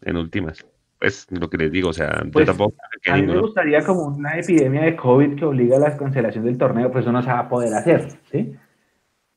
en 0.01 0.17
últimas. 0.17 0.65
Pues 0.99 1.27
lo 1.31 1.49
que 1.49 1.57
les 1.57 1.71
digo, 1.71 1.89
o 1.89 1.93
sea, 1.93 2.23
Pues, 2.31 2.45
yo 2.45 2.51
tampoco. 2.51 2.75
A 3.09 3.17
mí 3.17 3.23
me 3.23 3.39
gustaría 3.39 3.83
como 3.83 4.05
una 4.05 4.37
epidemia 4.37 4.83
de 4.83 4.95
COVID 4.95 5.35
que 5.35 5.45
obliga 5.45 5.77
a 5.77 5.79
la 5.79 5.97
cancelación 5.97 6.45
del 6.45 6.57
torneo, 6.57 6.91
pues 6.91 7.03
eso 7.03 7.11
no 7.11 7.21
se 7.21 7.29
va 7.29 7.39
a 7.39 7.49
poder 7.49 7.73
hacer, 7.73 8.07
¿sí? 8.31 8.55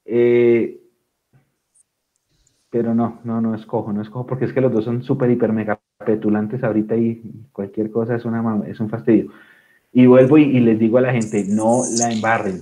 Eh, 0.05 0.78
pero 2.68 2.94
no, 2.94 3.20
no, 3.24 3.40
no 3.40 3.55
escojo, 3.55 3.92
no 3.92 4.02
escojo, 4.02 4.26
porque 4.26 4.46
es 4.46 4.52
que 4.52 4.60
los 4.60 4.72
dos 4.72 4.84
son 4.84 5.02
súper, 5.02 5.30
hiper, 5.30 5.52
mega 5.52 5.80
petulantes 6.05 6.62
ahorita 6.62 6.96
y 6.96 7.22
cualquier 7.52 7.90
cosa 7.90 8.16
es, 8.16 8.24
una, 8.24 8.62
es 8.66 8.80
un 8.80 8.90
fastidio. 8.90 9.30
Y 9.92 10.06
vuelvo 10.06 10.38
y, 10.38 10.42
y 10.42 10.60
les 10.60 10.78
digo 10.78 10.98
a 10.98 11.02
la 11.02 11.12
gente, 11.12 11.44
no 11.48 11.82
la 11.98 12.10
embarren, 12.10 12.60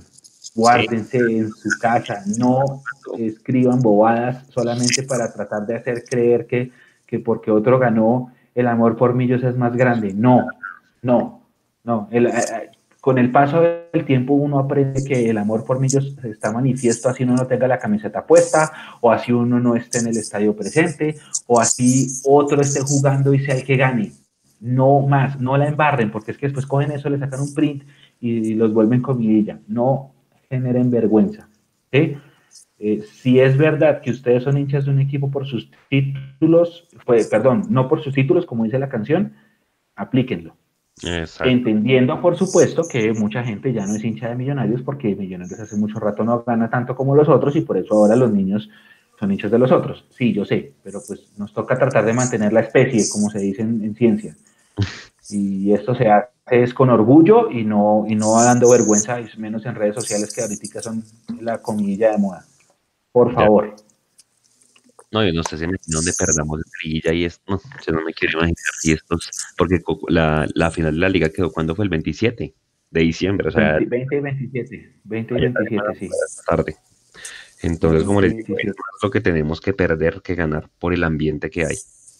guárdense 0.55 1.17
en 1.17 1.49
su 1.49 1.69
casa, 1.79 2.23
no 2.37 2.83
escriban 3.17 3.81
bobadas 3.81 4.45
solamente 4.49 5.03
para 5.03 5.31
tratar 5.31 5.65
de 5.65 5.75
hacer 5.75 6.03
creer 6.03 6.45
que, 6.45 6.71
que 7.05 7.19
porque 7.19 7.51
otro 7.51 7.79
ganó, 7.79 8.31
el 8.53 8.67
amor 8.67 8.95
por 8.95 9.13
millos 9.13 9.43
es 9.43 9.57
más 9.57 9.75
grande. 9.75 10.13
No, 10.13 10.47
no, 11.01 11.41
no. 11.83 12.07
Eh, 12.11 12.23
eh, 12.23 12.69
con 13.01 13.17
el 13.17 13.31
paso 13.31 13.61
del 13.61 14.05
tiempo 14.05 14.33
uno 14.33 14.59
aprende 14.59 15.03
que 15.03 15.29
el 15.29 15.37
amor 15.37 15.65
por 15.65 15.79
millos 15.79 16.15
está 16.23 16.53
manifiesto 16.53 17.09
así 17.09 17.23
uno 17.23 17.35
no 17.35 17.47
tenga 17.47 17.67
la 17.67 17.79
camiseta 17.79 18.25
puesta, 18.25 18.71
o 19.01 19.11
así 19.11 19.31
uno 19.31 19.59
no 19.59 19.75
esté 19.75 19.99
en 19.99 20.07
el 20.07 20.17
estadio 20.17 20.55
presente, 20.55 21.17
o 21.47 21.59
así 21.59 22.07
otro 22.23 22.61
esté 22.61 22.81
jugando 22.81 23.33
y 23.33 23.39
sea 23.39 23.55
el 23.55 23.65
que 23.65 23.75
gane. 23.75 24.13
No 24.61 25.01
más, 25.01 25.41
no 25.41 25.57
la 25.57 25.67
embarren, 25.67 26.11
porque 26.11 26.31
es 26.31 26.37
que 26.37 26.45
después 26.45 26.65
cogen 26.65 26.91
eso, 26.91 27.09
le 27.09 27.19
sacan 27.19 27.41
un 27.41 27.53
print 27.53 27.83
y 28.21 28.53
los 28.53 28.73
vuelven 28.73 29.01
comidilla. 29.01 29.59
No 29.67 30.12
generen 30.53 30.91
vergüenza. 30.91 31.49
¿sí? 31.91 32.17
Eh, 32.79 33.01
si 33.01 33.39
es 33.39 33.57
verdad 33.57 34.01
que 34.01 34.11
ustedes 34.11 34.43
son 34.43 34.57
hinchas 34.57 34.85
de 34.85 34.91
un 34.91 34.99
equipo 34.99 35.31
por 35.31 35.47
sus 35.47 35.71
títulos, 35.89 36.87
pues, 37.05 37.27
perdón, 37.27 37.63
no 37.69 37.87
por 37.87 38.03
sus 38.03 38.13
títulos, 38.13 38.45
como 38.45 38.65
dice 38.65 38.77
la 38.77 38.89
canción, 38.89 39.33
aplíquenlo. 39.95 40.55
Exacto. 41.01 41.49
Entendiendo, 41.49 42.21
por 42.21 42.35
supuesto, 42.35 42.83
que 42.83 43.13
mucha 43.13 43.43
gente 43.43 43.73
ya 43.73 43.87
no 43.87 43.95
es 43.95 44.03
hincha 44.03 44.29
de 44.29 44.35
Millonarios 44.35 44.81
porque 44.83 45.15
Millonarios 45.15 45.59
hace 45.59 45.75
mucho 45.75 45.99
rato 45.99 46.23
no 46.23 46.43
gana 46.43 46.69
tanto 46.69 46.95
como 46.95 47.15
los 47.15 47.29
otros 47.29 47.55
y 47.55 47.61
por 47.61 47.77
eso 47.77 47.95
ahora 47.95 48.15
los 48.15 48.31
niños 48.31 48.69
son 49.19 49.31
hinchas 49.31 49.51
de 49.51 49.59
los 49.59 49.71
otros. 49.71 50.05
Sí, 50.09 50.33
yo 50.33 50.45
sé, 50.45 50.73
pero 50.83 50.99
pues 51.07 51.33
nos 51.37 51.51
toca 51.53 51.77
tratar 51.77 52.05
de 52.05 52.13
mantener 52.13 52.53
la 52.53 52.59
especie, 52.59 53.03
como 53.11 53.29
se 53.29 53.39
dice 53.39 53.63
en, 53.63 53.83
en 53.83 53.95
ciencia. 53.95 54.35
Y 55.29 55.71
esto 55.71 55.95
se 55.95 56.09
hace 56.09 56.32
es 56.49 56.73
con 56.73 56.89
orgullo 56.89 57.49
y 57.49 57.63
no, 57.63 58.05
y 58.07 58.15
no 58.15 58.35
dando 58.41 58.69
vergüenza, 58.69 59.19
y 59.21 59.29
menos 59.37 59.65
en 59.65 59.75
redes 59.75 59.95
sociales 59.95 60.33
que 60.33 60.41
ahorita 60.41 60.81
son 60.81 61.03
la 61.39 61.61
comilla 61.61 62.11
de 62.11 62.17
moda. 62.17 62.45
Por 63.11 63.29
Ya. 63.29 63.35
favor. 63.35 63.75
No, 65.11 65.23
yo 65.23 65.31
no 65.31 65.43
sé 65.43 65.59
si 65.59 65.67
me 65.67 65.77
donde 65.85 66.11
perdamos 66.17 66.57
el 66.57 66.63
Trilla 66.71 67.13
y 67.13 67.25
esto. 67.25 67.43
No, 67.47 67.61
yo 67.85 67.93
no 67.93 68.01
me 68.01 68.13
quiero 68.13 68.39
imaginar 68.39 68.57
si 68.81 68.93
estos. 68.93 69.29
Porque 69.55 69.79
la, 70.07 70.47
la 70.55 70.71
final 70.71 70.95
de 70.95 70.99
la 70.99 71.09
liga 71.09 71.29
quedó 71.29 71.51
cuando 71.51 71.75
fue 71.75 71.85
el 71.85 71.89
27 71.89 72.55
de 72.89 72.99
diciembre, 73.01 73.47
o 73.47 73.51
sea, 73.51 73.73
20, 73.73 73.89
20 73.89 74.15
y 74.15 74.19
27. 74.19 74.95
20 75.03 75.33
y 75.33 75.39
27, 75.39 75.81
sí. 75.99 76.09
tarde. 76.47 76.75
Entonces, 77.61 78.03
como 78.03 78.21
les 78.21 78.35
digo, 78.35 78.55
27. 78.55 78.71
es 78.71 79.03
lo 79.03 79.11
que 79.11 79.21
tenemos 79.21 79.61
que 79.61 79.73
perder 79.73 80.21
que 80.23 80.33
ganar 80.35 80.69
por 80.79 80.93
el 80.93 81.03
ambiente 81.03 81.49
que 81.51 81.65
hay. 81.65 81.75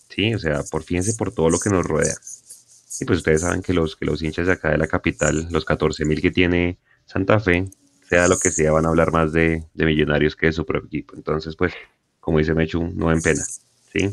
Sí, 0.10 0.34
o 0.36 0.40
sea, 0.40 0.62
por 0.70 0.84
fíjense 0.84 1.16
por 1.16 1.34
todo 1.34 1.50
lo 1.50 1.58
que 1.60 1.72
nos 1.72 1.84
rodea. 1.84 2.14
Y 3.00 3.06
pues 3.06 3.20
ustedes 3.20 3.42
saben 3.42 3.62
que 3.62 3.74
los, 3.74 3.96
que 3.96 4.06
los 4.06 4.22
hinchas 4.22 4.48
de 4.48 4.54
acá 4.54 4.72
de 4.72 4.78
la 4.78 4.88
capital, 4.88 5.48
los 5.50 5.66
14 5.66 6.06
mil 6.06 6.22
que 6.22 6.32
tiene 6.32 6.78
Santa 7.06 7.40
Fe, 7.40 7.66
sea 8.08 8.28
lo 8.28 8.38
que 8.38 8.52
sea, 8.52 8.72
van 8.72 8.86
a 8.86 8.90
hablar 8.90 9.12
más 9.12 9.34
de, 9.34 9.64
de 9.74 9.86
millonarios 9.86 10.36
que 10.36 10.48
de 10.48 10.54
su 10.54 10.66
propio 10.66 10.88
equipo. 10.88 11.16
Entonces, 11.16 11.56
pues, 11.56 11.74
como 12.20 12.38
dice 12.38 12.54
Mechu, 12.54 12.92
no 12.96 13.12
en 13.12 13.22
pena. 13.22 13.42
¿sí? 13.92 14.10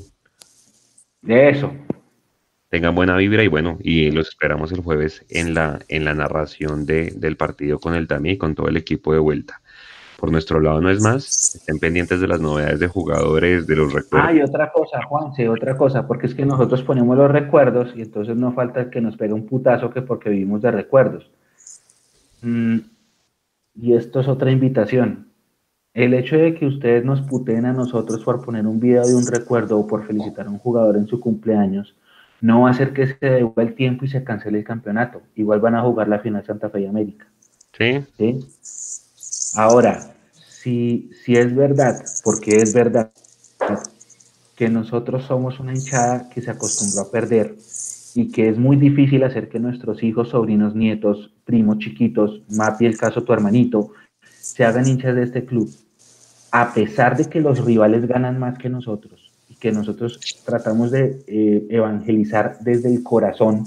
De 1.23 1.51
eso. 1.51 1.73
tengan 2.71 2.95
buena 2.95 3.17
vibra 3.17 3.43
y 3.43 3.49
bueno, 3.49 3.79
y 3.83 4.11
los 4.11 4.29
esperamos 4.29 4.73
el 4.73 4.81
jueves 4.81 5.25
en 5.29 5.55
la, 5.55 5.81
en 5.89 6.05
la 6.05 6.15
narración 6.15 6.87
de, 6.87 7.13
del 7.15 7.37
partido 7.37 7.79
con 7.79 7.95
el 7.95 8.07
Dami 8.07 8.33
y 8.33 8.39
con 8.39 8.55
todo 8.55 8.69
el 8.69 8.77
equipo 8.77 9.13
de 9.13 9.19
vuelta. 9.19 9.61
Por 10.21 10.31
nuestro 10.31 10.61
lado 10.61 10.83
no 10.83 10.91
es 10.91 11.01
más, 11.01 11.55
estén 11.55 11.79
pendientes 11.79 12.21
de 12.21 12.29
las 12.29 12.43
novedades 12.43 12.79
de 12.79 12.89
jugadores, 12.89 13.67
de 13.67 13.75
los 13.75 13.91
recuerdos. 13.91 14.29
Ah, 14.29 14.35
y 14.35 14.43
otra 14.43 14.71
cosa, 14.71 15.03
Juanse, 15.03 15.49
otra 15.49 15.79
cosa, 15.79 16.07
porque 16.07 16.27
es 16.27 16.35
que 16.35 16.45
nosotros 16.45 16.83
ponemos 16.83 17.17
los 17.17 17.31
recuerdos 17.31 17.95
y 17.97 18.03
entonces 18.03 18.37
no 18.37 18.53
falta 18.53 18.91
que 18.91 19.01
nos 19.01 19.17
pegue 19.17 19.33
un 19.33 19.47
putazo 19.47 19.89
que 19.91 20.03
porque 20.03 20.29
vivimos 20.29 20.61
de 20.61 20.73
recuerdos. 20.73 21.31
Mm, 22.43 22.81
y 23.77 23.95
esto 23.95 24.21
es 24.21 24.29
otra 24.29 24.51
invitación. 24.51 25.29
El 25.95 26.13
hecho 26.13 26.37
de 26.37 26.55
que 26.55 26.67
ustedes 26.67 27.03
nos 27.03 27.23
puteen 27.23 27.65
a 27.65 27.73
nosotros 27.73 28.23
por 28.23 28.45
poner 28.45 28.67
un 28.67 28.79
video 28.79 29.07
de 29.07 29.15
un 29.15 29.27
recuerdo 29.27 29.79
o 29.79 29.87
por 29.87 30.07
felicitar 30.07 30.47
a 30.47 30.51
un 30.51 30.59
jugador 30.59 30.99
en 30.99 31.07
su 31.07 31.19
cumpleaños, 31.19 31.97
no 32.43 32.61
va 32.61 32.69
a 32.69 32.73
hacer 32.73 32.93
que 32.93 33.07
se 33.07 33.17
devuelva 33.21 33.63
el 33.63 33.75
tiempo 33.75 34.05
y 34.05 34.09
se 34.09 34.23
cancele 34.23 34.59
el 34.59 34.65
campeonato. 34.65 35.23
Igual 35.35 35.61
van 35.61 35.77
a 35.77 35.83
jugar 35.83 36.09
la 36.09 36.19
final 36.19 36.45
Santa 36.45 36.69
Fe 36.69 36.83
y 36.83 36.87
América. 36.87 37.27
¿sí? 37.73 38.05
¿sí? 38.19 38.39
Ahora, 39.55 40.15
si, 40.49 41.11
si 41.25 41.35
es 41.37 41.55
verdad, 41.55 42.03
porque 42.23 42.57
es 42.57 42.73
verdad, 42.73 43.11
que 44.57 44.69
nosotros 44.69 45.25
somos 45.25 45.59
una 45.59 45.73
hinchada 45.73 46.29
que 46.29 46.43
se 46.43 46.51
acostumbró 46.51 47.01
a 47.01 47.11
perder 47.11 47.57
y 48.15 48.31
que 48.31 48.49
es 48.49 48.59
muy 48.59 48.77
difícil 48.77 49.25
hacer 49.25 49.49
que 49.49 49.59
nuestros 49.59 50.03
hijos, 50.03 50.29
sobrinos, 50.29 50.75
nietos, 50.75 51.33
primos 51.45 51.79
chiquitos, 51.79 52.43
Mapi, 52.51 52.85
el 52.85 52.99
caso 52.99 53.23
tu 53.23 53.33
hermanito, 53.33 53.93
se 54.23 54.65
hagan 54.65 54.87
hinchas 54.87 55.15
de 55.15 55.23
este 55.23 55.47
club, 55.47 55.71
a 56.53 56.75
pesar 56.75 57.17
de 57.17 57.27
que 57.27 57.41
los 57.41 57.65
rivales 57.65 58.07
ganan 58.07 58.39
más 58.39 58.59
que 58.59 58.69
nosotros 58.69 59.33
y 59.49 59.55
que 59.55 59.73
nosotros 59.73 60.21
tratamos 60.45 60.91
de 60.91 61.23
eh, 61.27 61.67
evangelizar 61.71 62.59
desde 62.61 62.93
el 62.93 63.03
corazón, 63.03 63.65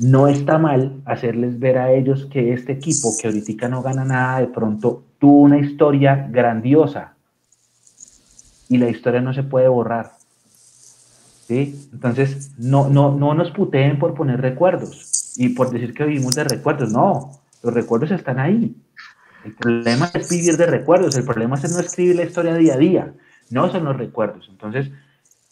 no 0.00 0.28
está 0.28 0.56
mal 0.56 1.02
hacerles 1.04 1.60
ver 1.60 1.76
a 1.76 1.92
ellos 1.92 2.26
que 2.32 2.54
este 2.54 2.72
equipo 2.72 3.12
que 3.20 3.28
ahorita 3.28 3.68
no 3.68 3.82
gana 3.82 4.04
nada, 4.04 4.40
de 4.40 4.46
pronto 4.46 5.04
tuvo 5.18 5.42
una 5.42 5.58
historia 5.58 6.26
grandiosa 6.30 7.14
y 8.70 8.78
la 8.78 8.88
historia 8.88 9.20
no 9.20 9.34
se 9.34 9.42
puede 9.42 9.68
borrar. 9.68 10.12
¿Sí? 11.46 11.88
Entonces, 11.92 12.52
no, 12.56 12.88
no, 12.88 13.14
no 13.14 13.34
nos 13.34 13.50
puteen 13.50 13.98
por 13.98 14.14
poner 14.14 14.40
recuerdos 14.40 15.34
y 15.36 15.50
por 15.50 15.70
decir 15.70 15.92
que 15.92 16.04
vivimos 16.04 16.34
de 16.34 16.44
recuerdos. 16.44 16.90
No, 16.90 17.32
los 17.62 17.74
recuerdos 17.74 18.10
están 18.10 18.38
ahí. 18.38 18.74
El 19.44 19.54
problema 19.54 20.10
es 20.14 20.30
vivir 20.30 20.56
de 20.56 20.66
recuerdos, 20.66 21.16
el 21.16 21.24
problema 21.24 21.56
es 21.56 21.70
no 21.72 21.80
escribir 21.80 22.16
la 22.16 22.24
historia 22.24 22.54
día 22.54 22.74
a 22.74 22.78
día, 22.78 23.12
no 23.50 23.70
son 23.70 23.84
los 23.84 23.96
recuerdos. 23.96 24.48
Entonces, 24.50 24.90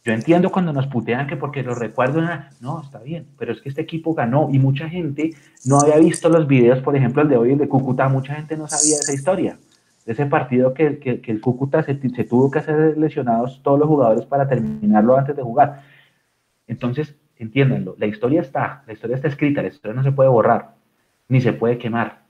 yo 0.05 0.13
entiendo 0.13 0.51
cuando 0.51 0.73
nos 0.73 0.87
putean 0.87 1.27
que 1.27 1.37
porque 1.37 1.63
los 1.63 1.79
recuerdos, 1.79 2.25
no, 2.61 2.83
está 2.83 3.01
bien, 3.01 3.27
pero 3.39 3.53
es 3.53 3.61
que 3.61 3.69
este 3.69 3.83
equipo 3.83 4.15
ganó 4.15 4.49
y 4.51 4.59
mucha 4.59 4.89
gente 4.89 5.35
no 5.65 5.79
había 5.79 5.99
visto 5.99 6.29
los 6.29 6.47
videos, 6.47 6.81
por 6.81 6.97
ejemplo, 6.97 7.23
el 7.23 7.29
de 7.29 7.37
hoy, 7.37 7.53
el 7.53 7.59
de 7.59 7.69
Cúcuta, 7.69 8.09
mucha 8.09 8.35
gente 8.35 8.57
no 8.57 8.69
sabía 8.69 8.97
esa 8.97 9.13
historia, 9.13 9.59
de 10.07 10.13
ese 10.13 10.27
partido 10.27 10.73
que, 10.73 10.99
que, 10.99 11.21
que 11.21 11.33
el 11.33 11.41
Cúcuta 11.41 11.83
se, 11.83 11.99
se, 12.01 12.25
tuvo 12.25 12.51
que 12.51 12.61
hacer 12.61 12.97
lesionados 12.97 13.61
todos 13.63 13.79
los 13.79 13.89
jugadores 13.89 14.25
para 14.25 14.49
terminarlo 14.49 15.17
antes 15.19 15.37
de 15.37 15.43
jugar. 15.43 15.83
Entonces, 16.67 17.15
entiéndanlo, 17.37 17.95
la 17.99 18.07
historia 18.07 18.41
está, 18.41 18.85
la 18.87 18.93
historia 18.93 19.17
está 19.17 19.29
escrita, 19.29 19.63
la 19.63 19.69
historia 19.69 19.95
no 19.95 20.03
se 20.03 20.13
puede 20.13 20.31
borrar, 20.31 20.77
ni 21.29 21.41
se 21.41 21.53
puede 21.53 21.77
quemar. 21.77 22.28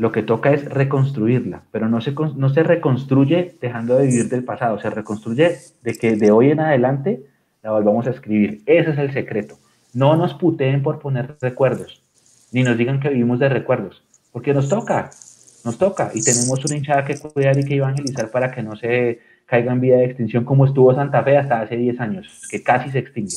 Lo 0.00 0.12
que 0.12 0.22
toca 0.22 0.50
es 0.50 0.64
reconstruirla, 0.64 1.64
pero 1.72 1.86
no 1.86 2.00
se, 2.00 2.12
no 2.12 2.48
se 2.48 2.62
reconstruye 2.62 3.58
dejando 3.60 3.96
de 3.96 4.06
vivir 4.06 4.30
del 4.30 4.44
pasado, 4.44 4.80
se 4.80 4.88
reconstruye 4.88 5.58
de 5.82 5.94
que 5.98 6.16
de 6.16 6.30
hoy 6.30 6.52
en 6.52 6.60
adelante 6.60 7.26
la 7.62 7.72
volvamos 7.72 8.06
a 8.06 8.10
escribir. 8.12 8.62
Ese 8.64 8.92
es 8.92 8.98
el 8.98 9.12
secreto. 9.12 9.58
No 9.92 10.16
nos 10.16 10.32
puteen 10.32 10.82
por 10.82 11.00
poner 11.00 11.36
recuerdos, 11.42 12.02
ni 12.50 12.62
nos 12.62 12.78
digan 12.78 12.98
que 12.98 13.10
vivimos 13.10 13.40
de 13.40 13.50
recuerdos, 13.50 14.02
porque 14.32 14.54
nos 14.54 14.70
toca, 14.70 15.10
nos 15.66 15.76
toca, 15.76 16.10
y 16.14 16.22
tenemos 16.22 16.64
una 16.64 16.76
hinchada 16.76 17.04
que 17.04 17.18
cuidar 17.18 17.58
y 17.58 17.66
que 17.66 17.76
evangelizar 17.76 18.30
para 18.30 18.50
que 18.50 18.62
no 18.62 18.76
se 18.76 19.20
caiga 19.44 19.70
en 19.70 19.82
vía 19.82 19.98
de 19.98 20.06
extinción 20.06 20.46
como 20.46 20.64
estuvo 20.64 20.94
Santa 20.94 21.22
Fe 21.22 21.36
hasta 21.36 21.60
hace 21.60 21.76
10 21.76 22.00
años, 22.00 22.40
que 22.50 22.62
casi 22.62 22.90
se 22.90 23.00
extingue. 23.00 23.36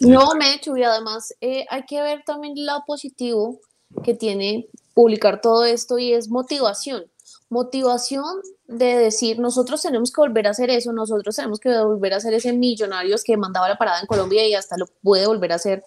No, 0.00 0.34
me 0.36 0.46
he 0.46 0.54
hecho, 0.56 0.76
y 0.76 0.82
además 0.82 1.32
eh, 1.40 1.66
hay 1.70 1.84
que 1.84 2.02
ver 2.02 2.24
también 2.26 2.54
lado 2.56 2.82
positivo 2.84 3.60
que 4.02 4.14
tiene 4.14 4.66
publicar 4.98 5.40
todo 5.40 5.64
esto 5.64 5.96
y 6.00 6.12
es 6.12 6.28
motivación. 6.28 7.04
Motivación 7.50 8.24
de 8.66 8.98
decir, 8.98 9.38
nosotros 9.38 9.80
tenemos 9.80 10.10
que 10.10 10.20
volver 10.20 10.48
a 10.48 10.50
hacer 10.50 10.70
eso, 10.70 10.92
nosotros 10.92 11.36
tenemos 11.36 11.60
que 11.60 11.68
volver 11.68 12.14
a 12.14 12.16
hacer 12.16 12.34
ese 12.34 12.52
Millonarios 12.52 13.22
que 13.22 13.36
mandaba 13.36 13.68
la 13.68 13.78
parada 13.78 14.00
en 14.00 14.08
Colombia 14.08 14.44
y 14.48 14.54
hasta 14.54 14.76
lo 14.76 14.86
puede 15.04 15.28
volver 15.28 15.52
a 15.52 15.54
hacer. 15.54 15.84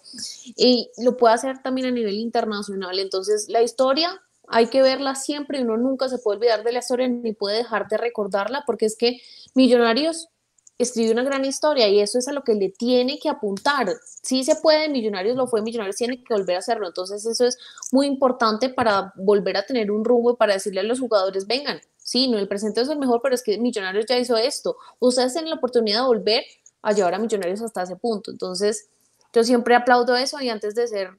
Y 0.56 0.90
lo 0.96 1.18
puede 1.18 1.34
hacer 1.34 1.62
también 1.62 1.88
a 1.88 1.90
nivel 1.90 2.14
internacional. 2.14 2.98
Entonces, 2.98 3.50
la 3.50 3.60
historia 3.60 4.18
hay 4.48 4.68
que 4.68 4.80
verla 4.80 5.14
siempre 5.14 5.58
y 5.58 5.62
uno 5.62 5.76
nunca 5.76 6.08
se 6.08 6.16
puede 6.16 6.38
olvidar 6.38 6.64
de 6.64 6.72
la 6.72 6.78
historia 6.78 7.06
ni 7.06 7.34
puede 7.34 7.58
dejar 7.58 7.88
de 7.88 7.98
recordarla 7.98 8.62
porque 8.66 8.86
es 8.86 8.96
que 8.96 9.20
Millonarios 9.54 10.30
escribió 10.78 11.12
una 11.12 11.22
gran 11.22 11.44
historia 11.44 11.88
y 11.88 12.00
eso 12.00 12.18
es 12.18 12.28
a 12.28 12.32
lo 12.32 12.42
que 12.42 12.54
le 12.54 12.70
tiene 12.70 13.18
que 13.18 13.28
apuntar. 13.28 13.92
Sí 14.22 14.44
se 14.44 14.56
puede, 14.56 14.88
Millonarios 14.88 15.36
lo 15.36 15.46
fue, 15.46 15.62
Millonarios 15.62 15.96
tiene 15.96 16.22
que 16.22 16.34
volver 16.34 16.56
a 16.56 16.58
hacerlo. 16.60 16.88
Entonces 16.88 17.24
eso 17.26 17.46
es 17.46 17.58
muy 17.92 18.06
importante 18.06 18.68
para 18.68 19.12
volver 19.16 19.56
a 19.56 19.66
tener 19.66 19.90
un 19.90 20.04
rumbo 20.04 20.32
y 20.32 20.36
para 20.36 20.54
decirle 20.54 20.80
a 20.80 20.84
los 20.84 21.00
jugadores, 21.00 21.46
vengan, 21.46 21.80
Sí, 22.04 22.28
no, 22.28 22.38
el 22.38 22.48
presente 22.48 22.80
es 22.80 22.88
el 22.88 22.98
mejor, 22.98 23.20
pero 23.22 23.34
es 23.34 23.42
que 23.42 23.58
Millonarios 23.58 24.06
ya 24.06 24.18
hizo 24.18 24.36
esto. 24.36 24.76
Ustedes 24.98 25.32
tienen 25.32 25.50
la 25.50 25.56
oportunidad 25.56 26.00
de 26.00 26.06
volver 26.06 26.44
a 26.82 26.92
llevar 26.92 27.14
a 27.14 27.18
Millonarios 27.18 27.62
hasta 27.62 27.82
ese 27.82 27.96
punto. 27.96 28.30
Entonces, 28.30 28.88
yo 29.32 29.44
siempre 29.44 29.74
aplaudo 29.74 30.16
eso 30.16 30.40
y 30.40 30.50
antes 30.50 30.74
de 30.74 30.88
ser 30.88 31.10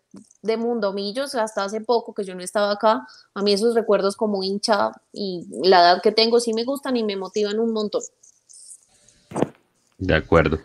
de 0.42 0.58
Mundomillos, 0.58 1.36
hasta 1.36 1.64
hace 1.64 1.82
poco 1.82 2.14
que 2.14 2.24
yo 2.24 2.36
no 2.36 2.44
estaba 2.44 2.72
acá, 2.72 3.08
a 3.34 3.42
mí 3.42 3.54
esos 3.54 3.74
recuerdos 3.74 4.16
como 4.16 4.44
hincha 4.44 4.92
y 5.12 5.48
la 5.64 5.80
edad 5.80 6.02
que 6.02 6.12
tengo 6.12 6.40
sí 6.40 6.54
me 6.54 6.64
gustan 6.66 6.98
y 6.98 7.04
me 7.04 7.16
motivan 7.16 7.60
un 7.60 7.72
montón. 7.72 8.04
De 9.98 10.16
acuerdo. 10.16 10.60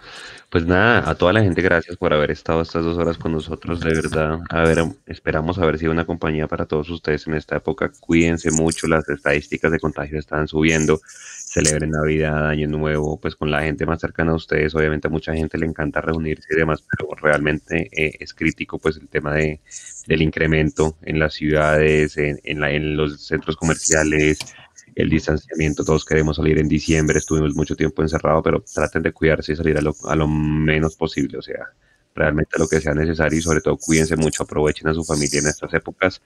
Pues 0.50 0.64
nada, 0.64 1.08
a 1.08 1.14
toda 1.14 1.34
la 1.34 1.42
gente, 1.42 1.60
gracias 1.60 1.96
por 1.98 2.14
haber 2.14 2.30
estado 2.30 2.62
estas 2.62 2.82
dos 2.82 2.96
horas 2.96 3.18
con 3.18 3.32
nosotros. 3.32 3.80
De 3.80 3.92
verdad, 3.92 4.40
a 4.48 4.62
ver, 4.62 4.78
esperamos 5.06 5.58
haber 5.58 5.78
sido 5.78 5.92
una 5.92 6.06
compañía 6.06 6.48
para 6.48 6.64
todos 6.64 6.88
ustedes 6.88 7.26
en 7.26 7.34
esta 7.34 7.56
época. 7.56 7.92
Cuídense 8.00 8.50
mucho, 8.50 8.86
las 8.86 9.06
estadísticas 9.08 9.70
de 9.70 9.78
contagio 9.78 10.18
están 10.18 10.48
subiendo. 10.48 11.00
Celebren 11.04 11.90
Navidad, 11.90 12.48
Año 12.48 12.66
Nuevo, 12.66 13.20
pues 13.20 13.36
con 13.36 13.50
la 13.50 13.62
gente 13.62 13.86
más 13.86 14.00
cercana 14.00 14.32
a 14.32 14.36
ustedes. 14.36 14.74
Obviamente 14.74 15.08
a 15.08 15.10
mucha 15.10 15.34
gente 15.34 15.58
le 15.58 15.66
encanta 15.66 16.00
reunirse 16.00 16.48
y 16.50 16.56
demás, 16.56 16.82
pero 16.90 17.10
realmente 17.14 17.88
eh, 17.92 18.16
es 18.18 18.32
crítico 18.32 18.78
pues 18.78 18.96
el 18.96 19.08
tema 19.08 19.34
de, 19.34 19.60
del 20.06 20.22
incremento 20.22 20.96
en 21.02 21.18
las 21.18 21.34
ciudades, 21.34 22.16
en, 22.16 22.40
en, 22.44 22.60
la, 22.60 22.70
en 22.70 22.96
los 22.96 23.26
centros 23.26 23.56
comerciales, 23.56 24.38
el 24.98 25.08
distanciamiento, 25.08 25.84
todos 25.84 26.04
queremos 26.04 26.36
salir 26.36 26.58
en 26.58 26.68
diciembre, 26.68 27.18
estuvimos 27.18 27.54
mucho 27.54 27.76
tiempo 27.76 28.02
encerrados, 28.02 28.42
pero 28.42 28.64
traten 28.74 29.00
de 29.02 29.12
cuidarse 29.12 29.52
y 29.52 29.56
salir 29.56 29.78
a 29.78 29.80
lo, 29.80 29.94
a 30.08 30.16
lo 30.16 30.26
menos 30.26 30.96
posible, 30.96 31.38
o 31.38 31.42
sea, 31.42 31.66
realmente 32.16 32.58
lo 32.58 32.66
que 32.66 32.80
sea 32.80 32.94
necesario 32.94 33.38
y 33.38 33.42
sobre 33.42 33.60
todo 33.60 33.76
cuídense 33.76 34.16
mucho, 34.16 34.42
aprovechen 34.42 34.88
a 34.88 34.94
su 34.94 35.04
familia 35.04 35.38
en 35.38 35.46
estas 35.46 35.72
épocas, 35.72 36.20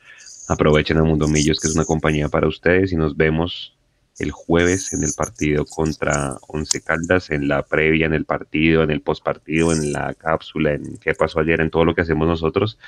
aprovechen 0.49 0.97
a 0.97 1.05
Mundo 1.05 1.29
Millos, 1.29 1.61
que 1.61 1.69
es 1.69 1.75
una 1.75 1.85
compañía 1.85 2.31
para 2.31 2.49
ustedes 2.49 2.93
y 2.93 2.97
nos 2.97 3.15
vemos 3.15 3.77
el 4.23 4.31
jueves 4.31 4.93
en 4.93 5.05
el 5.05 5.13
partido 5.17 5.65
contra 5.65 6.37
Once 6.49 6.81
Caldas, 6.83 7.31
en 7.31 7.49
la 7.49 7.63
previa, 7.65 8.07
en 8.07 8.15
el 8.15 8.25
partido, 8.25 8.83
en 8.83 8.91
el 8.91 9.01
postpartido, 9.01 9.73
en 9.73 9.93
la 9.93 10.15
cápsula, 10.15 10.73
en 10.73 10.97
qué 10.99 11.15
pasó 11.15 11.41
ayer, 11.41 11.61
en 11.61 11.71
todo 11.71 11.85
lo 11.85 11.95
que 11.95 12.03
hacemos 12.03 12.27
nosotros. 12.29 12.79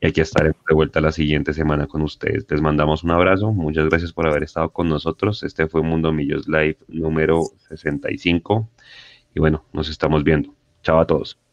Y 0.00 0.08
aquí 0.08 0.20
estaremos 0.20 0.58
de 0.68 0.74
vuelta 0.74 1.00
la 1.00 1.12
siguiente 1.12 1.52
semana 1.52 1.86
con 1.86 2.02
ustedes. 2.02 2.46
Les 2.48 2.60
mandamos 2.60 3.04
un 3.04 3.10
abrazo, 3.10 3.52
muchas 3.52 3.88
gracias 3.88 4.12
por 4.12 4.26
haber 4.26 4.42
estado 4.42 4.70
con 4.70 4.88
nosotros. 4.88 5.42
Este 5.42 5.66
fue 5.66 5.82
Mundo 5.82 6.12
Millos 6.12 6.48
Live 6.48 6.78
número 6.88 7.42
65. 7.68 8.68
Y 9.34 9.40
bueno, 9.40 9.64
nos 9.72 9.88
estamos 9.88 10.24
viendo. 10.24 10.54
Chao 10.82 11.00
a 11.00 11.06
todos. 11.06 11.43